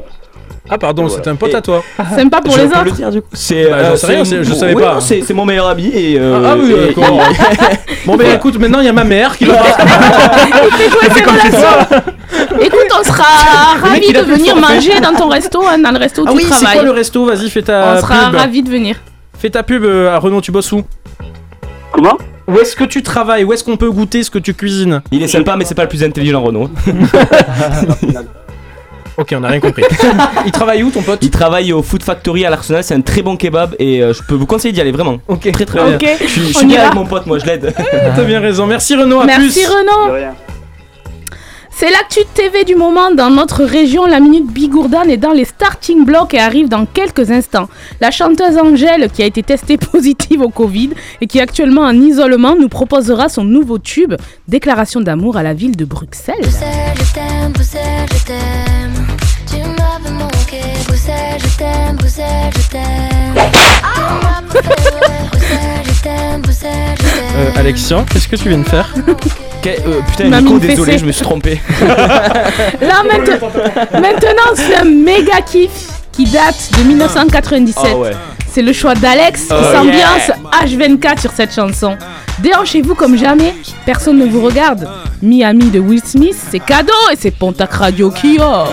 Ah, 0.68 0.78
pardon, 0.78 1.09
c'était 1.09 1.28
un 1.28 1.36
pote 1.36 1.55
à 1.55 1.60
toi. 1.60 1.82
Sympa 2.16 2.40
pour 2.40 2.52
Je 2.55 2.62
les 2.62 2.66
peux 2.68 2.74
le 2.74 2.80
autres. 2.80 2.97
dire, 2.97 3.10
du 3.10 3.20
coup. 3.20 3.28
C'est, 3.35 3.68
Bah, 3.70 3.76
rien, 4.02 4.24
c'est- 4.24 4.43
je 4.43 4.52
savais 4.55 4.74
oui, 4.74 4.82
pas. 4.82 5.01
c'est, 5.01 5.20
c'est 5.22 5.35
mon 5.35 5.44
meilleur 5.44 5.68
ami 5.68 5.89
et. 5.94 6.16
euh, 6.18 6.43
Ah, 6.44 6.48
ah 6.52 6.56
oui, 6.59 6.72
et- 6.72 6.94
bon, 8.06 8.16
ben 8.16 8.35
écoute, 8.35 8.59
maintenant 8.59 8.80
il 8.80 8.86
y 8.86 8.89
a 8.89 8.93
ma 8.93 9.05
mère 9.05 9.36
qui 9.36 9.44
va. 9.47 9.62
C'est 11.14 11.22
comme 11.22 11.36
ça. 11.52 11.86
Écoute, 12.60 12.89
on 12.98 13.05
sera 13.05 13.78
ravis 13.80 14.12
de 14.12 14.20
venir 14.22 14.56
manger 14.56 14.98
dans 15.01 15.12
ton 15.14 15.28
resto, 15.28 15.62
hein, 15.68 15.78
dans 15.78 15.93
le 15.93 15.98
resto 15.98 16.22
où 16.22 16.26
Ah 16.26 16.30
tu 16.32 16.36
oui, 16.39 16.43
c'est 16.44 16.48
travailles. 16.51 16.74
quoi 16.78 16.82
le 16.85 16.90
resto? 16.90 17.24
Vas-y, 17.26 17.48
fais 17.51 17.62
ta 17.62 17.94
on 17.97 18.01
sera 18.01 18.30
ravis 18.30 18.62
de 18.62 18.70
venir. 18.70 18.97
Fais 19.38 19.50
ta 19.50 19.62
pub 19.62 19.84
euh, 19.84 20.10
à 20.14 20.18
Renaud, 20.18 20.40
tu 20.40 20.50
bosses 20.50 20.72
où 20.72 20.82
Comment 21.92 22.16
Où 22.48 22.58
est-ce 22.58 22.74
que 22.76 22.84
tu 22.84 23.02
travailles 23.02 23.44
Où 23.44 23.52
est-ce 23.52 23.64
qu'on 23.64 23.76
peut 23.76 23.90
goûter 23.90 24.22
ce 24.22 24.30
que 24.30 24.38
tu 24.38 24.54
cuisines 24.54 25.02
Il 25.10 25.22
est 25.22 25.28
sympa, 25.28 25.56
mais 25.56 25.64
c'est 25.64 25.74
pas 25.74 25.82
le 25.82 25.88
plus 25.88 26.02
intelligent, 26.04 26.42
Renaud. 26.42 26.70
Ok, 29.18 29.34
on 29.34 29.42
a 29.44 29.48
rien 29.48 29.60
compris. 29.60 29.82
il 30.44 30.52
travaille 30.52 30.82
où 30.82 30.90
ton 30.90 31.00
pote 31.00 31.20
Il 31.22 31.30
travaille 31.30 31.72
au 31.72 31.80
Food 31.82 32.02
Factory 32.02 32.44
à 32.44 32.50
l'Arsenal, 32.50 32.84
c'est 32.84 32.92
un 32.92 33.00
très 33.00 33.22
bon 33.22 33.38
kebab 33.38 33.74
et 33.78 34.02
euh, 34.02 34.12
je 34.12 34.20
peux 34.22 34.34
vous 34.34 34.44
conseiller 34.44 34.72
d'y 34.72 34.80
aller 34.82 34.92
vraiment. 34.92 35.20
Ok, 35.26 35.50
très 35.52 35.64
très 35.64 35.80
Ok, 35.80 35.98
bien. 35.98 36.16
Je 36.20 36.26
suis, 36.26 36.42
je 36.42 36.48
on 36.54 36.58
suis 36.58 36.66
bien 36.66 36.82
avec 36.82 36.94
mon 36.94 37.06
pote, 37.06 37.24
moi 37.24 37.38
je 37.38 37.46
l'aide. 37.46 37.72
T'as 38.14 38.24
bien 38.24 38.40
raison. 38.40 38.66
Merci 38.66 38.94
Renaud, 38.94 39.20
à 39.20 39.24
Merci 39.24 39.62
plus. 39.64 39.68
Renaud. 39.74 40.32
C'est 41.78 41.90
l'actu 41.90 42.20
TV 42.32 42.65
du 42.65 42.74
moment 42.74 43.11
dans 43.11 43.28
notre 43.28 43.62
région. 43.62 44.07
La 44.07 44.19
minute 44.19 44.47
Bigourdan 44.47 45.03
est 45.11 45.19
dans 45.19 45.32
les 45.32 45.44
starting 45.44 46.07
blocks 46.07 46.32
et 46.32 46.39
arrive 46.39 46.70
dans 46.70 46.86
quelques 46.86 47.31
instants. 47.31 47.69
La 48.01 48.11
chanteuse 48.11 48.57
Angèle, 48.57 49.11
qui 49.11 49.23
a 49.23 49.27
été 49.27 49.43
testée 49.43 49.77
positive 49.93 50.40
au 50.40 50.48
Covid 50.48 50.93
et 51.20 51.27
qui 51.27 51.36
est 51.36 51.43
actuellement 51.43 51.82
en 51.82 51.93
isolement, 51.93 52.57
nous 52.59 52.70
proposera 52.70 53.28
son 53.28 53.44
nouveau 53.44 53.78
tube, 53.78 54.15
Déclaration 54.48 55.03
d'amour 55.03 55.36
à 55.36 55.43
la 55.43 55.53
ville 55.53 55.77
de 55.77 55.85
Bruxelles. 55.85 56.36
Euh, 66.08 67.50
Alexian, 67.56 68.04
qu'est-ce 68.04 68.28
que 68.28 68.36
tu 68.36 68.48
viens 68.48 68.58
de 68.58 68.68
faire 68.68 68.88
Que- 69.62 69.68
euh, 69.70 70.00
putain, 70.08 70.40
Nico, 70.40 70.58
désolé, 70.58 70.92
fessée. 70.92 70.98
je 70.98 71.06
me 71.06 71.12
suis 71.12 71.24
trompé. 71.24 71.60
Là 71.80 73.02
maintenant, 73.02 73.48
maintenant 73.94 74.52
c'est 74.54 74.76
un 74.76 74.84
méga 74.84 75.40
kiff 75.40 75.70
qui 76.12 76.24
date 76.24 76.70
de 76.78 76.82
1997. 76.84 77.84
Ah 77.92 77.96
ouais. 77.96 78.10
C'est 78.50 78.62
le 78.62 78.72
choix 78.72 78.94
d'Alex 78.94 79.42
qui 79.42 79.52
Oh 79.52 79.72
s'ambiance 79.72 80.30
H24 80.64 81.20
sur 81.20 81.32
cette 81.32 81.54
chanson. 81.54 81.96
Déhanchez-vous 82.38 82.94
comme 82.94 83.16
jamais, 83.18 83.54
personne 83.84 84.18
ne 84.18 84.26
vous 84.26 84.40
regarde. 84.42 84.88
Miami 85.22 85.70
de 85.70 85.80
Will 85.80 86.02
Smith, 86.04 86.36
c'est 86.50 86.60
cadeau 86.60 86.92
et 87.12 87.16
c'est 87.18 87.32
Pontac 87.32 87.72
Radio 87.74 88.10
qui 88.10 88.38
offre. 88.38 88.72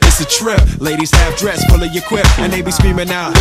A 0.21 0.25
trip. 0.25 0.61
Ladies 0.79 1.09
have 1.15 1.35
dress 1.35 1.65
full 1.65 1.81
of 1.81 1.91
your 1.93 2.03
quip, 2.03 2.27
and 2.37 2.53
they 2.53 2.61
be 2.61 2.69
screaming 2.69 3.09
out. 3.09 3.35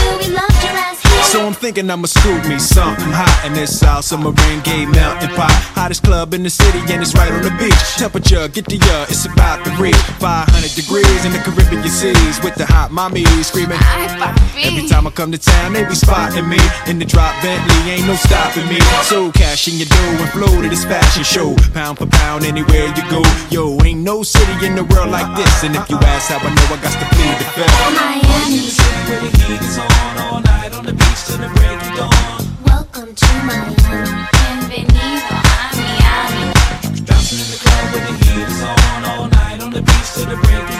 So 1.29 1.47
I'm 1.47 1.53
thinking 1.53 1.91
I'ma 1.91 2.07
scoop 2.07 2.43
me 2.49 2.59
something 2.59 3.13
hot 3.13 3.45
in 3.47 3.53
this 3.53 3.79
South 3.79 4.05
Summer 4.05 4.31
rain 4.31 4.61
gay 4.65 4.87
melting 4.87 5.29
pot. 5.37 5.53
Hottest 5.77 6.03
club 6.03 6.33
in 6.33 6.43
the 6.43 6.51
city, 6.51 6.81
and 6.91 7.03
it's 7.03 7.15
right 7.15 7.31
on 7.31 7.43
the 7.43 7.53
beach. 7.61 7.77
Temperature, 8.01 8.49
get 8.49 8.65
the 8.65 8.81
uh, 8.81 9.07
it's 9.09 9.27
about 9.27 9.63
to 9.65 9.71
reach 9.77 10.01
500 10.19 10.75
degrees 10.75 11.21
in 11.25 11.33
the 11.33 11.39
Caribbean 11.45 11.85
seas 11.87 12.41
with 12.43 12.55
the 12.57 12.65
hot 12.65 12.91
mommy 12.91 13.25
screaming. 13.45 13.79
Every 14.59 14.89
time 14.89 15.07
I 15.07 15.11
come 15.11 15.31
to 15.31 15.39
town, 15.39 15.75
they 15.75 15.85
be 15.85 15.95
spotting 15.95 16.49
me 16.49 16.59
in 16.89 16.99
the 16.99 17.05
drop 17.05 17.37
Bentley, 17.43 17.93
ain't 17.93 18.07
no 18.07 18.17
stopping 18.17 18.67
me. 18.67 18.81
So 19.05 19.31
cash 19.33 19.69
in 19.69 19.77
your 19.77 19.87
dough 19.87 20.25
and 20.25 20.31
flow 20.33 20.63
to 20.63 20.69
this 20.69 20.85
fashion 20.85 21.23
show, 21.23 21.55
pound 21.75 21.99
for 21.99 22.07
pound 22.07 22.45
anywhere 22.45 22.89
you 22.97 23.05
go. 23.11 23.23
Yo, 23.51 23.79
ain't 23.85 24.01
no 24.01 24.23
city 24.23 24.67
in 24.67 24.75
the 24.75 24.85
world 24.85 25.11
like 25.11 25.29
this, 25.37 25.63
and 25.63 25.77
if 25.77 25.89
you 25.91 25.97
ask 26.03 26.33
how 26.33 26.41
I 26.41 26.51
know, 26.51 26.70
I 26.71 26.77
got 26.77 26.93
to 26.93 27.07
plead 27.17 27.35
the 27.35 27.45
fifth. 27.51 27.75
Miami. 27.99 28.71
Where 29.11 29.19
the 29.19 29.31
heat 29.43 29.61
is 29.61 29.77
on 29.77 30.19
all 30.23 30.41
night 30.41 30.73
on 30.73 30.85
the 30.87 30.93
beach 30.93 31.25
till 31.27 31.39
the 31.39 31.49
break 31.59 31.83
of 31.83 31.97
dawn. 31.99 32.47
Welcome 32.65 33.13
to 33.13 33.33
Miami. 33.43 33.75
Bienvenido 34.31 35.35
a 35.35 35.75
Miami. 35.75 36.47
Bouncing 37.11 37.43
in 37.43 37.51
the 37.51 37.59
club 37.59 37.91
where 37.91 38.07
the 38.07 38.15
heat 38.23 38.47
is 38.47 38.63
on 38.63 39.05
all 39.05 39.27
night 39.27 39.61
on 39.61 39.71
the 39.73 39.83
beach 39.83 40.15
till 40.15 40.27
the 40.27 40.37
break 40.37 40.63
of 40.63 40.71
dawn. 40.71 40.80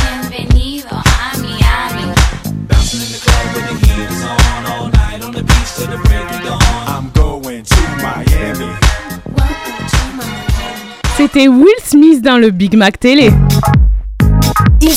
C'était 11.17 11.47
Will 11.47 11.67
Smith 11.83 12.21
dans 12.21 12.37
le 12.37 12.49
Big 12.49 12.75
Mac 12.75 12.99
Télé. 12.99 13.31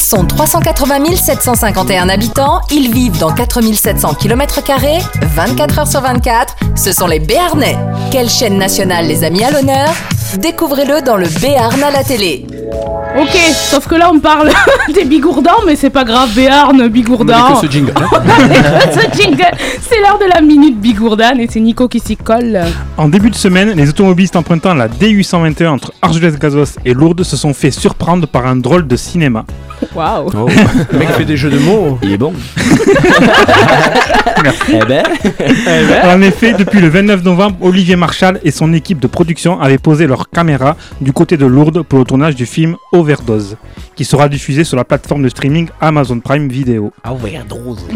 Ils 0.04 0.08
sont 0.08 0.26
380 0.26 1.16
751 1.16 2.10
habitants, 2.10 2.60
ils 2.70 2.92
vivent 2.92 3.18
dans 3.18 3.32
4700 3.32 4.12
km, 4.20 4.60
24 5.34 5.78
heures 5.78 5.88
sur 5.88 6.02
24, 6.02 6.56
ce 6.76 6.92
sont 6.92 7.06
les 7.06 7.20
Béarnais. 7.20 7.78
Quelle 8.12 8.28
chaîne 8.28 8.58
nationale 8.58 9.06
les 9.06 9.24
a 9.24 9.30
mis 9.30 9.42
à 9.42 9.50
l'honneur? 9.50 9.88
Découvrez-le 10.36 11.00
dans 11.00 11.16
le 11.16 11.26
Béarn 11.40 11.82
à 11.82 11.90
la 11.90 12.04
télé. 12.04 12.44
Ok, 13.18 13.34
sauf 13.54 13.88
que 13.88 13.94
là 13.94 14.10
on 14.12 14.18
parle 14.20 14.50
des 14.94 15.04
bigourdans, 15.04 15.64
mais 15.64 15.74
c'est 15.74 15.88
pas 15.88 16.04
grave, 16.04 16.34
Béarn, 16.34 16.86
bigourdan. 16.88 17.58
ce 17.62 17.66
jingle. 17.66 17.94
Ce 18.92 19.18
jingle. 19.18 19.52
C'est 19.88 20.00
l'heure 20.00 20.18
de 20.18 20.30
la 20.34 20.42
minute 20.42 20.78
bigourdan 20.80 21.38
et 21.38 21.48
c'est 21.50 21.60
Nico 21.60 21.88
qui 21.88 22.00
s'y 22.00 22.18
colle. 22.18 22.60
En 22.98 23.08
début 23.08 23.30
de 23.30 23.36
semaine, 23.36 23.70
les 23.70 23.88
automobilistes 23.88 24.36
empruntant 24.36 24.74
la 24.74 24.88
D821 24.88 25.68
entre 25.68 25.92
Argelès-Gazos 26.02 26.78
et 26.84 26.92
Lourdes 26.92 27.22
se 27.22 27.38
sont 27.38 27.54
fait 27.54 27.70
surprendre 27.70 28.26
par 28.26 28.46
un 28.46 28.56
drôle 28.56 28.86
de 28.86 28.96
cinéma. 28.96 29.46
Waouh. 29.94 30.30
Oh. 30.36 30.48
Le 30.92 30.98
mec 30.98 31.08
fait 31.10 31.24
des 31.24 31.36
jeux 31.36 31.50
de 31.50 31.58
mots. 31.58 31.98
Il 32.02 32.12
est 32.12 32.18
bon. 32.18 32.32
Merci. 34.42 34.74
Eh 34.74 34.84
ben. 34.84 35.04
En 36.04 36.20
effet, 36.22 36.52
depuis 36.52 36.80
le 36.80 36.88
29 36.88 37.22
novembre, 37.24 37.56
Olivier 37.62 37.96
Marchal 37.96 38.40
et 38.44 38.50
son 38.50 38.72
équipe 38.72 38.98
de 39.00 39.06
production 39.06 39.60
avaient 39.60 39.78
posé 39.78 40.06
leur 40.06 40.28
caméra 40.28 40.76
du 41.00 41.12
côté 41.12 41.36
de 41.36 41.46
Lourdes 41.46 41.82
pour 41.82 41.98
le 41.98 42.04
tournage 42.04 42.34
du 42.34 42.44
film 42.46 42.76
Overdose, 42.92 43.56
qui 43.94 44.04
sera 44.04 44.28
diffusé 44.28 44.64
sur 44.64 44.76
la 44.76 44.84
plateforme 44.84 45.22
de 45.22 45.28
streaming 45.28 45.68
Amazon 45.80 46.20
Prime 46.20 46.48
Video. 46.48 46.92
Overdose. 47.08 47.86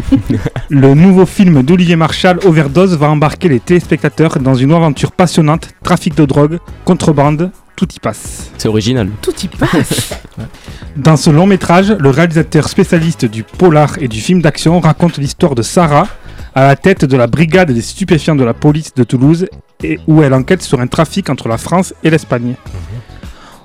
Le 0.69 0.93
nouveau 0.93 1.25
film 1.25 1.61
d'Olivier 1.63 1.95
Marchal, 1.95 2.39
Overdose, 2.45 2.97
va 2.97 3.09
embarquer 3.09 3.49
les 3.49 3.59
téléspectateurs 3.59 4.39
dans 4.39 4.55
une 4.55 4.71
aventure 4.71 5.11
passionnante, 5.11 5.69
trafic 5.83 6.15
de 6.15 6.25
drogue, 6.25 6.59
contrebande, 6.85 7.51
tout 7.79 7.87
y 7.95 7.99
passe. 7.99 8.51
C'est 8.57 8.67
original. 8.67 9.09
Tout 9.21 9.33
y 9.41 9.47
passe. 9.47 10.13
Dans 10.97 11.15
ce 11.15 11.29
long 11.29 11.47
métrage, 11.47 11.91
le 11.97 12.09
réalisateur 12.09 12.67
spécialiste 12.67 13.23
du 13.23 13.43
polar 13.43 13.97
et 14.01 14.09
du 14.09 14.19
film 14.19 14.41
d'action 14.41 14.81
raconte 14.81 15.17
l'histoire 15.17 15.55
de 15.55 15.61
Sarah, 15.61 16.07
à 16.55 16.67
la 16.67 16.75
tête 16.75 17.05
de 17.05 17.15
la 17.15 17.27
brigade 17.27 17.71
des 17.71 17.81
stupéfiants 17.81 18.35
de 18.35 18.43
la 18.43 18.53
police 18.53 18.93
de 18.93 19.05
Toulouse, 19.05 19.47
et 19.81 19.97
où 20.07 20.21
elle 20.21 20.33
enquête 20.33 20.61
sur 20.61 20.81
un 20.81 20.87
trafic 20.87 21.29
entre 21.29 21.47
la 21.47 21.57
France 21.57 21.93
et 22.03 22.09
l'Espagne. 22.09 22.55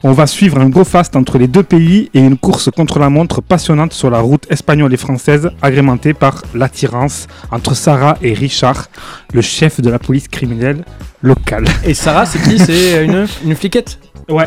On 0.06 0.12
va 0.12 0.26
suivre 0.26 0.58
un 0.60 0.68
gros 0.68 0.84
fast 0.84 1.16
entre 1.16 1.38
les 1.38 1.48
deux 1.48 1.62
pays 1.62 2.10
et 2.12 2.20
une 2.20 2.36
course 2.36 2.68
contre 2.70 2.98
la 2.98 3.08
montre 3.08 3.40
passionnante 3.40 3.94
sur 3.94 4.10
la 4.10 4.20
route 4.20 4.46
espagnole 4.50 4.92
et 4.92 4.98
française, 4.98 5.48
agrémentée 5.62 6.12
par 6.12 6.42
l'attirance 6.54 7.26
entre 7.50 7.74
Sarah 7.74 8.18
et 8.20 8.34
Richard, 8.34 8.88
le 9.32 9.40
chef 9.40 9.80
de 9.80 9.88
la 9.88 9.98
police 9.98 10.28
criminelle 10.28 10.84
locale. 11.22 11.64
Et 11.86 11.94
Sarah, 11.94 12.26
c'est 12.26 12.38
qui? 12.42 12.58
C'est 12.58 13.02
une, 13.02 13.26
une 13.46 13.54
fliquette? 13.56 13.98
Ouais. 14.30 14.44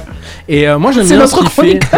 Et 0.50 0.68
euh, 0.68 0.80
moi 0.80 0.92
j'aime 0.92 1.08
bien 1.08 1.18
notre 1.18 1.38
ce 1.38 1.42
qu'il 1.42 1.50
fait. 1.50 1.80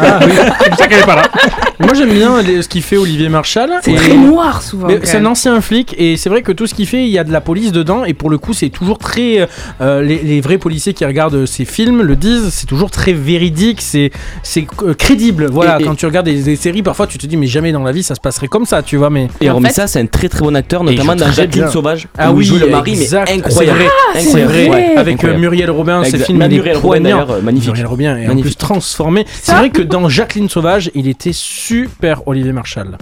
Ah, 0.00 0.20
oui. 0.24 0.32
C'est 0.62 0.68
pour 0.70 0.78
ça 0.78 0.86
qu'elle 0.86 0.98
est 1.00 1.06
pas 1.06 1.16
là. 1.16 1.22
Moi 1.80 1.94
j'aime 1.94 2.10
bien 2.12 2.42
les- 2.42 2.62
ce 2.62 2.68
qu'il 2.68 2.82
fait 2.82 2.96
Olivier 2.96 3.28
Marchal. 3.28 3.70
C'est 3.82 3.92
Et- 3.92 3.94
très 3.94 4.14
noir 4.14 4.62
souvent. 4.62 4.88
Mais 4.88 4.96
quand 4.96 5.02
C'est 5.04 5.18
un 5.18 5.20
même. 5.20 5.28
ancien 5.28 5.60
flic 5.60 5.94
et 5.96 6.16
c'est 6.16 6.28
vrai 6.28 6.42
que 6.42 6.50
tout 6.50 6.66
ce 6.66 6.74
qu'il 6.74 6.88
fait, 6.88 7.04
il 7.04 7.08
y 7.10 7.18
a 7.20 7.24
de 7.24 7.30
la 7.32 7.40
police 7.40 7.70
dedans 7.70 8.04
et 8.04 8.14
pour 8.14 8.30
le 8.30 8.38
coup 8.38 8.52
c'est 8.52 8.68
toujours 8.68 8.98
très... 8.98 9.48
euh, 9.80 10.02
les, 10.02 10.18
les 10.18 10.40
vrais 10.40 10.58
policiers 10.58 10.92
qui 10.92 11.04
regardent 11.04 11.46
ces 11.46 11.64
films 11.64 12.02
le 12.02 12.16
disent, 12.16 12.48
c'est 12.50 12.66
toujours 12.66 12.90
très 12.90 13.12
véridique, 13.12 13.80
c'est 13.80 14.10
c'est 14.42 14.66
euh, 14.82 14.92
crédible. 14.94 15.46
Voilà, 15.46 15.78
Et- 15.78 15.82
et- 15.82 15.86
quand 15.86 15.94
tu 15.94 16.04
regardes 16.06 16.26
des, 16.26 16.42
des 16.42 16.56
séries, 16.56 16.82
parfois 16.82 17.06
tu 17.06 17.16
te 17.16 17.26
dis 17.26 17.36
mais 17.36 17.46
jamais 17.46 17.70
dans 17.70 17.84
la 17.84 17.92
vie 17.92 18.02
ça 18.02 18.16
se 18.16 18.20
passerait 18.20 18.48
comme 18.48 18.66
ça, 18.66 18.82
tu 18.82 18.96
vois, 18.96 19.10
mais... 19.10 19.28
Et 19.40 19.48
en 19.48 19.54
Romy 19.54 19.66
fait- 19.68 19.74
ça, 19.74 19.86
c'est 19.86 20.00
un 20.00 20.06
très 20.06 20.28
très 20.28 20.40
bon 20.40 20.56
acteur, 20.56 20.82
il 20.84 20.90
notamment 20.90 21.12
joue 21.12 21.18
dans 21.20 21.24
très 21.26 21.34
Jacqueline 21.34 21.62
bien. 21.64 21.70
Sauvage. 21.72 22.08
Ah 22.18 22.32
où 22.32 22.38
oui, 22.38 22.44
il 22.44 22.48
joue 22.48 22.58
le 22.58 22.66
mari, 22.70 22.90
exact, 22.92 23.30
mais 23.30 23.34
c'est 23.36 23.46
incroyable. 23.46 23.78
vrai. 23.78 23.88
Ah, 23.88 24.18
c'est 24.18 24.42
Incroyable. 24.42 24.52
vrai. 24.52 24.84
Avec 24.96 25.08
euh, 25.08 25.12
Incroyable. 25.12 25.40
Muriel 25.40 25.70
Robin, 25.70 26.02
ce 26.02 26.08
Exact. 26.08 26.24
film 26.26 26.38
Ma 26.38 26.46
il 26.46 26.52
est 26.54 26.56
Muriel 26.56 26.76
Robin, 26.76 26.88
poignant. 26.88 27.02
d'ailleurs, 27.04 27.27
euh, 27.30 27.40
magnifique. 27.42 27.68
Muriel 27.70 27.86
Robin 27.86 28.16
est 28.16 28.24
en 28.24 28.28
Magnifique. 28.28 28.52
plus 28.52 28.56
transformé. 28.56 29.26
C'est 29.42 29.52
vrai 29.54 29.70
que 29.70 29.82
dans 29.82 30.08
Jacqueline 30.08 30.48
Sauvage, 30.48 30.90
il 30.94 31.08
était 31.08 31.32
super 31.32 32.26
Olivier 32.26 32.52
Marchal. 32.52 32.98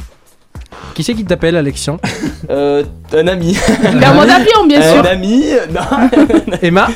Qui 0.95 1.03
c'est 1.05 1.15
qui 1.15 1.25
t'appelle, 1.25 1.57
Alexian 1.57 1.99
Euh, 2.51 2.83
un 3.15 3.27
ami. 3.29 3.57
Bien 3.93 4.81
Un 4.81 4.93
sûr. 4.95 5.07
ami 5.11 5.45
Non, 5.73 6.55
Emma 6.63 6.89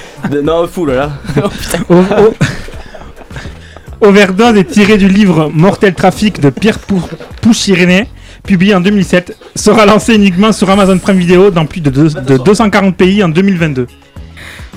non 0.42 0.66
fou 0.66 0.86
là. 0.86 0.94
là. 1.36 1.42
O- 1.88 1.94
o- 1.94 2.34
Overdose 4.00 4.56
est 4.56 4.64
tiré 4.64 4.96
du 4.96 5.08
livre 5.08 5.50
Mortel 5.52 5.94
Trafic 5.94 6.40
de 6.40 6.50
Pierre 6.50 6.78
Pou- 6.78 7.02
Pouchirené, 7.42 8.06
publié 8.44 8.74
en 8.74 8.80
2007, 8.80 9.36
sera 9.54 9.84
lancé 9.86 10.14
uniquement 10.14 10.52
sur 10.52 10.70
Amazon 10.70 10.98
Prime 10.98 11.18
Video 11.18 11.50
dans 11.50 11.66
plus 11.66 11.80
de, 11.82 11.90
deux- 11.90 12.08
de 12.08 12.36
240 12.38 12.96
pays 12.96 13.22
en 13.22 13.28
2022. 13.28 13.86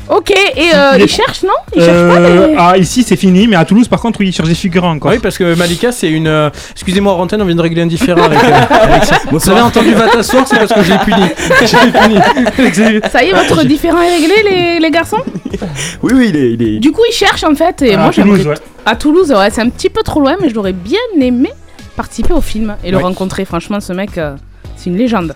Ok, 0.10 0.32
et 0.32 0.36
euh, 0.76 0.92
Il 0.96 1.02
est- 1.02 1.06
il 1.06 1.08
cherche, 1.10 1.44
non? 1.44 1.50
Il 1.76 1.82
cherche 1.82 1.92
pas 1.94 2.20
Euh, 2.20 2.48
des... 2.50 2.56
ah, 2.58 2.78
ici 2.78 3.04
c'est 3.04 3.16
fini, 3.16 3.48
mais 3.48 3.56
à 3.56 3.64
Toulouse 3.66 3.88
par 3.88 4.00
contre, 4.02 4.20
oui, 4.20 4.28
il 4.28 4.34
cherche 4.34 4.50
des 4.50 4.56
figurants 4.56 4.92
encore. 4.92 5.12
Oui, 5.12 5.20
parce 5.20 5.38
que 5.38 5.56
Malika, 5.56 5.92
c'est 5.92 6.10
une. 6.10 6.28
euh, 6.28 6.50
Excusez-moi, 6.72 7.14
Rantaine, 7.14 7.42
on 7.42 7.46
vient 7.46 7.56
de 7.56 7.62
régler 7.62 7.82
un 7.84 7.88
différent 7.88 8.22
avec. 8.24 8.44
euh. 8.44 8.52
Vous 9.32 9.50
avez 9.50 9.62
entendu 9.62 9.94
va 9.94 10.08
t'asseoir, 10.10 10.46
c'est 10.48 10.58
parce 10.58 10.74
que 10.74 10.84
je 10.84 10.92
l'ai 10.92 10.98
puni. 11.00 11.24
Puni. 12.74 13.00
Ça 13.12 13.24
y 13.24 13.30
est, 13.30 13.34
votre 13.34 13.64
différent 13.66 14.02
est 14.02 14.16
réglé, 14.16 14.34
les, 14.50 14.80
les 14.80 14.92
garçons? 14.92 15.18
Oui, 16.02 16.12
oui, 16.14 16.26
il 16.30 16.36
est. 16.36 16.52
Il 16.54 16.62
est... 16.62 16.80
Du 16.80 16.92
coup, 16.92 17.02
il 17.10 17.14
cherche 17.14 17.44
en 17.44 17.56
fait, 17.56 17.82
et 17.82 17.94
À 17.94 17.98
moi 17.98 18.12
Toulouse, 18.12 18.46
ouais. 18.48 18.56
À 18.86 18.96
Toulouse, 18.96 19.32
ouais, 19.32 19.50
c'est 19.52 19.62
un 19.62 19.70
petit 19.70 19.90
peu 19.90 20.04
trop 20.04 20.20
loin, 20.20 20.36
mais 20.42 20.50
je 20.50 20.54
l'aurais 20.56 20.74
bien 20.74 21.00
aimé 21.20 21.50
participer 21.96 22.34
au 22.34 22.42
film 22.42 22.76
et 22.84 22.92
le 22.92 22.98
Ouais. 22.98 23.04
rencontrer. 23.04 23.46
Franchement, 23.46 23.80
ce 23.80 23.94
mec, 23.94 24.18
euh, 24.18 24.36
c'est 24.76 24.90
une 24.90 24.98
légende. 24.98 25.34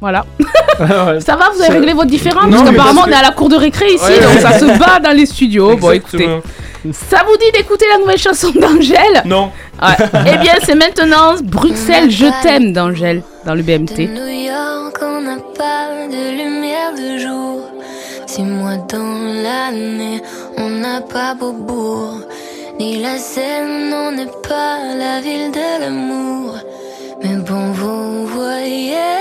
Voilà. 0.00 0.26
Ça 1.20 1.36
va, 1.36 1.50
vous 1.54 1.62
avez 1.62 1.78
réglé 1.78 1.92
votre 1.92 2.10
différence. 2.10 2.50
Parce 2.50 2.70
qu'apparemment, 2.70 3.02
on 3.06 3.10
est 3.10 3.14
à 3.14 3.22
la 3.22 3.30
cour 3.30 3.48
de 3.48 3.56
récré 3.56 3.86
ici, 3.94 4.12
donc 4.20 4.40
ça 4.40 4.58
se 4.58 4.64
bat 4.78 5.00
dans 5.00 5.16
les 5.16 5.24
studios. 5.24 5.76
Bon, 5.76 5.90
écoutez. 5.90 6.28
Ça 6.92 7.24
vous 7.26 7.36
dit 7.36 7.50
d'écouter 7.52 7.86
la 7.90 7.98
nouvelle 7.98 8.18
chanson 8.18 8.50
d'Angèle? 8.54 9.22
Non. 9.24 9.50
eh 9.82 10.36
bien, 10.38 10.54
c'est 10.62 10.74
maintenant 10.74 11.34
Bruxelles, 11.42 12.10
je 12.10 12.26
t'aime 12.42 12.72
d'Angèle 12.72 13.22
dans 13.44 13.54
le 13.54 13.62
BMT. 13.62 14.10
New 14.14 14.26
York, 14.26 14.98
on 15.02 15.20
n'a 15.22 15.38
pas 15.56 16.06
de 16.10 16.36
lumière 16.36 16.92
de 16.92 17.18
jour. 17.18 17.62
Six 18.26 18.42
mois 18.42 18.76
dans 18.76 19.42
l'année, 19.42 20.22
on 20.58 20.68
n'a 20.68 21.00
pas 21.00 21.34
Beaubourg. 21.34 22.20
Ni 22.78 23.00
la 23.00 23.16
on 23.94 24.12
n'est 24.12 24.26
pas 24.46 24.78
la 24.98 25.20
ville 25.22 25.50
de 25.50 25.80
l'amour. 25.80 26.56
Mais 27.28 27.38
bon, 27.38 27.72
vous 27.72 28.26
voyez, 28.26 29.16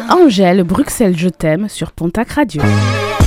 Ah. 0.00 0.16
Angèle, 0.16 0.62
Bruxelles, 0.62 1.14
je 1.16 1.28
t'aime 1.28 1.68
sur 1.68 1.92
Pontac 1.92 2.30
Radio. 2.30 2.62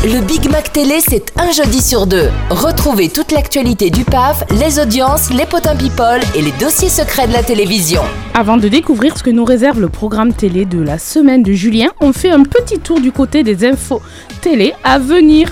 Le 0.03 0.21
Big 0.21 0.49
Mac 0.49 0.71
Télé, 0.71 0.99
c'est 0.99 1.33
un 1.39 1.51
jeudi 1.51 1.81
sur 1.81 2.07
deux. 2.07 2.29
Retrouvez 2.49 3.09
toute 3.09 3.31
l'actualité 3.31 3.89
du 3.89 4.03
PAF, 4.03 4.43
les 4.59 4.79
audiences, 4.79 5.31
les 5.31 5.45
potins 5.45 5.75
people 5.75 6.21
et 6.35 6.41
les 6.41 6.51
dossiers 6.53 6.89
secrets 6.89 7.27
de 7.27 7.33
la 7.33 7.43
télévision. 7.43 8.01
Avant 8.33 8.57
de 8.57 8.67
découvrir 8.67 9.17
ce 9.17 9.23
que 9.23 9.29
nous 9.29 9.45
réserve 9.45 9.79
le 9.79 9.89
programme 9.89 10.33
télé 10.33 10.65
de 10.65 10.81
la 10.81 10.97
semaine 10.97 11.43
de 11.43 11.53
Julien, 11.53 11.89
on 12.01 12.13
fait 12.13 12.29
un 12.31 12.43
petit 12.43 12.79
tour 12.79 12.99
du 12.99 13.11
côté 13.11 13.43
des 13.43 13.65
infos 13.65 14.01
télé 14.41 14.73
à 14.83 14.99
venir. 14.99 15.49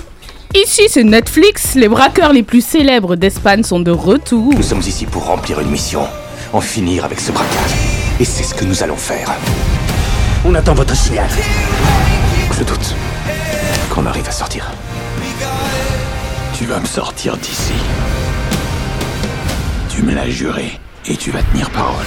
Ici, 0.54 0.82
c'est 0.88 1.04
Netflix. 1.04 1.74
Les 1.74 1.88
braqueurs 1.88 2.32
les 2.32 2.44
plus 2.44 2.64
célèbres 2.64 3.16
d'Espagne 3.16 3.64
sont 3.64 3.80
de 3.80 3.90
retour. 3.90 4.52
Nous 4.54 4.62
sommes 4.62 4.80
ici 4.80 5.04
pour 5.04 5.26
remplir 5.26 5.58
une 5.60 5.70
mission, 5.70 6.02
en 6.52 6.60
finir 6.60 7.04
avec 7.04 7.18
ce 7.18 7.32
braquage. 7.32 7.74
Et 8.20 8.24
c'est 8.24 8.44
ce 8.44 8.54
que 8.54 8.64
nous 8.64 8.84
allons 8.84 8.96
faire. 8.96 9.34
On 10.46 10.54
attend 10.54 10.74
votre 10.74 10.94
signal. 10.94 11.26
Je 12.52 12.64
doute 12.64 12.94
qu'on 13.94 14.04
arrive 14.04 14.28
à 14.28 14.30
sortir. 14.30 14.70
Tu 16.52 16.66
vas 16.66 16.80
me 16.80 16.84
sortir 16.84 17.38
d'ici. 17.38 17.72
Tu 19.88 20.02
me 20.02 20.12
l'as 20.14 20.28
juré 20.28 20.78
et 21.06 21.16
tu 21.16 21.30
vas 21.30 21.42
tenir 21.42 21.70
parole. 21.70 22.04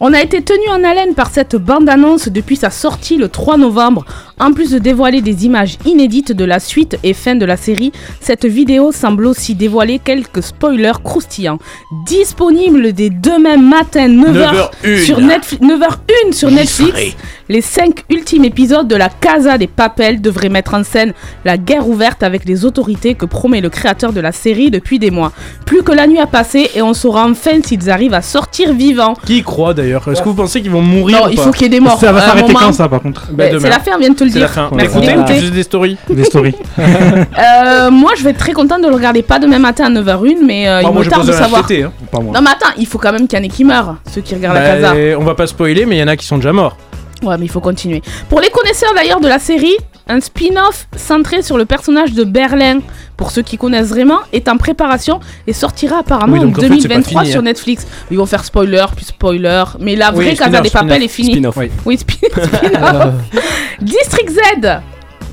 On 0.00 0.12
a 0.12 0.20
été 0.20 0.42
tenu 0.42 0.68
en 0.68 0.84
haleine 0.84 1.14
par 1.14 1.30
cette 1.30 1.56
bande-annonce 1.56 2.28
depuis 2.28 2.56
sa 2.56 2.68
sortie 2.68 3.16
le 3.16 3.30
3 3.30 3.56
novembre. 3.56 4.04
En 4.40 4.52
plus 4.52 4.72
de 4.72 4.78
dévoiler 4.78 5.20
des 5.22 5.46
images 5.46 5.78
inédites 5.86 6.32
de 6.32 6.44
la 6.44 6.58
suite 6.58 6.98
et 7.04 7.14
fin 7.14 7.36
de 7.36 7.44
la 7.44 7.56
série, 7.56 7.92
cette 8.20 8.44
vidéo 8.46 8.90
semble 8.90 9.26
aussi 9.26 9.54
dévoiler 9.54 10.00
quelques 10.00 10.42
spoilers 10.42 11.00
croustillants. 11.04 11.58
Disponible 12.04 12.92
dès 12.92 13.10
demain 13.10 13.56
matin 13.56 14.08
9h, 14.08 14.70
9h01. 14.84 15.04
sur 15.04 15.20
Netflix, 15.20 15.62
9h01 15.64 16.32
sur 16.32 16.50
Netflix, 16.50 17.16
les 17.48 17.60
5 17.60 18.04
ultimes 18.10 18.44
épisodes 18.44 18.88
de 18.88 18.96
la 18.96 19.08
Casa 19.08 19.56
des 19.56 19.68
Papel 19.68 20.20
devraient 20.20 20.48
mettre 20.48 20.74
en 20.74 20.82
scène 20.82 21.12
la 21.44 21.56
guerre 21.56 21.88
ouverte 21.88 22.22
avec 22.24 22.44
les 22.44 22.64
autorités 22.64 23.14
que 23.14 23.26
promet 23.26 23.60
le 23.60 23.70
créateur 23.70 24.12
de 24.12 24.20
la 24.20 24.32
série 24.32 24.70
depuis 24.70 24.98
des 24.98 25.10
mois. 25.12 25.30
Plus 25.64 25.82
que 25.84 25.92
la 25.92 26.06
nuit 26.08 26.18
a 26.18 26.26
passé 26.26 26.70
et 26.74 26.82
on 26.82 26.92
saura 26.94 27.24
enfin 27.28 27.62
s'ils 27.62 27.88
arrivent 27.88 28.14
à 28.14 28.22
sortir 28.22 28.72
vivants. 28.72 29.14
Qui 29.26 29.38
y 29.38 29.42
croit 29.42 29.74
d'ailleurs? 29.74 30.08
Est-ce 30.08 30.22
que 30.22 30.28
vous 30.28 30.34
pensez 30.34 30.60
qu'ils 30.60 30.70
vont 30.72 30.82
mourir 30.82 31.20
Non, 31.20 31.26
ou 31.26 31.30
il 31.30 31.36
pas 31.36 31.42
faut 31.42 31.50
qu'il 31.52 31.62
y 31.62 31.66
ait 31.66 31.68
des 31.68 31.80
morts. 31.80 32.00
Ça 32.00 32.10
va 32.12 32.20
s'arrêter 32.20 32.48
moment- 32.52 32.66
quand 32.66 32.72
ça 32.72 32.88
par 32.88 33.00
contre? 33.00 33.28
Bah, 33.32 33.48
demain. 33.48 33.60
c'est 33.60 33.68
la 33.68 33.78
fin, 33.80 33.92
on 33.94 33.98
vient 33.98 34.10
de 34.10 34.14
te 34.16 34.23
le 34.24 34.30
C'est 34.30 34.38
dire. 34.38 34.48
la 34.48 34.48
fin. 34.48 34.70
Merci, 34.74 35.50
des 35.50 35.62
stories. 35.62 35.96
Des 36.10 36.24
stories. 36.24 36.54
Euh, 36.78 37.90
moi, 37.90 38.12
je 38.16 38.22
vais 38.24 38.30
être 38.30 38.38
très 38.38 38.52
contente 38.52 38.82
de 38.82 38.88
le 38.88 38.94
regarder 38.94 39.22
pas 39.22 39.38
demain 39.38 39.58
matin 39.58 39.84
à 39.86 39.90
9h01, 39.90 40.36
mais 40.46 40.68
euh, 40.68 40.80
il 40.82 40.88
moi, 40.88 40.98
me 41.00 41.02
je 41.04 41.10
tarde 41.10 41.26
de 41.26 41.30
pose 41.32 41.38
savoir. 41.38 41.66
Hein. 41.70 41.90
Pas 42.10 42.20
moi. 42.20 42.32
Non, 42.34 42.40
mais 42.42 42.50
attends, 42.50 42.72
il 42.78 42.86
faut 42.86 42.98
quand 42.98 43.12
même 43.12 43.26
qu'il 43.26 43.38
y 43.38 43.42
en 43.42 43.44
ait 43.44 43.48
qui 43.48 43.64
meurent, 43.64 43.96
ceux 44.12 44.20
qui 44.20 44.34
regardent 44.34 44.56
la 44.56 44.62
Bah, 44.80 44.80
casa. 44.94 45.18
on 45.18 45.24
va 45.24 45.34
pas 45.34 45.46
spoiler, 45.46 45.86
mais 45.86 45.96
il 45.96 46.00
y 46.00 46.02
en 46.02 46.08
a 46.08 46.16
qui 46.16 46.26
sont 46.26 46.36
déjà 46.36 46.52
morts. 46.52 46.76
Ouais, 47.22 47.36
mais 47.38 47.44
il 47.46 47.50
faut 47.50 47.60
continuer. 47.60 48.02
Pour 48.28 48.40
les 48.40 48.50
connaisseurs 48.50 48.92
d'ailleurs 48.94 49.20
de 49.20 49.28
la 49.28 49.38
série, 49.38 49.76
un 50.08 50.20
spin-off 50.20 50.86
centré 50.96 51.42
sur 51.42 51.56
le 51.56 51.64
personnage 51.64 52.12
de 52.12 52.24
Berlin, 52.24 52.80
pour 53.16 53.30
ceux 53.30 53.42
qui 53.42 53.56
connaissent 53.56 53.88
vraiment, 53.88 54.18
est 54.32 54.48
en 54.48 54.56
préparation 54.56 55.20
et 55.46 55.52
sortira 55.52 55.98
apparemment 56.00 56.34
Oui, 56.34 56.40
en 56.40 56.48
en 56.50 56.54
fait, 56.54 56.60
c'est 56.62 56.68
pas 56.68 56.74
2023 56.74 57.20
fini, 57.22 57.30
sur 57.32 57.40
hein. 57.40 57.44
Netflix. 57.44 57.86
Ils 58.10 58.18
vont 58.18 58.26
faire 58.26 58.44
spoiler, 58.44 58.84
puis 58.94 59.04
spoiler, 59.06 59.64
mais 59.80 59.96
la 59.96 60.10
Oui, 60.12 60.24
vraie 60.26 60.36
Casa 60.36 60.60
des 60.60 60.70
Papel 60.70 61.02
est 61.02 61.08
finie. 61.08 61.32
Spin-off. 61.32 61.56
Oui. 61.56 61.70
Oui, 61.86 61.96
spin- 61.96 62.28
spin-off. 62.28 63.14
District 63.80 64.30
Z 64.30 64.68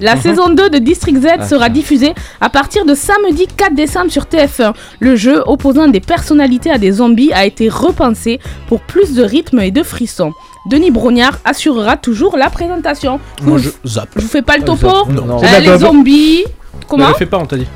la 0.01 0.17
saison 0.17 0.49
2 0.49 0.69
de 0.69 0.77
District 0.79 1.17
Z 1.21 1.27
Ah, 1.39 1.47
sera 1.47 1.69
diffusée 1.69 2.13
à 2.41 2.49
partir 2.49 2.85
de 2.85 2.93
samedi 2.95 3.47
4 3.55 3.73
décembre 3.75 4.11
sur 4.11 4.23
TF1. 4.23 4.73
Le 4.99 5.15
jeu 5.15 5.43
opposant 5.45 5.87
des 5.87 5.99
personnalités 5.99 6.71
à 6.71 6.77
des 6.77 6.91
zombies 6.93 7.31
a 7.33 7.45
été 7.45 7.69
repensé 7.69 8.39
pour 8.67 8.81
plus 8.81 9.13
de 9.13 9.23
rythme 9.23 9.59
et 9.59 9.71
de 9.71 9.83
frissons. 9.83 10.33
Denis 10.69 10.91
Brognard 10.91 11.39
assurera 11.45 11.97
toujours 11.97 12.37
la 12.37 12.49
présentation. 12.49 13.19
Moi, 13.41 13.57
Vous- 13.57 13.63
je 13.63 13.69
zappe. 13.89 14.09
je 14.15 14.21
vous 14.21 14.27
fais 14.27 14.41
pas 14.43 14.57
le 14.57 14.63
topo 14.63 14.87
Non. 15.09 15.37
Euh, 15.37 15.39
C'est 15.41 15.61
de 15.61 15.67
la 15.67 15.73
Les 15.73 15.79
zombies. 15.79 16.43
Comment 16.87 17.05
Ne 17.05 17.09
le 17.11 17.15
fais 17.15 17.25
pas, 17.25 17.37
on 17.37 17.45
t'a 17.45 17.57
dit. 17.57 17.67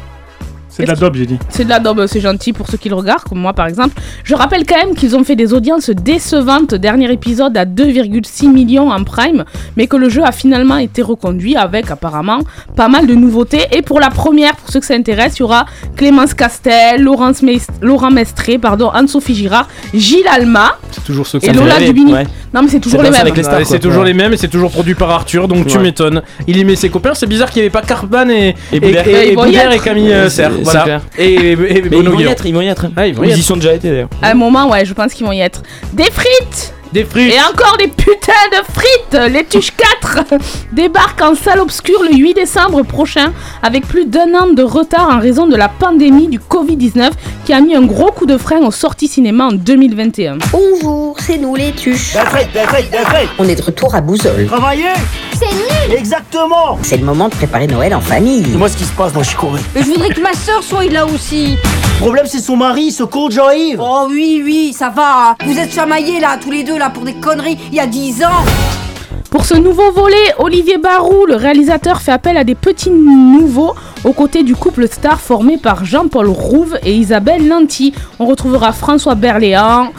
C'est 0.78 0.84
de 0.84 0.88
la 0.90 0.96
dope, 0.96 1.16
j'ai 1.16 1.26
dit. 1.26 1.38
c'est 1.50 1.64
de 1.64 1.70
la 1.70 1.80
daube, 1.80 2.06
c'est 2.08 2.20
gentil 2.22 2.54
pour 2.54 2.68
ceux 2.68 2.78
qui 2.78 2.90
le 2.90 2.96
regardent, 2.96 3.24
comme 3.24 3.40
moi 3.40 3.54
par 3.54 3.68
exemple. 3.68 3.96
Je 4.24 4.36
rappelle 4.36 4.66
quand 4.66 4.76
même 4.78 4.96
qu'ils 4.96 5.16
ont 5.16 5.24
fait 5.24 5.36
des 5.36 5.54
audiences 5.54 5.90
décevantes, 5.90 6.74
dernier 6.76 7.12
épisode 7.12 7.56
à 7.58 7.66
2,6 7.66 8.48
millions 8.52 8.90
en 8.92 9.04
prime, 9.04 9.46
mais 9.78 9.88
que 9.88 9.96
le 9.96 10.10
jeu 10.10 10.24
a 10.24 10.32
finalement 10.32 10.78
été 10.78 11.02
reconduit 11.02 11.56
avec 11.56 11.92
apparemment 11.92 12.40
pas 12.76 12.88
mal 12.88 13.08
de 13.08 13.14
nouveautés. 13.16 13.62
Et 13.72 13.82
pour 13.82 14.00
la 14.00 14.10
première, 14.10 14.56
pour 14.56 14.70
ceux 14.70 14.80
que 14.80 14.86
ça 14.86 14.96
intéresse, 14.96 15.38
il 15.38 15.42
y 15.42 15.44
aura 15.44 15.66
Clémence 15.96 16.34
Castel, 16.34 17.02
Laurence 17.02 17.42
Meist- 17.42 17.70
Laurent 17.82 18.12
Mestré, 18.12 18.58
pardon, 18.58 18.90
Anne-Sophie 18.90 19.36
Girard, 19.36 19.68
Gilles 19.94 20.28
Alma 20.30 20.78
C'est 20.92 21.04
toujours 21.04 21.28
ceux 21.28 21.38
et 21.42 21.48
qui 21.48 21.54
Lola 21.54 21.80
Dubini. 21.80 22.14
ouais. 22.14 22.28
Non 22.54 22.62
mais 22.64 22.70
c'est 22.70 22.80
toujours 22.80 23.02
les 23.02 23.10
mêmes. 23.12 23.28
Ouais, 23.28 23.66
c'est 23.66 23.80
toujours 23.80 24.02
Ouais. 24.04 24.08
les 24.08 24.14
mêmes 24.14 24.32
et 24.34 24.38
c'est 24.38 24.48
toujours 24.48 24.72
produit 24.72 24.96
par 24.96 25.10
Arthur, 25.12 25.48
donc 25.50 25.68
tu 25.68 25.78
m'étonnes. 25.78 26.22
Il 26.48 26.58
aimait 26.58 26.76
ses 26.78 26.90
copains, 26.90 27.14
c'est 27.14 27.28
bizarre 27.28 27.50
qu'il 27.50 27.62
n'y 27.62 27.66
avait 27.68 27.72
pas 27.72 27.82
Carban 27.82 28.30
et, 28.30 28.56
Et 28.72 28.78
et, 28.78 29.32
et 29.34 29.80
Camille 29.84 30.14
euh, 30.14 30.30
Serre. 30.30 30.52
Voilà. 30.66 30.84
clair. 30.84 31.02
Et, 31.18 31.34
et, 31.34 31.52
et 31.54 31.56
Mais 31.90 31.98
ils 32.00 32.10
vont 32.10 32.20
y 32.20 32.24
être, 32.26 32.46
ils 32.46 32.54
vont 32.54 32.62
y 32.62 32.68
être. 32.68 32.88
Ah, 32.96 33.08
ils 33.08 33.16
vont 33.16 33.24
y 33.24 33.28
Ils 33.28 33.32
être. 33.32 33.40
y 33.40 33.44
sont 33.44 33.56
déjà 33.56 33.74
été 33.74 33.90
d'ailleurs. 33.90 34.10
À 34.22 34.32
un 34.32 34.34
moment, 34.34 34.70
ouais, 34.70 34.86
je 34.86 34.94
pense 34.94 35.14
qu'ils 35.14 35.26
vont 35.26 35.32
y 35.32 35.40
être. 35.42 35.62
Des 35.94 36.10
frites 36.12 36.74
Des 36.96 37.04
frites. 37.04 37.34
Et 37.34 37.42
encore 37.42 37.76
des 37.76 37.90
putains 37.90 38.32
de 38.54 38.74
frites 38.74 39.34
Les 39.34 39.44
Tuches 39.44 39.74
4 40.02 40.24
débarquent 40.72 41.24
en 41.24 41.36
salle 41.36 41.60
obscure 41.60 42.02
le 42.04 42.16
8 42.16 42.36
décembre 42.36 42.84
prochain 42.84 43.34
avec 43.62 43.86
plus 43.86 44.06
d'un 44.06 44.34
an 44.34 44.48
de 44.48 44.64
retard 44.64 45.10
en 45.10 45.20
raison 45.20 45.46
de 45.46 45.58
la 45.58 45.68
pandémie 45.68 46.30
du 46.30 46.40
Covid-19 46.40 47.12
qui 47.44 47.52
a 47.52 47.60
mis 47.60 47.76
un 47.76 47.82
gros 47.82 48.14
coup 48.14 48.26
de 48.26 48.38
frein 48.38 48.62
aux 48.62 48.72
sorties 48.72 49.10
cinéma 49.10 49.48
en 49.48 49.52
2021. 49.52 50.38
Bonjour, 50.54 51.18
c'est 51.20 51.38
nous 51.38 51.54
les 51.56 51.74
tuches. 51.74 52.16
On 53.40 53.44
est 53.50 53.56
de 53.56 53.62
retour 53.62 53.94
à 53.94 54.00
Bouzol. 54.00 54.46
Travailler 54.48 54.94
C'est 55.38 55.54
nul 55.54 55.98
Exactement 55.98 56.80
C'est 56.82 56.96
le 56.98 57.04
moment 57.04 57.28
de 57.28 57.36
préparer 57.36 57.68
Noël 57.68 57.94
en 57.94 58.00
famille. 58.00 58.48
Moi, 58.56 58.70
ce 58.70 58.78
qui 58.78 58.86
se 58.86 58.94
passe, 58.94 59.14
moi, 59.14 59.24
je 59.24 59.30
suis 59.30 59.38
coré. 59.38 59.60
Je 59.76 59.82
voudrais 59.82 60.10
que 60.10 60.22
ma 60.22 60.34
soeur 60.34 60.64
soit 60.64 60.86
là 60.86 61.06
aussi. 61.06 61.58
Le 61.96 62.00
problème, 62.02 62.26
c'est 62.28 62.40
son 62.40 62.58
mari, 62.58 62.92
ce 62.92 63.04
con 63.04 63.28
de 63.28 63.34
Jean-Yves. 63.34 63.80
Oh 63.82 64.08
oui, 64.10 64.42
oui, 64.44 64.76
ça 64.78 64.90
va. 64.90 65.36
Vous 65.46 65.58
êtes 65.58 65.74
chamaillés 65.74 66.20
là, 66.20 66.38
tous 66.42 66.52
les 66.52 66.64
deux 66.64 66.78
là, 66.78 66.85
pour 66.90 67.04
des 67.04 67.16
conneries, 67.16 67.58
il 67.72 67.76
y 67.76 67.80
a 67.80 67.88
10 67.88 68.24
ans. 68.24 68.44
Pour 69.30 69.46
ce 69.46 69.56
nouveau 69.56 69.92
volet, 69.92 70.34
Olivier 70.40 70.78
Barou, 70.78 71.26
le 71.26 71.36
réalisateur, 71.36 72.02
fait 72.02 72.12
appel 72.12 72.38
à 72.38 72.44
des 72.44 72.56
petits 72.56 72.90
nouveaux 72.90 73.74
aux 74.06 74.14
côtés 74.14 74.44
du 74.44 74.56
couple 74.56 74.88
star 74.88 75.20
formé 75.20 75.58
par 75.58 75.84
Jean-Paul 75.84 76.30
Rouve 76.30 76.78
et 76.84 76.96
Isabelle 76.96 77.48
Lanty. 77.48 77.94
On 78.20 78.26
retrouvera 78.28 78.72
François 78.72 79.16
Berléand 79.16 79.92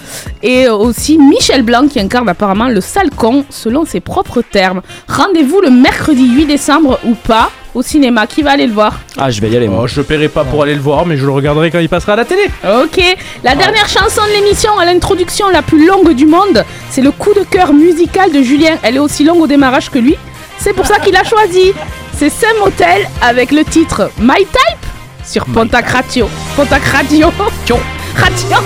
et 0.42 0.68
aussi 0.68 1.18
Michel 1.18 1.62
Blanc 1.62 1.86
qui 1.88 2.00
incarne 2.00 2.28
apparemment 2.28 2.68
le 2.68 2.80
sale 2.80 3.10
con 3.10 3.44
selon 3.50 3.84
ses 3.84 4.00
propres 4.00 4.40
termes. 4.40 4.80
Rendez-vous 5.06 5.60
le 5.60 5.70
mercredi 5.70 6.26
8 6.26 6.46
décembre 6.46 6.98
ou 7.04 7.14
pas 7.14 7.50
au 7.76 7.82
cinéma. 7.82 8.26
Qui 8.26 8.42
va 8.42 8.52
aller 8.52 8.66
le 8.66 8.72
voir? 8.72 9.00
Ah, 9.16 9.30
je 9.30 9.40
vais 9.40 9.50
y 9.50 9.56
aller 9.56 9.68
moi. 9.68 9.82
Oh, 9.84 9.86
je 9.86 10.00
paierai 10.00 10.28
pas 10.28 10.44
pour 10.44 10.62
aller 10.62 10.74
le 10.74 10.80
voir, 10.80 11.06
mais 11.06 11.16
je 11.16 11.24
le 11.24 11.32
regarderai 11.32 11.70
quand 11.70 11.78
il 11.78 11.88
passera 11.88 12.14
à 12.14 12.16
la 12.16 12.24
télé. 12.24 12.50
Ok, 12.64 13.00
la 13.44 13.54
dernière 13.54 13.88
chanson 13.88 14.22
de 14.26 14.32
l'émission 14.32 14.76
à 14.78 14.84
l'introduction 14.84 15.48
la 15.50 15.62
plus 15.62 15.86
longue 15.86 16.12
du 16.14 16.26
monde, 16.26 16.64
c'est 16.90 17.02
le 17.02 17.10
coup 17.12 17.34
de 17.34 17.44
cœur 17.44 17.72
musical 17.72 18.32
de 18.32 18.42
Julien. 18.42 18.76
Elle 18.82 18.96
est 18.96 19.00
aussi 19.00 19.24
longue 19.24 19.42
au 19.42 19.46
démarrage 19.46 19.90
que 19.90 19.98
lui. 19.98 20.16
C'est 20.58 20.72
pour 20.72 20.86
ça 20.86 20.98
qu'il 20.98 21.14
a 21.16 21.22
choisi. 21.22 21.72
C'est 22.14 22.30
Sam 22.30 22.56
Motel 22.60 23.06
avec 23.20 23.52
le 23.52 23.62
titre 23.64 24.10
My 24.18 24.38
Type 24.38 24.86
sur 25.24 25.44
Pontac 25.44 25.86
Radio. 25.90 26.28
Pontac 26.56 26.82
Radio. 26.84 27.28
Radio. 28.16 28.56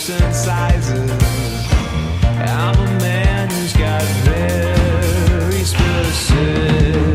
Sizes. 0.00 1.10
I'm 2.22 2.74
a 2.74 3.00
man 3.00 3.50
who's 3.50 3.74
got 3.74 4.02
very 4.24 5.62
specific 5.62 7.09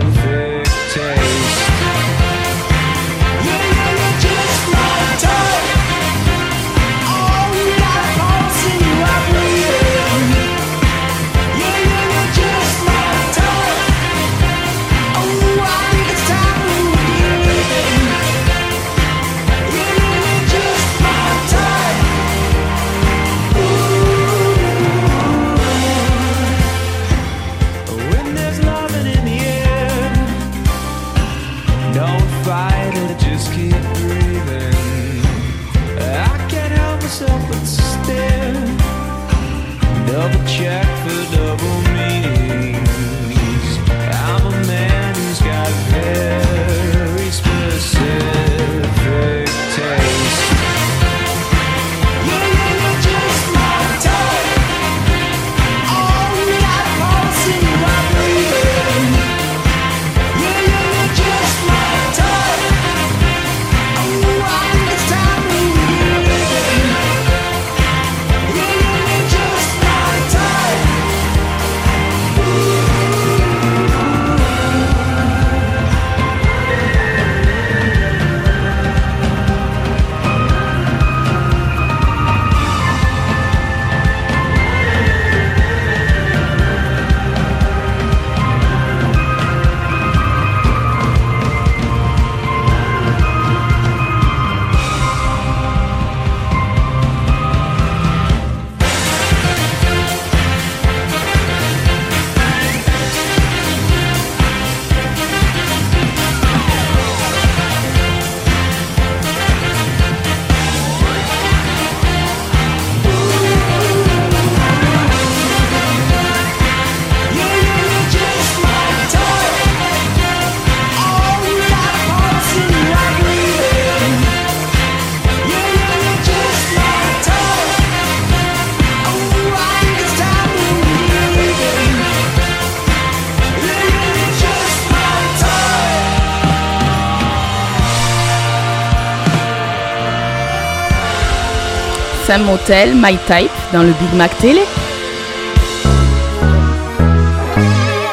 Sam 142.26 142.44
Motel, 142.44 142.96
My 142.96 143.18
Type 143.28 143.52
dans 143.72 143.84
le 143.84 143.90
Big 143.90 144.14
Mac 144.16 144.36
Télé. 144.40 144.62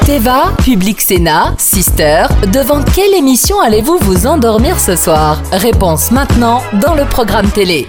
Teva, 0.05 0.51
Public 0.63 1.01
Sénat, 1.01 1.55
Sister, 1.57 2.25
devant 2.51 2.83
quelle 2.83 3.15
émission 3.15 3.59
allez-vous 3.59 3.97
vous 4.01 4.27
endormir 4.27 4.79
ce 4.79 4.95
soir? 4.95 5.41
Réponse 5.51 6.11
maintenant 6.11 6.61
dans 6.79 6.93
le 6.93 7.05
programme 7.05 7.49
télé. 7.49 7.87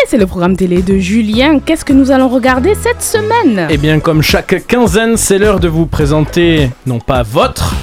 Et 0.00 0.06
c'est 0.06 0.16
le 0.16 0.26
programme 0.26 0.56
télé 0.56 0.80
de 0.80 0.96
Julien. 0.96 1.58
Qu'est-ce 1.58 1.84
que 1.84 1.92
nous 1.92 2.12
allons 2.12 2.28
regarder 2.28 2.74
cette 2.74 3.02
semaine? 3.02 3.66
Eh 3.68 3.76
bien, 3.76 3.98
comme 3.98 4.22
chaque 4.22 4.66
quinzaine, 4.66 5.16
c'est 5.16 5.38
l'heure 5.38 5.60
de 5.60 5.68
vous 5.68 5.86
présenter 5.86 6.70
non 6.86 7.00
pas 7.00 7.24
votre, 7.24 7.74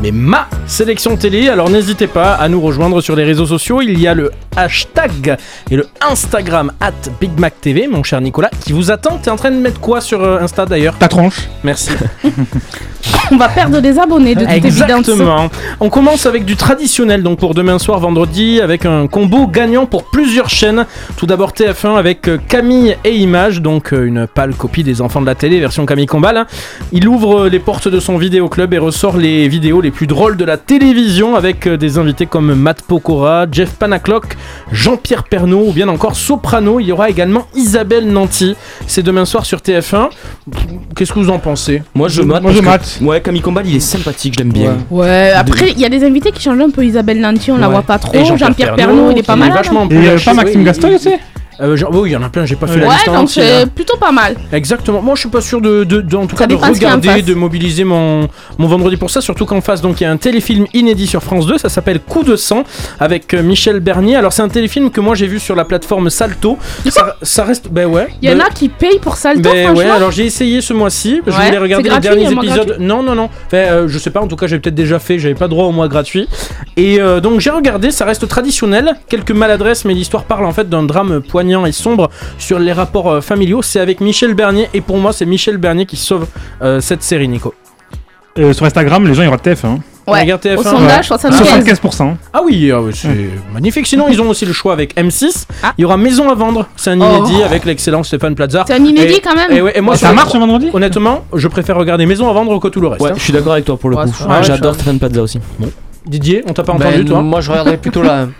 mais 0.00 0.10
ma 0.10 0.48
sélection 0.66 1.16
télé. 1.16 1.48
Alors 1.48 1.70
n'hésitez 1.70 2.06
pas 2.06 2.34
à 2.34 2.48
nous 2.48 2.60
rejoindre 2.60 3.00
sur 3.00 3.16
les 3.16 3.24
réseaux 3.24 3.46
sociaux. 3.46 3.80
Il 3.80 3.98
y 4.00 4.06
a 4.06 4.14
le 4.14 4.30
hashtag 4.56 5.36
et 5.70 5.76
le 5.76 5.88
Instagram 6.00 6.72
at 6.80 6.92
BigMacTV, 7.20 7.88
mon 7.88 8.02
cher 8.02 8.20
Nicolas, 8.20 8.50
qui 8.60 8.72
vous 8.72 8.90
attend. 8.90 9.18
T'es 9.18 9.30
en 9.30 9.36
train 9.36 9.50
de 9.50 9.56
mettre 9.56 9.80
quoi 9.80 10.00
sur 10.00 10.22
euh, 10.22 10.40
Insta 10.40 10.66
d'ailleurs? 10.66 10.96
Ta 10.98 11.08
tronche. 11.08 11.48
Merci. 11.62 11.92
On 13.34 13.36
va 13.36 13.48
perdre 13.48 13.80
des 13.80 13.98
abonnés 13.98 14.36
de 14.36 14.42
toute 14.42 14.50
évidence. 14.50 14.80
Exactement. 15.08 15.50
On 15.80 15.90
commence 15.90 16.24
avec 16.24 16.44
du 16.44 16.54
traditionnel, 16.54 17.24
donc 17.24 17.40
pour 17.40 17.52
demain 17.52 17.80
soir, 17.80 17.98
vendredi, 17.98 18.60
avec 18.60 18.86
un 18.86 19.08
combo 19.08 19.48
gagnant 19.48 19.86
pour 19.86 20.04
plusieurs 20.04 20.48
chaînes. 20.48 20.86
Tout 21.16 21.26
d'abord 21.26 21.50
TF1 21.50 21.96
avec 21.96 22.28
euh, 22.28 22.38
Camille 22.48 22.96
et 23.02 23.16
Images, 23.16 23.60
donc 23.60 23.92
euh, 23.92 24.04
une 24.04 24.28
pâle 24.28 24.54
copie 24.54 24.84
des 24.84 25.00
enfants 25.00 25.20
de 25.20 25.26
la 25.26 25.34
télé, 25.34 25.58
version 25.58 25.84
Camille 25.84 26.06
Combal. 26.06 26.36
hein. 26.36 26.46
Il 26.92 27.08
ouvre 27.08 27.46
euh, 27.46 27.48
les 27.48 27.58
portes 27.58 27.88
de 27.88 27.98
son 27.98 28.18
vidéoclub 28.18 28.72
et 28.72 28.78
ressort 28.78 29.16
les 29.16 29.48
vidéos 29.48 29.80
les 29.80 29.90
plus 29.90 30.06
drôles 30.06 30.36
de 30.36 30.44
la 30.44 30.56
télévision 30.56 31.34
avec 31.34 31.66
des 31.66 31.98
invités 31.98 32.26
comme 32.26 32.54
Matt 32.54 32.82
Pokora, 32.82 33.46
Jeff 33.50 33.72
Panaclock, 33.72 34.36
Jean-Pierre 34.70 35.24
Pernaud 35.24 35.64
ou 35.70 35.72
bien 35.72 35.88
encore 35.88 36.14
Soprano. 36.14 36.78
Il 36.78 36.86
y 36.86 36.92
aura 36.92 37.10
également 37.10 37.48
Isabelle 37.56 38.06
Nanty. 38.06 38.54
C'est 38.86 39.02
demain 39.02 39.24
soir 39.24 39.44
sur 39.44 39.58
TF1. 39.58 40.10
Qu'est-ce 40.94 41.12
que 41.12 41.18
vous 41.18 41.30
en 41.30 41.40
pensez? 41.40 41.82
Moi 41.96 42.06
je 42.06 42.22
mate. 42.22 42.42
Moi, 42.42 42.52
je 42.52 42.60
Ouais, 43.00 43.20
Camille 43.24 43.40
Combal, 43.40 43.66
il 43.66 43.74
est 43.74 43.80
sympathique, 43.80 44.34
je 44.34 44.40
l'aime 44.40 44.52
bien. 44.52 44.76
Ouais, 44.90 45.32
après, 45.34 45.70
il 45.70 45.80
y 45.80 45.84
a 45.86 45.88
des 45.88 46.04
invités 46.04 46.30
qui 46.30 46.42
changent 46.42 46.60
un 46.60 46.68
peu. 46.68 46.84
Isabelle 46.84 47.20
Nanty, 47.20 47.50
on 47.50 47.56
la 47.56 47.68
voit 47.68 47.82
pas 47.82 47.98
trop. 47.98 48.36
Jean-Pierre 48.36 48.76
Pernaut, 48.76 49.10
il 49.10 49.18
est 49.18 49.26
pas 49.26 49.34
mal. 49.34 49.50
vachement 49.50 49.84
Et 49.84 49.88
plus 49.88 50.08
euh, 50.08 50.18
pas 50.22 50.34
Maxime 50.34 50.60
oui. 50.60 50.66
Gastoy 50.66 50.94
aussi 50.94 51.10
Euh, 51.60 51.76
genre- 51.76 51.90
oui, 51.94 52.10
il 52.10 52.12
y 52.12 52.16
en 52.16 52.22
a 52.22 52.28
plein, 52.28 52.44
j'ai 52.44 52.56
pas 52.56 52.66
fait 52.66 52.78
la 52.78 52.86
Ouais, 52.88 52.94
liste 52.94 53.08
en 53.08 53.20
donc 53.20 53.30
c'est 53.30 53.66
plutôt 53.70 53.96
pas 53.96 54.12
mal. 54.12 54.34
Exactement. 54.52 55.00
Moi, 55.02 55.14
je 55.14 55.20
suis 55.20 55.28
pas 55.28 55.40
sûr 55.40 55.60
de, 55.60 55.84
de, 55.84 56.00
de- 56.00 56.16
en 56.16 56.26
tout 56.26 56.36
cas, 56.36 56.46
de 56.46 56.54
regarder, 56.54 57.22
de 57.22 57.34
mobiliser 57.34 57.84
mon, 57.84 58.28
mon 58.58 58.66
vendredi 58.66 58.96
pour 58.96 59.10
ça. 59.10 59.20
Surtout 59.20 59.46
qu'en 59.46 59.60
face, 59.60 59.80
donc, 59.80 60.00
il 60.00 60.04
y 60.04 60.06
a 60.06 60.10
un 60.10 60.16
téléfilm 60.16 60.66
inédit 60.74 61.06
sur 61.06 61.22
France 61.22 61.46
2. 61.46 61.58
Ça 61.58 61.68
s'appelle 61.68 62.00
Coup 62.00 62.22
de 62.24 62.36
sang 62.36 62.64
avec 63.00 63.32
euh, 63.34 63.42
Michel 63.42 63.80
Bernier. 63.80 64.16
Alors, 64.16 64.32
c'est 64.32 64.42
un 64.42 64.48
téléfilm 64.48 64.90
que 64.90 65.00
moi 65.00 65.14
j'ai 65.14 65.26
vu 65.26 65.38
sur 65.38 65.54
la 65.54 65.64
plateforme 65.64 66.10
Salto. 66.10 66.58
Ça, 66.90 67.16
ça 67.22 67.44
reste, 67.44 67.68
ben 67.70 67.86
ouais. 67.86 68.08
Il 68.22 68.28
y 68.28 68.32
en 68.32 68.36
Ben- 68.36 68.46
a 68.46 68.50
qui 68.50 68.68
payent 68.68 68.98
pour 68.98 69.16
temps, 69.16 69.32
ben 69.36 69.74
ouais, 69.76 69.84
alors 69.84 70.10
j'ai 70.10 70.24
essayé 70.26 70.60
ce 70.60 70.72
mois-ci. 70.72 71.20
Je 71.26 71.30
Ouais, 71.32 71.46
voulais 71.46 71.58
regarder 71.58 71.88
les 71.88 71.98
derniers 72.00 72.32
épisodes. 72.32 72.76
Non, 72.80 73.02
non, 73.02 73.14
non. 73.14 73.28
Enfin, 73.46 73.56
euh, 73.58 73.88
je 73.88 73.98
sais 73.98 74.10
pas, 74.10 74.20
en 74.20 74.26
tout 74.26 74.36
cas, 74.36 74.46
j'avais 74.46 74.60
peut-être 74.60 74.74
déjà 74.74 74.98
fait. 74.98 75.18
J'avais 75.18 75.34
pas 75.34 75.48
droit 75.48 75.66
au 75.66 75.72
mois 75.72 75.88
gratuit. 75.88 76.28
Et 76.76 77.00
euh, 77.00 77.20
donc, 77.20 77.40
j'ai 77.40 77.50
regardé. 77.50 77.90
Ça 77.90 78.04
reste 78.04 78.26
traditionnel. 78.28 78.94
Quelques 79.08 79.30
maladresses, 79.30 79.84
mais 79.84 79.94
l'histoire 79.94 80.24
parle 80.24 80.46
en 80.46 80.52
fait 80.52 80.68
d'un 80.68 80.82
drame 80.82 81.20
poignant 81.22 81.43
et 81.44 81.72
sombre 81.72 82.10
sur 82.38 82.58
les 82.58 82.72
rapports 82.72 83.10
euh, 83.10 83.20
familiaux. 83.20 83.62
C'est 83.62 83.80
avec 83.80 84.00
Michel 84.00 84.34
Bernier. 84.34 84.68
Et 84.74 84.80
pour 84.80 84.96
moi, 84.98 85.12
c'est 85.12 85.26
Michel 85.26 85.58
Bernier 85.58 85.86
qui 85.86 85.96
sauve 85.96 86.26
euh, 86.62 86.80
cette 86.80 87.02
série, 87.02 87.28
Nico. 87.28 87.54
Euh, 88.38 88.52
Sur 88.52 88.66
Instagram, 88.66 89.06
les 89.06 89.14
gens 89.14 89.22
ils 89.22 89.26
regardent 89.26 89.46
TF1. 89.46 89.78
Ouais. 90.06 90.20
Regarde 90.22 90.42
TF1, 90.42 90.56
Au 90.58 90.62
sondage, 90.62 91.10
ouais. 91.10 91.18
75. 91.18 91.64
75%. 91.66 92.14
Ah 92.32 92.40
oui, 92.44 92.70
ah 92.72 92.82
oui, 92.82 92.90
c'est 92.94 93.30
magnifique. 93.52 93.86
Sinon, 93.86 94.06
ils 94.10 94.20
ont 94.20 94.28
aussi 94.28 94.44
le 94.44 94.52
choix 94.52 94.72
avec 94.72 94.94
M6. 94.96 95.44
Ah. 95.62 95.72
Il 95.78 95.82
y 95.82 95.84
aura 95.84 95.96
Maison 95.96 96.28
à 96.28 96.34
vendre. 96.34 96.66
C'est 96.76 96.90
un 96.90 97.00
inédit 97.00 97.42
avec 97.42 97.64
l'excellent 97.64 98.02
Stéphane 98.02 98.34
Plaza. 98.34 98.64
C'est 98.66 98.74
un 98.74 98.84
inédit 98.84 99.14
Et- 99.14 99.20
quand 99.20 99.34
même. 99.36 99.52
Et, 99.52 99.62
ouais, 99.62 99.72
et 99.78 99.80
moi, 99.80 99.96
ça 99.96 100.12
marche 100.12 100.34
un 100.34 100.40
vendredi? 100.40 100.68
Honnêtement, 100.72 101.24
je 101.32 101.46
préfère 101.48 101.76
regarder 101.76 102.06
Maison 102.06 102.28
à 102.28 102.32
vendre 102.32 102.58
que 102.58 102.68
tout 102.68 102.80
le 102.80 102.88
reste. 102.88 103.02
Ouais, 103.02 103.10
hein. 103.12 103.14
je 103.16 103.22
suis 103.22 103.32
d'accord 103.32 103.52
avec 103.52 103.64
toi 103.66 103.76
pour 103.76 103.88
le 103.88 103.96
Ouais, 103.96 104.04
coup. 104.04 104.12
J'adore 104.42 104.74
Stéphane 104.74 104.98
Plaza 104.98 105.22
aussi. 105.22 105.38
Didier, 106.06 106.42
on 106.46 106.52
t'a 106.52 106.64
pas 106.64 106.74
Ben, 106.74 106.88
entendu, 106.88 107.04
toi? 107.06 107.22
Moi 107.22 107.40
je 107.40 107.50
regarderais 107.50 107.76
plutôt 107.78 108.02
la. 108.02 108.26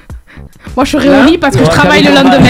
Moi, 0.77 0.85
je 0.85 0.91
serai 0.93 1.09
au 1.09 1.23
lit 1.25 1.39
parce 1.39 1.57
que 1.57 1.65
je 1.65 1.71
travaille 1.71 2.03
le 2.03 2.13
lendemain. 2.13 2.41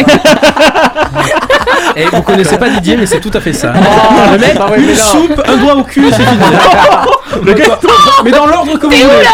Et 1.97 2.07
vous 2.07 2.23
connaissez 2.23 2.57
pas 2.57 2.71
Didier, 2.71 2.97
mais 2.97 3.05
c'est 3.07 3.21
tout 3.21 3.31
à 3.35 3.41
fait 3.41 3.53
ça. 3.53 3.73
Oh, 3.77 3.81
le 4.33 4.39
mec, 4.39 4.57
une 4.79 4.89
là- 4.89 4.95
soupe, 4.95 5.41
un 5.47 5.57
doigt 5.57 5.77
au 5.77 5.85
cul, 5.85 6.07
c'est 6.11 6.25
fini. 6.25 6.43
mais 8.25 8.31
dans 8.31 8.47
l'ordre 8.47 8.79
que 8.79 8.87
vous 8.87 8.93
voulez. 8.93 9.27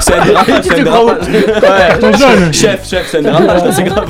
C'est 0.00 0.14
un 0.14 0.24
dérapage, 0.24 0.62
c'est 0.64 2.04
un 2.04 2.12
jeune. 2.12 2.54
Chef, 2.54 2.88
chef, 2.88 3.08
c'est 3.10 3.26
un 3.26 3.40
là, 3.40 3.56
c'est 3.72 3.82
grave. 3.82 4.06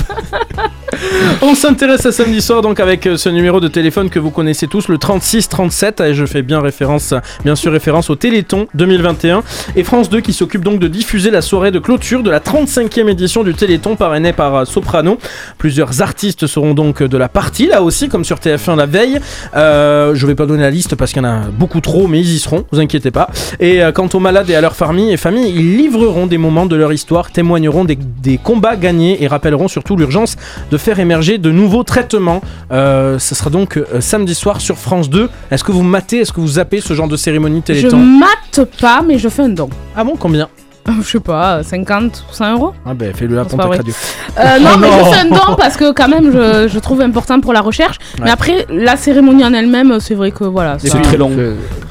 On 1.42 1.54
s'intéresse 1.54 2.06
à 2.06 2.12
samedi 2.12 2.40
soir 2.40 2.62
donc 2.62 2.80
avec 2.80 3.06
euh, 3.06 3.16
ce 3.16 3.28
numéro 3.28 3.60
de 3.60 3.68
téléphone 3.68 4.10
que 4.10 4.18
vous 4.18 4.30
connaissez 4.30 4.66
tous, 4.66 4.88
le 4.88 4.98
3637, 4.98 6.00
et 6.00 6.14
je 6.14 6.26
fais 6.26 6.42
bien 6.42 6.60
référence, 6.60 7.14
bien 7.44 7.56
sûr 7.56 7.72
référence 7.72 8.10
au 8.10 8.16
Téléthon 8.16 8.66
2021, 8.74 9.42
et 9.76 9.84
France 9.84 10.10
2 10.10 10.20
qui 10.20 10.32
s'occupe 10.32 10.62
donc 10.62 10.78
de 10.78 10.88
diffuser 10.88 11.30
la 11.30 11.42
soirée 11.42 11.70
de 11.70 11.78
clôture 11.78 12.22
de 12.22 12.30
la 12.30 12.40
35e 12.40 13.08
édition 13.08 13.42
du 13.42 13.54
Téléthon 13.54 13.96
parrainée 13.96 14.32
par 14.32 14.54
euh, 14.54 14.64
Soprano. 14.64 15.18
Plusieurs 15.58 16.02
artistes 16.02 16.46
seront 16.46 16.74
donc 16.74 17.02
de 17.02 17.16
la 17.16 17.28
partie 17.28 17.66
là 17.66 17.82
aussi, 17.82 18.08
comme 18.08 18.24
sur 18.24 18.38
TF1 18.38 18.76
la 18.76 18.86
veille. 18.86 19.18
Euh, 19.56 20.14
je 20.14 20.26
vais 20.26 20.34
pas 20.34 20.46
donner 20.46 20.62
la 20.62 20.70
liste 20.70 20.94
parce 20.94 21.12
qu'il 21.12 21.22
y 21.22 21.26
en 21.26 21.28
a 21.28 21.40
beaucoup 21.50 21.80
trop, 21.80 22.06
mais 22.06 22.20
ils 22.20 22.34
y 22.34 22.38
seront, 22.38 22.64
vous 22.72 22.80
inquiétez 22.80 23.10
pas. 23.10 23.28
Et 23.60 23.82
euh, 23.82 23.92
quant 23.92 24.08
aux 24.12 24.20
malades 24.20 24.50
et 24.50 24.54
à 24.54 24.60
leurs 24.60 24.76
familles 24.76 25.16
familles, 25.16 25.52
ils 25.54 25.76
livreront 25.76 26.26
des 26.26 26.38
moments 26.38 26.66
de 26.66 26.76
leur 26.76 26.92
histoire, 26.92 27.30
témoigneront 27.30 27.84
des, 27.84 27.96
des 27.96 28.38
combats 28.38 28.76
gagnés 28.76 29.22
et 29.22 29.26
rappelleront 29.26 29.68
surtout 29.68 29.96
l'urgence 29.96 30.36
de 30.70 30.76
faire 30.84 31.00
émerger 31.00 31.38
de 31.38 31.50
nouveaux 31.50 31.82
traitements. 31.82 32.40
Euh, 32.70 33.18
ce 33.18 33.34
sera 33.34 33.50
donc 33.50 33.76
euh, 33.78 34.00
samedi 34.00 34.34
soir 34.34 34.60
sur 34.60 34.76
France 34.76 35.08
2. 35.10 35.28
Est-ce 35.50 35.64
que 35.64 35.72
vous 35.72 35.82
matez, 35.82 36.18
est-ce 36.18 36.32
que 36.32 36.40
vous 36.40 36.48
zappez 36.48 36.80
ce 36.80 36.94
genre 36.94 37.08
de 37.08 37.16
cérémonie 37.16 37.62
Je 37.66 37.72
Téléthon? 37.74 37.96
mate 37.98 38.68
pas, 38.80 39.02
mais 39.06 39.18
je 39.18 39.28
fais 39.28 39.42
un 39.42 39.48
don. 39.48 39.70
Ah 39.96 40.04
bon, 40.04 40.14
combien? 40.18 40.48
Je 41.02 41.08
sais 41.12 41.20
pas, 41.20 41.62
50 41.62 42.24
ou 42.30 42.34
100 42.34 42.52
euros 42.52 42.72
Ah 42.84 42.92
ben 42.92 43.14
fais-le 43.14 43.38
à 43.38 43.44
C'est 43.48 43.56
pas 43.56 43.62
Pontac 43.62 43.66
vrai. 43.68 43.76
Radio. 43.78 43.94
Euh, 44.38 44.58
non, 44.58 44.70
Oh 44.74 44.78
mais 44.78 44.90
non. 44.90 44.98
je 44.98 45.14
fais 45.14 45.20
un 45.20 45.30
don 45.30 45.54
parce 45.56 45.78
que 45.78 45.92
quand 45.92 46.08
même 46.08 46.30
je, 46.30 46.68
je 46.68 46.78
trouve 46.78 47.00
important 47.00 47.40
pour 47.40 47.54
la 47.54 47.62
recherche. 47.62 47.96
Ouais. 48.18 48.24
Mais 48.26 48.30
après, 48.30 48.66
la 48.68 48.98
cérémonie 48.98 49.42
en 49.46 49.54
elle-même, 49.54 49.98
c'est 50.00 50.14
vrai 50.14 50.30
que 50.30 50.44
voilà. 50.44 50.76
Et 50.84 50.88
ça- 50.88 50.98
puis- 50.98 51.06
très 51.06 51.16
long. 51.16 51.30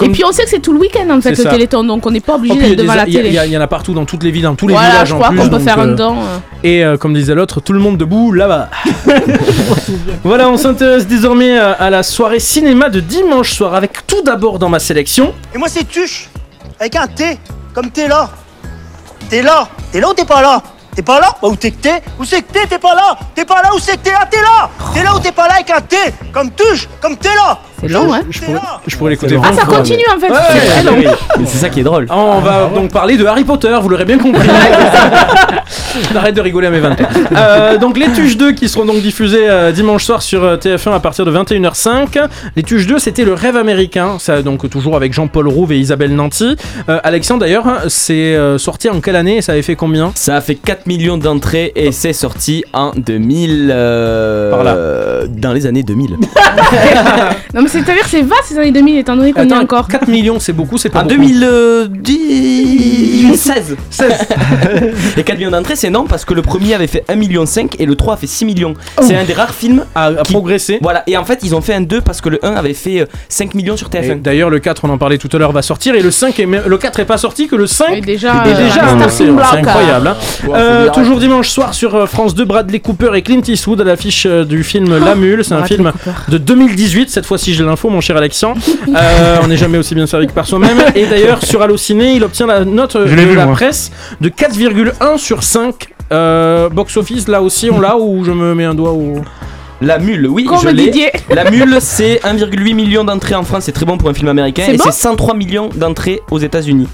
Et 0.03 0.10
puis 0.10 0.24
on 0.24 0.32
sait 0.32 0.44
que 0.44 0.49
c'est 0.52 0.60
tout 0.60 0.74
le 0.74 0.80
week-end 0.80 1.10
en 1.10 1.22
fait 1.22 1.34
C'est 1.34 1.41
le 1.44 1.49
ça. 1.49 1.49
téléthon, 1.49 1.84
donc 1.84 2.06
on 2.06 2.11
n'est 2.11 2.20
pas 2.20 2.34
Oh, 2.36 2.38
obligé 2.38 2.60
d'être 2.60 2.78
devant 2.78 2.94
la 2.94 3.06
télé. 3.06 3.30
il 3.44 3.52
y, 3.52 3.57
en 3.57 3.61
a 3.61 3.68
partout 3.68 3.95
dans 3.95 4.06
toutes 4.06 4.22
les 4.22 4.30
villes, 4.30 4.44
dans 4.44 4.53
tous 4.53 4.68
les 4.68 4.76
Voilà, 4.76 4.90
villages 4.91 5.07
je 5.07 5.14
en 5.15 5.18
crois 5.18 5.30
plus. 5.30 5.38
qu'on 5.40 5.44
peut 5.45 5.49
donc, 5.49 5.61
faire 5.61 5.80
un 5.80 5.90
euh, 5.90 5.95
don. 5.95 6.15
euh. 6.20 6.38
Et 6.64 6.84
euh, 6.84 6.95
comme 6.98 7.14
disait 7.14 7.35
l'autre, 7.35 7.60
tout 7.60 7.73
le 7.73 7.80
monde 7.80 7.98
debout 7.98 8.31
là-bas. 8.31 8.69
voilà, 10.23 10.48
on 10.49 10.57
s'intéresse 10.57 11.06
désormais 11.06 11.57
à, 11.57 11.72
à 11.72 11.90
la 11.90 12.03
soirée 12.03 12.40
cinéma 12.40 12.90
de 12.90 13.02
dimanche 13.02 13.52
soir 13.53 13.76
avec 13.76 14.07
tout 14.07 14.22
d'abord 14.22 14.60
dans 14.60 14.69
ma 14.69 14.80
sélection. 14.80 15.34
Et 15.53 15.57
moi 15.57 15.68
c'est 15.68 15.84
Tuche, 15.88 16.30
avec 16.80 16.95
un 16.95 17.07
T, 17.07 17.38
comme 17.73 17.91
t'es 17.91 18.07
là. 18.07 18.30
T'es 19.30 19.41
là, 19.41 19.68
t'es 19.91 19.99
là 19.99 20.10
ou 20.10 20.14
t'es 20.14 20.26
pas 20.26 20.41
là? 20.41 20.61
T'es 20.95 21.02
pas 21.02 21.19
là? 21.19 21.35
Bah 21.41 21.48
où 21.49 21.56
t'es 21.56 21.72
que 21.72 21.81
t'es? 21.81 22.02
Où 22.19 22.23
c'est 22.23 22.41
que 22.44 22.53
t'es? 22.53 22.68
T'es 22.68 22.77
pas 22.77 22.94
là. 22.94 23.18
T'es 23.34 23.45
pas 23.45 23.61
là 23.64 23.72
où 23.76 23.80
c'est 23.80 23.98
que 23.98 24.03
t'es? 24.03 24.11
Là 24.11 24.27
T'es 24.30 24.38
là. 24.41 24.69
T'es 24.94 25.03
là 25.03 25.15
ou 25.15 25.19
t'es 25.19 25.31
pas 25.31 25.48
là 25.48 25.56
avec 25.56 25.69
un 25.72 25.81
T, 25.81 25.98
comme 26.31 26.52
Tuche, 26.52 26.88
comme 27.02 27.18
t'es 27.18 27.34
là 27.35 27.60
C'est 27.88 27.94
long, 27.94 28.14
hein 28.14 28.22
Je 28.30 28.40
pourrais, 28.42 28.60
je 28.88 28.98
pourrais 28.98 29.12
l'écouter. 29.12 29.38
Ah, 29.42 29.48
ça 29.54 29.62
20 29.62 29.66
fois, 29.66 29.78
continue 29.78 30.04
en 30.16 30.20
fait. 30.20 30.30
Ouais, 30.32 30.38
c'est 30.52 30.70
très 30.70 30.84
long. 30.84 30.98
Mais 31.40 31.46
c'est 31.46 31.58
ça 31.58 31.70
qui 31.70 31.80
est 31.82 31.84
drôle. 31.84 32.08
On 32.10 32.40
va 32.40 32.70
donc 32.74 32.92
parler 32.92 33.18
de 33.18 33.26
Harry 33.26 33.44
Potter, 33.44 33.76
vous 33.82 33.90
l'aurez 33.90 34.06
bien 34.06 34.18
compris. 34.18 34.48
Arrête 36.16 36.36
de 36.36 36.42
rigoler 36.42 36.68
à 36.68 36.70
mes 36.70 36.80
20 36.80 36.92
ans. 36.92 36.96
Euh, 37.36 37.78
donc 37.78 37.98
les 37.98 38.08
Tuches 38.12 38.38
2 38.38 38.54
qui 38.54 38.70
seront 38.70 38.86
donc 38.86 39.02
diffusés 39.02 39.50
euh, 39.50 39.72
dimanche 39.72 40.04
soir 40.06 40.22
sur 40.22 40.44
euh, 40.44 40.58
TF1 40.58 40.94
à 40.94 41.00
partir 41.00 41.26
de 41.26 41.32
21h05. 41.32 42.28
Les 42.56 42.64
Tuches 42.64 42.88
2 42.88 43.00
c'était 43.00 43.26
le 43.26 43.34
rêve 43.34 43.58
américain, 43.58 44.18
ça 44.20 44.42
donc 44.42 44.70
toujours 44.70 44.96
avec 44.96 45.14
Jean-Paul 45.14 45.48
Rouve 45.48 45.72
et 45.74 45.80
Isabelle 45.80 46.14
Nanty. 46.16 46.56
Euh, 46.90 47.00
Alexandre 47.04 47.42
d'ailleurs, 47.42 47.68
hein, 47.68 47.78
c'est 47.88 48.14
euh, 48.36 48.58
sorti 48.58 48.90
en 48.90 49.02
quelle 49.02 49.16
année 49.16 49.38
et 49.38 49.42
ça 49.42 49.52
avait 49.54 49.62
fait 49.62 49.76
combien? 49.76 50.12
Ça 50.16 50.36
a 50.36 50.42
fait 50.42 50.56
4 50.56 50.88
millions 50.88 51.18
d'entrées 51.18 51.72
et 51.76 51.92
c'est 51.92 52.14
sorti 52.14 52.64
en 52.74 52.92
2000. 52.96 53.70
euh, 53.74 54.52
Par 54.52 54.64
là. 54.64 55.28
Dans 55.28 55.54
les 55.54 55.66
années 55.66 55.84
2000. 55.84 56.18
Non 57.54 57.62
mais 57.62 57.68
c'est-à-dire 57.74 58.04
que 58.04 58.10
c'est 58.10 58.22
vaste 58.22 58.44
ces 58.45 58.58
années 58.58 58.72
2000 58.72 58.98
étant 59.00 59.16
donné 59.16 59.34
qu'on 59.34 59.41
est 59.41 59.52
Attends, 59.52 59.62
encore. 59.64 59.88
4 59.88 60.08
millions 60.08 60.40
c'est 60.40 60.54
beaucoup, 60.54 60.78
c'est 60.78 60.90
pas 60.90 61.00
En 61.02 61.04
beaucoup. 61.04 61.16
2016 61.22 63.76
Et 65.18 65.24
4 65.24 65.38
millions 65.38 65.52
d'entrées, 65.52 65.76
c'est 65.76 65.90
non 65.90 66.06
parce 66.06 66.26
que 66.26 66.34
le 66.34 66.41
premier 66.41 66.74
avait 66.74 66.88
fait 66.88 67.04
1,5 67.10 67.16
million 67.18 67.45
et 67.80 67.86
le 67.86 67.95
3 67.95 68.14
a 68.14 68.18
fait 68.18 68.28
6 68.28 68.45
millions. 68.45 68.74
C'est 69.02 69.16
un 69.16 69.24
des 69.24 69.34
rares 69.34 69.54
films 69.54 69.86
à, 69.95 70.06
à 70.08 70.24
progresser. 70.24 70.80
Voilà, 70.82 71.04
et 71.08 71.18
en 71.18 71.26
fait, 71.26 71.40
ils 71.44 71.56
ont 71.56 71.62
fait 71.62 71.74
un 71.74 71.82
2 71.82 72.02
parce 72.02 72.22
que 72.22 72.30
le 72.30 72.44
1 72.45 72.54
avait 72.54 72.74
fait 72.74 73.02
euh, 73.02 73.06
5 73.30 73.54
millions 73.56 73.78
sur 73.78 73.88
Et 73.94 73.98
TF1. 74.00 74.22
D'ailleurs, 74.22 74.50
le 74.50 74.60
4, 74.60 74.86
on 74.86 74.90
en 74.90 74.98
parlait 74.98 75.18
tout 75.18 75.30
à 75.34 75.38
l'heure, 75.38 75.52
va 75.52 75.62
sortir. 75.62 75.95
Et 75.95 76.02
le 76.02 76.12
5 76.12 76.40
est 76.40 76.45
même- 76.45 76.64
le 76.68 76.78
4 76.78 77.00
est 77.00 77.06
pas 77.06 77.18
sorti 77.18 77.48
que 77.48 77.56
le 77.56 77.68
5 77.68 77.98
Et 77.98 78.02
déjà, 78.02 78.44
est 78.45 78.54
euh, 78.54 78.66
déjà 78.66 78.84
un 78.86 79.00
starting 79.00 79.10
C'est 79.10 79.26
block. 79.32 79.45
incroyable. 79.54 80.08
hein. 80.08 80.18
Euh, 80.54 80.90
toujours 80.91 81.20
dimanche 81.20 81.50
soir 81.50 81.74
sur 81.74 81.95
euh, 81.95 82.06
France 82.06 82.36
2, 82.36 82.45
Bradley 82.45 82.80
Cooper 82.80 83.12
et 83.16 83.22
Clint 83.22 83.41
Eastwood 83.48 83.82
à 83.82 83.84
l'affiche 83.84 84.26
euh, 84.26 84.45
du 84.45 84.64
film 84.64 84.98
La 84.98 85.16
Mule. 85.16 85.44
C'est 85.44 85.54
un 85.54 85.60
Bradley 85.60 85.76
film 85.78 85.91
Cooper. 85.91 86.12
de 86.30 86.38
2018. 86.38 87.10
Cette 87.10 87.26
fois-ci, 87.26 87.54
l'info, 87.65 87.90
mon 87.90 88.02
cher 88.02 88.18
Alexian. 88.18 88.53
Euh, 88.95 89.38
on 89.44 89.48
n'est 89.48 89.57
jamais 89.57 89.77
aussi 89.77 89.95
bien 89.95 90.06
servi 90.07 90.27
que 90.27 90.34
par 90.34 90.45
soi-même. 90.48 90.77
Et 90.95 91.06
d'ailleurs, 91.06 91.44
sur 91.44 91.61
Allociné, 91.61 92.14
il 92.14 92.23
obtient 92.23 92.48
la 92.48 92.65
note 92.65 92.95
euh, 92.95 93.03
de 93.06 93.10
vu, 93.10 93.35
la 93.35 93.45
moi. 93.45 93.53
presse 93.56 93.91
de 94.22 94.30
4,1 94.30 95.18
sur 95.18 95.44
5. 95.44 95.88
Euh, 96.11 96.69
box 96.69 96.98
office, 96.98 97.27
là 97.27 97.41
aussi, 97.41 97.69
on 97.72 97.80
l'a 97.80 97.98
ou 97.98 98.23
je 98.23 98.31
me 98.31 98.53
mets 98.53 98.65
un 98.65 98.76
doigt 98.76 98.91
au. 98.91 99.15
La 99.81 99.98
Mule, 99.98 100.27
oui, 100.27 100.45
Comme 100.45 100.60
je 100.61 100.69
l'ai. 100.69 100.84
Didier. 100.85 101.11
La 101.30 101.49
Mule, 101.52 101.77
c'est 101.81 102.22
1,8 102.23 102.73
million 102.73 103.03
d'entrées 103.03 103.35
en 103.35 103.44
France, 103.44 103.64
c'est 103.65 103.73
très 103.73 103.85
bon 103.85 103.98
pour 103.98 104.07
un 104.10 104.14
film 104.14 104.30
américain. 104.30 104.64
C'est 104.65 104.76
Et 104.76 104.77
bon 104.77 104.84
c'est 104.85 104.91
103 104.94 105.34
millions 105.34 105.69
d'entrées 105.76 106.22
aux 106.31 106.40
États-Unis. 106.40 106.88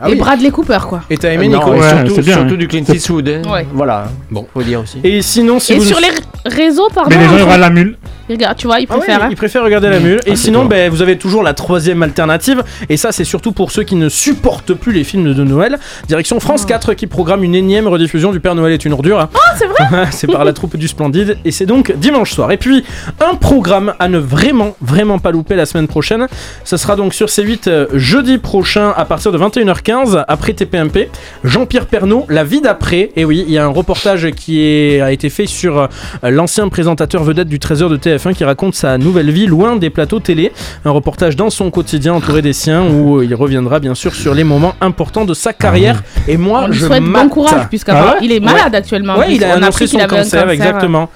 Ah 0.00 0.08
Et 0.10 0.14
Bradley 0.14 0.50
Cooper, 0.50 0.78
quoi. 0.88 1.00
Et 1.10 1.16
t'as 1.16 1.30
aimé 1.32 1.48
Non, 1.48 1.58
Nico 1.58 1.74
et 1.74 1.78
Ouais, 1.80 1.88
surtout, 1.90 2.14
c'est 2.14 2.22
bien, 2.22 2.34
surtout 2.36 2.54
hein. 2.54 2.58
du 2.58 2.68
Clint 2.68 2.84
Eastwood. 2.88 3.28
hein. 3.28 3.50
Ouais. 3.50 3.66
Voilà. 3.72 4.08
Bon. 4.30 4.46
Faut 4.54 4.62
dire 4.62 4.80
aussi. 4.80 4.98
Et 5.02 5.22
sinon, 5.22 5.58
si 5.58 5.72
Et 5.72 5.76
vous 5.78 5.84
sur 5.84 5.98
les 5.98 6.10
réseaux, 6.48 6.88
pardon. 6.94 7.10
Mais 7.10 7.16
les 7.18 7.24
gens, 7.24 7.34
il 7.36 7.40
y 7.40 7.42
aura 7.42 7.58
la 7.58 7.70
mule. 7.70 7.96
Regarde, 8.28 8.56
tu 8.56 8.66
vois, 8.66 8.80
ils 8.80 8.86
Ah 8.90 8.94
ouais, 8.94 8.98
préfèrent. 9.00 9.22
hein. 9.24 9.28
ils 9.30 9.36
préfèrent 9.36 9.62
regarder 9.64 9.88
la 9.88 10.00
mule. 10.00 10.20
Et 10.26 10.36
sinon, 10.36 10.64
ben, 10.64 10.90
vous 10.90 11.02
avez 11.02 11.16
toujours 11.18 11.42
la 11.42 11.54
troisième 11.54 12.02
alternative. 12.02 12.62
Et 12.88 12.96
ça, 12.96 13.12
c'est 13.12 13.24
surtout 13.24 13.52
pour 13.52 13.70
ceux 13.70 13.82
qui 13.84 13.94
ne 13.94 14.08
supportent 14.08 14.74
plus 14.74 14.92
les 14.92 15.04
films 15.04 15.32
de 15.32 15.44
Noël. 15.44 15.78
Direction 16.08 16.40
France 16.40 16.64
4 16.66 16.94
qui 16.94 17.06
programme 17.06 17.44
une 17.44 17.54
énième 17.54 17.86
rediffusion 17.86 18.32
du 18.32 18.40
Père 18.40 18.54
Noël 18.54 18.72
est 18.72 18.84
une 18.84 18.92
ordure. 18.92 19.28
Oh, 19.34 19.38
c'est 19.56 19.66
vrai 19.66 20.06
c'est 20.10 20.26
par 20.26 20.44
la 20.44 20.52
troupe 20.52 20.76
du 20.76 20.88
Splendide. 20.88 21.38
Et 21.44 21.50
c'est 21.52 21.66
donc 21.66 21.92
dimanche 21.96 22.32
soir. 22.32 22.50
Et 22.52 22.56
puis, 22.56 22.84
un 23.20 23.34
programme 23.36 23.94
à 23.98 24.08
ne 24.08 24.18
vraiment, 24.18 24.76
vraiment 24.80 25.18
pas 25.18 25.30
louper 25.30 25.54
la 25.54 25.66
semaine 25.66 25.86
prochaine. 25.88 26.26
Ce 26.64 26.76
sera 26.76 26.96
donc 26.96 27.14
sur 27.14 27.26
C8 27.28 27.68
euh, 27.68 27.86
jeudi 27.94 28.38
prochain 28.38 28.92
à 28.96 29.04
partir 29.04 29.32
de 29.32 29.38
21h15 29.38 30.24
après 30.26 30.52
TPMP. 30.52 31.10
Jean-Pierre 31.44 31.86
Pernaud, 31.86 32.26
La 32.28 32.44
vie 32.44 32.60
d'après. 32.60 33.10
Et 33.16 33.24
oui, 33.24 33.44
il 33.46 33.52
y 33.52 33.58
a 33.58 33.64
un 33.64 33.68
reportage 33.68 34.30
qui 34.32 34.60
est- 34.62 35.00
a 35.00 35.12
été 35.12 35.28
fait 35.30 35.46
sur 35.46 35.78
euh, 35.78 35.86
l'ancien 36.24 36.68
présentateur 36.68 37.22
vedette 37.22 37.48
du 37.48 37.58
13h 37.58 37.88
de 37.88 37.96
TF1 38.16 38.34
qui 38.34 38.44
raconte 38.44 38.74
sa 38.74 38.98
nouvelle 38.98 39.30
vie 39.30 39.46
loin 39.46 39.76
des 39.76 39.90
plateaux 39.90 40.20
télé. 40.20 40.52
Un 40.84 40.90
reportage 40.90 41.36
dans 41.36 41.50
son 41.50 41.70
quotidien 41.70 42.14
entouré 42.14 42.42
des 42.42 42.52
siens 42.52 42.84
où 42.86 43.22
il 43.22 43.34
reviendra 43.34 43.78
bien 43.80 43.94
sûr 43.94 44.14
sur 44.14 44.34
les 44.34 44.44
moments 44.44 44.74
importants 44.80 45.24
de 45.24 45.34
sa 45.34 45.52
carrière. 45.52 46.02
Et 46.28 46.36
moi, 46.36 46.62
On 46.64 46.68
lui 46.68 46.76
je 46.78 46.86
souhaite 46.86 47.02
bon 47.02 47.28
courage, 47.28 47.68
puisqu'apparemment, 47.68 48.14
Ah 48.18 48.22
ouais 48.22 48.32
est 48.32 48.40
malade 48.40 48.72
Ouais. 48.72 48.76
actuellement. 48.78 49.18
Ouais, 49.18 49.34
il 49.34 49.44
a 49.44 49.48
On 49.48 49.52
annoncé 49.56 49.86
son 49.86 49.98
un 50.00 50.06
cancer, 50.06 50.48
exactement. 50.50 51.08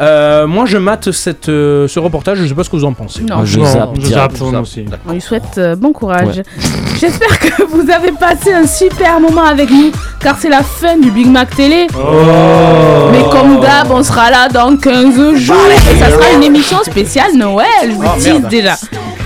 Euh, 0.00 0.46
moi, 0.46 0.64
je 0.66 0.78
mate 0.78 1.10
cette, 1.10 1.48
euh, 1.48 1.88
ce 1.88 1.98
reportage. 1.98 2.38
Je 2.38 2.46
sais 2.46 2.54
pas 2.54 2.64
ce 2.64 2.70
que 2.70 2.76
vous 2.76 2.84
en 2.84 2.92
pensez. 2.92 3.22
Non. 3.22 3.44
Je 3.44 3.58
Non, 3.58 3.64
zappe, 3.66 3.90
je 4.00 4.06
zappe, 4.06 4.40
moi 4.40 4.60
aussi. 4.60 4.84
On 5.08 5.12
lui 5.12 5.20
souhaite 5.20 5.58
euh, 5.58 5.74
bon 5.76 5.92
courage. 5.92 6.42
J'espère 7.00 7.38
que 7.38 7.64
vous 7.64 7.90
avez 7.90 8.12
passé 8.12 8.52
un 8.52 8.66
super 8.66 9.20
moment 9.20 9.44
avec 9.44 9.70
nous, 9.70 9.90
car 10.20 10.36
c'est 10.38 10.48
la 10.48 10.62
fin 10.62 10.96
du 10.98 11.10
Big 11.10 11.26
Mac 11.28 11.54
Télé. 11.54 11.86
Oh. 11.94 13.08
Mais 13.12 13.22
comme 13.30 13.60
d'hab, 13.60 13.90
on 13.90 14.02
sera 14.02 14.30
là 14.30 14.48
dans 14.48 14.76
15 14.76 15.34
jours. 15.36 15.56
Et 15.92 15.96
ça 15.98 16.10
sera 16.10 16.32
une 16.36 16.42
émission 16.48 16.78
spéciale 16.82 17.32
Noël, 17.34 17.66
je 17.84 17.88
vous 17.92 18.02
Oh, 18.04 18.18
dis 18.18 18.28
merde. 18.30 18.48
déjà. 18.48 18.76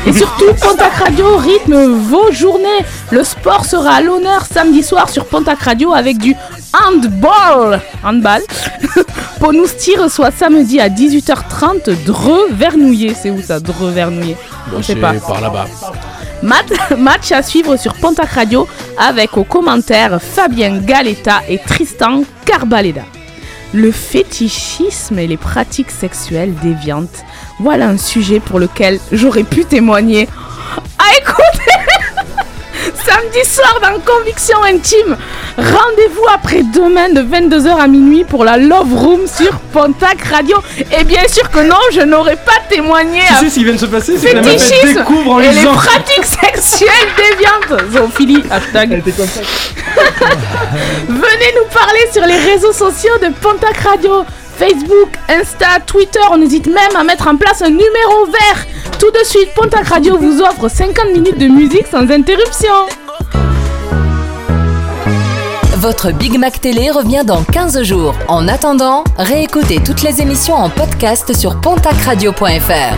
Et 0.07 0.13
surtout, 0.13 0.47
Pontac 0.61 0.93
Radio 0.95 1.37
rythme 1.37 1.85
vos 1.95 2.33
journées. 2.33 2.85
Le 3.13 3.23
sport 3.23 3.65
sera 3.65 3.95
à 3.97 4.01
l'honneur 4.01 4.45
samedi 4.53 4.83
soir 4.83 5.09
sur 5.09 5.25
Pontac 5.27 5.61
Radio 5.61 5.93
avec 5.93 6.19
du 6.19 6.35
handball. 6.75 7.81
Handball. 8.05 8.43
Ponousti 9.41 9.97
reçoit 9.97 10.31
samedi 10.33 10.81
à 10.81 10.89
18h30 10.89 12.05
Dreux 12.05 12.49
Vernouillet. 12.51 13.15
C'est 13.21 13.31
où 13.31 13.41
ça, 13.41 13.61
Dreux 13.61 13.91
Vernouillet 13.91 14.37
On 14.77 14.83
sait 14.83 14.97
pas. 14.97 15.13
par 15.15 15.41
là-bas. 15.41 15.67
Mat- 16.43 16.65
match 16.99 17.31
à 17.31 17.43
suivre 17.43 17.77
sur 17.77 17.95
Pontac 17.95 18.31
Radio 18.31 18.67
avec 18.99 19.37
aux 19.37 19.45
commentaires 19.45 20.19
Fabien 20.21 20.79
Galetta 20.79 21.43
et 21.49 21.59
Tristan 21.59 22.25
Carbaleda. 22.45 23.03
Le 23.75 23.91
fétichisme 23.91 25.19
et 25.19 25.27
les 25.27 25.39
pratiques 25.39 25.91
sexuelles 25.91 26.55
déviantes, 26.63 27.25
voilà 27.59 27.89
un 27.89 27.97
sujet 27.97 28.39
pour 28.39 28.59
lequel 28.59 29.01
j'aurais 29.13 29.45
pu 29.45 29.65
témoigner. 29.65 30.29
Ah 30.99 31.11
écoutez 31.19 31.72
Samedi 33.05 33.45
soir 33.45 33.81
dans 33.83 33.99
Conviction 34.01 34.63
Intime, 34.63 35.17
rendez-vous 35.57 36.25
après-demain 36.33 37.09
de 37.09 37.23
22h 37.23 37.77
à 37.77 37.89
minuit 37.89 38.23
pour 38.23 38.45
la 38.45 38.57
Love 38.57 38.95
Room 38.95 39.27
sur 39.27 39.59
Pontac 39.73 40.23
Radio. 40.31 40.57
Et 40.97 41.03
bien 41.03 41.27
sûr 41.27 41.51
que 41.51 41.59
non, 41.61 41.81
je 41.93 42.03
n'aurais 42.03 42.37
pas 42.37 42.61
témoigné 42.69 43.21
Tu 43.27 43.33
à 43.33 43.39
sais 43.39 43.49
ce 43.49 43.55
qui 43.55 43.65
vient 43.65 43.73
de 43.73 43.79
se 43.79 43.87
passer 43.87 44.17
C'est 44.19 44.31
que 44.31 44.37
la 44.37 44.43
meuf 44.43 44.73
elle 44.83 44.95
découvre 44.95 45.33
en 45.33 45.41
et 45.41 45.51
les 45.53 45.65
pratiques 45.65 46.25
sexuelles 46.25 46.91
déviantes. 47.17 47.91
Zoophilie, 47.93 48.45
hashtag. 48.51 48.91
Venez 51.09 51.55
nous 51.57 51.69
parler 51.73 52.07
sur 52.13 52.25
les 52.25 52.37
réseaux 52.37 52.73
sociaux 52.73 53.19
de 53.21 53.29
Pontac 53.41 53.79
Radio. 53.79 54.25
Facebook, 54.63 55.09
Insta, 55.29 55.81
Twitter, 55.85 56.21
on 56.31 56.41
hésite 56.41 56.69
même 56.69 56.95
à 56.97 57.03
mettre 57.03 57.27
en 57.27 57.37
place 57.37 57.63
un 57.63 57.71
numéro 57.71 58.27
vert. 58.27 58.65
Tout 59.01 59.11
de 59.11 59.25
suite, 59.25 59.49
Pontac 59.57 59.89
Radio 59.89 60.17
vous 60.17 60.41
offre 60.41 60.69
50 60.69 61.13
minutes 61.13 61.39
de 61.39 61.49
musique 61.49 61.89
sans 61.89 62.09
interruption. 62.09 62.71
Votre 65.79 66.13
Big 66.13 66.39
Mac 66.39 66.61
Télé 66.61 66.93
revient 66.93 67.25
dans 67.27 67.43
15 67.43 67.83
jours. 67.83 68.15
En 68.29 68.47
attendant, 68.47 69.03
réécoutez 69.19 69.81
toutes 69.85 70.03
les 70.03 70.23
émissions 70.23 70.55
en 70.55 70.71
podcast 70.71 71.37
sur 71.37 71.61
pontacradio.fr. 71.61 72.95